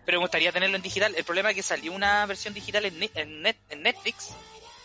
Pero 0.05 0.19
me 0.19 0.23
gustaría 0.23 0.51
tenerlo 0.51 0.75
en 0.75 0.81
digital. 0.81 1.13
El 1.15 1.23
problema 1.23 1.49
es 1.49 1.55
que 1.55 1.63
salió 1.63 1.93
una 1.93 2.25
versión 2.25 2.53
digital 2.53 2.85
en, 2.85 3.01
en, 3.13 3.43
Net- 3.43 3.57
en 3.69 3.83
Netflix, 3.83 4.29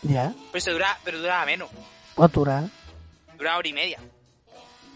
Ya. 0.03 0.33
pero, 0.51 0.61
se 0.61 0.71
duraba, 0.71 0.99
pero 1.03 1.19
duraba 1.19 1.45
menos. 1.45 1.69
¿Cuánto 2.13 2.41
dura? 2.41 2.69
Duraba 3.37 3.57
hora 3.57 3.67
y 3.67 3.73
media. 3.73 3.99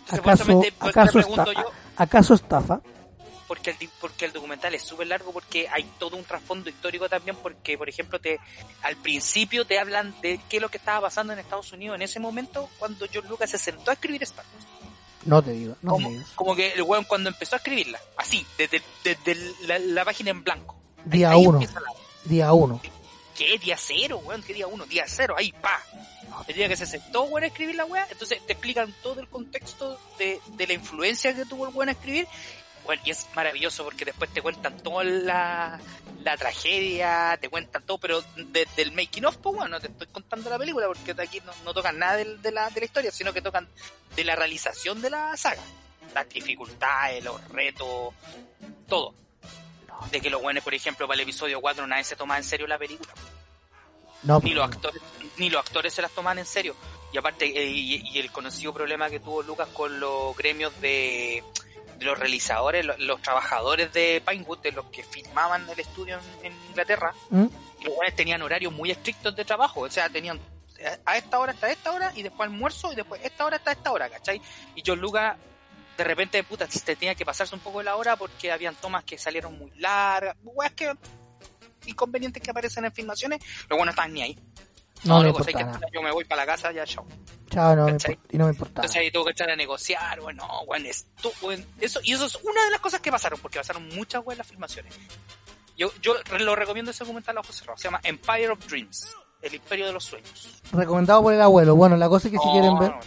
Entonces, 0.02 0.20
¿Acaso, 0.20 0.46
me 0.46 0.68
acaso, 0.90 1.14
pregunto 1.14 1.52
esta- 1.52 1.62
yo, 1.64 1.72
¿Acaso 1.98 2.34
estafa? 2.36 2.82
porque 3.48 3.72
el, 3.72 3.90
porque 4.00 4.26
el 4.26 4.32
documental 4.34 4.76
es 4.76 4.84
súper 4.84 5.08
largo, 5.08 5.34
porque 5.34 5.68
hay 5.68 5.84
todo 5.98 6.16
un 6.16 6.24
trasfondo 6.24 6.70
histórico 6.70 7.10
también, 7.10 7.36
porque, 7.38 7.80
por 7.80 7.90
ejemplo, 7.90 8.20
te 8.20 8.40
al 8.84 8.96
principio 8.98 9.66
te 9.66 9.80
hablan 9.80 10.14
de 10.22 10.40
qué 10.48 10.58
es 10.58 10.62
lo 10.62 10.70
que 10.70 10.78
estaba 10.78 11.02
pasando 11.02 11.34
en 11.34 11.40
Estados 11.40 11.72
Unidos 11.74 11.96
en 11.96 12.04
ese 12.04 12.20
momento, 12.20 12.70
cuando 12.78 13.08
George 13.08 13.28
Lucas 13.28 13.50
se 13.50 13.58
sentó 13.58 13.90
a 13.90 13.96
escribir 13.96 14.22
Star 14.22 14.46
Wars. 14.54 14.68
No 15.26 15.42
te 15.42 15.52
digo, 15.52 15.76
no 15.82 15.92
como, 15.94 16.10
me 16.10 16.16
digas. 16.16 16.32
como 16.36 16.56
que 16.56 16.72
el 16.74 16.82
weón 16.84 17.04
cuando 17.06 17.30
empezó 17.30 17.56
a 17.56 17.58
escribirla, 17.58 18.00
así, 18.18 18.46
desde, 18.58 18.82
desde 19.04 19.36
la, 19.68 19.78
la 19.80 20.06
página 20.06 20.32
en 20.32 20.44
blanco. 20.44 20.76
Día 21.06 21.32
Ahí 21.32 21.46
uno. 21.46 21.58
empieza 21.60 21.80
la- 21.80 21.94
Día 22.26 22.54
uno. 22.54 22.82
¿qué? 23.36 23.58
Día 23.58 23.78
cero, 23.78 24.22
weón, 24.24 24.44
¿qué 24.44 24.54
día 24.54 24.68
uno? 24.68 24.86
Día 24.86 25.06
cero, 25.08 25.36
ahí, 25.38 25.52
pa. 25.54 25.82
El 26.48 26.56
día 26.56 26.68
que 26.70 26.78
se 26.78 26.86
sentó, 26.86 27.24
weón, 27.24 27.44
a 27.44 27.48
escribir 27.48 27.76
la 27.76 27.86
weá, 27.86 28.08
entonces 28.12 28.40
te 28.46 28.54
explican 28.54 28.94
todo 29.04 29.20
el 29.20 29.28
contexto 29.28 30.00
de, 30.18 30.40
de 30.56 30.68
la 30.68 30.74
influencia 30.74 31.34
que 31.36 31.46
tuvo 31.46 31.68
el 31.68 31.74
weón 31.76 31.90
a 31.90 31.94
escribir. 31.94 32.28
Bueno, 32.90 33.04
y 33.06 33.12
es 33.12 33.28
maravilloso 33.36 33.84
porque 33.84 34.04
después 34.04 34.34
te 34.34 34.42
cuentan 34.42 34.76
toda 34.82 35.04
la, 35.04 35.80
la 36.24 36.38
tragedia, 36.38 37.38
te 37.40 37.48
cuentan 37.48 37.84
todo, 37.84 38.00
pero 38.00 38.24
desde 38.36 38.82
el 38.82 38.94
making 38.94 39.26
of, 39.26 39.38
pues 39.38 39.58
bueno, 39.58 39.76
no 39.76 39.80
te 39.80 39.90
estoy 39.90 40.08
contando 40.08 40.50
la 40.50 40.58
película 40.58 40.88
porque 40.88 41.12
aquí 41.22 41.40
no, 41.46 41.52
no 41.66 41.72
tocan 41.76 42.00
nada 42.00 42.16
de, 42.16 42.38
de 42.38 42.52
la, 42.52 42.68
de 42.72 42.80
la 42.80 42.86
historia, 42.88 43.12
sino 43.12 43.32
que 43.32 43.44
tocan 43.44 43.70
de 44.16 44.24
la 44.24 44.36
realización 44.36 45.04
de 45.04 45.12
la 45.12 45.38
saga. 45.38 45.62
Las 46.16 46.28
dificultades, 46.30 47.24
los 47.24 47.48
retos, 47.50 48.12
todo. 48.88 49.14
De 50.10 50.20
que 50.20 50.32
los 50.32 50.42
buenos, 50.42 50.64
por 50.64 50.74
ejemplo, 50.74 51.06
para 51.06 51.18
el 51.18 51.22
episodio 51.22 51.62
4 51.62 51.86
nadie 51.86 52.06
se 52.06 52.16
toma 52.16 52.38
en 52.38 52.44
serio 52.44 52.66
la 52.66 52.80
película. 52.80 53.14
No, 54.24 54.40
Ni 54.40 54.56
los 54.56 54.66
pues, 54.66 54.78
actores, 54.78 55.02
ni 55.38 55.52
los 55.52 55.64
actores 55.64 55.94
se 55.94 56.02
las 56.02 56.10
toman 56.10 56.40
en 56.40 56.48
serio. 56.48 56.76
Y 57.14 57.20
aparte, 57.20 57.46
eh, 57.46 57.70
y, 57.70 58.02
y 58.14 58.18
el 58.18 58.32
conocido 58.32 58.74
problema 58.74 59.12
que 59.12 59.20
tuvo 59.20 59.44
Lucas 59.44 59.68
con 59.74 60.00
los 60.00 60.36
gremios 60.36 60.74
de, 60.82 61.44
de 62.00 62.06
los 62.06 62.18
realizadores, 62.18 62.86
los, 62.86 62.98
los 63.00 63.22
trabajadores 63.22 63.94
de 63.94 64.24
Pinewood, 64.26 64.60
de 64.60 64.72
los 64.72 64.86
que 64.86 65.04
filmaban 65.04 65.70
el 65.70 65.80
estudio 65.80 66.20
en, 66.42 66.48
en 66.48 66.66
Inglaterra, 66.70 67.14
¿Mm? 67.30 67.46
los 67.84 67.96
buenos 67.96 68.16
tenían 68.16 68.42
horarios 68.42 68.74
muy 68.74 68.90
estrictos 68.90 69.36
de 69.36 69.46
trabajo, 69.46 69.82
o 69.82 69.90
sea, 69.90 70.10
tenían 70.10 70.40
a 71.06 71.18
esta 71.18 71.40
hora 71.40 71.52
hasta 71.52 71.70
esta 71.70 71.92
hora 71.92 72.12
y 72.16 72.24
después 72.24 72.50
almuerzo 72.50 72.92
y 72.94 72.96
después 72.96 73.22
esta 73.24 73.46
hora 73.46 73.58
hasta 73.58 73.72
esta 73.74 73.92
hora, 73.92 74.10
¿cachai? 74.10 74.42
Y 74.76 74.84
John 74.86 75.00
Lucas 75.00 75.36
de 75.98 76.06
repente, 76.06 76.42
puta, 76.46 76.66
te 76.66 76.96
tenía 76.96 77.14
que 77.14 77.26
pasarse 77.26 77.54
un 77.54 77.60
poco 77.60 77.80
de 77.80 77.84
la 77.84 77.98
hora 77.98 78.16
porque 78.16 78.54
habían 78.54 78.74
tomas 78.76 79.04
que 79.04 79.18
salieron 79.18 79.60
muy 79.60 79.70
largas, 79.72 80.34
weas 80.44 80.72
que 80.72 80.94
inconvenientes 81.86 82.42
que 82.42 82.52
aparecen 82.52 82.86
en 82.86 82.94
filmaciones, 82.94 83.42
los 83.68 83.78
buenos 83.78 83.88
no 83.88 83.92
estaban 83.92 84.14
ni 84.14 84.22
ahí. 84.22 84.40
No, 85.04 85.24
no 85.24 85.44
sé 85.44 85.54
que 85.54 85.64
nada. 85.64 85.80
yo 85.94 86.02
me 86.02 86.12
voy 86.12 86.26
para 86.26 86.46
la 86.46 86.54
casa, 86.54 86.72
ya 86.72 86.86
chao. 86.86 87.06
Chao, 87.50 87.76
no. 87.76 87.88
Y 88.32 88.38
no 88.38 88.46
me 88.46 88.52
importa. 88.52 88.82
Entonces 88.82 89.02
ahí 89.02 89.12
tuvo 89.12 89.26
que 89.26 89.32
echar 89.32 89.50
a 89.50 89.56
negociar, 89.56 90.20
bueno, 90.22 90.46
bueno, 90.66 90.88
esto, 90.88 91.32
bueno, 91.42 91.64
eso, 91.80 92.00
y 92.04 92.14
eso 92.14 92.26
es 92.26 92.36
una 92.44 92.64
de 92.66 92.72
las 92.72 92.80
cosas 92.80 93.00
que 93.02 93.12
pasaron, 93.12 93.40
porque 93.40 93.60
pasaron 93.60 93.88
muchas 93.90 94.24
weas 94.26 94.38
las 94.38 94.48
filmaciones. 94.48 94.94
Yo, 95.78 95.92
yo 96.02 96.16
lo 96.40 96.56
recomiendo 96.56 96.92
ese 96.92 97.04
documental 97.04 97.38
a 97.38 97.40
ojos 97.40 97.56
cerrados, 97.56 97.82
se 97.82 97.88
llama 97.88 98.02
Empire 98.04 98.50
of 98.50 98.60
Dreams, 98.68 99.16
el 99.42 99.56
imperio 99.56 99.88
de 99.88 99.94
los 99.94 100.04
sueños. 100.04 100.62
Recomendado 100.74 101.24
por 101.24 101.34
el 101.34 101.42
abuelo. 101.42 101.76
Bueno, 101.76 101.96
la 101.96 102.10
cosa 102.10 102.28
es 102.28 102.34
que 102.34 102.40
si 102.40 102.50
quieren 102.52 102.78
ver, 102.78 102.92
no, 102.92 103.00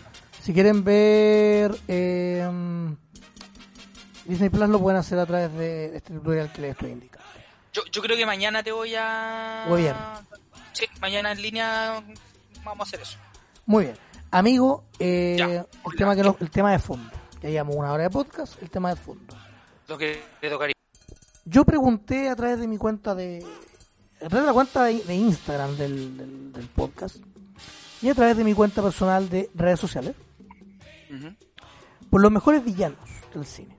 si 0.43 0.55
quieren 0.55 0.82
ver 0.82 1.76
eh, 1.86 2.49
Disney 4.24 4.49
Plus 4.49 4.68
lo 4.68 4.80
pueden 4.80 4.99
hacer 4.99 5.18
a 5.18 5.26
través 5.26 5.53
de 5.55 5.97
este 5.97 6.14
tutorial 6.14 6.53
que 6.53 6.62
les 6.62 6.70
estoy 6.72 6.90
indicando. 6.90 7.28
Yo, 7.72 7.82
yo 7.90 8.03
creo 8.03 8.16
que 8.16 8.26
mañana 8.26 8.62
te 8.62 8.72
voy 8.72 8.95
a... 8.97 9.66
Viernes. 9.68 10.41
Sí, 10.72 10.86
mañana 11.00 11.32
en 11.32 11.42
línea 11.42 12.02
vamos 12.64 12.80
a 12.80 12.88
hacer 12.88 13.00
eso. 13.02 13.18
Muy 13.66 13.84
bien. 13.84 13.96
Amigo, 14.30 14.84
eh, 14.98 15.36
Ya, 15.38 15.44
el, 15.46 15.66
hola. 15.82 15.96
tema 15.98 16.16
que 16.16 16.22
no- 16.22 16.36
el 16.40 16.50
tema 16.50 16.72
de 16.72 16.78
fondo. 16.78 17.10
Ya 17.42 17.50
llevamos 17.50 17.76
una 17.76 17.92
hora 17.92 18.04
de 18.04 18.10
podcast, 18.10 18.60
el 18.62 18.70
tema 18.70 18.90
de 18.90 18.96
fondo. 18.96 19.36
Lo 19.88 19.98
que 19.98 20.22
le 20.40 20.48
tocaría. 20.50 20.74
Yo 21.44 21.64
pregunté 21.64 22.28
a 22.30 22.36
través 22.36 22.58
de 22.60 22.66
mi 22.68 22.78
cuenta 22.78 23.14
de. 23.14 23.44
A 24.16 24.28
través 24.28 24.42
de 24.42 24.46
la 24.46 24.52
cuenta 24.52 24.84
de, 24.84 25.02
de 25.02 25.14
Instagram 25.16 25.76
del, 25.76 26.16
del, 26.16 26.52
del 26.52 26.68
podcast 26.68 27.16
y 28.00 28.08
a 28.08 28.14
través 28.14 28.36
de 28.36 28.44
mi 28.44 28.54
cuenta 28.54 28.80
personal 28.80 29.28
de 29.28 29.50
redes 29.54 29.80
sociales 29.80 30.14
por 32.08 32.20
los 32.20 32.30
mejores 32.30 32.64
villanos 32.64 32.98
del 33.34 33.44
cine. 33.44 33.76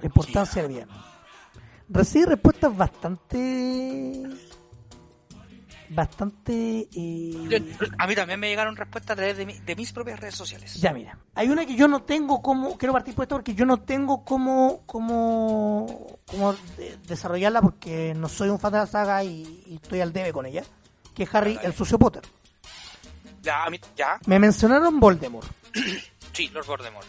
La 0.00 0.06
importancia 0.06 0.62
del 0.62 0.70
villano. 0.72 0.92
Recibí 1.88 2.24
respuestas 2.26 2.76
bastante. 2.76 4.22
Bastante. 5.90 6.88
eh, 6.94 7.76
A 7.98 8.06
mí 8.06 8.14
también 8.14 8.40
me 8.40 8.48
llegaron 8.48 8.76
respuestas 8.76 9.12
a 9.12 9.16
través 9.16 9.36
de, 9.36 9.46
mi- 9.46 9.58
de 9.58 9.76
mis 9.76 9.92
propias 9.92 10.18
redes 10.20 10.34
sociales. 10.34 10.74
Ya, 10.80 10.92
mira. 10.92 11.18
Hay 11.34 11.48
una 11.48 11.64
que 11.66 11.74
yo 11.76 11.88
no 11.88 12.02
tengo 12.02 12.40
como. 12.42 12.76
Quiero 12.78 12.92
partir 12.92 13.14
por 13.14 13.24
esto 13.24 13.36
porque 13.36 13.54
yo 13.54 13.64
no 13.66 13.78
tengo 13.78 14.24
como. 14.24 14.82
como. 14.86 16.18
como 16.26 16.52
de- 16.76 16.96
desarrollarla 17.06 17.62
porque 17.62 18.14
no 18.14 18.28
soy 18.28 18.48
un 18.48 18.58
fan 18.58 18.72
de 18.72 18.78
la 18.78 18.86
saga 18.86 19.22
y, 19.24 19.62
y 19.66 19.74
estoy 19.76 20.00
al 20.00 20.12
debe 20.12 20.32
con 20.32 20.46
ella. 20.46 20.62
Que 21.14 21.22
es 21.24 21.34
Harry, 21.34 21.58
el 21.62 21.72
sucio 21.74 21.98
Potter. 21.98 22.22
Ya, 23.42 23.64
a 23.64 23.70
mí, 23.70 23.78
ya, 23.96 24.18
Me 24.26 24.38
mencionaron 24.38 24.98
Voldemort. 24.98 25.48
sí, 26.32 26.48
Lord 26.48 26.66
Voldemort. 26.66 27.06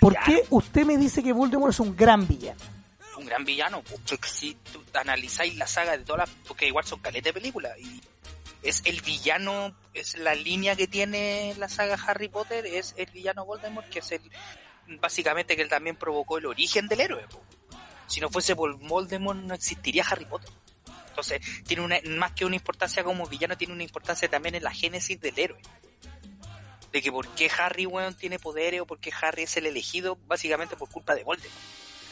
¿Por 0.00 0.12
Ya. 0.14 0.20
qué 0.26 0.42
usted 0.50 0.84
me 0.84 0.96
dice 0.98 1.22
que 1.22 1.32
Voldemort 1.32 1.72
es 1.72 1.80
un 1.80 1.96
gran 1.96 2.26
villano? 2.26 2.60
un 3.18 3.24
gran 3.24 3.46
villano, 3.46 3.80
porque 4.06 4.28
si 4.28 4.54
tú 4.70 4.78
analizáis 4.92 5.56
la 5.56 5.66
saga 5.66 5.92
de 5.96 6.04
todas 6.04 6.28
las, 6.28 6.30
porque 6.46 6.66
igual 6.68 6.84
son 6.84 7.00
caletas 7.00 7.32
de 7.32 7.40
películas, 7.40 7.72
y 7.80 7.98
es 8.68 8.82
el 8.84 9.00
villano, 9.00 9.76
es 9.94 10.18
la 10.18 10.34
línea 10.34 10.74
que 10.74 10.88
tiene 10.88 11.54
la 11.56 11.68
saga 11.68 11.94
Harry 12.06 12.28
Potter, 12.28 12.66
es 12.66 12.94
el 12.96 13.06
villano 13.10 13.44
Voldemort, 13.44 13.88
que 13.88 14.00
es 14.00 14.12
el, 14.12 14.20
básicamente 15.00 15.54
que 15.54 15.62
él 15.62 15.68
también 15.68 15.96
provocó 15.96 16.38
el 16.38 16.46
origen 16.46 16.88
del 16.88 17.00
héroe. 17.00 17.24
Si 18.08 18.20
no 18.20 18.28
fuese 18.28 18.56
por 18.56 18.76
Voldemort 18.78 19.38
no 19.38 19.54
existiría 19.54 20.04
Harry 20.08 20.24
Potter. 20.24 20.50
Entonces, 21.08 21.40
tiene 21.64 21.82
una, 21.82 22.00
más 22.08 22.32
que 22.32 22.44
una 22.44 22.56
importancia 22.56 23.04
como 23.04 23.26
villano, 23.26 23.56
tiene 23.56 23.72
una 23.72 23.84
importancia 23.84 24.28
también 24.28 24.56
en 24.56 24.64
la 24.64 24.72
génesis 24.72 25.20
del 25.20 25.38
héroe. 25.38 25.60
De 26.92 27.02
que 27.02 27.10
por 27.10 27.28
qué 27.28 27.50
Harry, 27.58 27.86
weón, 27.86 28.14
tiene 28.14 28.38
poderes 28.38 28.80
o 28.80 28.86
por 28.86 28.98
qué 28.98 29.12
Harry 29.22 29.44
es 29.44 29.56
el 29.56 29.66
elegido, 29.66 30.18
básicamente 30.26 30.76
por 30.76 30.88
culpa 30.88 31.14
de 31.14 31.24
Voldemort. 31.24 31.54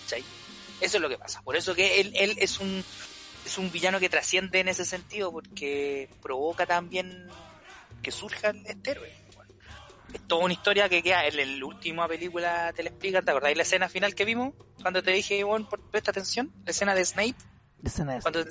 ¿Cachai? 0.04 0.24
Eso 0.80 0.96
es 0.96 1.02
lo 1.02 1.08
que 1.08 1.18
pasa. 1.18 1.42
Por 1.42 1.56
eso 1.56 1.74
que 1.74 2.00
él, 2.00 2.12
él 2.14 2.36
es 2.38 2.58
un 2.60 2.84
es 3.44 3.58
un 3.58 3.70
villano 3.70 4.00
que 4.00 4.08
trasciende 4.08 4.60
en 4.60 4.68
ese 4.68 4.84
sentido, 4.84 5.32
porque 5.32 6.08
provoca 6.22 6.66
también 6.66 7.28
que 8.02 8.10
surja 8.10 8.52
este 8.64 8.92
héroe. 8.92 9.12
Bueno, 9.34 9.54
es 10.12 10.20
toda 10.26 10.44
una 10.44 10.52
historia 10.52 10.88
que 10.88 11.02
queda 11.02 11.26
en 11.26 11.60
la 11.60 11.66
última 11.66 12.08
película, 12.08 12.72
te 12.72 12.82
la 12.82 12.90
explican, 12.90 13.24
¿te 13.24 13.30
acordáis 13.30 13.56
la 13.56 13.62
escena 13.62 13.88
final 13.88 14.14
que 14.14 14.24
vimos? 14.24 14.54
Cuando 14.80 15.02
te 15.02 15.10
dije, 15.10 15.42
bueno, 15.44 15.68
presta 15.90 16.10
atención, 16.10 16.52
la 16.64 16.70
escena 16.70 16.94
de 16.94 17.04
Snape, 17.04 17.34
Escena 17.82 18.16
esa. 18.16 18.30
cuando, 18.30 18.50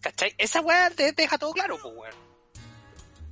¿cachai? 0.00 0.34
Esa 0.36 0.60
weá 0.60 0.90
te, 0.90 1.12
te 1.12 1.22
deja 1.22 1.38
todo 1.38 1.52
claro, 1.52 1.78
pues 1.80 1.94
weón. 1.94 2.28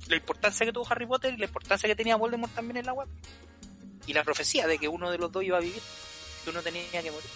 La 0.07 0.15
importancia 0.15 0.65
que 0.65 0.71
tuvo 0.71 0.87
Harry 0.89 1.05
Potter 1.05 1.33
y 1.33 1.37
la 1.37 1.45
importancia 1.45 1.87
que 1.87 1.95
tenía 1.95 2.15
Voldemort 2.15 2.53
también 2.53 2.77
en 2.77 2.85
la 2.85 2.93
web. 2.93 3.09
Y 4.05 4.13
la 4.13 4.23
profecía 4.23 4.65
de 4.65 4.77
que 4.77 4.87
uno 4.87 5.11
de 5.11 5.17
los 5.17 5.31
dos 5.31 5.43
iba 5.43 5.57
a 5.57 5.59
vivir, 5.59 5.81
que 6.43 6.49
uno 6.49 6.61
tenía 6.61 6.81
que 6.89 7.11
morir. 7.11 7.29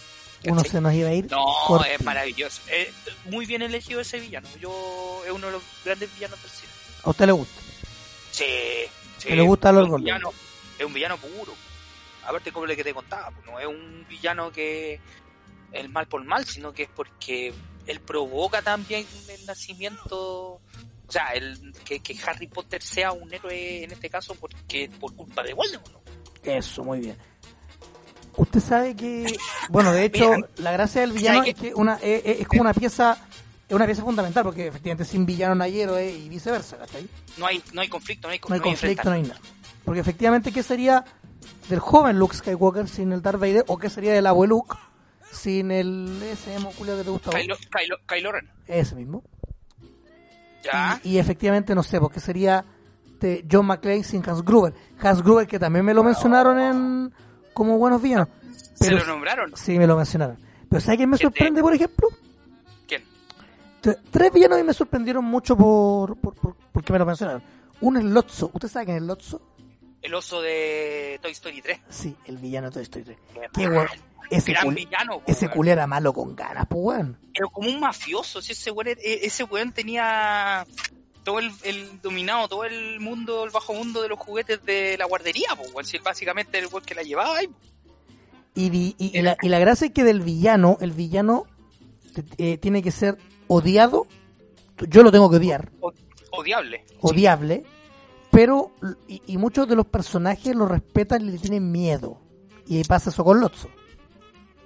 Uno 0.46 0.64
se 0.64 0.82
nos 0.82 0.94
iba 0.94 1.10
a 1.10 1.14
ir. 1.14 1.30
No, 1.30 1.84
es 1.84 2.02
maravilloso. 2.04 2.62
Es 2.70 2.90
muy 3.26 3.46
bien 3.46 3.62
elegido 3.62 4.02
ese 4.02 4.20
villano. 4.20 4.48
Yo 4.60 5.22
es 5.26 5.32
uno 5.32 5.48
de 5.48 5.54
los 5.54 5.64
grandes 5.86 6.14
villanos 6.16 6.42
del 6.42 6.52
cine. 6.52 6.72
¿A 7.04 7.10
usted 7.10 7.26
le 7.26 7.32
gusta? 7.32 7.62
Sí, 8.32 8.46
sí. 9.18 9.28
¿Que 9.28 9.36
le 9.36 9.42
gusta 9.44 9.72
Lord 9.72 9.84
es 9.84 9.86
un 9.86 9.92
Voldemort? 9.92 10.22
villano, 10.24 10.34
Es 10.80 10.86
un 10.86 10.94
villano 10.94 11.18
puro. 11.18 11.54
Aparte 12.26 12.52
como 12.52 12.66
lo 12.66 12.76
que 12.76 12.84
te 12.84 12.94
contaba, 12.94 13.32
pues, 13.32 13.46
no 13.46 13.60
es 13.60 13.68
un 13.68 14.06
villano 14.08 14.52
que 14.52 15.00
el 15.72 15.90
mal 15.90 16.08
por 16.08 16.24
mal, 16.24 16.46
sino 16.46 16.72
que 16.74 16.84
es 16.84 16.90
porque 16.96 17.54
él 17.88 18.00
provoca 18.02 18.62
también 18.62 19.06
el 19.28 19.46
nacimiento, 19.46 20.20
o 20.54 20.62
sea, 21.10 21.30
el, 21.34 21.74
que, 21.84 22.00
que 22.02 22.16
Harry 22.26 22.48
Potter 22.48 22.82
sea 22.82 23.12
un 23.12 23.34
héroe 23.34 23.84
en 23.84 23.92
este 23.92 24.10
caso 24.10 24.36
porque 24.36 24.90
por 25.00 25.16
culpa 25.16 25.42
de 25.44 25.54
Voldemort. 25.54 26.02
Eso, 26.44 26.84
muy 26.84 27.00
bien. 27.00 27.18
Usted 28.38 28.60
sabe 28.60 28.96
que, 28.96 29.36
bueno, 29.70 29.92
de 29.92 30.06
hecho, 30.06 30.32
Mira, 30.36 30.48
la 30.58 30.72
gracia 30.72 31.02
del 31.02 31.12
villano 31.12 31.40
¿sabe 31.40 31.50
es 31.52 31.56
que 31.56 31.74
una, 31.76 31.96
es, 31.96 32.22
es- 32.26 32.40
es 32.42 32.48
como 32.48 32.62
una 32.62 32.74
pieza, 32.74 33.18
es 33.68 33.76
una 33.76 33.86
pieza 33.86 34.04
fundamental, 34.04 34.44
porque 34.44 34.68
efectivamente 34.68 35.06
sin 35.06 35.26
villano 35.26 35.56
no 35.56 35.64
hay 35.64 35.82
héroe 35.82 36.10
y 36.12 36.30
viceversa, 36.30 36.78
¿cachai? 36.78 37.08
No 37.38 37.46
hay, 37.46 37.62
no 37.74 37.82
hay 37.82 37.88
conflicto, 37.90 38.28
no 38.28 38.32
hay, 38.34 38.40
No 38.48 38.56
hay 38.56 38.62
conflicto, 38.62 39.10
no 39.10 39.16
hay 39.16 39.24
nada. 39.24 39.40
Porque 39.84 40.00
efectivamente, 40.00 40.52
¿qué 40.52 40.64
sería 40.64 41.04
del 41.70 41.80
joven 41.80 42.18
Luke 42.20 42.36
Skywalker 42.36 42.88
sin 42.88 43.12
el 43.12 43.22
Darth 43.22 43.40
Vader? 43.40 43.66
¿O 43.68 43.78
qué 43.78 43.90
sería 43.90 44.14
del 44.14 44.28
abuelo 44.28 44.56
Luke 44.56 44.76
sin 45.32 45.72
el 45.72 46.22
ese 46.24 46.54
emo 46.56 46.72
culiao 46.72 46.98
que 46.98 47.04
te 47.04 47.10
gusta? 47.10 47.32
Kylo, 47.32 47.56
Kylo, 47.58 47.98
Kylo 48.08 48.32
Ren. 48.32 48.50
Ese 48.68 48.96
mismo. 48.96 49.24
Ya. 50.64 51.00
Y, 51.04 51.12
y 51.12 51.18
efectivamente, 51.20 51.74
no 51.76 51.84
sé, 51.84 52.00
porque 52.00 52.20
sería 52.20 52.64
de 53.20 53.46
John 53.52 53.66
McClane 53.66 54.04
sin 54.04 54.28
Hans 54.28 54.44
Gruber. 54.44 54.74
Hans 55.02 55.22
Gruber, 55.24 55.48
que 55.48 55.60
también 55.60 55.84
me 55.86 55.94
lo 55.94 56.04
mencionaron 56.04 56.60
en 56.60 57.14
como 57.54 57.78
buenos 57.78 58.02
villanos. 58.02 58.28
Se 58.74 58.86
Pero 58.90 58.98
lo 59.00 59.06
nombraron. 59.06 59.52
sí, 59.56 59.78
me 59.78 59.88
lo 59.88 59.96
mencionaron. 59.98 60.38
Pero 60.70 60.80
¿sabes 60.82 60.98
quién 60.98 61.10
me 61.10 61.18
¿Quién 61.18 61.32
te- 61.32 61.38
sorprende, 61.40 61.62
por 61.62 61.74
ejemplo? 61.74 62.08
¿Quién? 62.88 63.04
Tres 64.12 64.32
villanos 64.34 64.58
mí 64.58 64.64
me 64.64 64.74
sorprendieron 64.74 65.26
mucho 65.26 65.56
por, 65.58 66.16
por, 66.18 66.36
por- 66.36 66.56
porque 66.72 66.94
me 66.94 67.00
lo 67.00 67.06
mencionaron. 67.06 67.44
Uno 67.82 68.00
es 68.00 68.06
Lotso. 68.06 68.52
¿Usted 68.54 68.68
sabe 68.68 68.86
quién 68.86 68.98
es 68.98 69.04
Lotso? 69.04 69.42
El 70.02 70.14
oso 70.16 70.42
de 70.42 71.20
Toy 71.22 71.32
Story 71.32 71.62
3. 71.62 71.80
Sí, 71.90 72.16
el 72.26 72.38
villano 72.38 72.68
de 72.70 72.74
Toy 72.74 72.84
Story 72.84 73.06
3. 73.06 73.18
Qué 73.54 73.68
weón. 73.68 73.88
Ese, 74.32 74.54
Gran 74.54 74.68
cul- 74.68 74.76
villano. 74.76 75.22
ese 75.28 75.50
culé 75.50 75.72
era 75.72 75.86
malo 75.88 76.14
con 76.14 76.36
ganas, 76.36 76.66
pues 76.70 76.82
weón. 76.82 77.18
Pero 77.34 77.50
como 77.50 77.70
un 77.70 77.80
mafioso, 77.82 78.42
si 78.42 78.54
ese 78.54 78.72
weón, 78.72 78.88
e- 78.88 78.98
ese 79.26 79.44
weón 79.44 79.74
tenía 79.74 80.66
todo 81.24 81.40
el, 81.40 81.52
el 81.64 82.02
dominado, 82.02 82.48
todo 82.48 82.64
el 82.66 83.00
mundo, 83.00 83.44
el 83.44 83.52
bajo 83.52 83.74
mundo 83.74 84.02
de 84.02 84.10
los 84.10 84.20
juguetes 84.20 84.64
de 84.66 84.98
la 84.98 85.06
guardería, 85.06 85.50
pues, 85.74 85.92
básicamente 86.04 86.58
era 86.58 86.68
el 86.68 86.74
weón 86.74 86.86
que 86.86 86.96
la 86.96 87.04
llevaba 87.04 87.38
ahí. 87.38 87.50
Y, 88.56 88.70
vi- 88.70 88.96
y, 88.98 89.18
y 89.18 89.22
la, 89.22 89.38
y 89.42 89.50
la 89.50 89.60
gracia 89.60 89.88
es 89.88 89.94
que 89.94 90.04
del 90.04 90.22
villano, 90.22 90.78
el 90.82 90.92
villano 90.92 91.46
eh, 92.38 92.58
tiene 92.58 92.82
que 92.84 92.92
ser 92.92 93.18
odiado 93.48 94.08
yo 94.90 95.04
lo 95.04 95.12
tengo 95.12 95.30
que 95.30 95.36
odiar, 95.38 95.72
O- 95.80 95.94
odiable. 96.32 96.84
odiable, 97.02 97.64
pero 98.32 98.72
y, 99.08 99.22
y 99.28 99.38
muchos 99.38 99.68
de 99.68 99.76
los 99.76 99.86
personajes 99.86 100.56
lo 100.56 100.66
respetan 100.66 101.22
y 101.22 101.32
le 101.32 101.38
tienen 101.38 101.72
miedo. 101.72 102.20
Y 102.66 102.84
pasa 102.86 103.12
eso 103.12 103.24
con 103.24 103.40
Lotso. 103.40 103.70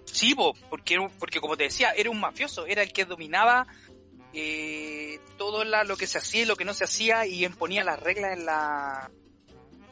Sí, 0.05 0.33
po, 0.35 0.53
porque, 0.69 0.97
porque 1.19 1.41
como 1.41 1.57
te 1.57 1.63
decía, 1.63 1.91
era 1.91 2.09
un 2.09 2.19
mafioso, 2.21 2.65
era 2.65 2.81
el 2.83 2.93
que 2.93 3.03
dominaba 3.03 3.67
eh, 4.35 5.19
todo 5.37 5.63
la- 5.63 5.83
lo 5.83 5.97
que 5.97 6.07
se 6.07 6.17
hacía 6.17 6.41
y 6.43 6.45
lo 6.45 6.55
que 6.55 6.65
no 6.65 6.73
se 6.73 6.83
hacía 6.83 7.25
y 7.25 7.45
imponía 7.45 7.83
las 7.83 7.99
reglas 7.99 8.37
en 8.37 8.45
la 8.45 9.09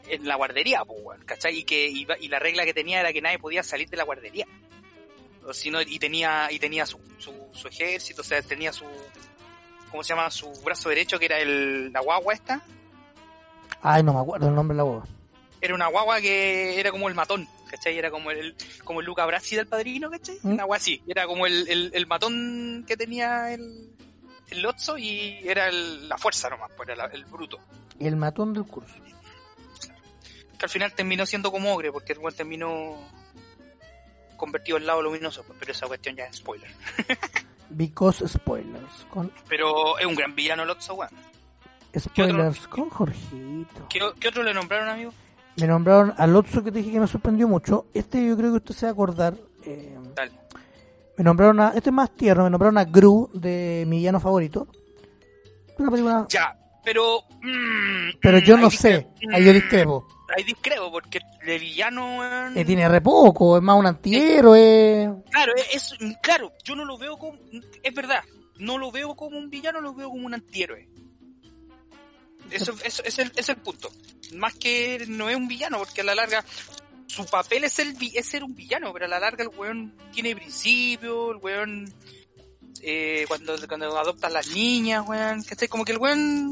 en 0.10 0.28
la 0.28 0.36
guardería, 0.36 0.84
¿cachai? 1.26 1.60
Y, 1.60 1.64
que, 1.64 1.88
y, 1.88 2.06
y 2.20 2.28
la 2.28 2.38
regla 2.38 2.66
que 2.66 2.74
tenía 2.74 3.00
era 3.00 3.14
que 3.14 3.22
nadie 3.22 3.40
podía 3.40 3.64
salir 3.64 3.90
de 3.90 3.96
la 3.96 4.04
guardería. 4.04 4.46
O 5.46 5.54
si 5.54 5.72
no, 5.72 5.82
y 5.82 5.98
tenía, 5.98 6.50
y 6.52 6.60
tenía 6.60 6.86
su, 6.86 7.00
su, 7.20 7.34
su 7.54 7.68
ejército, 7.70 8.20
o 8.20 8.24
sea, 8.26 8.42
tenía 8.42 8.74
su, 8.74 8.84
¿cómo 9.90 10.04
se 10.04 10.10
llama? 10.10 10.30
Su 10.30 10.52
brazo 10.62 10.90
derecho, 10.90 11.18
que 11.20 11.26
era 11.26 11.40
el, 11.40 11.94
la 11.94 12.02
guagua 12.02 12.34
esta. 12.34 12.62
Ay, 13.82 14.04
no 14.04 14.14
me 14.14 14.20
acuerdo 14.20 14.50
el 14.50 14.56
nombre 14.56 14.74
de 14.76 14.78
la 14.80 14.84
boba. 14.84 15.08
Era 15.62 15.74
una 15.74 15.88
guagua 15.88 16.20
que 16.20 16.78
era 16.80 16.92
como 16.92 17.08
el 17.08 17.16
matón, 17.16 17.48
¿cachai? 17.70 17.98
Era 17.98 18.12
como 18.12 18.30
el, 18.32 18.56
como 18.84 19.00
el 19.00 19.06
Luca 19.06 19.26
Brasi 19.26 19.56
del 19.56 19.68
padrino, 19.68 20.10
¿cachai? 20.12 20.38
¿Mm? 20.44 20.48
Una 20.54 20.64
guagua 20.64 20.78
así. 20.78 21.02
Era 21.08 21.26
como 21.28 21.46
el, 21.46 21.66
el, 21.70 21.92
el 21.94 22.08
matón 22.08 22.84
que 22.86 22.98
tenía 22.98 23.54
el, 23.54 23.93
el 24.50 24.62
Lotso 24.62 24.98
y 24.98 25.40
era 25.48 25.68
el- 25.68 26.08
la 26.10 26.18
fuerza 26.18 26.50
nomás, 26.50 26.72
pues 26.76 26.90
era 26.90 27.08
la- 27.08 27.14
el 27.14 27.26
bruto. 27.26 27.60
Y 28.00 28.08
el 28.08 28.16
matón 28.16 28.54
del 28.54 28.66
curso. 28.66 28.96
Que 30.58 30.66
al 30.66 30.70
final 30.70 30.94
terminó 30.94 31.26
siendo 31.26 31.52
como 31.52 31.74
ogre, 31.74 31.92
porque 31.92 32.14
el 32.14 32.20
terminó 32.36 32.98
convertido 34.38 34.78
al 34.78 34.86
lado 34.86 35.02
luminoso, 35.02 35.44
pues, 35.44 35.58
pero 35.60 35.72
esa 35.72 35.88
cuestión 35.88 36.16
ya 36.16 36.26
es 36.26 36.38
spoiler. 36.38 36.70
Because 37.70 38.28
spoilers. 38.28 39.06
Con 39.10 39.32
Pero 39.48 39.98
es 39.98 40.06
un 40.06 40.16
gran 40.16 40.36
villano 40.36 40.66
Lotso, 40.66 40.94
weón. 40.96 41.10
spoilers 41.98 42.68
con 42.68 42.90
Jorgito. 42.90 43.88
¿Qué, 43.90 44.00
¿Qué 44.20 44.28
otro 44.28 44.44
le 44.44 44.54
nombraron, 44.54 44.90
amigo? 44.90 45.14
Me 45.58 45.68
nombraron 45.68 46.14
al 46.18 46.36
Otso 46.36 46.64
que 46.64 46.72
te 46.72 46.80
dije 46.80 46.92
que 46.92 47.00
me 47.00 47.08
sorprendió 47.08 47.48
mucho. 47.48 47.86
Este 47.94 48.26
yo 48.26 48.36
creo 48.36 48.52
que 48.52 48.58
usted 48.58 48.74
se 48.76 48.86
va 48.88 48.90
a 48.90 48.94
acordar. 48.94 49.36
eh, 49.66 49.98
Dale. 50.16 50.32
Me 51.18 51.24
nombraron 51.24 51.60
a. 51.60 51.70
Este 51.70 51.90
es 51.90 51.94
más 51.94 52.16
tierno. 52.16 52.44
Me 52.44 52.50
nombraron 52.50 52.78
a 52.78 52.86
Gru 52.86 53.30
de 53.34 53.86
mi 53.88 53.98
villano 53.98 54.20
favorito. 54.20 54.68
Una 55.78 55.90
película. 55.90 56.26
Ya, 56.30 56.56
pero... 56.84 57.24
mm, 57.42 58.18
Pero 58.22 58.40
yo 58.40 58.58
mm, 58.58 58.62
no 58.62 58.70
sé. 58.70 59.08
Ahí 59.32 59.44
yo 59.44 59.52
mm, 59.52 59.56
discrepo. 59.56 60.08
Ahí 60.36 60.44
discrepo, 60.44 60.92
porque 60.92 61.20
el 61.46 61.60
villano... 61.60 62.20
weón, 62.20 62.58
Eh, 62.58 62.66
tiene 62.66 62.88
re 62.90 63.02
poco. 63.02 63.58
Es 63.58 63.64
más 63.64 63.78
un 63.78 63.86
antihéroe. 63.88 65.14
Claro, 65.30 65.54
es, 65.74 65.96
claro, 66.22 66.52
yo 66.64 66.76
no 66.76 66.86
lo 66.86 66.98
veo 66.98 67.18
como, 67.18 67.38
es 67.84 67.94
verdad, 67.94 68.24
no 68.58 68.78
lo 68.78 68.92
veo 68.92 69.16
como 69.16 69.38
un 69.38 69.50
villano, 69.50 69.82
lo 69.82 69.94
veo 69.94 70.10
como 70.10 70.26
un 70.26 70.34
antihéroe. 70.34 70.88
Eso, 72.52 72.74
eso 72.84 73.04
es, 73.04 73.20
el, 73.20 73.32
es 73.36 73.50
el 73.50 73.58
punto. 73.58 73.90
Más 74.36 74.54
que 74.56 75.06
no 75.08 75.30
es 75.30 75.36
un 75.36 75.48
villano, 75.48 75.78
porque 75.80 76.02
a 76.02 76.04
la 76.04 76.16
larga 76.16 76.44
su 77.14 77.26
papel 77.26 77.64
es 77.64 77.78
el 77.80 77.96
es 78.16 78.28
ser 78.28 78.44
un 78.44 78.56
villano, 78.56 78.92
pero 78.92 79.06
a 79.06 79.08
la 79.08 79.20
larga 79.20 79.44
el 79.44 79.50
weón 79.50 79.94
tiene 80.12 80.36
principios, 80.36 81.36
el 81.36 81.38
weón 81.38 81.94
eh, 82.82 83.26
cuando, 83.28 83.56
cuando 83.68 83.98
adopta 83.98 84.28
a 84.28 84.32
las 84.32 84.48
niñas, 84.48 85.06
weón, 85.08 85.44
que 85.44 85.68
como 85.68 85.86
que 85.86 85.92
el 85.92 86.00
weón 86.00 86.52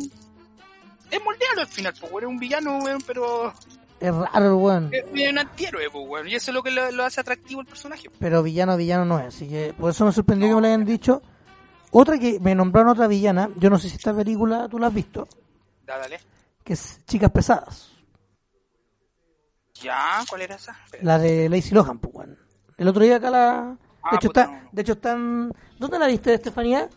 es 1.09 1.23
moldeado 1.23 1.61
al 1.61 1.67
final, 1.67 1.93
pues 1.99 2.11
weón, 2.11 2.23
es 2.23 2.29
un 2.29 2.39
villano, 2.39 2.77
weón, 2.77 3.01
pero 3.07 3.53
Es 3.99 4.13
raro 4.13 4.45
el 4.45 4.53
weón. 4.53 4.89
es 4.93 5.31
un 5.31 5.39
antihéroe, 5.39 5.89
pues 5.89 6.07
weón, 6.07 6.27
y 6.27 6.35
eso 6.35 6.51
es 6.51 6.55
lo 6.55 6.61
que 6.61 6.69
lo, 6.71 6.91
lo 6.91 7.03
hace 7.05 7.21
atractivo 7.21 7.61
el 7.61 7.67
personaje. 7.67 8.09
Pero 8.19 8.43
villano, 8.43 8.77
villano 8.77 9.05
no 9.05 9.19
es. 9.19 9.35
Así 9.35 9.49
que 9.49 9.73
por 9.73 9.89
eso 9.89 10.05
me 10.05 10.11
sorprendió 10.11 10.49
que 10.49 10.55
me 10.55 10.61
lo 10.61 10.67
hayan 10.67 10.85
dicho. 10.85 11.23
Otra 11.89 12.19
que 12.19 12.39
me 12.39 12.53
nombraron 12.53 12.91
otra 12.91 13.07
villana. 13.07 13.49
Yo 13.57 13.69
no 13.69 13.79
sé 13.79 13.89
si 13.89 13.95
esta 13.95 14.15
película 14.15 14.69
tú 14.69 14.77
la 14.79 14.87
has 14.87 14.93
visto. 14.93 15.27
Dale. 15.85 16.19
Que 16.63 16.73
es 16.73 16.99
Chicas 17.05 17.31
Pesadas. 17.31 17.90
Ya, 19.81 20.19
¿cuál 20.29 20.41
era 20.43 20.55
esa? 20.55 20.77
La 21.01 21.17
de 21.19 21.49
Lacey 21.49 21.71
Lohan, 21.71 21.99
pues, 21.99 22.13
weón. 22.13 22.37
El 22.77 22.87
otro 22.87 23.03
día 23.03 23.17
acá 23.17 23.29
la... 23.29 23.77
De 23.77 23.77
Ah, 24.03 24.15
hecho, 24.15 24.29
puta, 24.29 24.41
está, 24.43 24.53
no. 24.63 24.69
de 24.71 24.81
hecho 24.81 24.91
están... 24.93 25.53
¿Dónde 25.77 25.99
la 25.99 26.07
viste, 26.07 26.33
Estefanía? 26.33 26.89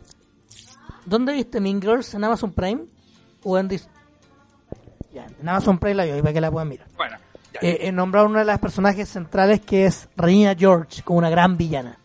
¿Dónde 1.05 1.33
viste 1.35 1.61
Mean 1.61 1.81
Girls? 1.83 2.15
¿En 2.15 2.25
Amazon 2.25 2.53
Prime? 2.53 2.85
¿O 3.43 3.59
en 3.59 3.69
Dis- 3.69 3.87
Ya, 5.13 5.27
en 5.39 5.49
Amazon 5.49 5.79
Prime 5.79 5.95
la 5.95 6.05
vi, 6.07 6.21
para 6.23 6.33
que 6.33 6.41
la 6.41 6.51
puedan 6.51 6.69
mirar. 6.69 6.87
Bueno, 6.97 7.19
ya. 7.53 7.61
Eh, 7.61 7.79
eh, 7.89 7.93
nombraron 7.93 8.31
una 8.31 8.41
de 8.41 8.47
las 8.47 8.59
personajes 8.59 9.09
centrales 9.09 9.61
que 9.61 9.85
es 9.87 10.09
Regina 10.17 10.55
George, 10.59 11.03
como 11.03 11.19
una 11.19 11.29
gran 11.29 11.57
villana. 11.59 11.99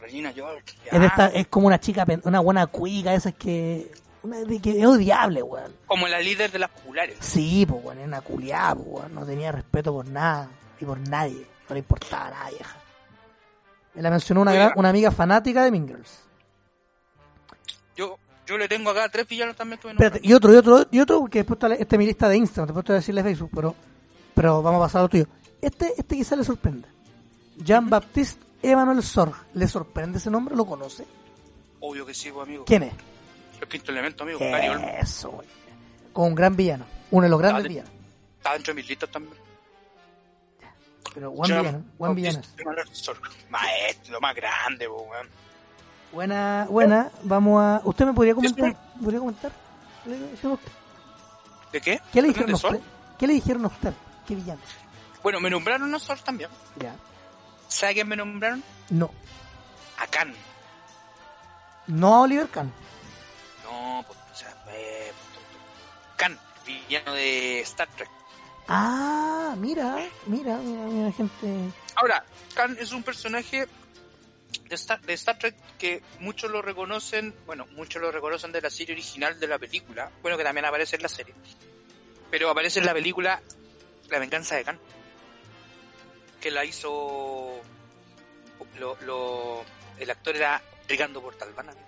Regina 0.00 0.30
George. 0.32 0.62
ya. 0.84 0.90
Es, 0.92 1.00
de 1.00 1.06
esta- 1.06 1.28
es 1.28 1.46
como 1.48 1.66
una 1.68 1.80
chica, 1.80 2.04
una 2.24 2.40
buena 2.40 2.66
cuica, 2.66 3.14
esa 3.14 3.30
es 3.30 3.34
que... 3.36 3.90
Una 4.26 4.38
de 4.40 4.60
que 4.60 4.80
es 4.80 4.84
odiable, 4.86 5.42
weón. 5.42 5.72
Como 5.86 6.08
la 6.08 6.18
líder 6.20 6.50
de 6.50 6.58
las 6.58 6.70
populares. 6.70 7.16
Sí, 7.20 7.64
pues, 7.68 7.82
weón, 7.84 7.98
era 7.98 8.06
una 8.08 8.20
culiada, 8.20 8.74
pues, 8.74 8.86
weón. 8.88 9.14
No 9.14 9.24
tenía 9.24 9.52
respeto 9.52 9.92
por 9.92 10.06
nada 10.08 10.48
y 10.80 10.84
por 10.84 10.98
nadie. 10.98 11.46
No 11.68 11.74
le 11.74 11.78
importaba 11.78 12.30
nada, 12.30 12.50
vieja. 12.50 12.76
Me 13.94 14.02
la 14.02 14.10
mencionó 14.10 14.42
una, 14.42 14.52
gran- 14.52 14.72
una 14.76 14.88
amiga 14.90 15.10
fanática 15.10 15.64
de 15.64 15.70
Mean 15.70 15.86
Girls. 15.88 16.18
Yo, 17.96 18.18
yo 18.46 18.58
le 18.58 18.68
tengo 18.68 18.90
acá 18.90 19.08
tres 19.08 19.26
villanos 19.26 19.56
también 19.56 19.78
que 19.80 19.86
me 19.88 19.92
Espérate, 19.94 20.20
y 20.22 20.32
otro, 20.32 20.52
y 20.52 20.56
otro, 20.56 20.86
y 20.90 21.00
otro, 21.00 21.20
porque 21.20 21.38
después 21.38 21.56
está 21.56 21.74
esta 21.74 21.96
es 21.96 21.98
mi 21.98 22.06
lista 22.06 22.28
de 22.28 22.36
Instagram, 22.36 22.66
después 22.68 22.84
te 22.84 22.92
voy 22.92 22.96
a 22.96 23.00
decirle 23.00 23.22
Facebook, 23.22 23.50
pero, 23.54 23.74
pero 24.34 24.62
vamos 24.62 24.80
a 24.82 24.84
pasar 24.86 24.98
a 25.00 25.02
lo 25.04 25.08
tuyo. 25.08 25.26
Este, 25.62 25.94
este 25.96 26.16
quizá 26.16 26.36
le 26.36 26.44
sorprenda. 26.44 26.88
Jean-Baptiste 27.56 28.44
Emmanuel 28.62 29.02
Sorg. 29.02 29.34
¿Le 29.54 29.66
sorprende 29.66 30.18
ese 30.18 30.30
nombre? 30.30 30.54
¿Lo 30.54 30.66
conoce? 30.66 31.06
Obvio 31.80 32.04
que 32.04 32.12
sí, 32.12 32.30
pues, 32.30 32.46
amigo. 32.46 32.64
¿Quién 32.66 32.82
es? 32.84 32.92
El 33.60 33.68
quinto 33.68 33.92
elemento, 33.92 34.24
amigo. 34.24 34.38
Gary 34.38 34.68
Oldman. 34.68 34.96
Eso, 34.96 35.30
güey. 35.30 35.48
Con 36.12 36.28
un 36.28 36.34
gran 36.34 36.56
villano. 36.56 36.86
Uno 37.10 37.24
de 37.24 37.28
los 37.28 37.38
grandes 37.38 37.64
villanos. 37.68 37.90
Está 38.36 38.52
dentro 38.52 38.72
de 38.72 38.80
mis 38.80 38.88
listas 38.88 39.10
también. 39.10 39.36
Pero 41.14 41.32
Jean 41.34 41.62
villano, 41.62 41.84
buen 41.98 42.14
villano. 42.14 42.42
Maestro, 43.48 44.12
lo 44.12 44.20
más 44.20 44.34
grande, 44.34 44.86
weón. 44.86 45.28
Buena, 46.12 46.66
buena. 46.68 47.10
Vamos 47.22 47.62
a. 47.62 47.80
¿Usted 47.84 48.06
me 48.06 48.12
podría 48.12 48.34
comentar? 48.34 48.68
Es 48.70 48.76
¿Podría 49.02 49.20
comentar? 49.20 49.52
¿Qué 50.04 50.10
le 50.10 50.18
dijeron 50.18 50.52
a 50.52 50.54
usted? 50.54 50.72
¿De 51.72 51.80
qué? 51.80 52.00
¿Qué 52.12 52.22
le 52.22 52.32
¿Perdón, 52.32 52.46
dijeron 52.46 52.50
a 52.50 52.54
usted? 52.54 52.80
¿Qué 53.18 53.26
le 53.26 53.32
dijeron 53.32 53.64
a 53.64 53.68
usted? 53.68 53.94
¿Qué 54.26 54.34
villano? 54.34 54.60
Bueno, 55.22 55.40
me 55.40 55.50
nombraron 55.50 55.94
a 55.94 55.98
Sol 55.98 56.18
también. 56.22 56.50
Ya. 56.76 56.94
¿Sabe 57.68 57.94
quién 57.94 58.08
me 58.08 58.16
nombraron? 58.16 58.62
No. 58.90 59.10
A 59.98 60.06
Khan. 60.06 60.34
No 61.86 62.14
a 62.14 62.20
Oliver 62.20 62.48
Kahn. 62.48 62.72
O 64.36 64.38
sea, 64.38 64.54
eh, 64.68 65.12
Khan, 66.16 66.38
villano 66.66 67.14
de 67.14 67.60
Star 67.60 67.88
Trek. 67.96 68.10
Ah, 68.68 69.54
mira, 69.56 69.96
mira, 70.26 70.58
mira, 70.58 70.84
mira, 70.84 71.12
gente. 71.12 71.72
Ahora, 71.94 72.22
Khan 72.54 72.76
es 72.78 72.92
un 72.92 73.02
personaje 73.02 73.66
de 74.68 74.74
Star, 74.74 75.00
de 75.00 75.14
Star 75.14 75.38
Trek 75.38 75.54
que 75.78 76.02
muchos 76.20 76.50
lo 76.50 76.60
reconocen, 76.60 77.34
bueno, 77.46 77.64
muchos 77.76 78.02
lo 78.02 78.12
reconocen 78.12 78.52
de 78.52 78.60
la 78.60 78.68
serie 78.68 78.94
original 78.94 79.40
de 79.40 79.46
la 79.46 79.58
película, 79.58 80.10
bueno, 80.20 80.36
que 80.36 80.44
también 80.44 80.66
aparece 80.66 80.96
en 80.96 81.02
la 81.02 81.08
serie, 81.08 81.32
pero 82.30 82.50
aparece 82.50 82.80
en 82.80 82.86
la 82.86 82.92
película 82.92 83.40
La 84.10 84.18
venganza 84.18 84.56
de 84.56 84.64
Khan, 84.64 84.78
que 86.42 86.50
la 86.50 86.62
hizo, 86.62 87.58
lo, 88.78 88.98
lo, 89.00 89.64
el 89.98 90.10
actor 90.10 90.36
era 90.36 90.60
Ricardo 90.86 91.22
Portalbán. 91.22 91.70
amigo. 91.70 91.86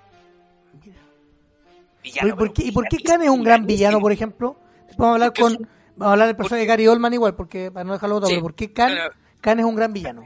Mira. 2.12 2.22
Villano, 2.24 2.36
¿Por, 2.36 2.38
por 2.38 2.46
pero 2.48 2.54
qué, 2.54 2.62
¿Y 2.64 2.72
por 2.72 2.84
qué 2.88 2.96
villanísimo, 2.96 3.18
Khan 3.18 3.22
es 3.22 3.30
un 3.38 3.44
gran 3.44 3.66
villano, 3.66 4.00
por 4.00 4.12
ejemplo? 4.12 4.60
Vamos 4.96 5.10
a 5.10 5.12
hablar 5.14 5.32
con. 5.34 5.52
un- 5.52 5.68
Vamos 5.96 6.10
a 6.10 6.12
hablar 6.12 6.26
del 6.28 6.36
personaje 6.36 6.60
de 6.60 6.66
Gary 6.66 6.86
Oldman 6.86 7.12
igual, 7.14 7.34
porque 7.34 7.72
para 7.72 7.82
no 7.84 7.92
dejarlo 7.92 8.16
otro, 8.16 8.28
Sí. 8.28 8.34
pero 8.34 8.42
¿por 8.42 8.54
qué 8.54 8.72
Khan 8.72 9.58
es 9.58 9.64
un 9.64 9.74
gran 9.74 9.92
villano? 9.92 10.22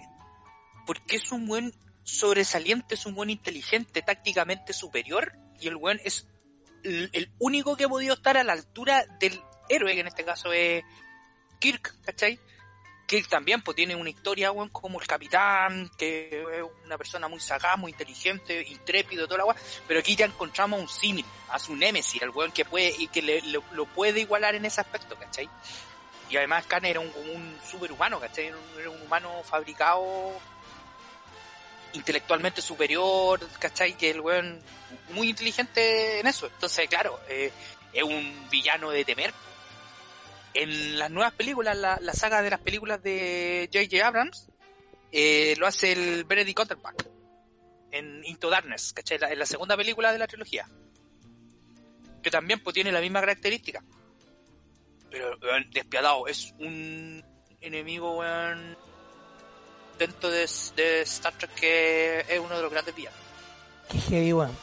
porque 0.87 1.17
es 1.17 1.31
un 1.33 1.47
buen 1.47 1.73
sobresaliente, 2.03 2.95
es 2.97 3.07
un 3.07 3.15
buen 3.15 3.31
inteligente, 3.31 4.03
tácticamente 4.03 4.73
superior, 4.73 5.33
y 5.61 5.69
el 5.69 5.77
buen 5.77 6.01
es 6.05 6.27
el, 6.83 7.09
el 7.13 7.31
único 7.39 7.77
que 7.77 7.85
ha 7.85 7.89
podido 7.89 8.13
estar 8.15 8.37
a 8.37 8.43
la 8.45 8.53
altura 8.53 9.05
del 9.21 9.41
héroe, 9.69 9.95
que 9.95 10.01
en 10.01 10.09
este 10.09 10.25
caso 10.25 10.53
es 10.53 10.83
Kirk, 11.61 11.95
¿cachai? 12.03 12.39
Kirk 13.13 13.29
también 13.29 13.61
pues 13.61 13.77
tiene 13.77 13.95
una 13.95 14.09
historia, 14.09 14.51
weón, 14.53 14.71
como 14.71 14.99
el 14.99 15.07
capitán, 15.07 15.91
que 15.99 16.29
es 16.51 16.65
una 16.87 16.97
persona 16.97 17.29
muy 17.29 17.41
sagaz, 17.41 17.77
muy 17.77 17.93
inteligente, 17.93 18.65
intrépido, 18.67 19.27
toda 19.27 19.39
la 19.39 19.45
weá, 19.45 19.57
pero 19.87 20.01
aquí 20.01 20.17
ya 20.17 20.25
encontramos 20.25 20.81
un 20.81 20.89
símil, 20.89 21.27
a 21.51 21.59
su 21.59 21.77
némesis, 21.77 22.23
el 22.23 22.31
weón 22.31 22.53
que 22.53 22.65
puede, 22.65 22.95
y 22.99 23.09
que 23.09 23.21
le- 23.21 23.43
lo, 23.43 23.63
lo 23.73 23.85
puede 23.85 24.21
igualar 24.21 24.55
en 24.55 24.65
ese 24.65 24.81
aspecto, 24.81 25.15
¿cachai? 25.17 25.47
Y 26.31 26.39
además 26.39 26.65
Khan 26.67 26.87
era 26.87 27.01
un, 27.01 27.09
un 27.35 27.59
superhumano, 27.71 28.19
¿cachai? 28.19 28.47
Era 28.79 28.89
un 28.89 29.03
humano 29.03 29.43
fabricado 29.45 30.33
intelectualmente 31.93 32.63
superior, 32.63 33.39
¿cachai? 33.59 33.95
Que 33.97 34.11
el 34.13 34.21
weón 34.23 34.59
muy 35.11 35.29
inteligente 35.29 36.21
en 36.21 36.27
eso. 36.27 36.47
Entonces, 36.47 36.89
claro, 36.89 37.21
eh, 37.29 37.53
es 37.93 38.03
un 38.03 38.49
villano 38.51 38.89
de 38.91 39.05
temer. 39.05 39.35
En 40.55 40.99
las 40.99 41.11
nuevas 41.11 41.33
películas, 41.33 41.77
la, 41.77 41.99
la 42.01 42.13
saga 42.13 42.43
de 42.43 42.51
las 42.51 42.61
películas 42.61 43.03
de 43.03 43.69
J.J. 43.73 44.07
Abrams, 44.07 44.49
eh, 45.11 45.55
lo 45.59 45.67
hace 45.67 45.93
el 45.93 46.25
Benedict 46.25 46.59
Cumberbatch 46.59 47.07
en 47.91 48.25
Into 48.25 48.51
Darkness, 48.51 48.93
¿cachai? 48.93 49.19
La- 49.19 49.31
en 49.33 49.39
la 49.39 49.47
segunda 49.47 49.77
película 49.77 50.13
de 50.13 50.19
la 50.19 50.27
trilogía. 50.27 50.69
que 52.23 52.31
también 52.31 52.61
pues 52.63 52.73
tiene 52.75 52.93
la 52.93 53.01
misma 53.01 53.21
característica. 53.21 53.83
Pero, 55.11 55.37
despiadado, 55.73 56.27
es 56.29 56.55
un 56.59 57.23
enemigo, 57.61 58.17
weón, 58.19 58.77
dentro 59.99 60.31
de, 60.31 60.49
de 60.77 61.01
Star 61.03 61.33
Trek 61.37 61.51
que 61.55 62.21
es 62.29 62.39
uno 62.39 62.57
de 62.57 62.63
los 62.63 62.71
grandes 62.71 62.95
villanos. 62.95 63.19
Qué 63.91 63.99
heavy, 63.99 64.33
weón. 64.33 64.57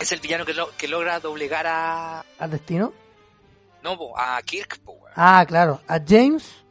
Es 0.00 0.12
el 0.12 0.20
villano 0.20 0.44
que, 0.46 0.54
lo- 0.54 0.74
que 0.76 0.86
logra 0.88 1.18
doblegar 1.20 1.66
a... 1.66 2.24
¿Al 2.38 2.50
destino? 2.50 2.92
No, 3.82 3.96
po, 3.98 4.16
a 4.18 4.40
Kirk, 4.42 4.78
po, 4.80 4.92
weón. 4.92 5.12
Ah, 5.16 5.44
claro. 5.46 5.80
A 5.88 5.98
James, 6.06 6.64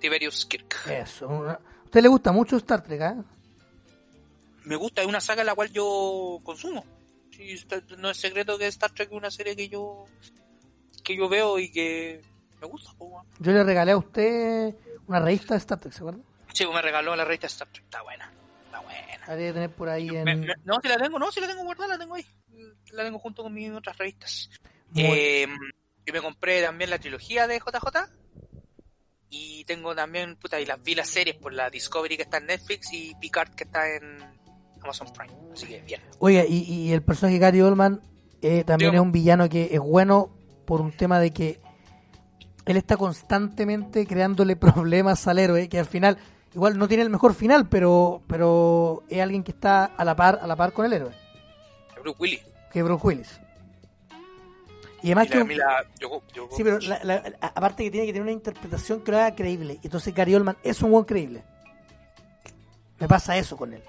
Tiberius 0.00 0.44
Kirk. 0.46 0.74
eso. 0.88 1.28
¿A 1.48 1.58
usted 1.84 2.02
le 2.02 2.08
gusta 2.08 2.32
mucho 2.32 2.56
Star 2.56 2.82
Trek, 2.82 3.00
ah? 3.02 3.24
Me 4.64 4.76
gusta, 4.76 5.00
es 5.02 5.06
una 5.08 5.20
saga 5.20 5.42
la 5.44 5.54
cual 5.54 5.70
yo 5.72 6.38
consumo. 6.44 6.84
Sí, 7.30 7.56
no 7.98 8.10
es 8.10 8.16
secreto 8.18 8.58
que 8.58 8.66
Star 8.68 8.90
Trek 8.92 9.10
es 9.10 9.16
una 9.16 9.30
serie 9.30 9.56
que 9.56 9.68
yo 9.68 10.04
que 11.02 11.16
yo 11.16 11.28
veo 11.28 11.58
y 11.58 11.70
que 11.70 12.20
me 12.60 12.66
gusta, 12.66 12.92
po, 12.96 13.06
weón. 13.06 13.26
Yo 13.40 13.52
le 13.52 13.64
regalé 13.64 13.92
a 13.92 13.96
usted 13.96 14.74
una 15.08 15.18
revista 15.20 15.54
de 15.54 15.58
Star 15.58 15.80
Trek, 15.80 15.92
¿se 15.92 15.98
acuerda? 16.00 16.20
Sí, 16.52 16.66
me 16.66 16.82
regaló 16.82 17.16
la 17.16 17.24
revista 17.24 17.46
Star 17.46 17.68
Trek. 17.68 17.84
Está 17.84 18.02
buena. 18.02 18.30
Está 18.66 18.80
buena. 18.80 19.26
La 19.26 19.36
debe 19.36 19.52
tener 19.54 19.70
por 19.70 19.88
ahí 19.88 20.08
en... 20.10 20.24
Me- 20.24 20.36
me- 20.36 20.54
no, 20.64 20.78
si 20.82 20.88
la 20.88 20.98
tengo, 20.98 21.18
no, 21.18 21.32
si 21.32 21.40
la 21.40 21.46
tengo 21.48 21.64
guardada, 21.64 21.94
la 21.94 21.98
tengo 21.98 22.14
ahí. 22.14 22.26
La 22.92 23.04
tengo 23.04 23.18
junto 23.18 23.42
con 23.42 23.52
mis 23.54 23.72
otras 23.72 23.96
revistas. 23.96 24.50
Muy- 24.90 25.04
Eh, 25.04 25.46
yo 26.06 26.12
me 26.12 26.20
compré 26.20 26.62
también 26.62 26.90
la 26.90 26.98
trilogía 26.98 27.46
de 27.46 27.58
JJ. 27.58 28.10
Y 29.30 29.64
tengo 29.64 29.94
también, 29.94 30.36
puta, 30.36 30.60
y 30.60 30.66
las 30.66 30.82
vi 30.82 30.94
las 30.94 31.08
series 31.08 31.36
por 31.36 31.52
la 31.52 31.70
Discovery 31.70 32.16
que 32.16 32.24
está 32.24 32.36
en 32.36 32.46
Netflix 32.46 32.92
y 32.92 33.14
Picard 33.14 33.54
que 33.54 33.64
está 33.64 33.88
en 33.88 34.18
Amazon 34.82 35.10
Prime. 35.12 35.32
Así 35.52 35.66
que 35.66 35.80
bien. 35.80 36.02
Oiga, 36.18 36.44
y, 36.46 36.64
y 36.64 36.92
el 36.92 37.02
personaje 37.02 37.38
Gary 37.38 37.62
Oldman 37.62 38.02
eh, 38.42 38.64
también 38.64 38.94
es 38.94 39.00
un 39.00 39.12
villano 39.12 39.48
que 39.48 39.68
es 39.72 39.80
bueno 39.80 40.30
por 40.66 40.80
un 40.80 40.90
tema 40.90 41.20
de 41.20 41.30
que 41.30 41.60
él 42.66 42.76
está 42.76 42.96
constantemente 42.96 44.06
creándole 44.06 44.56
problemas 44.56 45.26
al 45.28 45.38
héroe, 45.38 45.68
que 45.68 45.78
al 45.78 45.86
final 45.86 46.18
igual 46.52 46.76
no 46.76 46.88
tiene 46.88 47.04
el 47.04 47.10
mejor 47.10 47.34
final, 47.34 47.68
pero 47.68 48.20
pero 48.26 49.04
es 49.08 49.20
alguien 49.20 49.44
que 49.44 49.52
está 49.52 49.84
a 49.84 50.04
la 50.04 50.16
par 50.16 50.40
a 50.42 50.46
la 50.46 50.56
par 50.56 50.72
con 50.72 50.84
el 50.84 50.92
héroe, 50.92 51.12
Bruce 52.00 52.16
Willis. 52.18 52.42
que 52.72 52.82
Bruce 52.82 53.06
Willis. 53.06 53.40
Y 55.02 55.06
además 55.08 55.26
Y 55.26 55.30
que 55.30 55.34
la- 55.36 55.40
un- 55.42 55.46
a 55.46 55.52
mí 55.52 55.54
la- 55.56 55.84
yo- 55.98 56.22
yo- 56.32 56.48
sí, 56.56 56.62
pero 56.62 56.78
la- 56.80 57.22
aparte 57.40 57.84
que 57.84 57.90
tiene 57.90 58.06
que 58.06 58.12
tener 58.12 58.22
una 58.22 58.32
interpretación 58.32 59.00
que 59.02 59.10
lo 59.10 59.18
haga 59.18 59.34
creíble. 59.34 59.74
Y 59.82 59.86
Entonces 59.86 60.14
Gary 60.14 60.34
Oldman 60.34 60.56
es 60.62 60.80
un 60.82 60.90
buen 60.92 61.04
creíble. 61.04 61.42
Me 63.00 63.08
pasa 63.08 63.36
eso 63.36 63.56
con 63.56 63.72
él. 63.72 63.82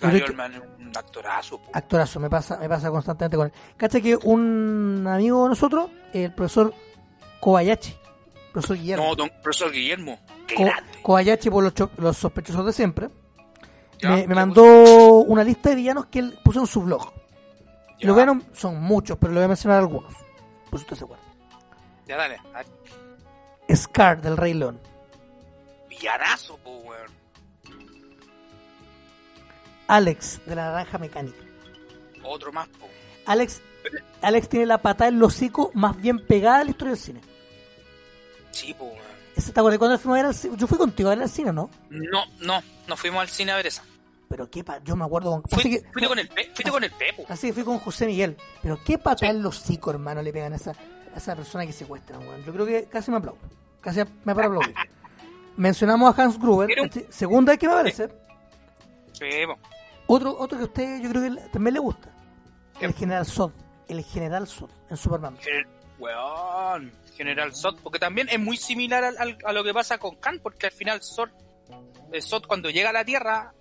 Gary 0.00 0.18
que- 0.20 0.24
Oldman 0.26 0.54
es 0.54 0.60
un 0.78 0.92
actorazo. 0.96 1.58
po. 1.58 1.70
Actorazo, 1.72 2.20
me 2.20 2.28
pasa, 2.30 2.56
me 2.58 2.68
pasa 2.68 2.90
constantemente 2.90 3.36
con 3.36 3.46
él. 3.46 3.52
Cacha 3.76 4.00
que 4.00 4.16
un 4.16 5.06
amigo 5.08 5.44
de 5.44 5.48
nosotros, 5.50 5.90
el 6.12 6.32
profesor 6.34 6.72
Kobayashi, 7.40 7.94
profesor 8.52 8.76
Guillermo, 8.78 9.04
No, 9.06 9.14
don 9.14 9.30
profesor 9.42 9.72
Guillermo. 9.72 10.18
Qué. 10.46 10.54
Kobayashi 11.02 11.50
por 11.50 11.64
los, 11.64 11.72
los 11.98 12.16
sospechosos 12.16 12.64
de 12.66 12.72
siempre, 12.72 13.08
Ya, 13.98 14.10
me, 14.10 14.22
¿qué 14.22 14.28
me 14.28 14.34
mandó 14.34 14.64
una 15.20 15.42
lista 15.44 15.70
de 15.70 15.76
villanos 15.76 16.06
que 16.06 16.18
él 16.20 16.38
puso 16.44 16.60
en 16.60 16.66
su 16.66 16.82
blog. 16.82 17.12
Villanos 17.98 18.44
son 18.52 18.80
muchos, 18.80 19.16
pero 19.18 19.32
le 19.32 19.40
voy 19.40 19.44
a 19.44 19.48
mencionar 19.48 19.78
algunos, 19.78 20.12
por 20.70 20.78
si 20.78 20.84
usted 20.84 20.96
se 20.96 21.04
acuerda. 21.04 21.24
Ya, 22.06 22.16
dale. 22.16 22.40
dale. 22.52 22.68
Scar 23.74 24.20
del 24.20 24.36
Rey 24.36 24.54
León, 24.54 24.80
Villanazo, 25.88 26.56
po, 26.58 26.76
weón. 26.78 27.10
Alex 29.88 30.40
de 30.46 30.54
la 30.54 30.66
Naranja 30.66 30.98
Mecánica. 30.98 31.38
Otro 32.22 32.52
más, 32.52 32.68
po. 32.68 32.88
Alex, 33.26 33.60
Alex 34.22 34.48
tiene 34.48 34.66
la 34.66 34.78
patada 34.78 35.08
en 35.08 35.18
los 35.18 35.34
hocico 35.34 35.70
más 35.74 35.96
bien 35.96 36.24
pegada 36.26 36.60
a 36.60 36.64
la 36.64 36.70
historia 36.70 36.94
del 36.94 37.02
cine. 37.02 37.20
Sí, 38.50 38.74
po, 38.74 38.84
weón. 38.84 39.06
¿te 39.34 39.60
acuerdas 39.60 39.78
cuando 39.78 39.98
fuimos 39.98 40.18
a 40.18 40.22
ver 40.22 40.26
al 40.26 40.34
cine? 40.34 40.56
Yo 40.56 40.66
fui 40.66 40.78
contigo 40.78 41.08
a 41.08 41.14
ver 41.14 41.22
al 41.22 41.30
cine, 41.30 41.52
¿no? 41.52 41.70
No, 41.90 42.24
no, 42.40 42.62
no 42.86 42.96
fuimos 42.96 43.20
al 43.20 43.28
cine 43.28 43.52
a 43.52 43.56
ver 43.56 43.66
esa. 43.66 43.82
Pero 44.28 44.50
qué 44.50 44.64
pa... 44.64 44.78
Yo 44.82 44.96
me 44.96 45.04
acuerdo 45.04 45.30
con... 45.30 45.42
Fui- 45.48 45.70
que- 45.70 45.82
fuiste 45.92 46.08
con 46.08 46.18
el 46.18 46.28
Pe- 46.28 46.44
fuiste 46.54 46.70
con 46.70 46.82
el 46.84 46.90
Pepo. 46.90 47.24
Así 47.28 47.48
que 47.48 47.52
fui 47.52 47.64
con 47.64 47.78
José 47.78 48.06
Miguel. 48.06 48.36
Pero 48.62 48.78
qué 48.84 48.98
patada 48.98 49.30
en 49.30 49.42
los 49.42 49.58
hocico, 49.60 49.90
hermano, 49.90 50.20
le 50.22 50.32
pegan 50.32 50.52
a 50.52 50.56
esa, 50.56 50.72
a 50.72 51.16
esa 51.16 51.36
persona 51.36 51.64
que 51.66 51.72
secuestran, 51.72 52.20
weón. 52.26 52.44
Yo 52.44 52.52
creo 52.52 52.66
que 52.66 52.84
casi 52.86 53.10
me 53.10 53.18
aplaudo. 53.18 53.38
Casi 53.80 54.00
me 54.24 54.34
para 54.34 54.48
aplaudir. 54.48 54.74
Mencionamos 55.56 56.18
a 56.18 56.22
Hans 56.22 56.38
Gruber, 56.38 56.68
¿cachai? 56.74 57.06
segunda 57.08 57.52
vez 57.52 57.58
que 57.60 57.66
me 57.66 57.72
aparece. 57.74 58.08
Sí. 59.12 59.26
Otro, 60.08 60.36
otro 60.38 60.58
que 60.58 60.64
a 60.64 60.66
usted 60.66 61.00
yo 61.02 61.08
creo 61.10 61.22
que 61.22 61.40
también 61.50 61.74
le 61.74 61.80
gusta. 61.80 62.10
El. 62.80 62.92
General 62.94 63.24
Zod. 63.24 63.52
El 63.88 64.02
General 64.04 64.46
Zod 64.46 64.70
en 64.90 64.96
Superman. 64.96 65.36
Gener- 65.38 65.66
Weón, 65.98 66.92
General 67.16 67.54
Zod, 67.54 67.78
porque 67.82 67.98
también 67.98 68.28
es 68.28 68.38
muy 68.38 68.58
similar 68.58 69.02
al- 69.02 69.16
al- 69.18 69.38
a 69.46 69.52
lo 69.54 69.64
que 69.64 69.72
pasa 69.72 69.96
con 69.96 70.16
Khan, 70.16 70.40
porque 70.42 70.66
al 70.66 70.72
final 70.72 71.02
Zod, 71.02 71.30
eh, 72.12 72.20
Zod 72.20 72.44
cuando 72.46 72.68
llega 72.68 72.90
a 72.90 72.92
la 72.92 73.04
Tierra 73.06 73.54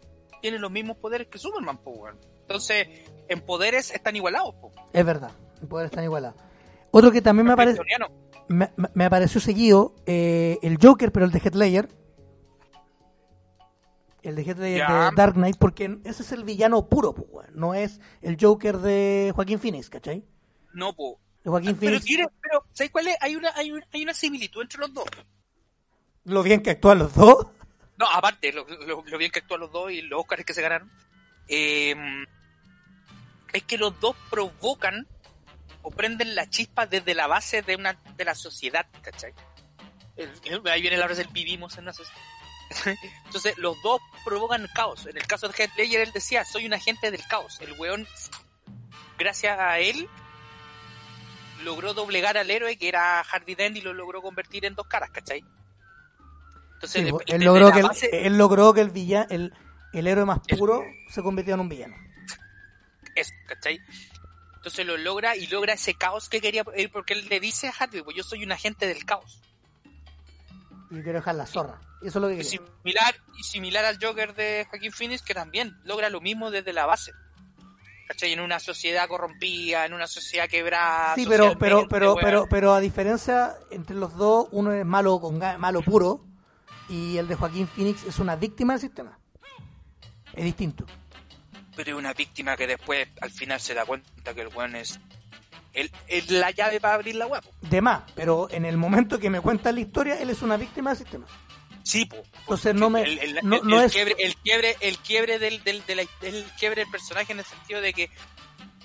tiene 0.46 0.60
los 0.60 0.70
mismos 0.70 0.98
poderes 0.98 1.26
que 1.28 1.40
Superman, 1.40 1.80
po, 1.80 1.90
weón. 1.90 2.20
Entonces, 2.42 2.88
en 3.28 3.42
poderes 3.42 3.90
están 3.90 4.16
igualados, 4.16 4.54
po. 4.62 4.72
Es 4.94 5.04
verdad. 5.04 5.32
El 5.60 5.68
poder 5.68 5.88
está 5.88 6.04
igualado. 6.04 6.36
Otro 6.92 7.12
que 7.12 7.20
también 7.20 7.48
me, 7.48 7.54
aparece, 7.54 7.82
me, 8.48 9.06
apareció 9.06 9.42
seguido, 9.42 9.96
eh, 10.06 10.60
el 10.62 10.78
Joker, 10.80 11.12
pero 11.12 11.26
el 11.26 11.32
de 11.32 11.40
Heath 11.40 11.56
Ledger. 11.56 11.90
El 14.22 14.36
de 14.36 14.44
Ya. 14.46 15.10
de 15.10 15.16
Dark 15.16 15.34
Knight, 15.34 15.58
porque 15.58 15.98
ese 16.04 16.22
es 16.22 16.32
el 16.32 16.44
villano 16.44 16.88
puro, 16.90 17.14
pues, 17.16 17.28
weón. 17.32 17.50
no 17.56 17.74
es 17.74 18.00
el 18.22 18.38
Joker 18.40 18.78
de 18.78 19.32
Joaquín 19.36 19.58
Phoenix, 19.58 19.90
¿cachai? 19.90 20.24
No, 20.76 20.96
po. 20.96 21.20
Joaquín 21.44 21.76
Pero, 21.80 22.00
Phoenix, 22.00 22.28
pero 22.40 22.66
¿sabes 22.72 22.92
cuál 22.92 23.08
es? 23.08 23.18
Hay 23.20 23.36
una, 23.36 23.50
hay, 23.56 23.72
un- 23.72 23.84
hay 23.92 24.04
una 24.04 24.14
similitud 24.14 24.62
entre 24.62 24.78
los 24.80 24.94
dos. 24.94 25.06
lo 26.24 26.44
bien 26.44 26.62
que 26.62 26.70
actúan 26.70 27.00
los 27.00 27.16
dos. 27.16 27.48
No, 27.98 28.06
aparte, 28.12 28.52
lo, 28.52 28.66
lo- 28.68 29.04
lo 29.06 29.18
bien 29.18 29.32
que 29.32 29.40
actúan 29.40 29.62
los 29.62 29.72
dos 29.72 29.92
y 29.92 30.02
los 30.02 30.20
Oscars 30.22 30.44
que 30.46 30.54
se 30.54 30.62
ganaron, 30.62 30.92
eh, 31.48 31.96
es 33.54 33.64
que 33.64 33.78
los 33.78 34.00
dos 34.00 34.16
provocan 34.30 35.08
o 35.82 35.92
prenden 35.92 36.36
la 36.36 36.50
chispa 36.50 36.88
desde 36.88 37.14
la 37.14 37.28
base 37.28 37.62
de 37.62 37.76
una 37.76 37.94
de 37.94 38.26
la 38.26 38.36
sociedad, 38.36 38.86
¿cachai? 39.02 39.34
Ahí 40.72 40.82
viene 40.82 40.98
la 40.98 41.06
frase 41.06 41.24
del 41.24 41.32
vivimos 41.34 41.78
en 41.78 41.84
una 41.84 41.94
sociedad. 41.94 42.20
Entonces, 43.26 43.58
los 43.58 43.80
dos 43.84 44.02
provocan 44.26 44.68
caos. 44.74 45.06
En 45.06 45.16
el 45.18 45.28
caso 45.28 45.48
de 45.48 45.54
Heath 45.54 45.76
Ledger, 45.78 46.02
él 46.02 46.12
decía, 46.12 46.44
soy 46.44 46.66
un 46.66 46.74
agente 46.74 47.12
del 47.12 47.26
caos. 47.28 47.60
El 47.62 47.74
weón, 47.74 48.08
gracias 49.20 49.60
a 49.60 49.78
él, 49.80 50.10
logró 51.64 51.94
doblegar 51.94 52.38
al 52.38 52.50
héroe 52.50 52.78
que 52.78 52.88
era 52.88 53.22
Harvey 53.22 53.56
Dent 53.56 53.78
y 53.78 53.82
lo 53.82 53.94
logró 53.94 54.22
convertir 54.22 54.66
en 54.66 54.76
dos 54.76 54.88
caras, 54.88 55.12
¿cachai? 55.12 55.44
Entonces, 56.76 57.04
Sí, 57.06 57.12
de- 57.12 57.36
él, 57.36 57.44
logró 57.44 57.72
que 57.72 57.80
el, 57.80 57.90
él 58.26 58.38
logró 58.38 58.74
que 58.74 58.82
el 58.82 58.90
villano, 58.92 59.28
el, 59.30 59.54
el 59.94 60.08
héroe 60.08 60.26
más 60.26 60.40
El- 60.48 60.58
puro 60.58 60.84
se 61.10 61.22
convirtiera 61.24 61.56
en 61.56 61.62
un 61.62 61.70
villano. 61.70 61.96
eso, 63.16 63.32
¿cachai? 63.48 63.80
Entonces 64.58 64.86
lo 64.86 64.98
logra 64.98 65.36
y 65.36 65.48
logra 65.48 65.74
ese 65.74 65.94
caos 65.94 66.28
que 66.28 66.42
quería, 66.42 66.64
eh, 66.76 66.90
porque 66.90 67.14
él 67.14 67.28
le 67.30 67.40
dice 67.40 67.68
a 67.68 67.74
Harvey, 67.78 68.02
pues 68.02 68.16
yo 68.18 68.24
soy 68.24 68.44
un 68.44 68.52
agente 68.52 68.88
del 68.88 69.06
caos. 69.06 69.40
Y 70.92 70.96
quiero 71.02 71.20
dejar 71.20 71.36
la 71.36 71.46
zorra. 71.46 71.80
Y 72.02 72.08
eso 72.08 72.20
es 72.20 72.22
lo 72.24 72.28
que 72.38 72.44
similar, 72.44 73.16
y 73.38 73.44
similar 73.44 73.86
al 73.86 73.98
Joker 74.02 74.34
de 74.36 74.66
Joaquin 74.70 74.92
Phoenix, 74.92 75.22
que 75.22 75.34
también 75.34 75.78
logra 75.84 76.10
lo 76.10 76.20
mismo 76.22 76.52
desde 76.52 76.74
la 76.74 76.86
base. 76.86 77.12
¿Cachai? 78.08 78.34
En 78.34 78.40
una 78.40 78.60
sociedad 78.60 79.08
corrompida, 79.08 79.86
en 79.86 79.94
una 79.94 80.06
sociedad 80.08 80.48
quebrada. 80.48 81.16
Sí, 81.16 81.26
pero, 81.28 81.58
pero, 81.58 81.88
pero, 81.88 82.16
pero, 82.16 82.46
pero 82.48 82.74
a 82.74 82.80
diferencia 82.80 83.56
entre 83.72 83.96
los 83.96 84.16
dos, 84.16 84.48
uno 84.52 84.72
es 84.74 84.86
malo 84.86 85.20
con 85.20 85.40
malo 85.60 85.82
puro 85.82 86.24
y 86.90 87.18
el 87.18 87.28
de 87.28 87.36
Joaquín 87.36 87.68
Phoenix 87.68 88.04
es 88.04 88.20
una 88.20 88.36
víctima 88.36 88.74
del 88.74 88.82
sistema. 88.82 89.18
Es 90.34 90.44
distinto. 90.44 90.86
Pero 91.76 91.92
es 91.92 91.98
una 91.98 92.14
víctima 92.14 92.56
que 92.56 92.68
después, 92.68 93.08
al 93.22 93.32
final, 93.32 93.60
se 93.60 93.74
da 93.74 93.86
cuenta 93.86 94.34
que 94.34 94.42
el 94.42 94.48
weón 94.50 94.76
es, 94.76 95.00
es 96.08 96.32
la 96.32 96.52
llave 96.52 96.80
para 96.80 96.96
abrir 96.96 97.16
la 97.16 97.28
web. 97.28 97.44
De 97.62 97.82
más, 97.82 98.04
pero 98.16 98.48
en 98.52 98.66
el 98.66 98.78
momento 98.78 99.20
que 99.20 99.30
me 99.30 99.42
cuenta 99.42 99.72
la 99.72 99.82
historia, 99.82 100.20
él 100.22 100.30
es 100.30 100.42
una 100.42 100.58
víctima 100.58 100.92
del 100.92 100.98
sistema. 101.00 101.26
Sí, 101.84 102.06
po. 102.06 102.24
Entonces 102.40 102.74
no 102.74 102.90
me 102.90 103.04
el, 103.04 103.20
el- 103.20 103.40
no, 103.44 103.58
el- 103.58 103.68
no 103.68 103.80
el 103.80 103.86
es 103.86 103.92
quiebre, 103.92 104.16
el 104.20 104.36
quiebre, 104.38 104.76
el 104.80 104.98
quiebre 104.98 105.38
del, 105.40 105.64
del, 105.64 105.86
de 105.86 105.96
la- 105.96 106.06
el 106.22 106.46
quiebre 106.58 106.82
del 106.84 106.92
personaje 106.92 107.34
en 107.34 107.40
el 107.40 107.46
sentido 107.46 107.80
de 107.82 107.94
que 107.94 108.10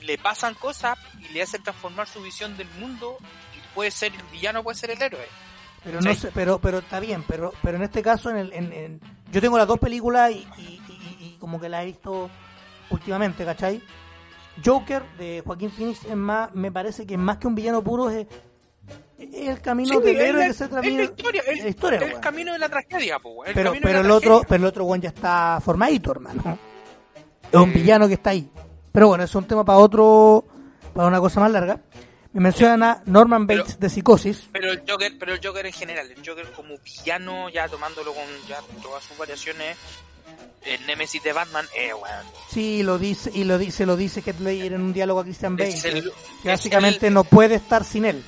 le 0.02 0.18
pasan 0.18 0.54
cosas 0.54 0.98
y 1.18 1.32
le 1.32 1.42
hacen 1.42 1.62
transformar 1.62 2.08
su 2.08 2.20
visión 2.22 2.56
del 2.56 2.68
mundo 2.78 3.16
y 3.56 3.74
puede 3.74 3.90
ser 3.90 4.12
el 4.14 4.22
villano, 4.32 4.62
puede 4.62 4.76
ser 4.78 4.90
el 4.90 5.00
héroe. 5.00 5.26
Pero 5.84 6.00
no 6.00 6.12
Sí. 6.14 6.20
sé, 6.20 6.30
pero 6.34 6.58
pero 6.58 6.78
está 6.78 7.00
bien, 7.00 7.24
pero 7.26 7.52
pero 7.62 7.76
en 7.76 7.82
este 7.84 8.02
caso 8.02 8.30
en 8.30 8.36
el 8.36 8.52
en, 8.52 8.72
en- 8.72 9.00
yo 9.32 9.40
tengo 9.40 9.56
las 9.58 9.66
dos 9.66 9.78
películas 9.78 10.30
y, 10.32 10.46
y- 10.58 10.80
y- 10.88 11.16
y 11.26 11.36
como 11.38 11.60
que 11.60 11.68
las 11.68 11.82
he 11.82 11.86
visto 11.86 12.28
últimamente, 12.90 13.44
¿cachai? 13.44 13.82
Joker 14.64 15.02
de 15.18 15.42
Joaquín 15.46 15.70
Phoenix 15.70 16.04
es 16.04 16.16
más, 16.16 16.52
me 16.54 16.70
parece 16.72 17.06
que 17.06 17.16
más 17.16 17.38
que 17.38 17.46
un 17.46 17.54
villano 17.54 17.82
puro 17.82 18.10
es, 18.10 18.26
es 19.18 19.48
el 19.48 19.60
camino 19.60 19.94
Sí, 19.94 20.00
del 20.02 20.16
es 20.16 20.22
héroe 20.28 20.46
que 20.48 20.52
se 20.54 20.64
es 20.64 20.70
termina 20.70 20.96
la 20.98 21.02
historia, 21.04 21.42
el, 21.46 21.58
la 21.58 21.68
historia, 21.68 21.98
el 22.00 22.08
weón. 22.10 22.20
camino 22.20 22.52
de 22.52 22.58
la 22.58 22.68
tragedia, 22.68 23.18
po, 23.20 23.44
el 23.44 23.54
pero 23.54 23.72
de 23.72 23.80
pero 23.80 24.00
la 24.00 24.04
el 24.06 24.10
otro 24.10 24.42
pero 24.48 24.56
el 24.62 24.64
otro 24.66 24.84
one 24.86 25.00
ya 25.02 25.10
está 25.10 25.60
formadito 25.64 26.10
hermano 26.10 26.58
es 27.52 27.58
un 27.58 27.72
villano 27.72 28.06
que 28.08 28.14
está 28.14 28.30
ahí 28.30 28.50
pero 28.92 29.08
bueno 29.08 29.24
es 29.24 29.34
un 29.34 29.44
tema 29.44 29.64
para 29.64 29.78
otro 29.78 30.44
para 30.94 31.06
una 31.06 31.20
cosa 31.20 31.38
más 31.40 31.52
larga. 31.52 31.78
Me 32.32 32.40
mencionan 32.40 32.82
a 32.84 33.02
Norman 33.06 33.46
Pero- 33.46 33.62
Bates 33.64 33.80
de 33.80 33.90
Psicosis. 33.90 34.48
Pero 34.52 34.70
el 34.72 34.82
Joker, 34.88 35.12
pero 35.18 35.34
el 35.34 35.40
Joker 35.44 35.66
en 35.66 35.72
general, 35.72 36.10
el 36.10 36.26
Joker 36.26 36.52
como 36.52 36.76
villano, 36.78 37.48
ya 37.48 37.66
tomándolo 37.68 38.12
con 38.14 38.24
ya 38.48 38.60
todas 38.82 39.02
sus 39.04 39.18
variaciones, 39.18 39.76
el 40.64 40.86
Nemesis 40.86 41.22
de 41.24 41.32
Batman, 41.32 41.66
eh, 41.76 41.92
weón. 41.92 42.26
Sí, 42.50 42.84
lo 42.84 42.98
dice, 42.98 43.32
y 43.34 43.42
lo 43.44 43.58
dice, 43.58 43.84
lo 43.84 43.96
dice 43.96 44.22
Heath 44.24 44.38
Ledger 44.38 44.74
en 44.74 44.82
un 44.82 44.92
diálogo 44.92 45.20
a 45.20 45.24
Christian 45.24 45.56
Bale. 45.56 45.74
El- 45.82 46.12
que- 46.42 46.48
básicamente 46.48 47.08
el- 47.08 47.14
no 47.14 47.24
puede 47.24 47.56
estar 47.56 47.84
sin 47.84 48.04
él. 48.04 48.22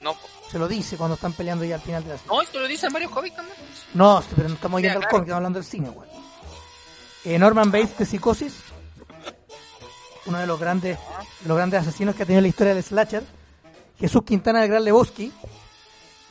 No. 0.00 0.16
Se 0.50 0.58
lo 0.58 0.68
dice 0.68 0.96
cuando 0.96 1.14
están 1.14 1.32
peleando 1.32 1.64
ya 1.64 1.76
al 1.76 1.80
final 1.80 2.04
de 2.04 2.10
la 2.10 2.16
serie. 2.16 2.28
no, 2.32 2.42
esto 2.42 2.58
lo 2.60 2.66
dicen 2.68 2.92
varios 2.92 3.10
cómics 3.10 3.34
también. 3.36 3.56
No, 3.94 4.22
pero 4.36 4.48
no 4.48 4.54
estamos 4.54 4.80
yendo 4.82 4.98
al 4.98 5.02
claro. 5.02 5.10
cómic, 5.10 5.24
estamos 5.26 5.36
hablando 5.36 5.58
del 5.58 5.66
cine, 5.68 5.88
güey. 5.90 6.08
Eh, 7.24 7.38
Norman 7.38 7.70
Bates 7.72 7.98
de 7.98 8.06
Psicosis, 8.06 8.54
uno 10.26 10.38
de 10.38 10.46
los 10.46 10.58
grandes, 10.60 10.98
de 11.40 11.48
los 11.48 11.56
grandes 11.56 11.80
asesinos 11.80 12.14
que 12.14 12.22
ha 12.22 12.26
tenido 12.26 12.42
la 12.42 12.48
historia 12.48 12.74
del 12.74 12.82
slasher. 12.84 13.22
Jesús 13.98 14.22
Quintana 14.24 14.60
del 14.60 14.70
Gran 14.70 14.84
Lebowski, 14.84 15.32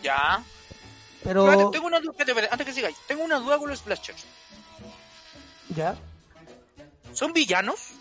Ya. 0.02 0.44
pero 1.24 1.48
Espérate, 1.50 1.72
tengo 1.72 1.88
una 1.88 2.00
duda, 2.00 2.14
antes 2.52 2.66
que 2.66 2.74
sigáis, 2.74 2.98
tengo 3.08 3.24
una 3.24 3.40
duda 3.40 3.58
con 3.60 3.70
los 3.70 3.80
slashers. 3.80 4.26
ya. 5.76 5.96
¿Son 7.14 7.34
villanos? 7.34 7.92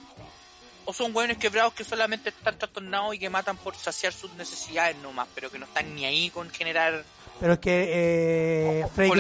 ¿O 0.89 0.93
son 0.94 1.15
hueones 1.15 1.36
quebrados 1.36 1.74
que 1.74 1.85
solamente 1.85 2.31
están 2.31 2.56
trastornados 2.56 3.15
y 3.15 3.19
que 3.19 3.28
matan 3.28 3.59
por 3.59 3.77
saciar 3.77 4.10
sus 4.10 4.32
necesidades 4.36 4.97
nomás, 5.02 5.28
pero 5.35 5.51
que 5.51 5.59
no 5.59 5.66
están 5.66 5.94
ni 5.94 6.06
ahí 6.06 6.31
con 6.31 6.48
generar 6.48 7.05
Pero 7.39 7.52
es 7.52 7.59
que 7.59 8.81
eh, 8.81 8.86
Freddy 8.94 9.10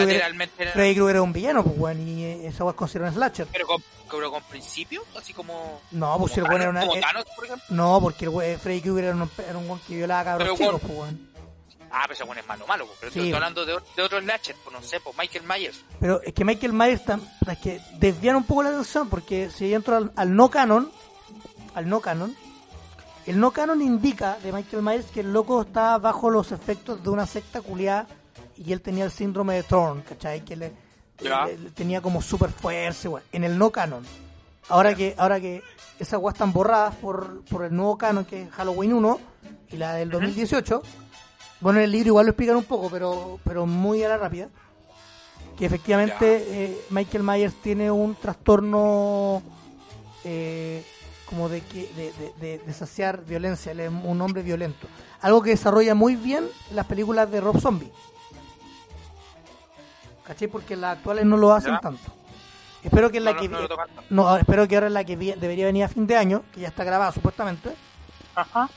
Krueger 0.94 1.10
era 1.10 1.20
un 1.22 1.34
villano, 1.34 1.62
pues, 1.62 1.76
güey, 1.76 2.00
y 2.08 2.24
eh, 2.24 2.46
esa 2.46 2.64
güey 2.64 2.72
es 2.72 2.78
considerada 2.78 3.10
un 3.10 3.16
slasher. 3.18 3.48
Pero 3.52 3.66
con, 3.66 3.84
pero 4.10 4.30
con 4.30 4.42
principios, 4.44 5.04
así 5.14 5.34
como... 5.34 5.82
No, 5.90 6.16
pues 6.18 6.32
si 6.32 6.40
el 6.40 6.46
como 6.46 6.56
güey 6.56 6.62
era 6.62 6.70
una... 6.70 6.80
como 6.80 6.96
eh, 6.96 7.00
Thanos, 7.02 7.24
por 7.36 7.44
ejemplo. 7.44 7.66
no, 7.68 8.00
porque 8.00 8.24
el 8.24 8.58
Freddy 8.58 8.80
Krueger 8.80 9.04
era 9.04 9.14
un, 9.14 9.30
era 9.46 9.58
un 9.58 9.78
que 9.80 9.94
violaba 9.94 10.20
a 10.20 10.24
cabros 10.24 10.58
chicos, 10.58 10.80
pues, 10.80 10.94
güey. 10.94 11.10
Ah, 11.90 12.02
pero 12.04 12.14
ese 12.14 12.24
bueno 12.24 12.40
es 12.40 12.46
malo, 12.46 12.66
malo, 12.66 12.86
po. 12.86 12.94
pero 12.98 13.12
Sí. 13.12 13.18
estoy 13.18 13.34
hablando 13.34 13.66
de, 13.66 13.78
de 13.94 14.02
otros 14.02 14.22
slasher, 14.22 14.56
pues 14.64 14.74
no 14.74 14.82
sé, 14.82 15.00
pues 15.00 15.14
Michael 15.18 15.44
Myers. 15.44 15.84
Pero 16.00 16.22
es 16.22 16.32
que 16.32 16.44
Michael 16.46 16.72
Myers 16.72 17.02
es 17.46 17.58
que 17.58 17.80
desvían 17.98 18.36
un 18.36 18.44
poco 18.44 18.62
la 18.62 18.70
atención 18.70 19.10
porque 19.10 19.50
si 19.50 19.68
yo 19.68 19.76
entro 19.76 19.96
al, 19.96 20.12
al 20.16 20.34
no 20.34 20.50
canon, 20.50 20.90
al 21.78 21.88
no 21.88 22.00
canon, 22.00 22.34
el 23.26 23.38
no 23.40 23.50
canon 23.50 23.82
indica 23.82 24.38
de 24.42 24.52
Michael 24.52 24.82
Myers 24.82 25.06
que 25.06 25.20
el 25.20 25.32
loco 25.32 25.62
estaba 25.62 25.98
bajo 25.98 26.30
los 26.30 26.52
efectos 26.52 27.02
de 27.02 27.10
una 27.10 27.26
secta 27.26 27.60
culiada 27.60 28.06
y 28.56 28.72
él 28.72 28.80
tenía 28.80 29.04
el 29.04 29.10
síndrome 29.10 29.54
de 29.54 29.62
Thorn, 29.62 30.02
¿cachai? 30.02 30.44
Que 30.44 30.56
le, 30.56 30.72
Ya. 31.20 31.46
le- 31.46 31.58
le 31.58 31.70
tenía 31.70 32.00
como 32.00 32.22
super 32.22 32.50
fuerza, 32.50 33.08
güey, 33.08 33.22
en 33.32 33.44
el 33.44 33.58
no 33.58 33.70
canon. 33.70 34.04
Ahora 34.70 34.94
que 34.94 35.14
ahora 35.18 35.40
que 35.40 35.62
esas 35.98 36.20
guas 36.20 36.34
están 36.34 36.52
borradas 36.52 36.94
por, 36.96 37.42
por 37.44 37.64
el 37.64 37.74
nuevo 37.74 37.96
canon 37.98 38.24
que 38.24 38.42
es 38.42 38.50
Halloween 38.50 38.92
1 38.92 39.18
y 39.72 39.76
la 39.76 39.94
del 39.94 40.10
2018, 40.10 40.82
bueno, 41.60 41.78
en 41.80 41.84
el 41.86 41.92
libro 41.92 42.08
igual 42.08 42.26
lo 42.26 42.30
explican 42.30 42.56
un 42.56 42.64
poco, 42.64 42.88
pero, 42.90 43.38
pero 43.44 43.66
muy 43.66 44.02
a 44.04 44.08
la 44.08 44.16
rápida 44.18 44.48
que 45.58 45.66
efectivamente 45.66 46.44
eh, 46.48 46.78
Michael 46.90 47.24
Myers 47.24 47.54
tiene 47.62 47.90
un 47.90 48.14
trastorno 48.14 49.42
eh, 50.24 50.84
como 51.28 51.48
de, 51.48 51.60
que, 51.60 51.92
de, 52.40 52.58
de- 52.58 52.72
saciar 52.72 53.24
violencia, 53.24 53.72
él 53.72 53.80
es 53.80 53.90
un 53.90 54.20
hombre 54.20 54.42
violento. 54.42 54.86
Algo 55.20 55.42
que 55.42 55.50
desarrolla 55.50 55.94
muy 55.94 56.16
bien 56.16 56.48
en 56.70 56.76
las 56.76 56.86
películas 56.86 57.30
de 57.30 57.40
Rob 57.40 57.60
Zombie. 57.60 57.92
¿Cachai? 60.24 60.48
Porque 60.48 60.76
las 60.76 60.98
actuales 60.98 61.24
no 61.24 61.36
lo 61.36 61.52
hacen 61.52 61.72
Ya. 61.72 61.80
tanto. 61.80 62.12
Espero 62.82 63.10
que 63.10 63.18
en 63.18 63.24
la 63.24 63.32
No, 63.32 63.40
que 63.40 63.48
no, 63.48 63.58
no 64.10 64.36
espero 64.36 64.68
que 64.68 64.76
ahora 64.76 64.86
en 64.86 64.94
la 64.94 65.04
que 65.04 65.16
debería 65.16 65.66
venir 65.66 65.84
a 65.84 65.88
fin 65.88 66.06
de 66.06 66.16
año, 66.16 66.42
que 66.52 66.60
ya 66.60 66.68
está 66.68 66.84
grabada 66.84 67.10
supuestamente, 67.12 67.70
Ajá. 68.34 68.70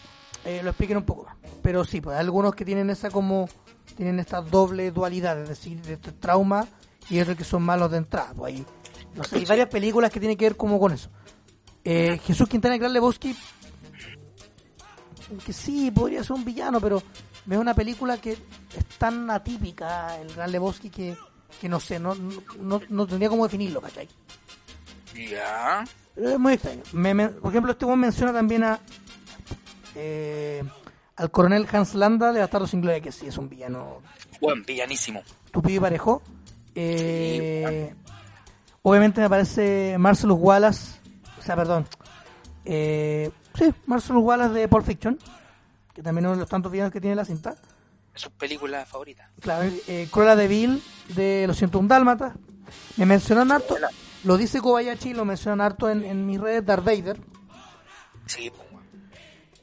eh, 0.44 0.61
lo 0.64 0.69
expliquen 0.72 0.98
un 0.98 1.03
poco 1.03 1.26
más. 1.26 1.36
Pero 1.61 1.86
sí, 1.86 2.02
pues 2.02 2.15
hay 2.15 2.22
algunos 2.22 2.56
que 2.56 2.65
tienen 2.65 2.90
esa 2.90 3.11
como 3.11 3.48
tienen 3.95 4.19
esta 4.19 4.41
doble 4.41 4.90
dualidad, 4.91 5.40
es 5.40 5.49
decir, 5.49 5.82
de 5.84 5.94
este 5.94 6.11
trauma 6.14 6.68
y 7.10 7.19
otros 7.19 7.38
que 7.38 7.44
son 7.44 7.61
malos 7.61 7.91
de 7.91 7.98
entrada. 7.98 8.34
Pues 8.36 8.56
hay, 8.56 8.65
no 9.14 9.23
sé, 9.23 9.36
hay 9.38 9.45
varias 9.45 9.69
películas 9.69 10.10
que 10.10 10.19
tienen 10.19 10.38
que 10.38 10.45
ver 10.45 10.57
como 10.57 10.80
con 10.80 10.91
eso. 10.94 11.10
Eh, 11.83 12.19
Jesús 12.23 12.47
Quintana 12.47 12.75
y 12.75 12.79
Gran 12.79 12.93
Lebowski, 12.93 13.35
que 15.45 15.53
sí, 15.53 15.89
podría 15.91 16.23
ser 16.23 16.33
un 16.33 16.45
villano, 16.45 16.79
pero 16.79 16.97
es 17.49 17.57
una 17.57 17.73
película 17.73 18.17
que 18.17 18.33
es 18.33 18.39
tan 18.97 19.29
atípica, 19.31 20.19
el 20.19 20.33
Gran 20.33 20.51
Lebowski, 20.51 20.89
que, 20.89 21.15
que 21.59 21.67
no 21.69 21.79
sé, 21.79 21.99
no, 21.99 22.13
no, 22.15 22.81
no 22.89 23.07
tendría 23.07 23.29
cómo 23.29 23.43
definirlo, 23.45 23.81
¿cachai? 23.81 24.07
Ya. 25.29 25.83
Pero 26.15 26.29
es 26.31 26.39
muy 26.39 26.53
extraño. 26.53 26.83
Me- 26.93 27.13
me- 27.13 27.29
por 27.29 27.51
ejemplo, 27.51 27.71
este 27.71 27.85
one 27.85 27.95
menciona 27.97 28.33
también 28.33 28.63
a 28.63 28.79
eh, 29.95 30.63
al 31.15 31.31
coronel 31.31 31.67
Hans 31.71 31.95
Landa 31.95 32.31
de 32.31 32.39
Bastardo 32.41 32.67
sin 32.67 32.81
Gloria, 32.81 33.01
que 33.01 33.11
sí 33.11 33.27
es 33.27 33.37
un 33.37 33.49
villano 33.49 34.01
Buen 34.39 34.63
villanísimo. 34.63 35.21
tupido 35.51 35.81
parejo. 35.81 36.21
Eh, 36.75 37.93
obviamente 38.81 39.19
me 39.21 39.29
parece 39.29 39.97
Marcelus 39.99 40.37
Wallace, 40.39 41.01
o 41.41 41.43
sea, 41.43 41.55
perdón, 41.55 41.88
eh, 42.65 43.31
sí, 43.57 43.73
Marcelus 43.88 44.23
Wallace 44.23 44.53
de 44.53 44.68
Pulp 44.68 44.85
Fiction, 44.85 45.18
que 45.93 46.03
también 46.03 46.26
es 46.26 46.27
uno 46.30 46.35
de 46.35 46.41
los 46.41 46.49
tantos 46.49 46.72
villanos 46.72 46.93
que 46.93 47.01
tiene 47.01 47.15
la 47.15 47.26
cinta. 47.26 47.55
Es 48.13 48.22
su 48.22 48.31
película 48.31 48.85
favorita. 48.85 49.31
Claro, 49.39 49.69
eh, 49.88 50.07
Cruella 50.11 50.35
de 50.35 50.47
Vil 50.47 50.84
de 51.15 51.45
Los 51.47 51.57
101 51.57 51.88
Dálmatas. 51.88 52.34
Me 52.97 53.05
mencionan 53.07 53.51
harto, 53.51 53.76
lo 54.23 54.38
dice 54.38 54.61
Kobayashi, 54.61 55.13
lo 55.13 55.26
mencionan 55.26 55.61
harto 55.61 55.89
en, 55.89 56.03
en 56.03 56.26
mis 56.27 56.39
redes, 56.39 56.63
Darth 56.65 56.85
Vader. 56.85 57.18
Sí, 58.27 58.51
pues. 58.51 58.68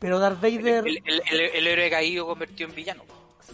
Pero 0.01 0.19
Darth 0.19 0.41
Vader, 0.41 0.87
el, 0.87 1.03
el, 1.05 1.23
el, 1.31 1.41
el 1.41 1.67
héroe 1.67 1.91
caído 1.91 2.27
convertido 2.27 2.69
en 2.69 2.75
villano. 2.75 3.03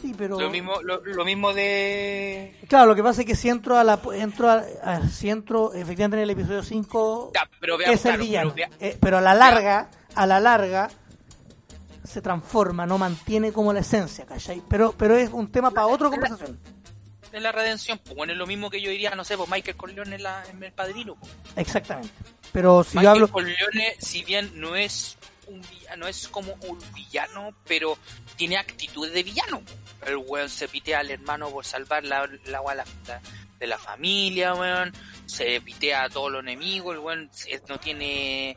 Sí, 0.00 0.14
pero... 0.16 0.38
Lo 0.38 0.50
mismo, 0.50 0.80
lo, 0.82 1.00
lo 1.04 1.24
mismo 1.24 1.52
de... 1.52 2.56
Claro, 2.68 2.86
lo 2.86 2.94
que 2.94 3.02
pasa 3.02 3.22
es 3.22 3.26
que 3.26 3.36
si 3.36 3.48
entro 3.48 3.76
a 3.78 3.84
la 3.84 4.00
entro 4.14 4.50
a, 4.50 4.64
a- 4.82 5.08
si 5.08 5.30
entro 5.30 5.72
efectivamente 5.74 6.16
en 6.16 6.22
el 6.24 6.30
episodio 6.30 6.62
5 6.62 7.32
Ya, 7.34 7.48
pero 7.60 7.76
veamos, 7.78 7.94
es 7.98 8.04
el 8.04 8.10
claro, 8.12 8.24
villano, 8.24 8.52
pero 8.54 8.68
vea- 8.70 8.78
Eh, 8.88 8.96
pero 9.00 9.18
a 9.18 9.20
la 9.20 9.34
larga, 9.34 9.90
a 10.14 10.26
la 10.26 10.40
larga 10.40 10.90
se 12.04 12.20
transforma, 12.22 12.86
no 12.86 12.98
mantiene 12.98 13.52
como 13.52 13.72
la 13.72 13.80
esencia, 13.80 14.26
¿cachai? 14.26 14.62
Pero 14.68 14.92
pero 14.96 15.16
es 15.16 15.30
un 15.30 15.50
tema 15.50 15.70
para 15.70 15.86
otra 15.86 16.10
conversación. 16.10 16.58
de 17.32 17.40
la 17.40 17.50
redención, 17.50 17.98
pues 18.04 18.14
bueno, 18.14 18.32
es 18.32 18.38
lo 18.38 18.46
mismo 18.46 18.70
que 18.70 18.80
yo 18.80 18.90
diría, 18.90 19.10
no 19.16 19.24
sé, 19.24 19.36
pues 19.36 19.48
Michael 19.50 19.76
Corleone 19.76 20.16
en, 20.16 20.22
la, 20.22 20.44
en 20.48 20.62
el 20.62 20.72
padrino. 20.72 21.16
pues. 21.16 21.32
Exactamente. 21.56 22.12
Pero 22.52 22.84
si 22.84 22.94
yo 22.94 23.00
Michael 23.00 23.08
hablo 23.16 23.28
Corleone, 23.32 23.96
si 23.98 24.22
bien 24.22 24.52
no 24.60 24.76
es 24.76 25.16
un 25.48 25.60
villano, 25.62 25.96
no 25.96 26.06
es 26.06 26.28
como 26.28 26.52
un 26.68 26.78
villano, 26.94 27.50
pero 27.66 27.98
tiene 28.36 28.56
actitudes 28.58 29.12
de 29.12 29.22
villano. 29.24 29.62
El 30.06 30.16
weón 30.16 30.48
se 30.48 30.68
pitea 30.68 31.00
al 31.00 31.10
hermano 31.10 31.50
por 31.50 31.64
salvar 31.64 32.04
la, 32.04 32.28
la, 32.46 32.84
de 33.58 33.66
la 33.66 33.78
familia, 33.78 34.54
weón. 34.54 34.92
Se 35.26 35.60
pitea 35.60 36.04
a 36.04 36.08
todos 36.08 36.30
los 36.30 36.42
enemigos, 36.42 36.94
el 36.94 37.00
weón 37.00 37.30
no 37.68 37.78
tiene 37.78 38.56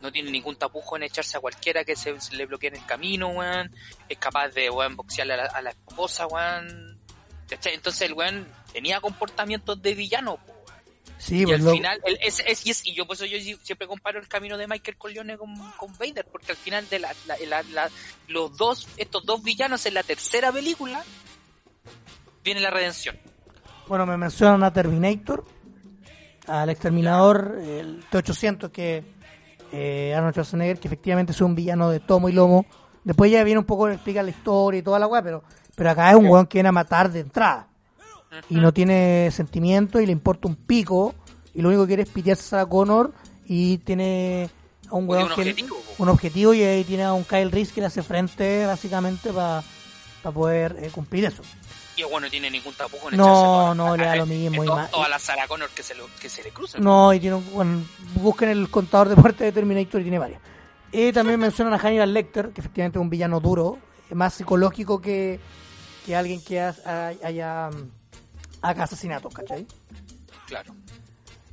no 0.00 0.12
tiene 0.12 0.30
ningún 0.30 0.56
tapujo 0.56 0.96
en 0.96 1.04
echarse 1.04 1.36
a 1.36 1.40
cualquiera 1.40 1.84
que 1.84 1.96
se, 1.96 2.14
le 2.32 2.46
bloquee 2.46 2.68
en 2.68 2.76
el 2.76 2.86
camino, 2.86 3.28
weón. 3.28 3.74
Es 4.08 4.18
capaz 4.18 4.48
de, 4.48 4.70
weón, 4.70 4.96
a 4.96 5.24
la, 5.24 5.44
a 5.46 5.62
la 5.62 5.70
esposa, 5.70 6.26
weón. 6.26 7.00
Entonces 7.50 8.02
el 8.02 8.12
weón 8.12 8.46
tenía 8.72 9.00
comportamientos 9.00 9.80
de 9.80 9.94
villano. 9.94 10.38
Sí, 11.18 11.40
Y 11.42 11.44
pues 11.44 11.58
al 11.60 11.64
lo- 11.64 11.72
final, 11.72 12.00
el- 12.04 12.18
es, 12.22 12.42
es- 12.46 12.66
y, 12.66 12.70
es- 12.70 12.86
y 12.86 12.94
yo 12.94 13.06
por 13.06 13.16
eso 13.16 13.24
yo 13.26 13.38
siempre 13.62 13.86
comparo 13.86 14.18
el 14.18 14.28
camino 14.28 14.56
de 14.58 14.66
Michael 14.66 14.96
Corleone 14.96 15.36
con, 15.38 15.54
con 15.76 15.92
Vader, 15.98 16.26
porque 16.30 16.52
al 16.52 16.58
final 16.58 16.88
de 16.88 16.98
la, 16.98 17.14
la- 17.26 17.36
la- 17.48 17.62
la- 17.72 17.90
los 18.28 18.56
dos, 18.56 18.86
estos 18.96 19.24
dos 19.24 19.42
villanos 19.42 19.84
en 19.86 19.94
la 19.94 20.02
tercera 20.02 20.52
película, 20.52 21.02
viene 22.44 22.60
la 22.60 22.70
redención. 22.70 23.16
bueno, 23.88 24.06
me 24.06 24.16
mencionan 24.16 24.62
a 24.64 24.72
Terminator, 24.72 25.44
al 26.46 26.70
exterminador, 26.70 27.58
el 27.60 28.04
T800 28.10 28.70
que 28.70 29.02
eh, 29.72 30.14
Arnold 30.14 30.32
Schwarzenegger, 30.34 30.78
que 30.78 30.86
efectivamente 30.88 31.32
es 31.32 31.40
un 31.40 31.54
villano 31.56 31.90
de 31.90 31.98
tomo 32.00 32.28
y 32.28 32.32
lomo. 32.32 32.66
Después 33.02 33.30
ya 33.32 33.42
viene 33.44 33.58
un 33.58 33.64
poco 33.66 33.88
explica 33.88 34.22
la 34.22 34.30
historia 34.30 34.78
y 34.78 34.82
toda 34.82 34.98
la 34.98 35.06
weá, 35.08 35.22
pero 35.22 35.42
pero 35.74 35.90
acá 35.90 36.10
es 36.10 36.16
un 36.16 36.26
weón 36.26 36.46
que 36.46 36.58
viene 36.58 36.68
a 36.68 36.72
matar 36.72 37.10
de 37.10 37.20
entrada. 37.20 37.68
Y 38.50 38.54
no 38.56 38.72
tiene 38.72 39.30
sentimiento 39.32 40.00
y 40.00 40.06
le 40.06 40.12
importa 40.12 40.48
un 40.48 40.56
pico 40.56 41.14
y 41.54 41.62
lo 41.62 41.68
único 41.68 41.82
que 41.84 41.88
quiere 41.88 42.02
es 42.04 42.08
pitearse 42.10 42.56
a 42.56 42.66
Connor 42.66 43.12
y 43.46 43.78
tiene 43.78 44.50
a 44.90 44.94
un 44.94 45.08
weón 45.08 45.24
un 45.24 45.28
que 45.34 45.40
objetivo, 45.40 45.76
un 45.98 46.08
objetivo 46.08 46.54
y 46.54 46.62
ahí 46.62 46.84
tiene 46.84 47.04
a 47.04 47.12
un 47.12 47.24
Kyle 47.24 47.50
Reese 47.50 47.72
que 47.72 47.80
le 47.80 47.86
hace 47.88 48.02
frente 48.02 48.66
básicamente 48.66 49.32
para 49.32 49.62
poder 50.34 50.76
eh, 50.80 50.90
cumplir 50.92 51.24
eso. 51.24 51.42
Y 51.96 52.02
el 52.02 52.08
bueno 52.08 52.26
no 52.26 52.30
tiene 52.30 52.50
ningún 52.50 52.74
tapujo 52.74 53.08
en 53.10 53.16
No, 53.16 53.74
no, 53.74 53.96
le 53.96 54.04
da 54.04 54.12
a- 54.12 54.16
lo 54.16 54.22
a- 54.24 54.26
mismo, 54.26 54.60
a- 54.62 54.64
y 54.64 54.68
más- 54.68 54.90
Toda 54.90 55.08
la 55.08 55.18
Sarah 55.18 55.46
Connor 55.48 55.70
que 55.70 55.82
se, 55.82 55.94
lo, 55.94 56.04
que 56.20 56.28
se 56.28 56.42
le 56.42 56.50
cruza. 56.50 56.78
No, 56.78 57.14
y 57.14 57.20
tiene 57.20 57.36
un, 57.36 57.52
bueno, 57.54 57.82
busquen 58.16 58.50
el 58.50 58.68
contador 58.68 59.08
de 59.08 59.16
muerte 59.16 59.44
de 59.44 59.52
Terminator 59.52 60.00
y 60.00 60.04
tiene 60.04 60.18
varias. 60.18 60.40
Y 60.92 61.10
también 61.12 61.40
mencionan 61.40 61.72
a 61.74 61.78
Hannibal 61.78 62.12
Lecter, 62.12 62.50
que 62.50 62.60
efectivamente 62.60 62.98
es 62.98 63.00
un 63.02 63.08
villano 63.10 63.40
duro, 63.40 63.78
eh, 64.10 64.14
más 64.14 64.34
psicológico 64.34 65.00
que, 65.00 65.40
que 66.04 66.14
alguien 66.14 66.42
que 66.44 66.60
ha- 66.60 66.74
ha- 66.84 67.12
haya 67.24 67.70
haga 68.62 68.84
asesinatos, 68.84 69.32
¿cachai? 69.34 69.66
Claro. 70.46 70.74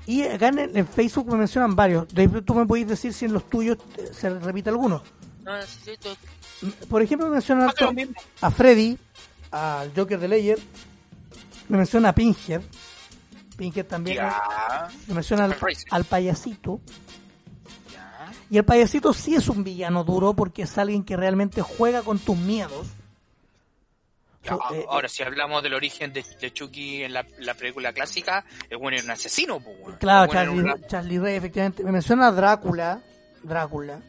Y 0.06 0.24
acá 0.24 0.50
en, 0.50 0.76
en 0.78 0.88
Facebook 0.88 1.28
me 1.32 1.38
mencionan 1.38 1.76
varios. 1.76 2.08
Tú 2.46 2.54
me 2.56 2.66
podéis 2.66 2.88
decir 2.88 3.14
si 3.14 3.26
en 3.26 3.34
los 3.34 3.50
tuyos 3.50 3.78
eh, 3.98 4.10
se 4.14 4.30
repite 4.30 4.70
alguno. 4.70 5.02
no 5.44 5.56
necesito. 5.58 6.16
Por 6.90 7.02
ejemplo, 7.02 7.28
me 7.28 7.34
mencionan 7.34 7.72
mismo. 7.96 8.16
a 8.42 8.50
Freddy, 8.52 8.98
al 9.52 9.92
Joker 9.96 10.20
de 10.20 10.28
Layer, 10.30 10.60
me 11.68 11.78
menciona 11.78 12.10
a 12.10 12.16
Pinhead, 12.16 12.62
Pinhead 13.58 13.86
también, 13.86 14.18
Ya, 14.18 14.88
me 15.08 15.16
menciona 15.16 15.44
al, 15.46 15.56
al 15.92 16.04
payasito, 16.06 16.80
ya. 17.94 18.32
y 18.50 18.58
el 18.58 18.64
payasito 18.64 19.14
sí 19.14 19.36
es 19.36 19.50
un 19.50 19.64
villano 19.66 20.06
duro 20.06 20.34
porque 20.34 20.62
es 20.64 20.78
alguien 20.78 21.04
que 21.04 21.18
realmente 21.18 21.62
juega 21.62 22.02
con 22.02 22.18
tus 22.20 22.38
miedos. 22.38 22.88
Eh, 24.44 24.86
ahora, 24.90 25.08
si 25.08 25.24
hablamos 25.24 25.64
del 25.64 25.74
origen 25.74 26.12
de, 26.12 26.24
de 26.40 26.52
Chucky 26.52 27.04
en 27.04 27.14
la, 27.14 27.26
la 27.40 27.54
película 27.54 27.94
clásica, 27.94 28.46
el 28.70 28.78
bueno 28.78 28.98
era 28.98 29.06
un 29.06 29.12
asesino, 29.12 29.60
pues. 29.60 29.98
Claro, 30.00 30.30
un 30.30 30.36
Charlie, 30.66 30.88
Charlie 30.88 31.20
Ray, 31.20 31.36
efectivamente. 31.36 31.84
Me 31.84 31.92
menciona 31.92 32.28
a 32.28 32.32
Drácula, 32.32 33.02
Drácula, 33.42 34.00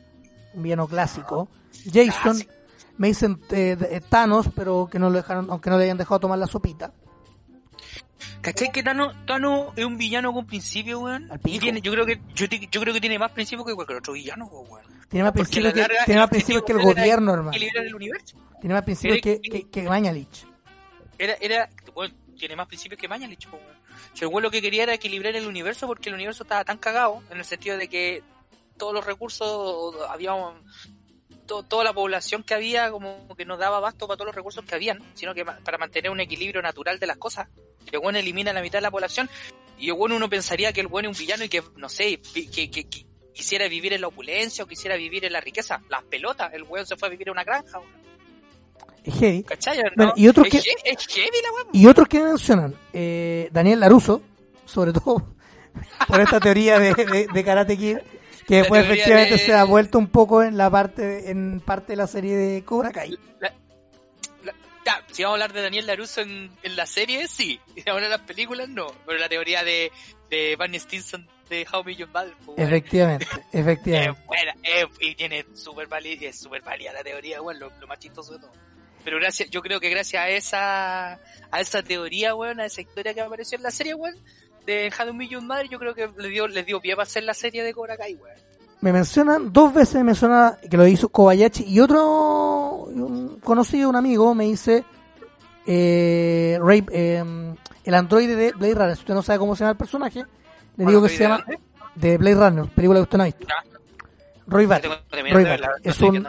un 0.54 0.62
villano 0.62 0.88
clásico. 0.88 1.48
Jason, 1.92 2.22
Clásico. 2.22 2.52
me 2.98 3.08
dicen 3.08 3.40
eh, 3.50 3.76
eh, 3.80 4.00
Thanos, 4.08 4.48
pero 4.54 4.88
que 4.90 4.98
no 4.98 5.10
lo 5.10 5.16
dejaron, 5.16 5.48
aunque 5.50 5.70
no 5.70 5.78
le 5.78 5.84
hayan 5.84 5.98
dejado 5.98 6.20
tomar 6.20 6.38
la 6.38 6.46
sopita. 6.46 6.92
¿Cachai 8.44 8.70
que 8.70 8.82
Tano, 8.82 9.24
Tano 9.24 9.72
es 9.74 9.84
un 9.86 9.96
villano 9.96 10.30
con 10.34 10.46
principio, 10.46 11.00
weón? 11.00 11.30
Y 11.46 11.58
tiene, 11.58 11.80
yo 11.80 11.90
creo 11.92 12.04
que 12.04 12.20
yo, 12.34 12.44
yo 12.46 12.80
creo 12.82 12.92
que 12.92 13.00
tiene 13.00 13.18
más 13.18 13.30
principios 13.32 13.66
que 13.66 13.74
cualquier 13.74 13.98
otro 14.00 14.12
villano, 14.12 14.44
weón. 14.46 14.84
Tiene 15.08 15.24
más 15.24 15.32
Porque 15.32 15.50
principios 15.50 15.72
que, 15.72 15.94
tiene 16.04 16.20
más 16.20 16.24
el 16.28 16.30
principios 16.30 16.64
que 16.64 16.72
el 16.72 16.82
gobierno, 16.82 17.32
hermano. 17.32 17.56
equilibrar 17.56 17.86
el 17.86 17.94
universo. 17.94 18.36
Tiene 18.60 18.74
más 18.74 18.84
principios 18.84 19.20
que, 19.22 19.40
que, 19.40 19.70
que 19.70 19.82
Mañalich. 19.84 20.46
Era, 21.18 21.34
era, 21.40 21.70
bueno, 21.94 22.14
tiene 22.38 22.54
más 22.56 22.66
principios 22.66 23.00
que 23.00 23.08
Mañalich, 23.08 23.48
po, 23.48 23.56
weón. 23.56 23.74
El 24.20 24.26
weón 24.28 24.42
lo 24.42 24.50
que 24.50 24.60
quería 24.60 24.82
era 24.82 24.92
equilibrar 24.94 25.34
el 25.36 25.46
universo 25.46 25.86
porque 25.86 26.10
el 26.10 26.14
universo 26.14 26.42
estaba 26.42 26.64
tan 26.64 26.76
cagado, 26.76 27.22
en 27.30 27.38
el 27.38 27.44
sentido 27.46 27.78
de 27.78 27.88
que 27.88 28.22
todos 28.76 28.92
los 28.92 29.06
recursos, 29.06 29.94
había 30.10 30.34
un- 30.34 30.62
to- 31.46 31.62
toda 31.62 31.84
la 31.84 31.92
población 31.92 32.42
que 32.42 32.54
había 32.54 32.90
como 32.90 33.34
que 33.36 33.44
no 33.44 33.56
daba 33.56 33.76
abasto 33.78 34.06
para 34.06 34.16
todos 34.16 34.26
los 34.26 34.34
recursos 34.34 34.64
que 34.64 34.74
habían, 34.74 34.98
sino 35.14 35.34
que 35.34 35.44
para 35.44 35.78
mantener 35.78 36.10
un 36.10 36.20
equilibrio 36.20 36.60
natural 36.62 36.98
de 36.98 37.06
las 37.06 37.16
cosas. 37.16 37.48
El 37.92 37.98
weón 37.98 38.16
elimina 38.16 38.52
la 38.52 38.62
mitad 38.62 38.78
de 38.78 38.82
la 38.82 38.90
población 38.90 39.28
y 39.78 39.86
el 39.86 39.92
weón 39.92 40.12
uno 40.12 40.28
pensaría 40.28 40.72
que 40.72 40.80
el 40.80 40.86
weón 40.86 41.06
es 41.06 41.10
un 41.12 41.18
villano 41.18 41.44
y 41.44 41.48
que, 41.48 41.62
no 41.76 41.88
sé, 41.88 42.20
que, 42.34 42.50
que- 42.50 42.70
que 42.70 43.06
quisiera 43.32 43.66
vivir 43.68 43.92
en 43.92 44.00
la 44.00 44.06
opulencia 44.08 44.64
o 44.64 44.66
quisiera 44.66 44.96
vivir 44.96 45.24
en 45.24 45.32
la 45.32 45.40
riqueza. 45.40 45.82
Las 45.88 46.02
pelotas, 46.04 46.52
el 46.54 46.62
weón 46.64 46.86
se 46.86 46.96
fue 46.96 47.08
a 47.08 47.10
vivir 47.10 47.28
en 47.28 47.32
una 47.32 47.44
granja. 47.44 47.80
Es 49.04 49.14
heavy. 49.18 49.42
¿cachai? 49.42 49.78
¿no? 49.78 49.82
Bueno, 49.96 50.12
y 50.16 50.28
otros 50.28 50.46
es, 50.46 50.52
que- 50.52 50.70
he- 50.70 50.92
es 50.92 51.06
heavy 51.06 51.36
la 51.42 51.52
weón. 51.52 51.68
Y 51.72 51.86
otros 51.86 52.08
que 52.08 52.18
me 52.20 52.24
mencionan, 52.26 52.74
eh, 52.92 53.48
Daniel 53.52 53.80
Laruso, 53.80 54.22
sobre 54.64 54.92
todo 54.92 55.34
por 56.08 56.20
esta 56.20 56.40
teoría 56.40 56.78
de, 56.78 56.94
de, 56.94 57.26
de 57.32 57.44
Karate 57.44 57.76
Kid, 57.76 57.98
que 58.46 58.56
después 58.56 58.84
efectivamente 58.84 59.32
de- 59.34 59.38
se 59.38 59.52
ha 59.54 59.64
vuelto 59.64 59.98
un 59.98 60.08
poco 60.08 60.42
en 60.42 60.56
la 60.56 60.70
parte, 60.70 61.30
en 61.30 61.60
parte 61.60 61.92
de 61.92 61.96
la 61.96 62.06
serie 62.06 62.36
de 62.36 62.64
Cobra 62.64 62.90
Kai. 62.92 63.18
La- 63.40 63.52
ya, 64.86 65.02
si 65.10 65.22
vamos 65.22 65.40
a 65.40 65.44
hablar 65.44 65.52
de 65.54 65.62
Daniel 65.62 65.86
Laruso 65.86 66.20
en, 66.20 66.50
en 66.62 66.76
la 66.76 66.86
serie, 66.86 67.26
sí. 67.28 67.58
Y 67.74 67.80
si 67.80 67.84
vamos 67.86 67.88
a 67.88 67.90
hablar 67.92 68.10
de 68.10 68.16
las 68.18 68.26
películas, 68.26 68.68
no. 68.68 68.86
Pero 69.06 69.18
la 69.18 69.28
teoría 69.28 69.64
de, 69.64 69.90
de 70.30 70.56
Barney 70.56 70.78
Stinson 70.78 71.26
de 71.48 71.66
How 71.70 71.86
Your 71.90 72.08
Mother, 72.08 72.32
pues, 72.44 72.46
bueno, 72.56 72.62
Efectivamente, 72.64 73.26
es 73.52 73.60
efectivamente. 73.60 74.22
buena, 74.26 74.54
es- 74.62 74.86
y 75.00 75.14
tiene 75.14 75.44
súper 75.54 75.86
válida, 75.88 76.28
es 76.28 76.38
súper 76.40 76.62
válida 76.62 76.92
la 76.92 77.02
teoría, 77.02 77.40
bueno, 77.40 77.60
lo, 77.68 77.80
lo 77.80 77.86
más 77.86 77.98
chistoso 77.98 78.32
de 78.34 78.38
todo. 78.40 78.52
Pero 79.04 79.18
gracias, 79.18 79.50
yo 79.50 79.60
creo 79.60 79.80
que 79.80 79.90
gracias 79.90 80.22
a 80.22 80.28
esa, 80.30 81.12
a 81.50 81.60
esa 81.60 81.82
teoría, 81.82 82.34
weón, 82.34 82.58
a 82.60 82.64
esa 82.64 82.80
historia 82.80 83.12
que 83.12 83.20
apareció 83.20 83.56
en 83.58 83.62
la 83.62 83.70
serie, 83.70 83.92
weón, 83.94 84.14
de 84.66 84.92
How 84.98 85.08
I 85.08 85.12
Met 85.12 85.28
Your 85.28 85.42
Mother, 85.42 85.68
yo 85.68 85.78
creo 85.78 85.94
que 85.94 86.08
le 86.16 86.28
dio, 86.28 86.46
les 86.48 86.64
dio 86.66 86.80
pie 86.80 86.94
para 86.94 87.04
hacer 87.04 87.22
la 87.24 87.34
serie 87.34 87.62
de 87.62 87.72
Cobra 87.74 87.96
Kai, 87.96 88.14
weón. 88.14 88.36
Me 88.80 88.92
mencionan, 88.92 89.52
dos 89.52 89.72
veces 89.72 89.94
me 89.96 90.04
menciona 90.04 90.58
que 90.70 90.76
lo 90.76 90.86
hizo 90.86 91.08
Kobayashi 91.08 91.64
y 91.64 91.80
otro 91.80 92.84
un 92.84 93.40
conocido, 93.40 93.88
un 93.88 93.96
amigo, 93.96 94.34
me 94.34 94.44
dice 94.44 94.84
eh, 95.66 96.58
Ray- 96.60 96.84
eh, 96.92 97.24
el 97.84 97.94
androide 97.94 98.36
de 98.36 98.52
Blade 98.52 98.74
Runner. 98.74 98.96
Si 98.96 99.00
usted 99.00 99.14
no 99.14 99.22
sabe 99.22 99.38
cómo 99.38 99.56
se 99.56 99.60
llama 99.60 99.72
el 99.72 99.76
personaje, 99.78 100.24
le 100.76 100.84
digo 100.84 101.02
que 101.02 101.08
se 101.08 101.22
llama 101.24 101.44
de 101.94 102.18
Blade 102.18 102.34
Runner, 102.34 102.66
película 102.74 102.98
que 102.98 103.02
usted 103.04 103.16
no 103.18 103.22
ha 103.24 103.26
visto. 103.26 103.46
Ya. 103.46 103.54
Roy 104.46 104.68
terminé 105.10 105.34
Roy 105.34 105.44
no 105.44 105.50
Es 105.82 106.00
un, 106.02 106.26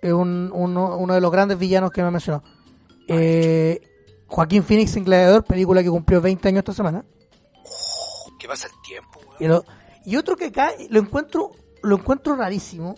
es 0.00 0.12
un, 0.12 0.50
uno, 0.54 0.96
uno 0.96 1.14
de 1.14 1.20
los 1.20 1.30
grandes 1.30 1.58
villanos 1.58 1.90
que 1.90 2.02
me 2.02 2.10
mencionó. 2.10 2.42
Eh, 3.08 3.80
Joaquín 4.26 4.64
Phoenix 4.64 4.96
en 4.96 5.04
Gladiador, 5.04 5.44
película 5.44 5.82
que 5.82 5.90
cumplió 5.90 6.22
20 6.22 6.48
años 6.48 6.58
esta 6.60 6.72
semana. 6.72 7.04
¿Qué 8.42 8.48
pasa 8.48 8.66
el 8.66 8.72
tiempo, 8.82 9.20
weón? 9.20 9.36
Y, 9.38 9.46
lo- 9.46 9.64
y 10.04 10.16
otro 10.16 10.36
que 10.36 10.46
acá 10.46 10.72
lo 10.90 10.98
encuentro, 10.98 11.52
lo 11.82 11.96
encuentro 11.96 12.34
rarísimo 12.34 12.96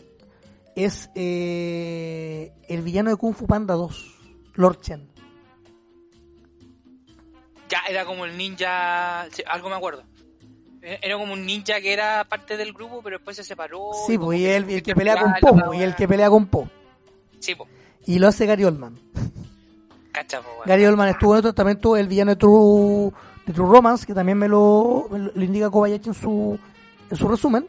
es 0.75 1.11
eh, 1.15 2.51
el 2.66 2.81
villano 2.81 3.11
de 3.11 3.16
Kung 3.16 3.35
Fu 3.35 3.47
Panda 3.47 3.75
2, 3.75 4.15
Lord 4.55 4.81
Chen. 4.81 5.11
Ya, 7.69 7.81
era 7.89 8.05
como 8.05 8.25
el 8.25 8.37
ninja, 8.37 9.27
sí, 9.33 9.43
algo 9.47 9.69
me 9.69 9.77
acuerdo. 9.77 10.03
Eh, 10.83 10.99
Era 11.03 11.16
como 11.16 11.33
un 11.33 11.47
ninja 11.47 11.81
que 11.81 11.93
era 11.93 12.25
parte 12.25 12.57
del 12.57 12.73
grupo, 12.73 13.01
pero 13.03 13.16
después 13.19 13.37
se 13.37 13.45
separó. 13.45 13.91
Sí, 14.07 14.15
como 14.16 14.29
pues, 14.29 14.41
y 14.41 14.43
que 14.45 14.57
el, 14.57 14.83
que 14.83 14.95
pelea 14.95 15.16
con 15.21 15.33
Po, 15.41 15.57
pues, 15.66 15.81
y 15.81 15.83
el 15.83 15.95
que 15.95 16.07
pelea 16.09 16.29
con 16.29 16.47
Po. 16.47 16.69
Sí, 17.39 17.55
pues, 17.55 17.69
Y 18.07 18.19
lo 18.19 18.29
hace 18.29 18.45
Gary 18.47 18.65
Oldman. 18.65 18.99
cacha, 20.12 20.41
pues, 20.43 20.53
weón. 20.57 20.66
Gary 20.69 20.85
Oldman 20.87 21.09
estuvo 21.09 21.33
en 21.35 21.39
otro, 21.39 21.55
también 21.55 21.81
tuvo 21.81 21.97
el 21.97 22.07
villano 22.09 22.33
de 22.33 22.37
True, 22.37 23.12
de 23.47 23.53
True 23.53 23.69
Romance, 23.69 24.07
que 24.07 24.15
también 24.15 24.39
me 24.39 24.49
lo, 24.49 25.07
me 25.11 25.19
lo- 25.19 25.43
indica 25.43 25.71
Kobayashi 25.71 26.09
en 26.09 26.15
su, 26.15 26.59
en 27.11 27.16
su 27.16 27.29
resumen. 27.29 27.66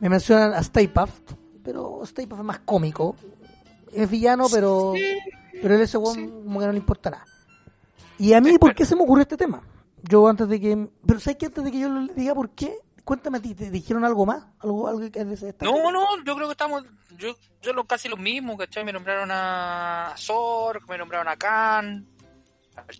Me 0.00 0.08
mencionan 0.08 0.52
a 0.54 0.58
Stay 0.58 0.88
Puft, 0.88 1.32
pero 1.62 2.02
Stay 2.04 2.26
Puft 2.26 2.40
es 2.40 2.44
más 2.44 2.58
cómico. 2.60 3.14
Es 3.92 4.10
villano, 4.10 4.46
pero 4.50 4.94
pero 5.60 5.74
él 5.76 5.80
ese 5.82 5.96
weón 5.98 6.42
como 6.44 6.58
que 6.58 6.66
no 6.66 6.72
le 6.72 6.78
importa 6.78 7.10
nada. 7.10 7.24
Y 8.18 8.32
a 8.32 8.40
mí, 8.40 8.58
¿por 8.58 8.74
qué 8.74 8.84
se 8.84 8.96
me 8.96 9.02
ocurrió 9.02 9.22
este 9.22 9.36
tema? 9.36 9.62
Yo 10.02 10.26
antes 10.26 10.48
de 10.48 10.60
que... 10.60 10.88
Pero 11.06 11.20
¿sabes 11.20 11.36
que 11.36 11.46
antes 11.46 11.62
de 11.62 11.70
que 11.70 11.78
yo 11.78 11.88
le 11.88 12.12
diga 12.14 12.34
por 12.34 12.50
qué? 12.50 12.78
Cuéntame 13.04 13.38
a 13.38 13.42
ti, 13.42 13.54
¿te 13.54 13.70
dijeron 13.70 14.04
algo 14.04 14.26
más? 14.26 14.44
¿Algo, 14.60 14.88
algo 14.88 15.00
que 15.10 15.24
No, 15.60 15.90
no, 15.92 16.24
yo 16.24 16.34
creo 16.34 16.46
que 16.48 16.52
estamos, 16.52 16.84
yo, 17.18 17.34
yo 17.60 17.72
lo, 17.72 17.84
casi 17.84 18.08
lo 18.08 18.16
mismo, 18.16 18.56
¿cachai? 18.56 18.84
Me 18.84 18.92
nombraron 18.92 19.28
a 19.32 20.14
Zorg, 20.16 20.88
me 20.88 20.98
nombraron 20.98 21.28
a 21.28 21.36
Khan, 21.36 22.06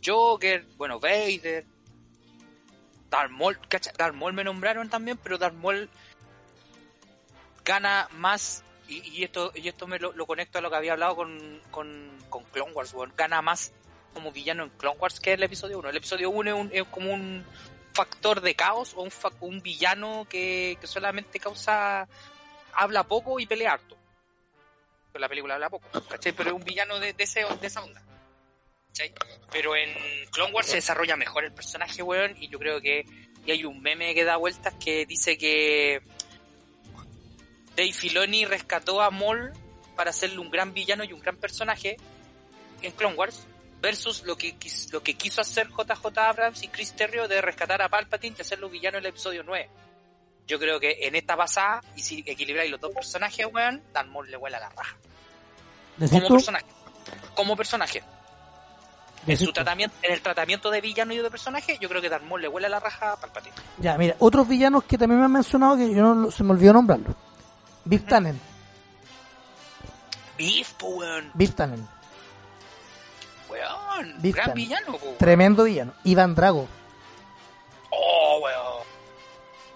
Joker, 0.05 0.65
bueno, 0.77 0.99
Vader, 1.01 1.65
Darth 3.11 3.31
Maul. 3.31 3.59
Darth 3.97 4.15
Maul 4.15 4.33
me 4.33 4.45
nombraron 4.45 4.89
también, 4.91 5.17
pero 5.19 5.39
Darth 5.39 5.55
Maul 5.55 5.89
gana 7.65 8.09
más, 8.13 8.65
y, 8.89 8.99
y 9.09 9.25
esto 9.25 9.53
y 9.55 9.69
esto 9.69 9.87
me 9.87 9.99
lo, 9.99 10.13
conecto 10.27 10.59
a 10.59 10.61
lo 10.61 10.71
que 10.71 10.77
había 10.77 10.93
hablado 10.93 11.17
con, 11.17 11.61
con, 11.71 12.11
con 12.29 12.45
Clone 12.45 12.73
Wars, 12.73 12.95
gana 13.17 13.41
más 13.43 13.73
como 14.15 14.31
villano 14.33 14.65
en 14.65 14.71
Clone 14.71 14.99
Wars 14.99 15.21
que 15.21 15.33
el 15.35 15.43
episodio 15.43 15.79
1. 15.79 15.89
El 15.91 15.97
episodio 15.97 16.31
1 16.31 16.51
es, 16.51 16.57
un- 16.61 16.71
es 16.73 16.85
como 16.89 17.13
un 17.13 17.45
factor 17.95 18.41
de 18.41 18.55
caos 18.55 18.93
o 18.95 19.03
un, 19.03 19.11
fa- 19.11 19.31
un 19.41 19.63
villano 19.63 20.27
que, 20.29 20.77
que 20.81 20.87
solamente 20.87 21.39
causa 21.39 22.07
habla 22.75 23.05
poco 23.05 23.39
y 23.41 23.47
pelea 23.47 23.73
harto. 23.75 23.97
Pero 25.13 25.21
la 25.21 25.29
película 25.29 25.55
habla 25.55 25.71
poco, 25.71 25.87
¿cachai? 26.09 26.33
Pero 26.33 26.51
es 26.51 26.57
un 26.57 26.65
villano 26.65 26.99
de, 26.99 27.13
de, 27.13 27.25
ese, 27.25 27.45
de 27.61 27.67
esa 27.67 27.83
onda. 27.83 28.03
Pero 29.51 29.77
en 29.77 29.91
Clone 30.31 30.53
Wars 30.53 30.69
se 30.69 30.77
desarrolla 30.77 31.17
mejor 31.17 31.45
el 31.45 31.53
personaje, 31.53 32.03
weón, 32.03 32.37
y 32.41 32.49
yo 32.49 32.59
creo 32.59 32.81
que 32.81 33.05
y 33.45 33.51
hay 33.51 33.65
un 33.65 33.81
meme 33.83 34.15
que 34.15 34.25
da 34.25 34.37
vueltas 34.37 34.75
que 34.75 35.05
dice 35.05 35.37
que 35.37 36.01
Dave 37.77 37.93
Filoni 37.93 38.45
rescató 38.45 39.03
a 39.03 39.11
Maul 39.11 39.53
para 39.97 40.11
hacerle 40.11 40.39
un 40.39 40.51
gran 40.51 40.73
villano 40.73 41.05
y 41.05 41.13
un 41.13 41.21
gran 41.21 41.37
personaje 41.37 41.97
en 42.83 42.93
Clone 42.93 43.17
Wars 43.17 43.47
versus 43.81 44.23
lo 44.23 44.37
que 44.37 44.55
lo 44.93 45.03
que 45.03 45.15
quiso 45.15 45.41
hacer 45.41 45.69
JJ 45.69 46.19
Abrams 46.19 46.63
y 46.63 46.69
Chris 46.69 46.95
Terrio 46.95 47.27
de 47.27 47.41
rescatar 47.41 47.83
a 47.83 47.89
Palpatine 47.89 48.37
y 48.39 48.43
hacerlo 48.43 48.69
villano 48.69 48.99
en 48.99 49.05
el 49.05 49.11
episodio 49.11 49.43
9. 49.43 49.69
Yo 50.47 50.59
creo 50.59 50.79
que 50.79 50.99
en 51.07 51.15
esta 51.15 51.37
pasada, 51.37 51.83
y 51.97 52.03
si 52.03 52.23
equilibráis 52.27 52.71
los 52.71 52.81
dos 52.81 52.93
personajes, 52.93 53.47
weón, 53.53 53.83
Dan 53.93 54.11
Maul 54.11 54.31
le 54.31 54.37
vuela 54.37 54.61
la 54.61 54.69
raja. 54.71 54.97
¿Decís 55.97 56.15
Como 56.15 56.29
tú? 56.29 56.35
personaje. 56.35 56.67
Como 57.35 57.57
personaje. 57.57 58.03
En, 59.23 59.27
¿Decís 59.27 59.41
su 59.41 59.47
tú? 59.47 59.53
tratamiento, 59.53 59.97
en 60.03 60.13
el 60.13 60.21
tratamiento 60.21 60.71
de 60.71 60.81
villano 60.81 61.13
y 61.13 61.19
de 61.19 61.31
personaje, 61.31 61.79
yo 61.81 61.89
creo 61.89 62.03
que 62.03 62.11
Maul 62.11 62.43
le 62.43 62.49
vuela 62.49 62.69
la 62.69 62.81
raja 62.81 63.13
a 63.13 63.17
Palpatine. 63.17 63.55
Ya, 63.79 63.97
mira, 63.97 64.17
otros 64.19 64.49
villanos 64.49 64.83
que 64.85 64.99
también 64.99 65.21
me 65.21 65.27
han 65.27 65.33
mencionado 65.33 65.77
que 65.77 65.95
yo 65.95 66.03
no, 66.15 66.31
se 66.31 66.43
me 66.43 66.53
olvidó 66.53 66.73
nombrarlo. 66.73 67.15
Biff 67.85 68.05
Tannen. 68.07 68.41
Po, 70.77 70.89
weón. 70.89 71.31
Biff 71.35 71.55
Tannen. 71.55 71.87
Weón. 73.49 74.17
Gran 74.21 74.35
Tannen. 74.35 74.55
villano, 74.55 74.93
weón. 75.01 75.19
Tremendo 75.19 75.65
villano. 75.65 75.93
Iván 76.03 76.35
Drago. 76.35 76.67
Oh, 77.91 78.41
weón. 78.43 78.87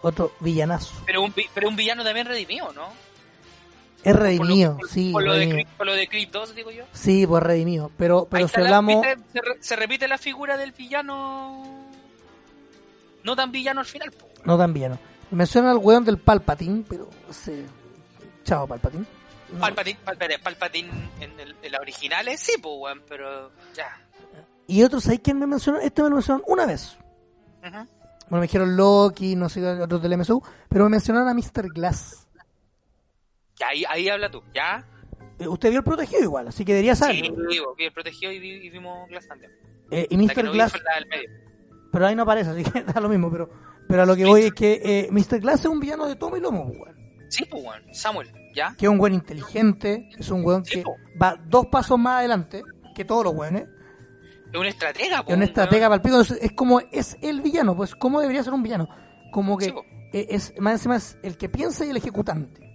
Otro 0.02 0.32
villanazo. 0.40 0.93
Pero 1.06 1.23
un, 1.23 1.32
pero 1.55 1.68
un 1.68 1.77
villano 1.77 2.02
también 2.02 2.27
redimido, 2.27 2.73
¿no? 2.73 2.89
Es 4.06 4.12
Por 4.12 4.20
lo- 4.20 4.22
redimido, 4.26 4.76
por- 4.76 4.88
sí. 4.88 5.10
Por 5.12 5.22
lo, 5.24 5.32
de, 5.32 5.38
redimido. 5.40 5.70
Por 5.76 5.86
lo 5.86 5.94
de 5.94 6.06
Creed 6.08 6.28
2, 6.30 6.54
digo 6.54 6.70
yo. 6.70 6.84
Sí, 6.92 7.26
pues 7.26 7.42
redimido. 7.42 7.90
Pero, 7.98 8.26
pero 8.30 8.46
si 8.46 8.56
la- 8.60 8.64
hablamos... 8.66 9.04
se, 9.32 9.40
re- 9.40 9.56
se 9.60 9.74
repite 9.76 10.06
la 10.06 10.16
figura 10.18 10.56
del 10.56 10.70
villano. 10.72 11.88
No 13.24 13.34
tan 13.36 13.50
villano 13.50 13.80
al 13.80 13.86
final, 13.86 14.12
po. 14.12 14.28
No 14.44 14.56
tan 14.56 14.72
villano. 14.72 14.98
Me 15.30 15.38
menciona 15.38 15.72
al 15.72 15.78
weón 15.78 16.04
del 16.04 16.18
Palpatine, 16.18 16.84
pero 16.88 17.10
ese 17.28 17.64
cachado 18.44 18.68
Palpatine. 18.68 19.04
No. 19.52 19.58
Palpatine, 19.58 19.98
Palpatine, 20.04 20.38
Palpatine 20.38 20.90
en, 21.20 21.40
el, 21.40 21.56
en 21.62 21.72
la 21.72 21.78
originales, 21.80 22.38
sí, 22.40 22.52
pues, 22.62 22.74
weón, 22.78 23.02
pero 23.08 23.50
ya. 23.74 23.88
Y 24.68 24.82
otros, 24.84 25.06
¿hay 25.08 25.18
quién 25.18 25.38
me 25.40 25.46
mencionó? 25.48 25.78
Este 25.80 26.02
me 26.02 26.08
lo 26.10 26.14
mencionaron 26.16 26.44
una 26.48 26.66
vez. 26.66 26.96
Bueno, 27.60 27.88
me 28.30 28.42
dijeron 28.42 28.76
Loki, 28.76 29.34
no 29.36 29.48
sé, 29.48 29.64
otros 29.80 30.00
del 30.02 30.16
MSU, 30.18 30.40
pero 30.68 30.84
me 30.84 30.90
mencionaron 30.90 31.28
a 31.28 31.34
Mr. 31.34 31.68
Glass. 31.72 32.25
Ya, 33.58 33.68
ahí, 33.68 33.84
ahí 33.88 34.08
habla 34.08 34.30
tú, 34.30 34.42
¿ya? 34.54 34.86
Eh, 35.38 35.48
usted 35.48 35.70
vio 35.70 35.78
el 35.78 35.84
protegido 35.84 36.22
igual, 36.22 36.48
así 36.48 36.64
que 36.64 36.72
debería 36.72 36.94
Sí, 36.94 37.00
saberlo. 37.00 37.48
vivo, 37.48 37.74
vi 37.76 37.84
el 37.84 37.92
protegido 37.92 38.32
y, 38.32 38.38
vi- 38.38 38.66
y 38.66 38.70
vimos 38.70 39.08
Glass 39.08 39.28
también. 39.28 39.52
Eh, 39.90 40.06
y 40.10 40.16
Mr. 40.16 40.44
no 40.44 40.52
Glass, 40.52 40.72
medio. 41.10 41.30
pero 41.92 42.06
ahí 42.06 42.14
no 42.14 42.22
aparece, 42.22 42.50
así 42.50 42.64
que 42.64 42.82
da 42.94 43.00
lo 43.00 43.08
mismo. 43.08 43.30
Pero, 43.30 43.50
pero 43.88 44.02
a 44.02 44.06
lo 44.06 44.16
que 44.16 44.24
voy 44.24 44.42
es 44.42 44.52
que 44.52 44.80
eh, 44.84 45.08
Mr. 45.10 45.40
Glass 45.40 45.60
es 45.60 45.66
un 45.66 45.78
villano 45.80 46.06
de 46.06 46.16
tomo 46.16 46.36
y 46.36 46.40
lomo, 46.40 46.66
pues, 46.68 46.78
weón. 46.80 46.96
Sí, 47.28 47.44
pues, 47.50 47.62
weón, 47.64 47.82
Samuel, 47.94 48.30
¿ya? 48.54 48.74
que 48.78 48.86
es 48.86 48.90
un 48.90 48.98
weón 49.00 49.14
inteligente, 49.14 50.08
es 50.18 50.30
un 50.30 50.44
weón 50.44 50.64
Sí, 50.64 50.76
que 50.78 50.82
po. 50.82 50.96
va 51.20 51.36
dos 51.46 51.66
pasos 51.66 51.98
más 51.98 52.18
adelante 52.20 52.62
que 52.94 53.04
todos 53.04 53.24
los 53.24 53.34
weones. 53.34 53.66
Es 54.52 54.58
una 54.60 54.68
estratega, 54.68 55.18
Es 55.18 55.22
pues. 55.24 55.36
una 55.36 55.44
estratega 55.44 55.86
para 55.88 55.96
el 55.96 56.02
pico, 56.02 56.20
es, 56.20 56.30
es 56.30 56.52
como 56.52 56.80
es 56.92 57.16
el 57.20 57.40
villano, 57.42 57.76
pues 57.76 57.94
cómo 57.94 58.20
debería 58.20 58.42
ser 58.42 58.54
un 58.54 58.62
villano. 58.62 58.88
Como 59.32 59.58
que 59.58 59.66
Sí, 59.66 59.72
po. 59.72 59.84
eh, 60.12 60.26
es 60.30 60.54
más 60.60 60.74
encima 60.74 60.96
es 60.96 61.18
el 61.22 61.36
que 61.36 61.48
piensa 61.48 61.84
y 61.84 61.90
el 61.90 61.96
ejecutante. 61.98 62.65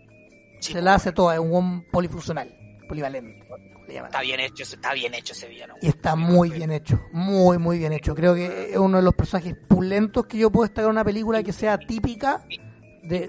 Se 0.62 0.82
la 0.82 0.96
hace 0.96 1.12
toda, 1.12 1.34
es 1.36 1.40
un 1.40 1.52
weón 1.52 1.84
polifuncional, 1.92 2.56
polivalente. 2.88 3.44
Está 3.88 4.22
bien 4.22 4.40
hecho, 4.40 4.64
está 4.64 4.94
bien 4.94 5.14
hecho 5.14 5.34
ese 5.34 5.48
villano. 5.50 5.74
Y 5.82 5.88
está 5.90 6.16
muy 6.16 6.50
bien 6.50 6.72
hecho, 6.72 7.02
muy 7.12 7.58
muy 7.58 7.78
bien 7.78 7.92
hecho. 7.92 8.16
Creo 8.16 8.34
que 8.36 8.72
es 8.72 8.78
uno 8.78 8.98
de 8.98 9.04
los 9.04 9.14
personajes 9.14 9.56
pulentos 9.68 10.26
que 10.28 10.38
yo 10.38 10.50
puedo 10.50 10.64
destacar 10.64 10.86
en 10.86 10.92
una 10.92 11.04
película 11.04 11.44
que 11.44 11.52
sea 11.52 11.78
típica 11.78 12.46
de, 13.04 13.28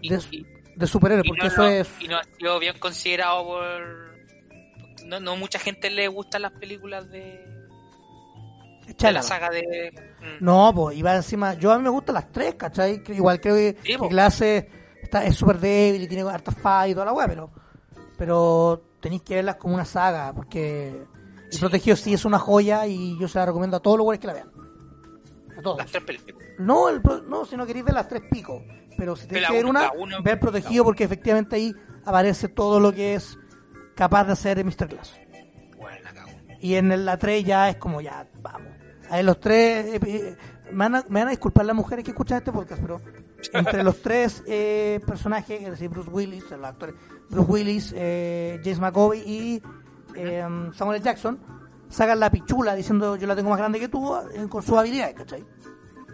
de, 0.76 0.86
superhéroes, 0.86 1.26
y 1.26 1.28
porque 1.28 1.42
no, 1.42 1.48
eso 1.48 1.62
no- 1.62 1.68
es... 1.68 1.88
y 2.00 2.06
no 2.06 2.16
ha 2.18 2.22
sido 2.38 2.58
bien 2.60 2.78
considerado 2.78 3.44
por... 3.44 4.12
No, 5.06 5.18
no 5.18 5.34
mucha 5.36 5.58
gente 5.58 5.90
le 5.90 6.06
gustan 6.06 6.42
las 6.42 6.52
películas 6.52 7.10
de, 7.10 7.44
de 8.98 9.12
la 9.12 9.22
saga 9.22 9.50
de... 9.50 9.92
Mm. 10.20 10.44
No, 10.44 10.72
pues, 10.74 10.96
y 10.96 11.02
va 11.02 11.16
encima. 11.16 11.54
Yo 11.54 11.72
a 11.72 11.76
mí 11.78 11.82
me 11.82 11.90
gustan 11.90 12.14
las 12.14 12.30
tres, 12.30 12.54
¿cachai? 12.54 13.02
Igual 13.08 13.40
creo 13.40 13.56
que, 13.56 13.76
Sí, 13.82 13.92
que 13.92 13.98
po. 13.98 14.08
clase 14.08 14.68
está, 15.12 15.26
es 15.26 15.36
súper 15.36 15.58
débil 15.58 16.02
y 16.02 16.08
tiene 16.08 16.28
hartas 16.28 16.56
fallas 16.56 16.92
y 16.92 16.94
toda 16.94 17.06
la 17.06 17.12
weá, 17.12 17.28
pero, 17.28 17.50
pero 18.16 18.82
tenéis 19.00 19.22
que 19.22 19.34
verlas 19.34 19.56
como 19.56 19.74
una 19.74 19.84
saga, 19.84 20.32
porque 20.34 20.88
El 20.88 21.52
Sí. 21.52 21.60
Protegido 21.60 21.96
sí 21.96 22.14
es 22.14 22.24
una 22.24 22.38
joya 22.38 22.86
y 22.86 23.18
yo 23.20 23.28
se 23.28 23.38
la 23.38 23.44
recomiendo 23.44 23.76
a 23.76 23.80
todos 23.80 23.98
los 23.98 24.06
weones 24.06 24.20
que 24.20 24.26
la 24.26 24.32
vean. 24.32 24.50
A 25.58 25.60
todos. 25.60 25.76
Las 25.76 25.90
tres 25.90 26.02
películas. 26.04 26.48
No, 26.58 26.88
el, 26.88 27.02
no, 27.28 27.44
si 27.44 27.58
no 27.58 27.66
queréis 27.66 27.84
ver 27.84 27.94
las 27.94 28.08
tres 28.08 28.22
picos, 28.30 28.62
pero 28.96 29.14
si 29.16 29.26
tenéis 29.26 29.48
que 29.48 29.52
ver 29.52 29.66
una, 29.66 29.90
ver 30.24 30.40
Protegido 30.40 30.82
porque 30.84 31.04
efectivamente 31.04 31.56
ahí 31.56 31.74
aparece 32.06 32.48
todo 32.48 32.80
lo 32.80 32.90
que 32.92 33.14
es 33.14 33.38
capaz 33.94 34.24
de 34.24 34.32
hacer 34.32 34.64
Mr. 34.64 34.88
Glass. 34.88 35.20
Bueno, 35.78 35.98
la 36.02 36.14
cago. 36.14 36.30
Y 36.58 36.76
en 36.76 37.04
la 37.04 37.18
3 37.18 37.44
ya 37.44 37.68
es 37.68 37.76
como, 37.76 38.00
ya, 38.00 38.26
vamos. 38.40 38.70
Ahí 39.10 39.22
los 39.22 39.38
tres, 39.40 39.84
eh, 39.86 40.00
eh, 40.06 40.36
me, 40.70 40.88
van 40.88 40.94
a, 40.94 41.04
me 41.06 41.20
van 41.20 41.28
a 41.28 41.32
disculpar 41.32 41.66
las 41.66 41.76
mujeres 41.76 42.02
que 42.02 42.12
escuchan 42.12 42.38
este 42.38 42.50
podcast, 42.50 42.80
pero 42.80 42.98
entre 43.52 43.82
los 43.82 44.00
tres 44.02 44.42
eh, 44.46 45.00
personajes, 45.06 45.62
es 45.62 45.70
decir, 45.70 45.88
Bruce 45.88 46.10
Willis, 46.10 46.50
los 46.50 46.64
actores, 46.64 46.94
Bruce 47.30 47.50
Willis, 47.50 47.92
eh, 47.96 48.60
James 48.62 48.78
McAvoy 48.80 49.18
y 49.20 49.62
eh, 50.14 50.44
Samuel. 50.74 51.02
Jackson, 51.02 51.38
sacan 51.88 52.20
la 52.20 52.30
pichula 52.30 52.74
diciendo 52.74 53.16
yo 53.16 53.26
la 53.26 53.34
tengo 53.36 53.50
más 53.50 53.58
grande 53.58 53.78
que 53.80 53.88
tú 53.88 54.14
eh, 54.16 54.46
con 54.48 54.62
sus 54.62 54.76
habilidades, 54.78 55.14
¿cachai? 55.14 55.44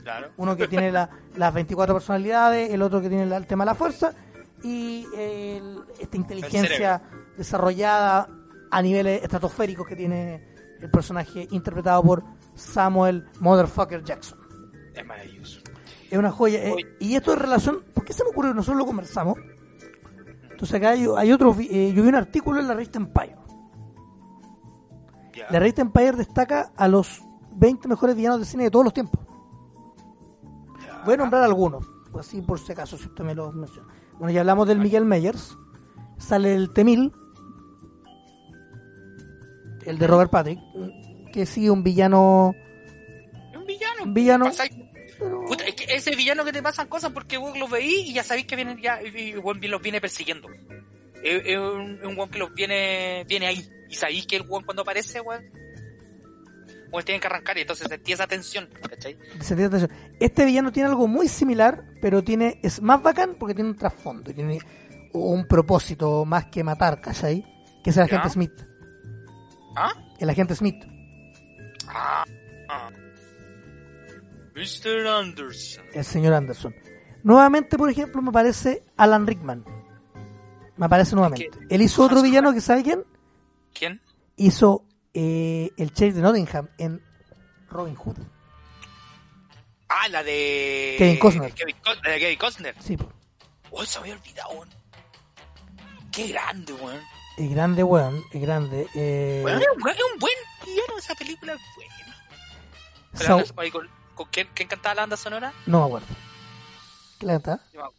Claro. 0.03 0.29
Uno 0.39 0.57
que 0.57 0.69
tiene 0.69 0.91
la- 0.91 1.11
las 1.37 1.53
24 1.53 1.95
personalidades, 1.95 2.71
el 2.73 2.81
otro 2.83 3.01
que 3.01 3.09
tiene 3.09 3.27
la- 3.27 3.37
el 3.37 3.47
tema 3.47 3.65
de 3.65 3.67
la 3.67 3.75
fuerza 3.75 4.13
y 4.63 5.07
el- 5.17 5.81
esta 6.01 6.17
inteligencia 6.17 7.03
desarrollada 7.37 8.29
a 8.71 8.83
niveles 8.83 9.23
estratosféricos 9.23 9.87
que 9.87 9.97
tiene 9.97 10.55
el 10.81 10.91
personaje 10.91 11.47
interpretado 11.51 12.03
por 12.03 12.25
Samuel 12.55 13.27
Motherfucker 13.41 14.03
Jackson. 14.05 14.39
Es 14.95 15.05
maravilloso. 15.07 15.58
Es 16.11 16.19
una 16.19 16.31
joya. 16.31 16.65
eh, 16.65 16.75
y 17.01 17.15
esto 17.15 17.33
en 17.35 17.39
relación, 17.41 17.83
¿por 17.95 18.05
qué 18.05 18.13
se 18.13 18.25
me 18.25 18.31
ocurrió? 18.31 18.55
Nosotros 18.55 18.79
lo 18.79 18.87
conversamos. 18.87 19.37
Entonces 20.51 20.75
acá 20.75 20.91
hay, 20.91 21.07
hay 21.17 21.33
otro, 21.33 21.55
eh, 21.61 21.93
yo 21.95 22.03
vi 22.03 22.09
un 22.09 22.15
artículo 22.15 22.59
en 22.61 22.67
la 22.69 22.75
revista 22.75 22.99
Empire. 22.99 23.37
La 25.51 25.59
revista 25.61 25.83
Empire 25.83 26.13
destaca 26.13 26.73
a 26.77 26.89
los 26.89 27.23
20 27.53 27.87
mejores 27.89 28.17
villanos 28.17 28.41
de 28.41 28.45
cine 28.47 28.65
de 28.65 28.71
todos 28.71 28.85
los 28.85 28.93
tiempos. 28.95 29.21
Voy 31.05 31.15
a 31.15 31.17
nombrar 31.19 31.45
algunos, 31.45 31.87
pues 32.11 32.27
así 32.27 32.43
por 32.43 32.59
si 32.59 32.73
acaso, 32.73 32.99
si 32.99 33.07
usted 33.07 33.23
me 33.25 33.35
los 33.35 33.55
menciona. 33.55 33.89
Bueno, 34.19 34.33
ya 34.33 34.41
hablamos 34.41 34.67
del 34.67 34.79
Miguel 34.81 35.05
Meyers. 35.05 35.57
Sale 36.19 36.55
el 36.55 36.73
Temil, 36.73 37.13
el 39.87 39.99
de 39.99 40.07
Robert 40.07 40.31
Patrick, 40.31 40.59
que 41.33 41.47
sí, 41.47 41.69
un 41.69 41.83
villano. 41.83 42.53
Un 43.57 43.65
villano. 43.65 44.03
Un 44.05 44.15
villano. 44.15 44.45
Pasáis- 44.47 44.78
pero- 45.19 45.45
Puta, 45.47 45.65
es 45.65 45.75
que 45.75 45.85
ese 45.95 46.15
villano 46.17 46.45
que 46.45 46.53
te 46.53 46.63
pasan 46.63 46.89
cosas 46.89 47.13
porque 47.13 47.37
vos 47.39 47.59
los 47.59 47.71
veís 47.71 48.09
y 48.09 48.15
ya 48.15 48.23
sabéis 48.23 48.47
que 48.47 48.57
vienen 48.57 48.79
ya, 48.81 49.01
y 49.03 49.33
los 49.33 49.83
viene 49.83 50.01
persiguiendo. 50.01 50.49
Es, 51.23 51.43
es 51.45 51.59
un, 51.59 52.01
un 52.05 52.17
weón 52.17 52.31
que 52.31 52.39
los 52.39 52.53
viene, 52.55 53.25
viene 53.29 53.47
ahí. 53.47 53.69
Y 53.89 53.95
sabéis 53.95 54.27
que 54.27 54.37
el 54.37 54.43
weón 54.43 54.65
cuando 54.65 54.83
aparece, 54.83 55.21
weón, 55.21 55.43
tienen 57.05 57.21
que 57.21 57.27
arrancar 57.27 57.57
y 57.59 57.63
entonces 57.63 57.87
sentí 57.89 58.13
esa 58.13 58.27
tensión, 58.27 58.69
¿cachai? 58.89 59.17
sentí 59.41 59.63
atención. 59.63 59.91
Este 60.21 60.45
villano 60.45 60.73
tiene 60.73 60.89
algo 60.89 61.07
muy 61.07 61.29
similar, 61.29 61.85
pero 62.01 62.23
tiene 62.23 62.61
es 62.63 62.81
más 62.81 63.03
bacán 63.03 63.37
porque 63.39 63.55
tiene 63.55 63.71
un 63.71 63.77
trasfondo, 63.77 64.33
tiene 64.33 64.59
un 65.13 65.47
propósito 65.47 66.25
más 66.25 66.47
que 66.47 66.65
matar, 66.65 67.01
¿cachai? 67.01 67.45
Que 67.85 67.91
es 67.91 67.97
el 67.97 68.09
Ya. 68.09 68.17
agente 68.17 68.31
Smith. 68.31 68.53
¿Ah? 69.77 69.93
El 70.19 70.31
agente 70.31 70.55
Smith. 70.55 70.83
Ah. 71.89 72.25
ah. 72.69 72.91
Mr. 74.59 75.07
Anderson. 75.07 75.85
el 75.93 76.05
señor 76.05 76.35
Anderson. 76.35 76.75
Nuevamente, 77.23 77.77
por 77.79 77.91
ejemplo, 77.91 78.21
me 78.23 78.31
aparece 78.31 78.83
Alan 78.97 79.27
Rickman. 79.27 79.65
Me 80.77 80.87
aparece 80.87 81.15
nuevamente. 81.15 81.51
¿Qué? 81.51 81.75
Él 81.75 81.83
hizo 81.83 82.05
otro 82.05 82.23
villano 82.23 82.53
que, 82.53 82.61
¿sabe 82.61 82.83
quién? 82.83 83.05
¿Quién? 83.73 84.01
Hizo 84.37 84.85
eh, 85.15 85.71
el 85.77 85.93
sheriff 85.93 86.15
de 86.17 86.23
Nottingham 86.23 86.69
en 86.79 87.03
Robin 87.69 87.95
Hood. 87.97 88.17
Ah, 89.89 90.09
la 90.09 90.23
de... 90.23 90.97
Kevin 90.99 91.19
Costner. 91.19 91.53
Kevin 91.53 91.77
la 92.05 92.11
de 92.13 92.19
Kevin 92.19 92.39
Costner. 92.39 92.75
Sí, 92.81 92.97
po. 92.97 93.11
Oh, 93.71 93.85
se 93.85 93.99
había 93.99 94.15
olvidado, 94.15 94.51
weón. 94.51 94.69
Qué 96.13 96.29
grande, 96.29 96.73
weón. 96.73 97.01
es 97.37 97.51
grande, 97.51 97.83
weón, 97.85 98.23
es 98.33 98.41
grande. 98.41 98.87
Eh, 98.95 99.43
Weón, 99.45 99.61
es 99.63 99.69
un, 99.69 100.19
buen- 100.19 100.33
villano 100.65 100.99
esa 100.99 101.15
película, 101.15 101.57
oye, 103.57 103.71
¿con, 103.71 103.89
con 104.19 104.29
quién, 104.31 104.49
quién 104.55 104.69
cantaba 104.69 104.95
la 104.97 105.03
banda 105.03 105.17
sonora? 105.17 105.53
no 105.67 105.81
me 105.81 105.87
acuerdo. 105.87 106.07
¿Qué 107.19 107.27
le 107.27 107.33
canta? 107.35 107.61
Yo 107.73 107.81
me 107.81 107.87
acuerdo. 107.87 107.99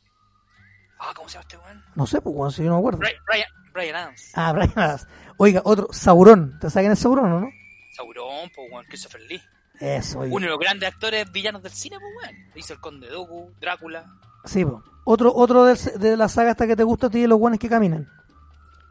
Ah, 1.00 1.12
¿cómo 1.16 1.30
se 1.30 1.34
llama 1.36 1.42
este 1.44 1.58
weón? 1.58 1.84
No 1.96 2.06
sé, 2.06 2.22
pues, 2.22 2.36
weón, 2.36 2.52
si 2.52 2.64
yo 2.64 2.70
no 2.70 2.76
me 2.76 2.80
acuerdo. 2.80 3.00
Brian, 3.00 3.16
Brian, 3.26 3.50
Brian 3.74 3.96
Adams. 3.96 4.32
Ah, 4.36 4.52
Brian 4.54 4.74
Adams. 4.76 5.08
Oiga, 5.38 5.62
otro, 5.64 5.88
Sauron. 5.92 6.60
¿Te 6.60 6.70
saben 6.70 6.86
quién 6.86 6.92
es 6.94 7.00
Sauron 7.00 7.32
o 7.32 7.40
no? 7.40 7.50
Sauron, 7.96 8.50
pues 8.54 8.72
weón, 8.72 8.86
Christopher 8.86 9.22
Lee. 9.22 9.42
Eso, 9.80 10.20
oiga. 10.20 10.36
Uno 10.36 10.46
de 10.46 10.50
los 10.52 10.60
grandes 10.60 10.92
actores 10.94 11.32
villanos 11.32 11.64
del 11.64 11.72
cine, 11.72 11.98
pues 12.00 12.12
weón. 12.22 12.52
Hizo 12.56 12.74
el 12.74 12.80
Conde 12.82 13.08
Doku, 13.10 13.54
Drácula. 13.62 14.06
Sí, 14.46 14.66
po. 14.66 14.84
Otro, 15.06 15.34
otro 15.34 15.64
del- 15.66 15.78
de, 16.00 16.18
la 16.18 16.28
saga 16.30 16.52
hasta 16.52 16.68
que 16.68 16.76
te 16.76 16.84
gusta 16.84 17.08
a 17.08 17.10
ti 17.10 17.22
de 17.22 17.28
los 17.30 17.40
guanes 17.40 17.60
que 17.60 17.70
caminan. 17.70 18.08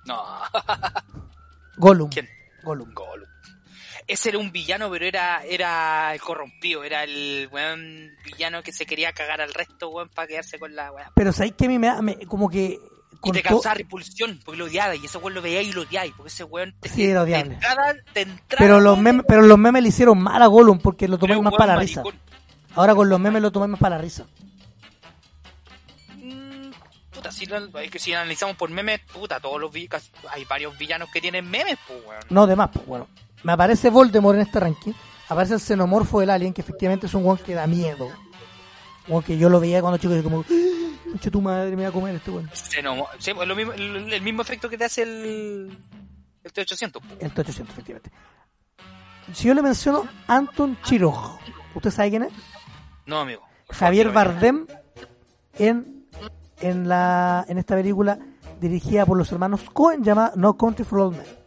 No, 0.06 0.24
Gollum. 1.76 2.08
¿quién? 2.10 2.28
Gollum. 2.62 2.92
Gollum. 2.94 3.27
Ese 4.08 4.30
era 4.30 4.38
un 4.38 4.50
villano, 4.50 4.90
pero 4.90 5.04
era, 5.04 5.44
era 5.44 6.14
el 6.14 6.20
corrompido, 6.20 6.82
era 6.82 7.04
el 7.04 7.46
weón 7.52 8.10
villano 8.24 8.62
que 8.62 8.72
se 8.72 8.86
quería 8.86 9.12
cagar 9.12 9.42
al 9.42 9.52
resto, 9.52 9.90
weón, 9.90 10.08
para 10.08 10.26
quedarse 10.26 10.58
con 10.58 10.74
la 10.74 10.90
weón. 10.90 11.08
Pero 11.14 11.30
sabéis 11.32 11.52
que 11.54 11.66
a 11.66 11.68
mí 11.68 11.78
me 11.78 11.88
da, 11.88 12.00
me- 12.00 12.26
como 12.26 12.48
que... 12.48 12.78
Y 13.22 13.32
te 13.32 13.42
causaba 13.42 13.74
repulsión, 13.74 14.40
porque 14.44 14.58
lo 14.58 14.64
odiaba, 14.66 14.94
y 14.96 15.04
ese 15.04 15.18
weón 15.18 15.34
lo 15.34 15.42
veía 15.42 15.60
y 15.60 15.72
lo 15.72 15.82
odiaba, 15.82 16.08
porque 16.16 16.28
ese 16.28 16.44
weón 16.44 16.74
te, 16.80 16.88
Sí, 16.88 17.04
era 17.04 17.22
odiable. 17.22 17.54
entrada, 17.54 17.92
de 18.14 18.20
entrada, 18.22 18.56
Pero 18.58 18.80
los 18.80 18.96
memes, 18.98 19.26
pero 19.28 19.42
los 19.42 19.58
memes 19.58 19.82
le 19.82 19.88
hicieron 19.90 20.18
mal 20.22 20.40
a 20.40 20.46
Gollum 20.46 20.78
porque 20.78 21.06
lo 21.06 21.18
un 21.18 21.44
más 21.44 21.52
para 21.54 21.74
la 21.74 21.80
risa. 21.80 22.02
Ahora 22.76 22.94
con 22.94 23.08
los 23.10 23.20
memes 23.20 23.42
lo 23.42 23.50
tomáis 23.52 23.70
más 23.72 23.80
para 23.80 23.96
la 23.96 24.02
risa. 24.02 24.24
Mm, 26.16 26.70
Puta, 27.10 27.30
si, 27.32 27.44
lo- 27.46 27.68
si 27.98 28.14
analizamos 28.14 28.56
por 28.56 28.70
memes, 28.70 29.00
puta, 29.12 29.40
todos 29.40 29.60
los 29.60 29.70
hay 30.30 30.44
varios 30.44 30.78
villanos 30.78 31.10
que 31.12 31.20
tienen 31.20 31.50
memes, 31.50 31.76
pues, 31.86 31.98
weón. 32.06 32.22
No, 32.30 32.46
de 32.46 32.56
más, 32.56 32.70
pues 32.72 32.86
bueno. 32.86 33.06
Me 33.42 33.52
aparece 33.52 33.90
Voldemort 33.90 34.36
en 34.36 34.42
este 34.42 34.60
ranking. 34.60 34.92
Aparece 35.28 35.54
el 35.54 35.60
xenomorfo 35.60 36.20
del 36.20 36.30
alien, 36.30 36.52
que 36.52 36.62
efectivamente 36.62 37.06
es 37.06 37.14
un 37.14 37.24
weón 37.24 37.38
que 37.38 37.54
da 37.54 37.66
miedo. 37.66 38.06
Un 38.06 39.12
weón 39.12 39.22
que 39.22 39.38
yo 39.38 39.48
lo 39.48 39.60
veía 39.60 39.80
cuando 39.80 39.98
chico 39.98 40.16
y 40.16 40.22
como, 40.22 40.44
mucho 41.12 41.30
tu 41.30 41.40
madre 41.40 41.76
me 41.76 41.82
va 41.82 41.88
a 41.88 41.92
comer 41.92 42.16
este 42.16 42.30
weón. 42.30 42.50
Sí, 42.52 43.34
pues, 43.34 43.48
lo 43.48 43.54
mismo, 43.54 43.72
el, 43.72 44.22
mismo 44.22 44.42
efecto 44.42 44.68
que 44.68 44.78
te 44.78 44.84
hace 44.84 45.02
el, 45.02 45.78
el 46.44 46.52
T-800. 46.52 46.92
pues. 46.92 47.04
El 47.20 47.32
T-800, 47.32 47.68
efectivamente. 47.70 48.10
Si 49.32 49.46
yo 49.46 49.54
le 49.54 49.62
menciono 49.62 50.08
Anton 50.26 50.78
Chiroj, 50.82 51.38
¿usted 51.74 51.90
sabe 51.90 52.10
quién 52.10 52.22
es? 52.24 52.32
No, 53.04 53.20
amigo. 53.20 53.42
Javier. 53.70 54.10
Bardem 54.10 54.66
en, 55.58 56.06
en, 56.60 56.88
la, 56.88 57.44
en 57.48 57.58
esta 57.58 57.74
película 57.74 58.18
dirigida 58.60 59.04
por 59.06 59.18
los 59.18 59.30
hermanos 59.30 59.62
Cohen 59.72 60.02
llamada 60.02 60.32
No 60.34 60.56
Country 60.56 60.84
for 60.84 61.00
Old 61.00 61.16
Men. 61.18 61.37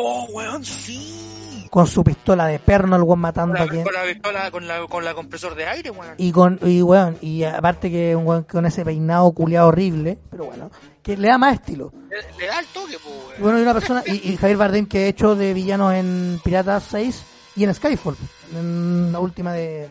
Oh, 0.00 0.26
weón, 0.30 0.64
sí. 0.64 1.66
Con 1.70 1.86
su 1.86 2.02
pistola 2.04 2.46
de 2.46 2.58
perno, 2.58 2.96
el 2.96 3.02
weón 3.02 3.10
Con 3.16 3.20
matando 3.20 3.54
la, 3.54 3.64
a 3.64 3.68
quien. 3.68 3.82
con 3.84 3.92
la 3.92 4.02
pistola, 4.04 4.50
con 4.50 4.66
la, 4.66 4.86
con 4.86 5.04
la 5.04 5.14
compresor 5.14 5.54
de 5.54 5.66
aire, 5.66 5.90
weón. 5.90 6.14
Y 6.16 6.30
con, 6.32 6.58
y 6.62 6.80
weón, 6.82 7.18
y 7.20 7.42
aparte 7.44 7.90
que 7.90 8.14
un 8.16 8.26
weón 8.26 8.44
con 8.44 8.64
ese 8.66 8.84
peinado 8.84 9.30
culiado 9.32 9.68
horrible, 9.68 10.18
pero 10.30 10.44
bueno, 10.46 10.70
que 11.02 11.16
le 11.16 11.28
da 11.28 11.36
más 11.38 11.54
estilo. 11.54 11.92
Le, 12.10 12.16
le 12.38 12.46
da 12.46 12.60
el 12.60 12.66
toque, 12.66 12.96
pues, 13.02 13.14
Y 13.14 13.28
weón. 13.28 13.42
bueno, 13.42 13.58
y 13.58 13.62
una 13.62 13.74
persona, 13.74 14.02
y, 14.06 14.30
y 14.32 14.36
Javier 14.36 14.56
Bardem 14.56 14.86
que 14.86 15.04
ha 15.04 15.06
hecho 15.08 15.34
de 15.34 15.52
villanos 15.52 15.92
en 15.94 16.40
Piratas 16.44 16.84
6 16.90 17.22
y 17.56 17.64
en 17.64 17.74
Skyfall, 17.74 18.16
en 18.54 19.12
la 19.12 19.18
última 19.20 19.52
de, 19.52 19.90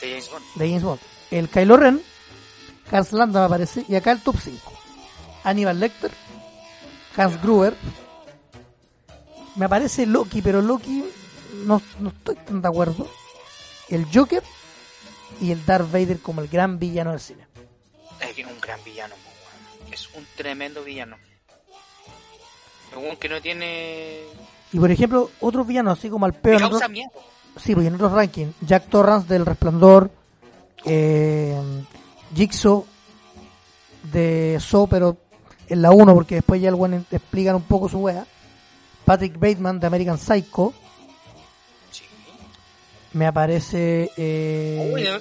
De 0.00 0.08
James 0.10 0.30
Bond. 0.30 0.44
de 0.56 0.68
James 0.68 0.82
Bond. 0.82 1.00
El 1.30 1.48
Kylo 1.48 1.76
Ren, 1.76 2.00
Hans 2.90 3.12
Landa 3.12 3.42
me 3.44 3.48
parece, 3.48 3.84
y 3.88 3.94
acá 3.96 4.12
el 4.12 4.20
top 4.22 4.36
5. 4.42 4.72
Aníbal 5.44 5.78
Lecter, 5.78 6.10
Hans 7.16 7.40
Gruber, 7.42 7.74
me 9.56 9.64
aparece 9.64 10.06
Loki, 10.06 10.42
pero 10.42 10.62
Loki 10.62 11.04
no, 11.64 11.80
no 12.00 12.08
estoy 12.10 12.36
tan 12.36 12.62
de 12.62 12.68
acuerdo. 12.68 13.08
El 13.88 14.06
Joker 14.12 14.42
y 15.40 15.52
el 15.52 15.64
Darth 15.64 15.90
Vader 15.90 16.20
como 16.20 16.40
el 16.40 16.48
gran 16.48 16.78
villano 16.78 17.10
del 17.10 17.20
cine. 17.20 17.46
Es 18.20 18.34
que 18.34 18.42
es 18.42 18.46
un 18.46 18.60
gran 18.60 18.82
villano. 18.84 19.14
Es 19.90 20.08
un 20.14 20.26
tremendo 20.36 20.82
villano. 20.82 21.16
Weón 22.94 23.16
que 23.16 23.28
no 23.28 23.40
tiene. 23.40 24.20
Y 24.72 24.78
por 24.78 24.90
ejemplo, 24.90 25.30
otros 25.40 25.66
villanos 25.66 25.98
así 25.98 26.08
como 26.08 26.26
al 26.26 26.34
peor. 26.34 26.90
miedo. 26.90 27.10
Sí, 27.56 27.74
pues 27.74 27.86
en 27.86 27.94
otros 27.94 28.12
rankings, 28.12 28.54
Jack 28.60 28.88
Torrance 28.90 29.28
del 29.28 29.46
Resplandor, 29.46 30.10
eh, 30.84 31.58
Jigsaw 32.34 32.84
de 34.12 34.58
So, 34.60 34.86
pero 34.86 35.16
en 35.68 35.80
la 35.80 35.90
1, 35.90 36.14
porque 36.14 36.36
después 36.36 36.60
ya 36.60 36.68
el 36.68 36.74
buen 36.74 37.06
explican 37.10 37.56
un 37.56 37.62
poco 37.62 37.88
su 37.88 37.98
wea. 37.98 38.26
Patrick 39.06 39.38
Bateman 39.38 39.80
de 39.80 39.86
American 39.86 40.18
Psycho, 40.18 40.74
Sí. 41.90 42.04
me 43.14 43.26
aparece 43.26 44.10
eh, 44.16 45.20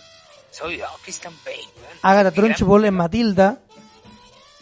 se 0.51 0.63
ha 0.63 0.65
olvidado 0.65 0.93
Christian 1.03 1.33
Bale, 1.45 1.57
weón. 1.57 1.97
Agatha 2.01 2.31
Trunchbull 2.31 2.85
en 2.85 2.93
Matilda, 2.95 3.59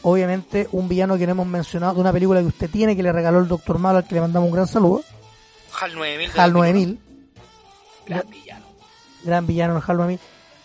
obviamente 0.01 0.67
un 0.71 0.87
villano 0.89 1.17
que 1.17 1.25
no 1.25 1.31
hemos 1.31 1.47
mencionado 1.47 1.95
de 1.95 2.01
una 2.01 2.11
película 2.13 2.39
que 2.41 2.47
usted 2.47 2.69
tiene, 2.69 2.95
que 2.95 3.03
le 3.03 3.11
regaló 3.11 3.39
el 3.39 3.47
Doctor 3.47 3.79
Malo, 3.79 3.97
al 3.99 4.05
que 4.07 4.15
le 4.15 4.21
mandamos 4.21 4.47
un 4.49 4.53
gran 4.55 4.67
saludo, 4.67 5.03
HAL 5.79 5.95
9000. 5.95 6.31
de 6.33 6.39
HAL 6.41 6.53
2001. 6.53 6.53
9000. 6.53 6.99
Gran 8.05 8.29
villano. 8.29 8.65
gran 9.23 9.47
villano 9.47 9.75
en 9.77 9.83
Halo 9.87 9.97
9000. 9.99 10.19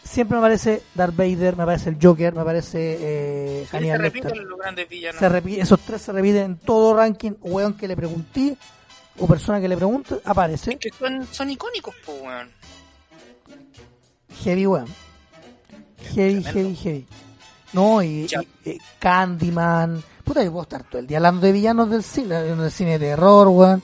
Siempre 0.08 0.36
me 0.36 0.38
aparece 0.38 0.82
Darth 0.94 1.14
Vader, 1.14 1.54
me 1.56 1.62
aparece 1.64 1.90
el 1.90 1.98
Joker, 2.02 2.34
me 2.34 2.40
aparece 2.40 2.96
eh, 3.00 3.66
Sí, 3.70 3.78
se 3.78 3.98
repiten 3.98 4.48
los 4.48 4.58
grandes 4.58 4.88
villanos. 4.88 5.18
Se 5.20 5.28
repite- 5.28 5.60
esos 5.60 5.80
tres 5.80 6.00
se 6.02 6.12
repiten 6.12 6.42
en 6.44 6.56
todo 6.56 6.96
ranking, 6.96 7.32
weón 7.42 7.74
que 7.74 7.86
le 7.86 7.94
pregunté 7.96 8.56
o 9.18 9.26
persona 9.26 9.60
que 9.60 9.68
le 9.68 9.76
pregunte, 9.76 10.16
aparece. 10.24 10.76
que 10.78 10.90
son, 10.90 11.26
son 11.30 11.50
icónicos, 11.50 11.94
po, 12.06 12.12
weón. 12.14 12.50
Heavy, 14.44 14.66
weón. 14.66 14.86
Heavy, 16.14 16.42
heavy, 16.44 16.74
heavy. 16.76 17.06
No, 17.72 18.02
y, 18.02 18.26
y- 18.64 18.70
eh, 18.70 18.78
Candyman. 18.98 20.02
Puta, 20.24 20.42
yo 20.42 20.50
puedo 20.52 20.62
estar 20.62 20.84
todo 20.84 21.00
el 21.00 21.06
día 21.06 21.18
hablando 21.18 21.42
de 21.46 21.52
villanos 21.52 21.90
del 21.90 22.02
cine, 22.02 22.34
del 22.42 22.70
cine 22.70 22.98
de 22.98 23.08
terror, 23.10 23.48
weón. 23.48 23.82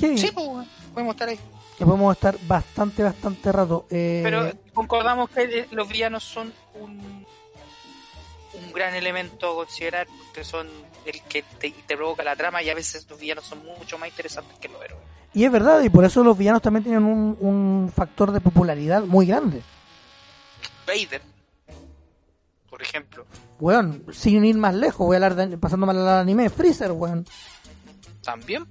Heavy. 0.00 0.18
Sí, 0.18 0.30
po, 0.32 0.42
weón. 0.42 0.66
Podemos 0.94 1.14
estar 1.14 1.28
ahí. 1.28 1.38
Que 1.76 1.84
podemos 1.84 2.16
estar 2.16 2.36
bastante, 2.46 3.02
bastante 3.04 3.52
rato. 3.52 3.86
Eh, 3.90 4.20
Pero 4.24 4.50
concordamos 4.78 5.28
que 5.30 5.66
los 5.72 5.88
villanos 5.88 6.22
son 6.22 6.52
un, 6.74 7.26
un 8.54 8.72
gran 8.72 8.94
elemento 8.94 9.50
a 9.50 9.54
considerar 9.56 10.06
porque 10.06 10.44
son 10.44 10.68
el 11.04 11.20
que 11.22 11.42
te, 11.42 11.72
te 11.72 11.96
provoca 11.96 12.22
la 12.22 12.36
trama 12.36 12.62
y 12.62 12.70
a 12.70 12.76
veces 12.76 13.04
los 13.10 13.18
villanos 13.18 13.44
son 13.44 13.58
mucho 13.66 13.98
más 13.98 14.08
interesantes 14.08 14.56
que 14.60 14.68
los 14.68 14.80
héroes. 14.80 15.02
Y 15.34 15.44
es 15.44 15.50
verdad, 15.50 15.82
y 15.82 15.88
por 15.88 16.04
eso 16.04 16.22
los 16.22 16.38
villanos 16.38 16.62
también 16.62 16.84
tienen 16.84 17.02
un, 17.02 17.36
un 17.40 17.92
factor 17.92 18.30
de 18.30 18.40
popularidad 18.40 19.02
muy 19.02 19.26
grande. 19.26 19.62
Vader, 20.86 21.22
por 22.70 22.80
ejemplo, 22.80 23.26
Weón, 23.58 24.04
sin 24.12 24.44
ir 24.44 24.56
más 24.58 24.76
lejos, 24.76 25.04
voy 25.08 25.16
a 25.16 25.26
hablar 25.26 25.34
de, 25.34 25.58
pasando 25.58 25.86
mal 25.86 25.98
al 25.98 26.20
anime, 26.20 26.50
Freezer, 26.50 26.92
weón. 26.92 27.26
también, 28.22 28.64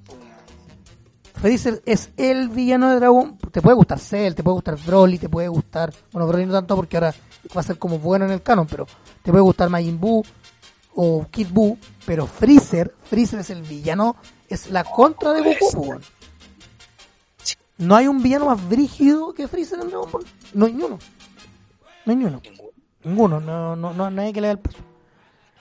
Freezer 1.41 1.81
es 1.85 2.09
el 2.17 2.49
villano 2.49 2.89
de 2.89 2.95
Dragon. 2.97 3.37
Te 3.51 3.61
puede 3.61 3.75
gustar 3.75 3.99
Cell, 3.99 4.33
te 4.33 4.43
puede 4.43 4.55
gustar 4.55 4.75
Broly, 4.85 5.17
te 5.19 5.29
puede 5.29 5.47
gustar. 5.47 5.93
Bueno, 6.11 6.27
Broly 6.27 6.45
no 6.45 6.53
tanto 6.53 6.75
porque 6.75 6.97
ahora 6.97 7.13
va 7.55 7.61
a 7.61 7.63
ser 7.63 7.77
como 7.77 7.99
bueno 7.99 8.25
en 8.25 8.31
el 8.31 8.41
canon, 8.41 8.65
pero 8.67 8.87
te 9.21 9.31
puede 9.31 9.43
gustar 9.43 9.69
Majin 9.69 9.99
Buu 9.99 10.23
o 10.95 11.27
Kid 11.29 11.47
Buu. 11.51 11.77
Pero 12.05 12.25
Freezer, 12.25 12.93
Freezer 13.09 13.39
es 13.41 13.49
el 13.51 13.61
villano, 13.61 14.15
es 14.49 14.69
la 14.71 14.83
contra 14.83 15.33
de 15.33 15.55
Goku. 15.59 15.99
No 17.77 17.95
hay 17.95 18.07
un 18.07 18.23
villano 18.23 18.47
más 18.47 18.67
brígido 18.67 19.33
que 19.33 19.47
Freezer 19.47 19.79
en 19.79 19.89
Dragon 19.89 20.11
Ball. 20.11 20.25
No 20.53 20.65
hay 20.65 20.73
ni 20.73 20.83
uno. 20.83 20.97
No 22.05 22.11
hay 22.11 22.15
ni 22.15 22.25
uno. 22.25 22.41
ninguno. 22.43 22.69
Ninguno. 23.03 23.39
No, 23.39 23.75
no, 23.75 23.93
no, 23.93 24.09
no 24.09 24.21
hay 24.21 24.33
que 24.33 24.41
le 24.41 24.47
dé 24.47 24.53
el 24.53 24.59
peso. 24.59 24.79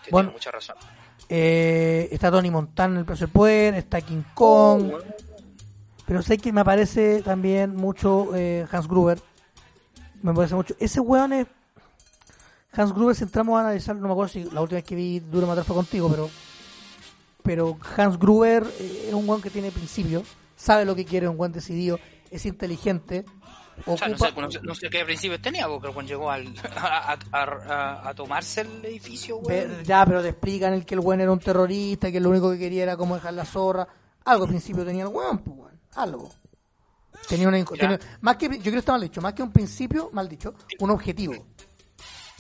Que 0.03 0.11
Bueno. 0.11 0.31
tiene 0.31 0.39
mucha 0.39 0.51
razón. 0.51 0.77
Eh, 1.28 2.09
está 2.12 2.31
Tony 2.31 2.51
Montana 2.51 2.94
en 2.94 3.01
el 3.01 3.05
precio 3.05 3.27
del 3.27 3.32
poder, 3.32 3.74
está 3.74 4.01
King 4.01 4.23
Kong. 4.32 4.93
Pero 6.07 6.23
sé 6.23 6.39
que 6.39 6.53
me 6.53 6.61
aparece 6.61 7.23
también 7.23 7.74
mucho 7.74 8.31
eh, 8.35 8.66
Hans 8.70 8.87
Gruber. 8.89 9.19
Me 10.23 10.33
parece 10.33 10.55
mucho. 10.55 10.74
Ese 10.78 11.01
weón 11.01 11.33
es. 11.33 11.47
Hans 12.73 12.93
Gruber, 12.93 13.15
si 13.16 13.24
entramos 13.24 13.57
a 13.59 13.61
analizar, 13.62 13.97
no 13.97 14.07
me 14.07 14.12
acuerdo 14.12 14.33
si 14.33 14.45
la 14.45 14.61
última 14.61 14.77
vez 14.77 14.85
que 14.85 14.95
vi 14.95 15.20
Duro 15.20 15.47
Matar 15.47 15.65
fue 15.65 15.74
contigo, 15.77 16.09
pero. 16.11 16.31
Pero 17.43 17.78
Hans 17.97 18.19
Gruber 18.19 18.65
eh, 18.81 19.05
es 19.09 19.15
un 19.15 19.28
weón 19.28 19.41
que 19.41 19.51
tiene 19.51 19.70
principio, 19.70 20.23
sabe 20.57 20.85
lo 20.85 20.95
que 20.97 21.05
quiere, 21.05 21.27
es 21.27 21.31
un 21.31 21.39
weón 21.39 21.53
decidido, 21.53 21.99
es 22.31 22.45
inteligente. 22.45 23.24
O 23.85 23.97
sea, 23.97 24.09
no 24.09 24.15
ocupa- 24.16 24.31
sé, 24.35 24.41
no, 24.41 24.51
sé, 24.51 24.61
no 24.62 24.74
sé 24.74 24.89
qué 24.91 25.05
principios 25.05 25.41
tenía, 25.43 25.69
porque 25.69 25.93
cuando 25.93 26.09
llegó 26.09 26.31
al, 26.31 26.47
a, 26.77 27.12
a- 27.12 27.39
a- 27.43 28.09
a 28.09 28.15
tomarse 28.15 28.62
el 28.62 28.85
edificio, 28.85 29.37
weón. 29.39 29.85
Ya, 29.85 30.05
pero 30.05 30.23
te 30.23 30.31
explican 30.31 30.73
el 30.73 30.85
que 30.85 30.95
el 30.95 31.01
weón 31.01 31.20
era 31.20 31.31
un 31.31 31.39
terrorista, 31.39 32.11
que 32.11 32.19
lo 32.20 32.31
único 32.31 32.51
que 32.51 32.59
quería 32.59 32.83
era 32.83 32.97
como 32.97 33.15
dejar 33.15 33.35
la 33.35 33.45
zorra. 33.45 33.87
Algo 34.24 34.45
al 34.45 34.49
principio 34.51 34.85
tenía 34.85 35.03
el 35.05 35.09
weón, 35.11 35.39
pues. 35.39 35.66
Algo. 35.97 36.31
Tenía 37.28 37.48
una, 37.48 37.64
tenía- 37.64 37.98
más 38.20 38.36
que, 38.36 38.47
yo 38.47 38.60
creo 38.60 38.73
que 38.74 38.78
está 38.78 38.93
mal 38.93 39.01
dicho, 39.01 39.20
más 39.20 39.32
que 39.35 39.43
un 39.43 39.51
principio, 39.51 40.10
mal 40.12 40.28
dicho, 40.28 40.55
un 40.78 40.90
objetivo. 40.90 41.35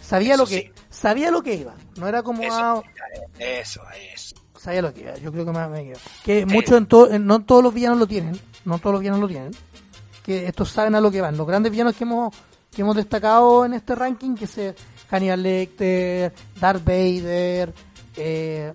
Sabía 0.00 0.34
Eso 0.34 0.42
lo 0.44 0.48
que, 0.48 0.60
sí. 0.60 0.82
sabía 0.90 1.30
lo 1.30 1.42
que 1.42 1.54
iba. 1.54 1.74
No 1.96 2.06
era 2.06 2.22
como, 2.22 2.42
ah, 2.52 2.80
Eso, 3.38 3.80
eso, 3.80 3.80
eso. 4.14 4.36
sabía 4.60 4.82
lo 4.82 4.94
que 4.94 5.00
iba. 5.00 5.16
Yo 5.16 5.32
creo 5.32 5.44
que 5.44 5.50
me, 5.52 5.66
me 5.68 5.84
quedo. 5.84 5.98
Que 6.24 6.46
muchos 6.46 6.78
en 6.78 6.86
todo, 6.86 7.10
en- 7.10 7.26
no 7.26 7.44
todos 7.44 7.64
los 7.64 7.74
villanos 7.74 7.98
lo 7.98 8.06
tienen, 8.06 8.38
no 8.64 8.78
todos 8.78 8.92
los 8.92 9.00
villanos 9.00 9.20
lo 9.20 9.28
tienen. 9.28 9.50
Que 10.22 10.46
estos 10.46 10.70
saben 10.70 10.94
a 10.94 11.00
lo 11.00 11.10
que 11.10 11.20
van. 11.20 11.36
Los 11.36 11.46
grandes 11.46 11.72
villanos 11.72 11.96
que 11.96 12.04
hemos, 12.04 12.32
que 12.70 12.82
hemos 12.82 12.94
destacado 12.94 13.64
en 13.64 13.74
este 13.74 13.94
ranking, 13.96 14.34
que 14.36 14.46
se 14.46 14.76
Hannibal 15.10 15.42
Lecter, 15.42 16.32
Darth 16.60 16.84
Vader, 16.84 17.72
eh, 18.16 18.72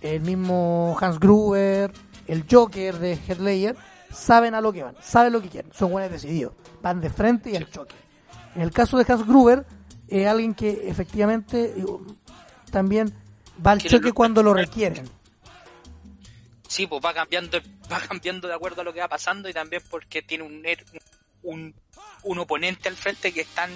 el 0.00 0.20
mismo 0.22 0.96
Hans 1.00 1.18
Gruber, 1.18 1.92
el 2.26 2.44
Joker 2.50 2.98
de 2.98 3.18
Headlayer, 3.26 3.76
saben 4.16 4.54
a 4.54 4.60
lo 4.60 4.72
que 4.72 4.82
van, 4.82 4.96
saben 5.02 5.32
lo 5.32 5.42
que 5.42 5.48
quieren, 5.48 5.72
son 5.72 5.90
buenos 5.90 6.10
decididos, 6.10 6.54
van 6.82 7.00
de 7.00 7.10
frente 7.10 7.50
y 7.50 7.56
al 7.56 7.70
choque. 7.70 7.94
En 8.54 8.62
el 8.62 8.70
caso 8.70 8.96
de 8.98 9.04
Hans 9.12 9.26
Gruber, 9.26 9.66
es 10.08 10.26
alguien 10.26 10.54
que 10.54 10.88
efectivamente 10.88 11.74
eh, 11.76 11.84
también 12.70 13.12
va 13.64 13.72
al 13.72 13.82
choque 13.82 14.12
cuando 14.12 14.42
lo 14.42 14.54
requieren. 14.54 15.08
Sí, 16.68 16.86
pues 16.86 17.02
va 17.04 17.14
cambiando, 17.14 17.58
va 17.92 18.00
cambiando 18.00 18.48
de 18.48 18.54
acuerdo 18.54 18.80
a 18.80 18.84
lo 18.84 18.92
que 18.92 19.00
va 19.00 19.08
pasando 19.08 19.48
y 19.48 19.52
también 19.52 19.82
porque 19.90 20.22
tiene 20.22 20.44
un, 20.44 20.62
her- 20.64 20.84
un, 21.42 21.74
un 22.24 22.38
oponente 22.38 22.88
al 22.88 22.96
frente 22.96 23.32
que 23.32 23.42
es 23.42 23.48
tan 23.48 23.70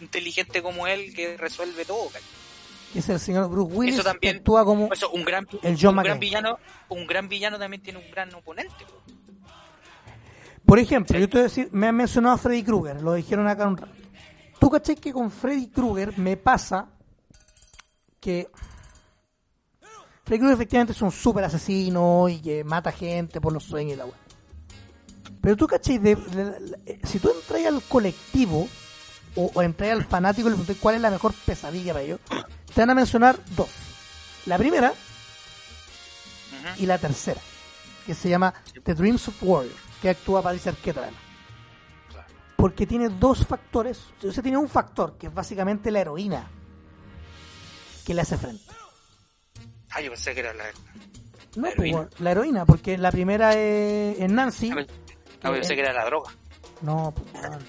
inteligente 0.00 0.62
como 0.62 0.86
él 0.86 1.14
que 1.14 1.36
resuelve 1.36 1.84
todo. 1.84 2.10
es 2.94 3.08
el 3.08 3.20
señor 3.20 3.48
Bruce 3.48 3.72
Willis, 3.74 3.94
Eso 3.94 4.02
también- 4.04 4.34
que 4.34 4.38
actúa 4.38 4.64
como 4.64 4.92
eso, 4.92 5.10
un 5.10 5.24
gran, 5.24 5.46
El 5.62 5.78
John 5.80 5.96
un 5.98 6.04
gran 6.04 6.18
villano, 6.18 6.58
un 6.88 7.06
gran 7.06 7.28
villano 7.28 7.58
también 7.58 7.82
tiene 7.82 7.98
un 8.00 8.10
gran 8.10 8.32
oponente. 8.34 8.84
Por 10.66 10.78
ejemplo, 10.78 11.18
yo 11.18 11.28
te 11.28 11.32
voy 11.32 11.40
a 11.40 11.44
decir, 11.44 11.68
me 11.72 11.88
han 11.88 11.96
mencionado 11.96 12.34
a 12.34 12.38
Freddy 12.38 12.62
Krueger, 12.62 13.02
lo 13.02 13.14
dijeron 13.14 13.46
acá 13.48 13.66
un 13.66 13.76
rato. 13.76 13.92
¿Tú 14.58 14.70
caché 14.70 14.96
que 14.96 15.12
con 15.12 15.30
Freddy 15.30 15.68
Krueger 15.68 16.16
me 16.18 16.36
pasa 16.36 16.88
que 18.20 18.48
Freddy 20.24 20.38
Krueger 20.38 20.54
efectivamente 20.54 20.92
es 20.92 21.02
un 21.02 21.10
super 21.10 21.44
asesino 21.44 22.28
y 22.28 22.40
que 22.40 22.62
mata 22.64 22.92
gente 22.92 23.40
por 23.40 23.52
los 23.52 23.64
sueños 23.64 23.94
y 23.94 23.96
la 23.96 24.04
weá. 24.06 24.14
Pero 25.40 25.56
tú 25.56 25.66
caché, 25.66 25.98
de, 25.98 26.14
de- 26.14 26.44
de- 26.60 27.00
si 27.02 27.18
tú 27.18 27.30
entras 27.30 27.66
al 27.66 27.82
colectivo 27.82 28.68
o, 29.34 29.50
o 29.52 29.62
entras 29.62 29.90
al 29.90 30.04
fanático 30.04 30.46
y 30.46 30.50
le 30.52 30.56
preguntas 30.56 30.76
cuál 30.80 30.94
es 30.94 31.00
la 31.00 31.10
mejor 31.10 31.34
pesadilla 31.44 31.92
para 31.92 32.04
ellos, 32.04 32.20
te 32.72 32.80
van 32.80 32.90
a 32.90 32.94
mencionar 32.94 33.36
dos. 33.56 33.68
La 34.46 34.56
primera 34.58 34.94
y 36.78 36.86
la 36.86 36.98
tercera, 36.98 37.40
que 38.06 38.14
se 38.14 38.28
llama 38.28 38.54
The 38.84 38.94
Dreams 38.94 39.26
of 39.26 39.42
Warrior, 39.42 39.74
que 40.02 40.10
actúa 40.10 40.42
Patricia. 40.42 40.72
Claro. 40.82 41.12
Porque 42.56 42.86
tiene 42.86 43.08
dos 43.08 43.46
factores, 43.46 44.00
o 44.22 44.30
sea, 44.32 44.42
tiene 44.42 44.58
un 44.58 44.68
factor, 44.68 45.16
que 45.16 45.28
es 45.28 45.34
básicamente 45.34 45.90
la 45.90 46.00
heroína, 46.00 46.50
que 48.04 48.12
le 48.14 48.20
hace 48.22 48.36
frente. 48.36 48.64
Ah, 49.90 50.00
yo 50.00 50.10
pensé 50.10 50.34
que 50.34 50.40
era 50.40 50.52
la. 50.54 50.64
No, 51.54 51.62
La 51.68 51.74
pues, 51.74 51.74
heroína. 51.74 51.96
weón, 51.98 52.10
la 52.18 52.30
heroína, 52.32 52.66
porque 52.66 52.98
la 52.98 53.10
primera 53.12 53.54
es, 53.54 54.18
es 54.18 54.30
Nancy. 54.30 54.70
Ah, 54.72 55.48
yo 55.48 55.52
pensé 55.52 55.74
que 55.74 55.80
era 55.82 55.92
la 55.92 56.04
droga. 56.04 56.30
No, 56.80 57.12
pues, 57.14 57.44
weón. 57.44 57.62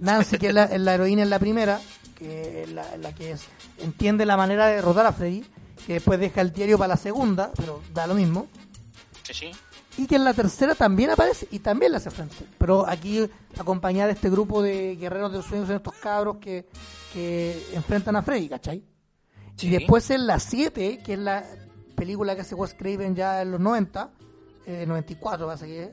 Nancy, 0.00 0.38
que 0.38 0.48
es 0.48 0.54
la, 0.54 0.64
es 0.64 0.80
la 0.80 0.94
heroína 0.94 1.22
en 1.22 1.30
la 1.30 1.38
primera, 1.38 1.80
que 2.16 2.62
es 2.64 2.70
la, 2.72 2.96
la 2.96 3.14
que 3.14 3.32
es- 3.32 3.46
entiende 3.78 4.26
la 4.26 4.36
manera 4.36 4.66
de 4.66 4.76
derrotar 4.76 5.06
a 5.06 5.12
Freddy, 5.12 5.44
que 5.86 5.94
después 5.94 6.18
deja 6.20 6.40
el 6.40 6.52
diario 6.52 6.76
para 6.78 6.88
la 6.88 6.96
segunda, 6.96 7.50
pero 7.56 7.82
da 7.94 8.06
lo 8.06 8.14
mismo. 8.14 8.46
Sí, 9.22 9.34
sí. 9.34 9.50
Y 9.98 10.06
que 10.06 10.16
en 10.16 10.24
la 10.24 10.32
tercera 10.32 10.74
también 10.74 11.10
aparece 11.10 11.48
y 11.50 11.58
también 11.58 11.92
le 11.92 11.98
hace 11.98 12.10
frente. 12.10 12.36
Pero 12.56 12.88
aquí 12.88 13.28
acompañada 13.58 14.06
de 14.06 14.12
este 14.14 14.30
grupo 14.30 14.62
de 14.62 14.96
guerreros 14.96 15.32
de 15.32 15.38
los 15.38 15.46
sueños, 15.46 15.66
son 15.66 15.76
estos 15.76 15.94
cabros 15.94 16.36
que, 16.38 16.66
que 17.12 17.62
enfrentan 17.74 18.16
a 18.16 18.22
Freddy, 18.22 18.48
¿cachai? 18.48 18.82
Sí. 19.56 19.66
Y 19.66 19.70
después 19.70 20.08
en 20.10 20.26
la 20.26 20.38
7, 20.38 21.00
que 21.04 21.14
es 21.14 21.18
la 21.18 21.44
película 21.96 22.36
que 22.36 22.42
hace 22.42 22.54
Wes 22.54 22.74
Craven 22.74 23.16
ya 23.16 23.42
en 23.42 23.50
los 23.50 23.60
90, 23.60 24.10
eh, 24.66 24.84
94 24.86 25.46
pasa 25.46 25.66
que 25.66 25.82
es, 25.82 25.90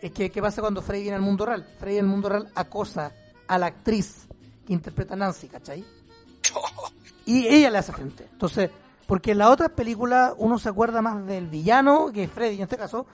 es 0.00 0.12
que 0.12 0.30
¿qué 0.30 0.40
pasa 0.40 0.60
cuando 0.60 0.80
Freddy 0.80 1.02
viene 1.02 1.16
al 1.16 1.22
mundo 1.22 1.44
real? 1.44 1.66
Freddy 1.78 1.96
en 1.98 2.04
el 2.04 2.10
mundo 2.10 2.28
real 2.28 2.48
acosa 2.54 3.12
a 3.48 3.58
la 3.58 3.66
actriz 3.66 4.28
que 4.64 4.72
interpreta 4.72 5.14
a 5.14 5.16
Nancy, 5.16 5.48
¿cachai? 5.48 5.84
Y 7.26 7.46
ella 7.48 7.70
le 7.70 7.78
hace 7.78 7.90
frente. 7.90 8.28
Entonces, 8.30 8.70
porque 9.06 9.32
en 9.32 9.38
las 9.38 9.48
otras 9.48 9.70
películas 9.70 10.34
uno 10.36 10.58
se 10.58 10.68
acuerda 10.68 11.00
más 11.00 11.26
del 11.26 11.46
villano, 11.46 12.12
que 12.12 12.24
es 12.24 12.30
Freddy 12.30 12.56
en 12.56 12.62
este 12.64 12.76
caso, 12.76 13.06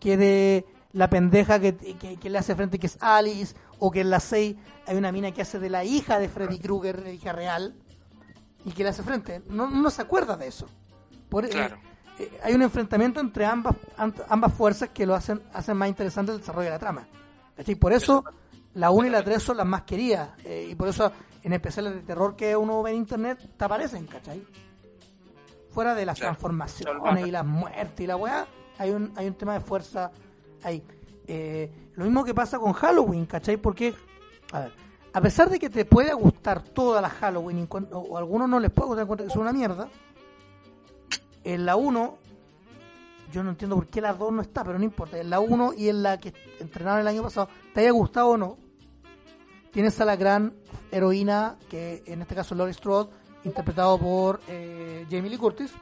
que 0.00 0.16
de 0.16 0.66
la 0.92 1.08
pendeja 1.10 1.58
que, 1.60 1.74
que- 1.76 2.16
que 2.16 2.30
le 2.30 2.38
hace 2.38 2.54
frente, 2.54 2.78
que 2.78 2.86
es 2.86 2.98
Alice, 3.00 3.54
o 3.78 3.90
que 3.90 4.00
en 4.02 4.10
la 4.10 4.20
6 4.20 4.56
hay 4.86 4.96
una 4.96 5.10
mina 5.12 5.32
que 5.32 5.42
hace 5.42 5.58
de 5.58 5.68
la 5.70 5.84
hija 5.84 6.18
de 6.18 6.28
Freddy 6.28 6.58
Krueger, 6.58 7.02
la 7.02 7.10
hija 7.10 7.32
real, 7.32 7.74
y 8.64 8.70
que 8.72 8.82
le 8.84 8.90
hace 8.90 9.02
frente. 9.02 9.42
No, 9.48 9.68
no 9.68 9.90
se 9.90 10.02
acuerda 10.02 10.36
de 10.36 10.46
eso. 10.46 10.66
Por, 11.28 11.44
eh, 11.46 11.48
Claro. 11.50 11.76
eh, 12.18 12.38
hay 12.44 12.54
un 12.54 12.62
enfrentamiento 12.62 13.20
entre 13.20 13.44
ambas 13.44 13.74
ambas 14.28 14.54
fuerzas 14.54 14.90
que 14.90 15.04
lo 15.04 15.14
hacen 15.14 15.42
hacen 15.52 15.76
más 15.76 15.88
interesante 15.88 16.32
el 16.32 16.38
desarrollo 16.38 16.66
de 16.66 16.70
la 16.70 16.78
trama. 16.78 17.06
¿Cachai? 17.56 17.74
Por 17.74 17.92
eso 17.92 18.24
la 18.74 18.90
1 18.90 19.08
y 19.08 19.10
la 19.10 19.22
3 19.24 19.42
son 19.42 19.56
las 19.56 19.66
más 19.66 19.82
queridas. 19.82 20.30
eh, 20.44 20.68
y 20.70 20.74
por 20.76 20.88
eso 20.88 21.10
en 21.42 21.52
especiales 21.52 21.92
de 21.94 22.00
terror 22.02 22.36
que 22.36 22.56
uno 22.56 22.82
ve 22.82 22.92
en 22.92 22.96
internet 22.98 23.38
te 23.56 23.64
aparecen, 23.64 24.06
¿cachai? 24.06 24.42
Fuera 25.70 25.94
de 25.94 26.06
las 26.06 26.16
Claro. 26.18 26.32
transformaciones 26.34 27.26
y 27.26 27.30
las 27.30 27.44
muertes 27.44 28.00
y 28.00 28.06
la 28.06 28.16
weá, 28.16 28.46
hay 28.78 28.90
un, 28.90 29.12
hay 29.16 29.26
un 29.26 29.34
tema 29.34 29.54
de 29.54 29.60
fuerza 29.60 30.10
ahí. 30.62 30.82
Eh, 31.26 31.70
lo 31.94 32.04
mismo 32.04 32.24
que 32.24 32.34
pasa 32.34 32.58
con 32.58 32.72
Halloween, 32.72 33.26
¿cachai? 33.26 33.56
Porque, 33.56 33.94
a 34.52 34.60
ver, 34.60 34.72
a 35.12 35.20
pesar 35.20 35.48
de 35.48 35.58
que 35.58 35.70
te 35.70 35.84
puede 35.84 36.12
gustar 36.12 36.62
toda 36.62 37.00
la 37.00 37.08
Halloween, 37.08 37.68
o, 37.70 37.76
o 37.98 38.16
a 38.16 38.18
algunos 38.18 38.48
no 38.48 38.58
les 38.60 38.70
puede 38.70 38.88
gustar, 38.88 39.02
encuentran 39.04 39.28
que 39.28 39.32
son 39.32 39.42
una 39.42 39.52
mierda, 39.52 39.88
en 41.44 41.66
la 41.66 41.76
1, 41.76 42.18
yo 43.32 43.42
no 43.42 43.50
entiendo 43.50 43.76
por 43.76 43.86
qué 43.88 44.00
la 44.00 44.12
2 44.14 44.32
no 44.32 44.42
está, 44.42 44.64
pero 44.64 44.78
no 44.78 44.84
importa, 44.84 45.18
en 45.18 45.30
la 45.30 45.40
1 45.40 45.74
y 45.74 45.88
en 45.88 46.02
la 46.02 46.18
que 46.18 46.32
entrenaron 46.60 47.00
el 47.00 47.06
año 47.08 47.22
pasado, 47.22 47.48
te 47.72 47.80
haya 47.80 47.90
gustado 47.90 48.28
o 48.28 48.36
no, 48.36 48.58
tienes 49.72 50.00
a 50.00 50.04
la 50.04 50.16
gran 50.16 50.54
heroína, 50.90 51.56
que 51.68 52.02
en 52.06 52.22
este 52.22 52.34
caso 52.34 52.54
Laurie 52.54 52.74
Strode, 52.74 53.10
interpretado 53.44 53.98
por 53.98 54.40
eh, 54.48 55.06
Jamie 55.10 55.30
Lee 55.30 55.38
Curtis, 55.38 55.72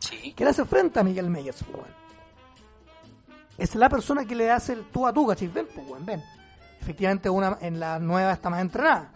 Sí. 0.00 0.32
que 0.32 0.44
le 0.44 0.50
hace 0.50 0.64
frente 0.64 1.00
a 1.00 1.02
Miguel 1.02 1.28
Meyers, 1.28 1.64
pues. 1.70 1.84
Es 3.58 3.74
la 3.74 3.88
persona 3.88 4.24
que 4.24 4.36
le 4.36 4.50
hace 4.50 4.72
el 4.72 4.84
tú 4.84 5.06
a 5.06 5.12
tú, 5.12 5.26
¿cachai? 5.26 5.48
Ven, 5.48 5.66
pues, 5.74 5.86
weón, 5.86 6.06
ven. 6.06 6.22
Efectivamente, 6.80 7.28
una 7.28 7.58
en 7.60 7.80
la 7.80 7.98
nueva 7.98 8.32
está 8.32 8.48
más 8.48 8.60
entrenada 8.60 9.10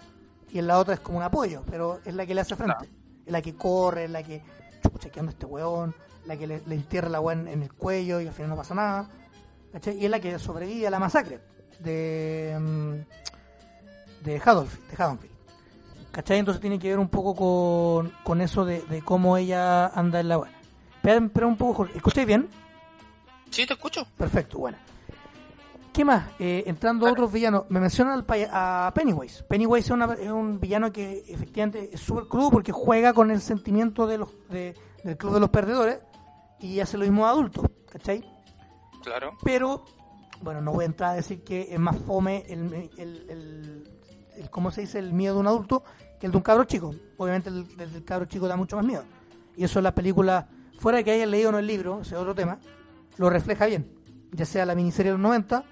y 0.50 0.58
en 0.58 0.66
la 0.66 0.78
otra 0.78 0.94
es 0.94 1.00
como 1.00 1.18
un 1.18 1.24
apoyo, 1.24 1.62
pero 1.70 2.00
es 2.04 2.14
la 2.14 2.26
que 2.26 2.34
le 2.34 2.40
hace 2.40 2.56
frente. 2.56 2.74
Claro. 2.76 2.92
Es 3.24 3.32
la 3.32 3.40
que 3.40 3.54
corre, 3.54 4.04
es 4.04 4.10
la 4.10 4.22
que, 4.22 4.42
chucha, 4.82 5.08
¿qué 5.10 5.20
anda 5.20 5.30
este 5.30 5.46
weón? 5.46 5.94
La 6.26 6.36
que 6.36 6.46
le, 6.46 6.60
le 6.66 6.74
entierra 6.74 7.08
la 7.08 7.20
weón 7.20 7.46
en 7.46 7.62
el 7.62 7.72
cuello 7.72 8.20
y 8.20 8.26
al 8.26 8.34
final 8.34 8.50
no 8.50 8.56
pasa 8.56 8.74
nada. 8.74 9.08
¿cachai? 9.72 9.96
Y 9.96 10.04
es 10.04 10.10
la 10.10 10.20
que 10.20 10.38
sobrevive 10.38 10.86
a 10.88 10.90
la 10.90 10.98
masacre 10.98 11.40
de, 11.78 12.56
mm, 12.60 14.24
de 14.24 14.42
Haddonfield. 14.44 14.88
De 14.90 15.02
Haddonfield. 15.02 15.32
¿Cachai? 16.10 16.38
Entonces 16.40 16.60
tiene 16.60 16.78
que 16.78 16.88
ver 16.88 16.98
un 16.98 17.08
poco 17.08 17.34
con, 17.34 18.12
con 18.24 18.40
eso 18.40 18.64
de, 18.64 18.82
de 18.82 19.02
cómo 19.02 19.36
ella 19.36 19.86
anda 19.86 20.20
en 20.20 20.28
la 20.28 20.38
weón. 20.38 20.52
Espera 20.96 21.46
un 21.46 21.56
poco, 21.56 21.74
Jorge. 21.74 21.96
¿Escucháis 21.96 22.26
bien? 22.26 22.48
Sí, 23.52 23.64
te 23.66 23.74
escucho. 23.74 24.06
Perfecto, 24.16 24.58
bueno. 24.58 24.78
¿Qué 25.92 26.04
más? 26.06 26.30
Eh, 26.38 26.64
entrando 26.66 27.06
a 27.06 27.12
otros 27.12 27.30
villanos, 27.30 27.64
me 27.68 27.78
mencionan 27.78 28.14
al 28.26 28.48
a 28.50 28.90
Pennywise. 28.94 29.42
Pennywise 29.44 29.84
es, 29.86 29.90
una- 29.90 30.14
es 30.14 30.30
un 30.30 30.58
villano 30.58 30.90
que 30.90 31.22
efectivamente 31.28 31.90
es 31.92 32.00
súper 32.00 32.24
crudo 32.24 32.50
porque 32.50 32.72
juega 32.72 33.12
con 33.12 33.30
el 33.30 33.42
sentimiento 33.42 34.06
de 34.06 34.16
los, 34.18 34.30
de- 34.48 34.74
del 35.04 35.16
club 35.18 35.34
de 35.34 35.40
los 35.40 35.50
perdedores 35.50 35.98
y 36.60 36.80
hace 36.80 36.96
lo 36.96 37.04
mismo 37.04 37.26
a 37.26 37.30
adultos, 37.30 37.66
¿cachai? 37.90 38.24
Claro. 39.04 39.36
Pero, 39.44 39.84
bueno, 40.40 40.62
no 40.62 40.72
voy 40.72 40.84
a 40.84 40.86
entrar 40.86 41.10
a 41.10 41.14
decir 41.14 41.44
que 41.44 41.68
es 41.74 41.78
más 41.78 41.96
fome 42.06 42.44
el, 42.48 42.72
el, 42.72 42.90
el, 42.96 43.84
el- 44.38 44.50
¿cómo 44.50 44.70
se 44.70 44.80
dice? 44.82 44.98
El 44.98 45.12
miedo 45.12 45.34
de 45.34 45.40
un 45.40 45.46
adulto 45.46 45.84
que 46.18 46.24
el 46.24 46.32
de 46.32 46.38
un 46.38 46.42
cabro 46.42 46.64
chico. 46.64 46.94
Obviamente 47.18 47.50
el, 47.50 47.66
el 47.78 47.92
del 47.92 48.04
cabro 48.04 48.24
chico 48.24 48.48
da 48.48 48.56
mucho 48.56 48.76
más 48.76 48.84
miedo. 48.86 49.04
Y 49.58 49.64
eso 49.64 49.78
en 49.78 49.82
las 49.82 49.92
películas, 49.92 50.46
fuera 50.78 50.96
de 50.98 51.04
que 51.04 51.10
hayan 51.10 51.30
leído 51.30 51.50
o 51.50 51.52
no 51.52 51.58
el 51.58 51.66
libro, 51.66 52.00
ese 52.00 52.14
es 52.14 52.20
otro 52.20 52.34
tema, 52.34 52.58
lo 53.16 53.30
refleja 53.30 53.66
bien. 53.66 53.90
Ya 54.32 54.44
sea 54.46 54.64
la 54.66 54.74
miniserie 54.74 55.12
de 55.12 55.18
los 55.18 55.22
90 55.22 55.64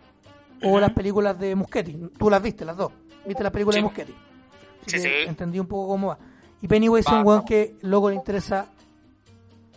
o 0.62 0.78
las 0.80 0.92
películas 0.92 1.38
de 1.38 1.54
Muschetti. 1.54 1.98
Tú 2.18 2.28
las 2.30 2.42
viste, 2.42 2.64
las 2.64 2.76
dos. 2.76 2.92
¿Viste 3.26 3.42
las 3.42 3.52
películas 3.52 3.76
Sí. 3.76 3.80
de 3.80 3.86
Muschetti? 3.88 4.14
Así 4.86 4.98
Sí, 4.98 5.02
sí. 5.02 5.08
Entendí 5.26 5.58
un 5.58 5.66
poco 5.66 5.88
cómo 5.88 6.08
va. 6.08 6.18
Y 6.62 6.68
Pennywise 6.68 7.08
es 7.08 7.14
un 7.14 7.26
weón 7.26 7.44
que 7.44 7.76
luego 7.82 8.10
le 8.10 8.16
interesa. 8.16 8.66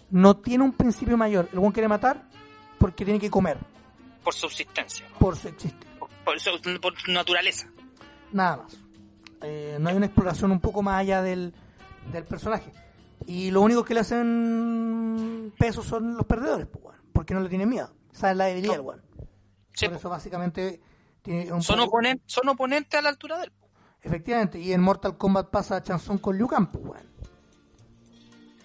No 0.10 0.38
tiene 0.38 0.64
un 0.64 0.74
principio 0.74 1.18
mayor. 1.18 1.50
El 1.52 1.60
weón 1.60 1.72
quiere 1.72 1.88
matar 1.88 2.24
porque 2.78 3.06
tiene 3.06 3.20
que 3.20 3.30
comer. 3.30 3.58
Por 4.24 4.34
subsistencia. 4.34 5.08
¿no? 5.10 5.18
Por 5.18 5.36
su 5.38 5.48
existe. 5.48 5.86
Por, 6.26 6.94
naturaleza. 7.10 7.68
Nada 8.32 8.58
más. 8.58 8.78
Eh, 9.42 9.78
no 9.80 9.90
hay 9.90 9.96
una 9.96 10.06
exploración 10.06 10.52
un 10.52 10.60
poco 10.60 10.82
más 10.82 11.00
allá 11.00 11.22
del, 11.22 11.54
del 12.12 12.24
personaje. 12.26 12.72
Y 13.26 13.52
lo 13.52 13.62
único 13.62 13.84
que 13.84 13.94
le 13.94 14.02
hacen 14.02 15.54
peso 15.58 15.84
son 15.84 16.16
los 16.16 16.26
perdedores, 16.26 16.68
pues, 16.68 16.84
weón, 16.84 16.98
porque 17.24 17.34
no 17.34 17.40
le 17.40 17.48
tienen 17.50 17.70
miedo. 17.70 17.90
Esa 18.14 18.32
es 18.32 18.38
la 18.38 18.46
debilidad, 18.46 18.78
No. 18.78 18.94
Sí, 19.74 19.88
Por 19.88 19.98
eso 19.98 20.10
básicamente 20.10 20.82
tiene 21.22 21.52
un 21.52 21.64
son, 21.64 21.80
oponen- 21.80 22.22
son 22.26 22.48
oponentes 22.50 23.00
a 23.00 23.02
la 23.02 23.10
altura 23.10 23.40
del. 23.40 23.52
Efectivamente, 24.02 24.60
y 24.60 24.74
en 24.74 24.82
Mortal 24.82 25.18
Kombat 25.18 25.50
pasa 25.50 25.82
Chanson 25.82 26.18
con 26.18 26.38
Liu 26.38 26.48
Kang, 26.48 26.68
pues, 26.70 26.84
weón. 26.86 27.08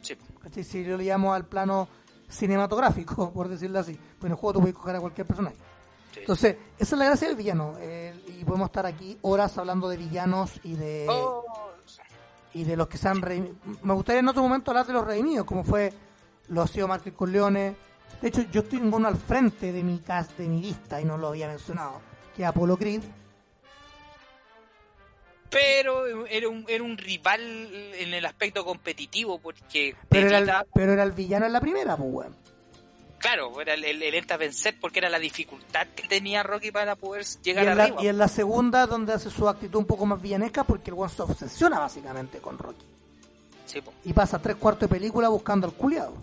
Sí. 0.03 0.65
Si 0.65 0.85
yo 0.85 0.97
le 0.97 1.05
llamo 1.05 1.33
al 1.35 1.47
plano 1.47 1.89
cinematográfico, 2.29 3.33
por 3.33 3.49
decirlo 3.49 3.79
así. 3.79 3.95
Pues 3.95 4.25
en 4.25 4.33
el 4.33 4.37
juego 4.37 4.55
tú 4.55 4.61
puedes 4.61 4.75
coger 4.77 4.97
a 4.97 5.01
cualquier 5.01 5.27
personaje. 5.27 5.57
sí. 6.13 6.21
Entonces, 6.21 6.57
esa 6.79 6.95
es 6.97 6.99
la 6.99 7.05
gracia 7.05 7.29
del 7.29 7.37
villano. 7.37 7.75
eh, 7.79 8.15
y 8.41 8.45
podemos 8.45 8.67
estar 8.67 8.85
aquí 8.87 9.17
horas 9.23 9.57
hablando 9.57 9.89
de 9.89 9.97
villanos 9.97 10.61
y 10.65 10.75
de... 10.75 11.07
Oh, 11.09 11.45
y 12.55 12.65
de 12.65 12.77
los 12.77 12.89
que 12.89 12.99
se 12.99 13.09
han 13.09 13.21
redimido. 13.23 13.55
Me 13.83 13.93
gustaría 13.95 14.21
en 14.21 14.29
otro 14.29 14.43
momento 14.43 14.71
hablar 14.73 14.87
de 14.87 14.93
los 14.95 15.07
redimidos, 15.07 15.45
como 15.47 15.63
fue 15.65 15.93
lo 16.49 16.63
ha 16.63 16.67
sido 16.67 16.89
Michael 16.89 17.15
Corleone. 17.15 17.77
De 18.21 18.29
hecho, 18.29 18.43
yo 18.51 18.63
estoy 18.63 18.79
en 18.81 18.93
uno 18.93 19.07
al 19.09 19.17
frente 19.17 19.73
de 19.73 19.83
mi 19.85 19.99
cast, 20.01 20.37
de 20.39 20.49
mi 20.49 20.61
lista, 20.61 21.01
y 21.01 21.05
no 21.05 21.17
lo 21.17 21.29
había 21.29 21.47
mencionado, 21.49 22.01
que 22.35 22.43
es 22.43 22.49
Apollo 22.49 22.77
Creed. 22.77 23.03
pero 25.51 26.27
era 26.27 26.49
un, 26.49 26.65
era 26.69 26.85
un 26.85 26.99
rival 26.99 27.41
en 27.41 28.13
el 28.13 28.27
aspecto 28.27 28.65
competitivo 28.65 29.39
porque 29.39 29.95
Pero 30.09 30.27
era, 30.29 30.39
el, 30.39 30.45
evita- 30.49 30.67
pero 30.75 30.93
era 30.93 31.03
el 31.05 31.13
villano 31.13 31.47
en 31.47 31.53
la 31.53 31.61
primera, 31.61 31.97
pues, 31.97 32.11
weón. 32.13 32.37
claro 33.19 33.59
era 33.61 33.75
el, 33.75 33.85
el, 33.85 34.27
vencer 34.39 34.77
porque 34.79 34.99
era 34.99 35.09
la 35.09 35.19
dificultad 35.19 35.87
que 35.97 36.07
tenía 36.07 36.43
Rocky 36.43 36.71
para 36.71 36.97
poder 36.97 37.25
Y 37.25 37.45
llegar 37.45 37.77
la, 37.77 37.85
arriba 37.85 38.03
y 38.03 38.09
en 38.09 38.19
la 38.19 38.29
segunda, 38.29 38.87
donde 38.87 39.15
hace 39.15 39.31
su 39.31 39.49
actitud 39.49 39.79
un 39.79 39.87
poco 39.87 40.05
más 40.05 40.21
villanesca, 40.21 40.65
porque 40.65 40.91
el 40.91 40.95
weón 40.95 41.09
se 41.11 41.23
obsesiona 41.23 41.79
básicamente 41.79 42.39
con 42.41 42.59
Rocky. 42.59 42.85
Sí, 43.65 43.81
Y 44.05 44.13
pasa 44.13 44.39
tres 44.39 44.57
cuartos 44.57 44.89
de 44.89 44.95
película 44.97 45.29
buscando 45.29 45.67
al 45.67 45.73
culiado. 45.75 46.15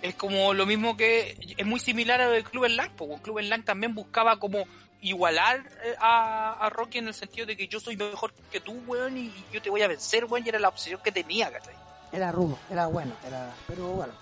Sí, 0.00 0.08
es 0.08 0.14
como 0.14 0.54
lo 0.54 0.66
mismo 0.66 0.96
que 0.96 1.36
es 1.56 1.66
muy 1.66 1.80
similar 1.80 2.20
al 2.20 2.44
Club 2.44 2.64
en 2.64 2.76
Lang 2.76 2.90
porque 2.96 3.14
el 3.14 3.20
Club 3.20 3.38
en 3.38 3.48
Lang 3.48 3.64
también 3.64 3.94
buscaba 3.94 4.38
como 4.38 4.64
igualar 5.00 5.60
eh, 5.84 5.94
a, 6.00 6.52
a 6.52 6.70
Rocky 6.70 6.98
en 6.98 7.08
el 7.08 7.14
sentido 7.14 7.46
de 7.46 7.56
que 7.56 7.68
yo 7.68 7.80
soy 7.80 7.96
mejor 7.96 8.32
que 8.50 8.60
tú 8.60 8.72
weón 8.86 9.16
y 9.16 9.32
yo 9.52 9.62
te 9.62 9.70
voy 9.70 9.82
a 9.82 9.88
vencer 9.88 10.24
weón 10.24 10.44
y 10.44 10.48
era 10.48 10.58
la 10.58 10.68
obsesión 10.68 11.00
que 11.02 11.12
tenía 11.12 11.50
¿cachai? 11.50 11.74
Era 12.12 12.32
rudo, 12.32 12.58
era 12.70 12.86
bueno, 12.86 13.12
era 13.26 13.54
pero 13.66 13.88
bueno. 13.88 14.12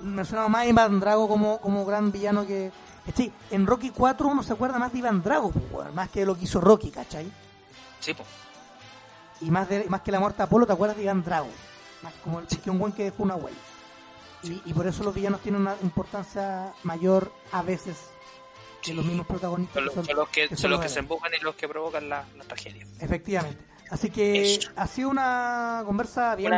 Mencionamos 0.00 0.50
más 0.50 0.62
a 0.62 0.66
Iván 0.66 1.00
Drago 1.00 1.28
como, 1.28 1.60
como 1.60 1.84
gran 1.84 2.10
villano 2.10 2.46
que... 2.46 2.72
¿cachai? 3.06 3.32
En 3.50 3.66
Rocky 3.66 3.90
4 3.90 4.28
uno 4.28 4.42
se 4.42 4.52
acuerda 4.52 4.78
más 4.78 4.92
de 4.92 4.98
Iván 4.98 5.22
Drago, 5.22 5.50
pues, 5.50 5.64
weón, 5.70 5.94
más 5.94 6.08
que 6.08 6.20
de 6.20 6.26
lo 6.26 6.36
que 6.36 6.44
hizo 6.44 6.60
Rocky, 6.60 6.90
¿cachai? 6.90 7.30
sí, 8.00 8.14
po. 8.14 8.24
Y 9.40 9.50
más, 9.50 9.68
de, 9.68 9.84
más 9.88 10.02
que 10.02 10.12
la 10.12 10.20
muerte 10.20 10.38
de 10.38 10.44
Apolo 10.44 10.66
te 10.66 10.72
acuerdas 10.72 10.96
de 10.96 11.02
Iván 11.02 11.24
Drago. 11.24 11.48
Más 12.02 12.12
como 12.22 12.40
el 12.40 12.46
que 12.46 12.70
un 12.70 12.78
buen 12.78 12.92
que 12.92 13.04
dejó 13.04 13.22
una 13.22 13.34
huella. 13.34 13.56
Y, 14.42 14.60
y 14.64 14.72
por 14.74 14.86
eso 14.86 15.04
los 15.04 15.14
villanos 15.14 15.40
tienen 15.40 15.60
una 15.60 15.76
importancia 15.82 16.72
mayor 16.82 17.32
a 17.52 17.62
veces 17.62 17.96
que 18.80 18.90
Sí. 18.90 18.92
los 18.94 19.04
mismos 19.04 19.26
protagonistas. 19.26 19.76
son, 19.76 19.84
los, 19.84 19.94
que 19.94 20.04
son- 20.06 20.16
los 20.16 20.28
que, 20.28 20.48
que 20.48 20.56
son 20.56 20.70
los 20.70 20.80
que 20.80 20.84
los 20.86 20.92
se 20.92 20.98
empujan 20.98 21.30
y 21.40 21.44
los 21.44 21.54
que 21.54 21.68
provocan 21.68 22.08
la, 22.08 22.24
la 22.36 22.44
tragedia 22.44 22.84
Efectivamente. 23.00 23.62
Así 23.90 24.10
que 24.10 24.54
Eso. 24.54 24.70
ha 24.74 24.86
sido 24.86 25.10
una 25.10 25.82
conversa 25.84 26.34
bien 26.34 26.52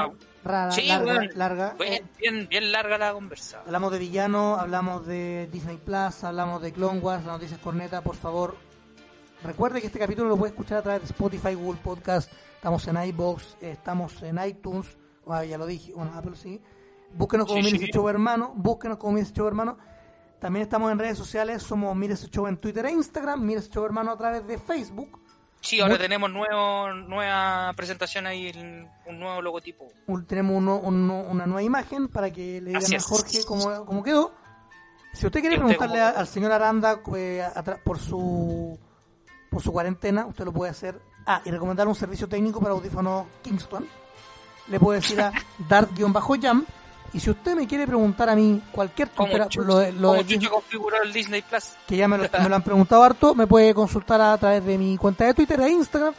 rara, 0.44 0.70
Sí, 0.70 0.86
larga, 0.86 1.20
larga. 1.34 1.74
Bien, 1.78 1.92
Eh, 1.94 2.04
bien, 2.18 2.48
bien 2.48 2.70
larga 2.72 2.96
la 2.96 3.12
conversa. 3.12 3.60
hablamos 3.66 3.90
de 3.92 3.98
villano, 3.98 4.54
hablamos 4.54 5.04
de 5.06 5.48
Disney 5.50 5.76
Plus, 5.76 6.22
hablamos 6.22 6.62
de 6.62 6.72
Clone 6.72 7.00
Wars, 7.00 7.24
las 7.24 7.34
noticias 7.34 7.58
corneta, 7.60 8.02
por 8.02 8.14
favor. 8.16 8.56
Recuerde 9.42 9.80
que 9.80 9.88
este 9.88 9.98
capítulo 9.98 10.28
lo 10.30 10.36
puede 10.36 10.52
escuchar 10.52 10.78
a 10.78 10.82
través 10.82 11.02
de 11.02 11.06
Spotify, 11.08 11.54
Google 11.54 11.80
Podcast, 11.82 12.32
estamos 12.54 12.86
en 12.88 12.96
iBox, 13.02 13.56
estamos 13.60 14.22
en 14.22 14.38
iTunes, 14.46 14.96
ah, 15.28 15.44
ya 15.44 15.58
lo 15.58 15.66
dije, 15.66 15.92
bueno, 15.92 16.12
Apple 16.14 16.36
sí. 16.36 16.60
Búsquenos 17.16 17.46
como 17.46 17.60
Sí, 17.62 17.64
Mires 17.72 17.80
sí. 17.80 17.90
Show 17.92 18.08
Hermano, 18.08 18.52
búsquenos 18.56 18.98
como 18.98 19.12
Mires 19.14 19.32
Show 19.32 19.46
Hermano. 19.46 19.78
También 20.40 20.62
estamos 20.64 20.90
en 20.92 20.98
redes 20.98 21.16
sociales, 21.16 21.62
somos 21.62 21.94
Mires 21.96 22.28
Show 22.30 22.46
en 22.46 22.56
Twitter 22.58 22.84
e 22.86 22.90
Instagram, 22.92 23.40
Mires 23.42 23.70
Show 23.70 23.84
Hermano 23.84 24.10
a 24.12 24.16
través 24.16 24.46
de 24.46 24.58
Facebook. 24.58 25.20
Sí, 25.60 25.80
ahora 25.80 25.94
Muy- 25.94 26.02
tenemos 26.02 26.30
nuevo, 26.30 26.92
nueva 26.92 27.72
presentación 27.74 28.26
ahí, 28.26 28.52
un 29.06 29.18
nuevo 29.18 29.40
logotipo. 29.40 29.86
tenemos 30.26 30.56
uno- 30.56 30.78
uno- 30.80 31.22
una 31.22 31.46
nueva 31.46 31.62
imagen 31.62 32.08
para 32.08 32.30
que 32.30 32.60
le 32.60 32.70
digan 32.70 32.82
a. 32.82 33.00
Jorge 33.00 33.44
cómo, 33.46 33.84
cómo 33.86 34.02
quedó. 34.02 34.34
Si 35.14 35.24
usted 35.24 35.40
quiere 35.40 35.56
Y 35.56 35.58
usted 35.60 35.76
preguntarle 35.78 36.02
al 36.02 36.26
señor 36.26 36.52
Aranda 36.52 37.00
eh, 37.16 37.42
por 37.84 37.98
su 37.98 38.78
por 39.50 39.62
su 39.62 39.72
cuarentena, 39.72 40.26
usted 40.26 40.44
lo 40.44 40.52
puede 40.52 40.72
hacer. 40.72 41.00
Ah, 41.26 41.40
y 41.44 41.50
recomendar 41.52 41.86
un 41.88 41.94
servicio 41.94 42.28
técnico 42.28 42.60
para 42.60 42.72
audífonos 42.72 43.24
Kingston. 43.40 43.86
Le 44.68 44.80
puede 44.80 44.98
decir 45.00 45.20
a 45.22 45.32
Dart-Jam. 45.68 46.66
Y 47.14 47.20
si 47.20 47.30
usted 47.30 47.54
me 47.54 47.66
quiere 47.66 47.86
preguntar 47.86 48.28
a 48.28 48.34
mí 48.34 48.60
cualquier 48.72 49.08
¿Cómo 49.10 49.30
tontera, 49.30 49.48
lo, 49.64 49.78
de- 49.78 49.92
lo 49.92 50.12
de 50.14 50.24
Disney- 50.24 50.50
el 51.04 51.12
Disney 51.12 51.42
Plus? 51.42 51.70
que 51.86 51.96
ya 51.96 52.08
me 52.08 52.18
lo, 52.18 52.24
me 52.42 52.48
lo 52.48 52.56
han 52.56 52.62
preguntado 52.62 53.02
harto, 53.04 53.34
me 53.36 53.46
puede 53.46 53.72
consultar 53.72 54.20
a 54.20 54.36
través 54.36 54.64
de 54.64 54.76
mi 54.76 54.96
cuenta 54.98 55.24
de 55.24 55.32
Twitter 55.34 55.60
e 55.60 55.70
Instagram, 55.70 56.12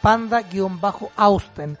panda-austen. 0.00 1.78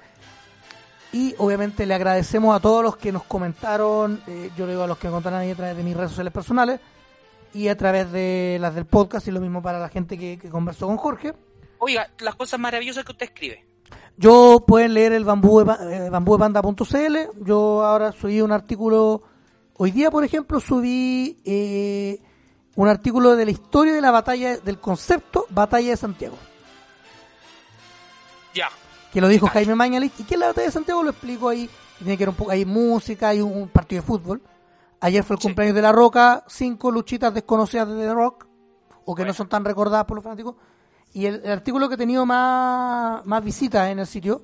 Y 1.12 1.34
obviamente 1.38 1.86
le 1.86 1.94
agradecemos 1.94 2.54
a 2.54 2.60
todos 2.60 2.82
los 2.82 2.96
que 2.96 3.12
nos 3.12 3.22
comentaron, 3.24 4.20
eh, 4.26 4.50
yo 4.56 4.66
le 4.66 4.72
digo 4.72 4.82
a 4.82 4.86
los 4.86 4.98
que 4.98 5.06
me 5.08 5.12
contaron 5.14 5.38
ahí 5.40 5.50
a 5.52 5.54
través 5.54 5.76
de 5.76 5.82
mis 5.82 5.96
redes 5.96 6.10
sociales 6.10 6.32
personales 6.32 6.80
y 7.54 7.68
a 7.68 7.76
través 7.76 8.10
de 8.12 8.58
las 8.60 8.74
del 8.74 8.84
podcast 8.84 9.26
y 9.28 9.30
lo 9.30 9.40
mismo 9.40 9.62
para 9.62 9.78
la 9.78 9.88
gente 9.88 10.18
que, 10.18 10.38
que 10.38 10.50
conversó 10.50 10.86
con 10.88 10.96
Jorge. 10.96 11.32
Oiga, 11.78 12.10
las 12.18 12.34
cosas 12.34 12.58
maravillosas 12.60 13.04
que 13.04 13.12
usted 13.12 13.26
escribe. 13.26 13.64
Yo 14.18 14.64
pueden 14.66 14.94
leer 14.94 15.12
el 15.12 15.24
bambú 15.24 15.62
de, 15.62 15.72
eh. 15.72 17.30
Yo 17.40 17.84
ahora 17.84 18.12
subí 18.12 18.40
un 18.40 18.52
artículo. 18.52 19.22
Hoy 19.74 19.90
día, 19.90 20.10
por 20.10 20.24
ejemplo, 20.24 20.58
subí 20.58 21.38
eh, 21.44 22.22
un 22.76 22.88
artículo 22.88 23.36
de 23.36 23.44
la 23.44 23.50
historia 23.50 23.92
de 23.92 24.00
la 24.00 24.10
batalla, 24.10 24.56
del 24.56 24.78
concepto 24.78 25.46
Batalla 25.50 25.90
de 25.90 25.96
Santiago. 25.96 26.36
Ya. 28.54 28.68
Que 29.12 29.20
lo 29.20 29.28
dijo. 29.28 29.46
Jaime 29.48 29.74
Mañalich. 29.74 30.12
¿Y 30.18 30.24
qué 30.24 30.34
es 30.34 30.40
la 30.40 30.46
batalla 30.46 30.68
de 30.68 30.72
Santiago? 30.72 31.02
Lo 31.02 31.10
explico 31.10 31.50
ahí. 31.50 31.68
Tiene 31.98 32.16
que 32.16 32.22
ver 32.22 32.30
un 32.30 32.34
poco. 32.36 32.50
Hay 32.50 32.64
música, 32.64 33.28
hay 33.28 33.42
un, 33.42 33.68
partido 33.68 34.00
de 34.00 34.06
fútbol. 34.06 34.42
Ayer 35.00 35.22
fue 35.24 35.36
el 35.36 35.42
Sí. 35.42 35.48
cumpleaños 35.48 35.76
de 35.76 35.82
La 35.82 35.92
Roca. 35.92 36.42
Cinco 36.48 36.90
luchitas 36.90 37.34
desconocidas 37.34 37.86
de 37.88 37.96
The 37.96 38.14
Rock. 38.14 38.46
O 39.04 39.14
que 39.14 39.26
no 39.26 39.34
son 39.34 39.48
tan 39.48 39.62
recordadas 39.64 40.06
por 40.06 40.16
los 40.16 40.24
fanáticos. 40.24 40.56
Y 41.16 41.24
el, 41.24 41.40
el 41.42 41.50
artículo 41.50 41.88
que 41.88 41.94
ha 41.94 41.96
tenido 41.96 42.26
más, 42.26 43.24
más 43.24 43.42
visitas 43.42 43.88
en 43.88 44.00
el 44.00 44.06
sitio 44.06 44.42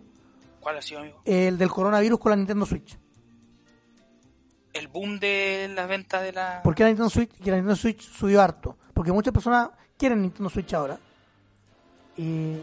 ¿Cuál 0.58 0.78
ha 0.78 0.80
sido, 0.80 1.00
amigo? 1.00 1.20
el 1.26 1.58
del 1.58 1.68
coronavirus 1.70 2.18
con 2.18 2.30
la 2.30 2.36
Nintendo 2.36 2.64
Switch. 2.64 2.98
El 4.72 4.88
boom 4.88 5.20
de 5.20 5.70
las 5.74 5.86
ventas 5.86 6.22
de 6.22 6.32
la... 6.32 6.62
¿Por 6.64 6.74
qué 6.74 6.84
la 6.84 6.88
Nintendo 6.88 7.10
Switch? 7.10 7.30
Que 7.30 7.50
la 7.50 7.56
Nintendo 7.58 7.76
Switch 7.76 8.00
subió 8.00 8.40
harto. 8.40 8.78
Porque 8.94 9.12
muchas 9.12 9.34
personas 9.34 9.68
quieren 9.98 10.22
Nintendo 10.22 10.48
Switch 10.48 10.72
ahora. 10.72 10.98
Y, 12.16 12.56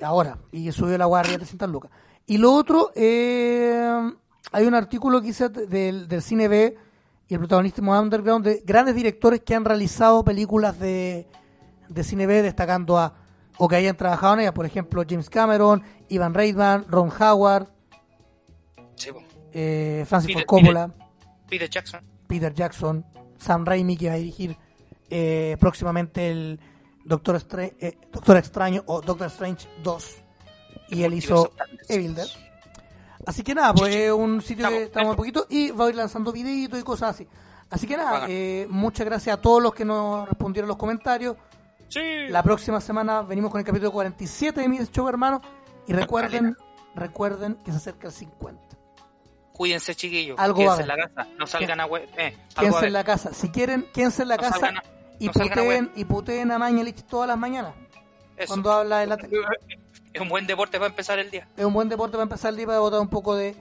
Ahora. 0.00 0.38
Y 0.52 0.70
subió 0.70 0.96
la 0.96 1.06
guardia 1.06 1.32
de 1.32 1.38
300 1.38 1.68
lucas. 1.68 1.90
Y 2.26 2.38
lo 2.38 2.52
otro, 2.52 2.92
eh, 2.94 4.08
hay 4.52 4.66
un 4.66 4.74
artículo 4.74 5.20
que 5.20 5.28
hice 5.30 5.48
del, 5.48 6.06
del 6.06 6.22
cine 6.22 6.46
B 6.46 6.78
y 7.26 7.34
el 7.34 7.40
protagonismo 7.40 7.98
underground 8.00 8.46
de 8.46 8.62
grandes 8.64 8.94
directores 8.94 9.40
que 9.40 9.56
han 9.56 9.64
realizado 9.64 10.22
películas 10.22 10.78
de, 10.78 11.26
de 11.88 12.04
cine 12.04 12.26
B, 12.26 12.42
destacando 12.42 12.98
a 12.98 13.14
o 13.58 13.68
que 13.68 13.76
hayan 13.76 13.96
trabajado 13.96 14.34
en 14.34 14.40
ellas, 14.40 14.52
por 14.52 14.66
ejemplo, 14.66 15.02
James 15.08 15.30
Cameron, 15.30 15.82
Ivan 16.08 16.34
Reitman, 16.34 16.84
Ron 16.88 17.10
Howard, 17.18 17.68
Sí, 18.96 19.10
eh, 19.52 20.04
Francis 20.06 20.28
Peter- 20.34 20.46
Ford 20.46 20.60
Coppola. 20.60 20.90
Peter 21.48 21.68
Jackson. 21.70 22.00
Peter 22.26 22.52
Jackson, 22.52 23.04
Sam 23.38 23.64
Raimi 23.64 23.96
que 23.96 24.08
va 24.08 24.14
a 24.14 24.18
dirigir 24.18 24.56
eh, 25.10 25.56
próximamente 25.60 26.30
el 26.30 26.60
Doctor, 27.04 27.40
eh, 27.58 27.96
Doctor 28.12 28.36
Extraño 28.36 28.82
o 28.86 29.00
Doctor 29.00 29.28
Strange 29.28 29.68
2 29.82 30.16
y 30.90 31.02
él 31.04 31.14
hizo. 31.14 31.52
Evil 31.88 32.14
Dead. 32.14 32.26
Así 33.24 33.42
que 33.42 33.54
nada, 33.54 33.72
pues 33.74 33.94
es 33.94 34.12
un 34.12 34.42
sitio 34.42 34.68
que 34.68 34.84
Estamos, 34.84 35.10
un 35.10 35.16
poquito 35.16 35.46
y 35.48 35.70
va 35.70 35.86
a 35.86 35.88
ir 35.88 35.94
lanzando 35.96 36.32
videitos 36.32 36.78
y 36.78 36.82
cosas 36.82 37.10
así. 37.14 37.28
Así 37.70 37.86
que 37.86 37.96
nada, 37.96 38.26
eh, 38.28 38.66
muchas 38.70 39.06
gracias 39.06 39.36
a 39.36 39.40
todos 39.40 39.62
los 39.62 39.74
que 39.74 39.84
nos 39.84 40.28
respondieron 40.28 40.68
los 40.68 40.76
comentarios. 40.76 41.36
Sí. 41.88 42.28
La 42.28 42.42
próxima 42.42 42.80
semana 42.80 43.22
venimos 43.22 43.50
con 43.50 43.60
el 43.60 43.64
capítulo 43.66 43.92
47 43.92 44.60
de 44.60 44.68
Mires 44.68 44.90
Show, 44.90 45.08
hermano. 45.08 45.40
Y 45.86 45.92
recuerden, 45.92 46.56
recuerden 46.94 47.54
que 47.64 47.70
se 47.70 47.76
acerca 47.78 48.08
el 48.08 48.12
50. 48.12 48.60
Cuídense, 49.52 49.94
chiquillos. 49.94 50.38
Algo 50.38 50.58
Quédense 50.60 50.82
en 50.82 50.88
la 50.88 50.96
casa. 50.96 51.28
No 51.38 51.46
salgan 51.46 51.80
a... 51.80 51.86
hue- 51.86 52.06
Eh, 52.18 52.36
a 52.56 52.60
Quédense 52.60 52.86
en 52.86 52.92
la 52.92 53.04
casa. 53.04 53.32
Si 53.32 53.48
quieren, 53.50 53.86
quédense 53.94 54.22
en 54.22 54.28
la 54.28 54.36
No 54.36 54.42
casa 54.42 54.58
salgan 54.58 54.78
a- 54.78 54.82
y, 55.18 55.26
no 55.28 55.32
puteen, 55.32 55.92
y 55.96 56.04
puteen 56.04 56.50
a 56.50 56.58
Mañalich 56.58 57.02
todas 57.04 57.28
las 57.28 57.38
mañanas. 57.38 57.74
Eso. 58.36 58.48
Cuando 58.48 58.70
habla 58.72 58.98
de 58.98 59.06
la 59.06 59.16
tele. 59.16 59.38
Es 60.12 60.22
un 60.22 60.30
buen 60.30 60.46
deporte 60.46 60.78
para 60.78 60.88
empezar 60.88 61.18
el 61.18 61.30
día. 61.30 61.46
Es 61.58 61.64
un 61.66 61.74
buen 61.74 61.90
deporte 61.90 62.12
para 62.12 62.22
empezar 62.22 62.48
el 62.50 62.56
día 62.56 62.64
para 62.66 62.78
botar 62.78 63.00
un 63.00 63.08
poco 63.08 63.36
de, 63.36 63.54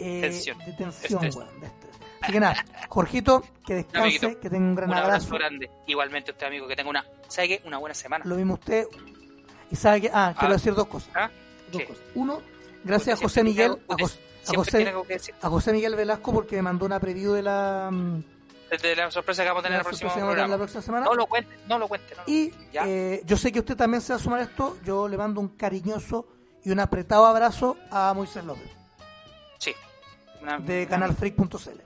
eh, 0.00 0.20
Tensión. 0.20 0.58
de 0.58 0.72
tensión, 0.72 1.12
Estrés. 1.24 1.36
weón, 1.36 1.60
de 1.60 1.66
estrés. 1.68 1.92
Así 2.20 2.32
que 2.32 2.40
nada, 2.40 2.56
Jorgito, 2.88 3.44
que 3.64 3.74
descanse, 3.76 4.36
que 4.40 4.50
tenga 4.50 4.64
un 4.66 4.74
gran 4.74 4.88
un 4.90 4.96
abrazo 4.96 5.26
abrazo. 5.26 5.34
grande. 5.36 5.70
Igualmente 5.86 6.32
usted, 6.32 6.48
amigo, 6.48 6.66
que 6.66 6.74
tenga 6.74 6.90
una... 6.90 7.04
¿Sabe 7.32 7.48
qué? 7.48 7.62
Una 7.64 7.78
buena 7.78 7.94
semana. 7.94 8.24
Lo 8.26 8.36
mismo 8.36 8.54
usted. 8.54 8.86
Y 9.70 9.76
sabe 9.76 10.02
que. 10.02 10.10
Ah, 10.12 10.34
quiero 10.38 10.54
Ah. 10.54 10.56
decir 10.56 10.74
dos 10.74 10.86
cosas. 10.86 11.10
¿Ah? 11.14 11.30
Dos 11.72 11.82
cosas. 11.82 12.02
Uno, 12.14 12.40
gracias 12.84 13.18
a 13.18 13.22
José 13.22 13.42
Miguel. 13.42 13.78
A, 13.88 13.96
José, 14.54 14.94
a 15.40 15.48
José 15.48 15.72
Miguel 15.72 15.94
Velasco 15.96 16.32
porque 16.32 16.56
me 16.56 16.62
mandó 16.62 16.84
una 16.86 17.00
preview 17.00 17.32
de 17.32 17.42
la. 17.42 17.88
mm, 17.90 18.22
Desde 18.70 18.96
la 18.96 19.10
sorpresa 19.10 19.42
que 19.42 19.48
vamos 19.48 19.60
a 19.60 19.64
tener 19.64 19.76
la 19.76 19.80
el 19.80 19.84
próximo 19.86 20.10
sorpresa 20.10 20.14
que 20.14 20.20
vamos 20.20 20.32
a 20.32 20.36
tener 20.36 20.50
la 20.50 20.56
próxima 20.58 20.82
semana. 20.82 21.04
No 21.06 21.14
lo 21.14 21.26
cuente, 21.26 21.56
no 21.68 21.78
lo 21.78 21.88
cuente. 21.88 22.14
no. 22.16 22.22
Y 22.26 22.52
Ya. 22.72 22.84
eh, 22.86 23.22
yo 23.24 23.36
sé 23.36 23.50
que 23.52 23.60
usted 23.60 23.76
también 23.76 24.00
se 24.02 24.12
va 24.12 24.18
a 24.18 24.22
sumar 24.22 24.40
a 24.40 24.42
esto. 24.44 24.76
Yo 24.84 25.08
le 25.08 25.16
mando 25.16 25.40
un 25.40 25.48
cariñoso 25.48 26.26
y 26.64 26.70
un 26.70 26.80
apretado 26.80 27.24
abrazo 27.26 27.76
a 27.90 28.12
Moisés 28.14 28.44
López 28.44 28.68
Sí. 29.58 29.74
Una- 30.42 30.58
de 30.58 30.86
canalfreak.cl. 30.88 31.80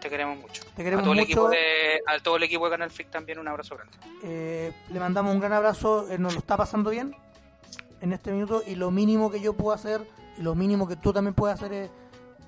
Te 0.00 0.08
queremos 0.08 0.38
mucho. 0.38 0.62
Te 0.76 0.84
queremos 0.84 1.00
a 1.00 1.04
todo 1.04 1.12
El 1.12 1.18
mucho. 1.20 1.24
equipo 1.32 1.48
de, 1.50 2.00
a 2.06 2.18
todo 2.22 2.36
el 2.36 2.42
equipo 2.44 2.64
de 2.66 2.70
Canal 2.70 2.90
Freak 2.90 3.10
también 3.10 3.38
un 3.38 3.48
abrazo 3.48 3.74
grande. 3.76 3.96
Eh, 4.22 4.72
le 4.90 5.00
mandamos 5.00 5.34
un 5.34 5.40
gran 5.40 5.52
abrazo. 5.52 6.06
Él 6.10 6.22
nos 6.22 6.34
lo 6.34 6.38
está 6.38 6.56
pasando 6.56 6.90
bien 6.90 7.14
en 8.00 8.12
este 8.12 8.30
minuto. 8.32 8.62
Y 8.66 8.76
lo 8.76 8.90
mínimo 8.90 9.30
que 9.30 9.40
yo 9.40 9.54
puedo 9.54 9.74
hacer, 9.74 10.06
y 10.36 10.42
lo 10.42 10.54
mínimo 10.54 10.86
que 10.86 10.96
tú 10.96 11.12
también 11.12 11.34
puedes 11.34 11.54
hacer, 11.56 11.72
es 11.72 11.90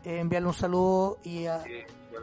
eh, 0.04 0.20
enviarle 0.20 0.48
un 0.48 0.54
saludo 0.54 1.18
y, 1.24 1.46
a- 1.46 1.62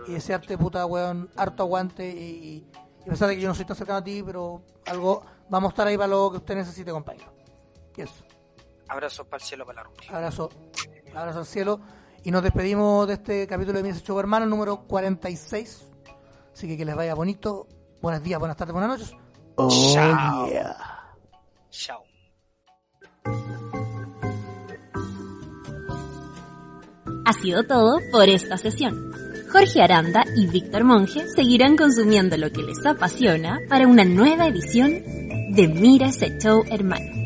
y 0.08 0.14
desearte, 0.14 0.58
puta 0.58 0.86
weón, 0.86 1.30
harto 1.36 1.64
aguante. 1.64 2.08
Y, 2.08 2.66
y 3.06 3.10
a 3.10 3.12
pesar 3.12 3.28
de 3.28 3.36
que 3.36 3.42
yo 3.42 3.50
no 3.50 3.56
soy 3.56 3.66
tan 3.66 3.76
cercano 3.76 4.00
a 4.00 4.04
ti, 4.04 4.24
pero 4.26 4.62
algo, 4.86 5.26
vamos 5.50 5.70
a 5.70 5.72
estar 5.74 5.88
ahí 5.88 5.98
para 5.98 6.08
lo 6.08 6.32
que 6.32 6.38
usted 6.38 6.56
necesite, 6.56 6.92
compañero. 6.92 7.34
Y 7.98 8.02
eso. 8.02 8.24
Abrazos 8.88 9.28
para 9.28 9.44
el 9.44 9.48
cielo, 9.48 9.66
para 9.66 9.84
la 9.84 9.90
rubia. 9.90 10.10
Abrazo, 10.10 10.50
abrazo 11.14 11.40
al 11.40 11.46
cielo. 11.46 11.82
Y 12.28 12.32
nos 12.32 12.44
despedimos 12.44 13.08
de 13.08 13.14
este 13.14 13.48
capítulo 13.48 13.82
de 13.82 13.90
Mi 13.90 13.98
Show 13.98 14.20
Hermano, 14.20 14.46
número 14.46 14.86
46. 14.86 15.86
Así 16.52 16.68
que 16.68 16.76
que 16.76 16.84
les 16.84 16.94
vaya 16.94 17.16
bonito. 17.16 17.70
Buenos 18.02 18.22
días, 18.22 18.38
buenas 18.38 18.58
tardes, 18.58 18.74
buenas 18.74 18.90
noches. 18.90 19.16
Oh, 19.56 19.70
Chao. 19.94 20.50
yeah. 20.50 20.76
Chao. 21.70 22.04
Ha 27.26 27.34
sido 27.42 27.64
todo 27.64 28.02
por 28.12 28.28
esta 28.28 28.58
sesión. 28.58 29.10
Jorge 29.50 29.82
Aranda 29.82 30.26
y 30.36 30.48
Víctor 30.48 30.84
Monge 30.84 31.30
seguirán 31.34 31.78
consumiendo 31.78 32.36
lo 32.36 32.52
que 32.52 32.62
les 32.62 32.86
apasiona 32.86 33.58
para 33.70 33.88
una 33.88 34.04
nueva 34.04 34.48
edición 34.48 35.02
de 35.52 35.70
Mira 35.70 36.08
ese 36.08 36.38
show 36.40 36.66
hermano. 36.70 37.17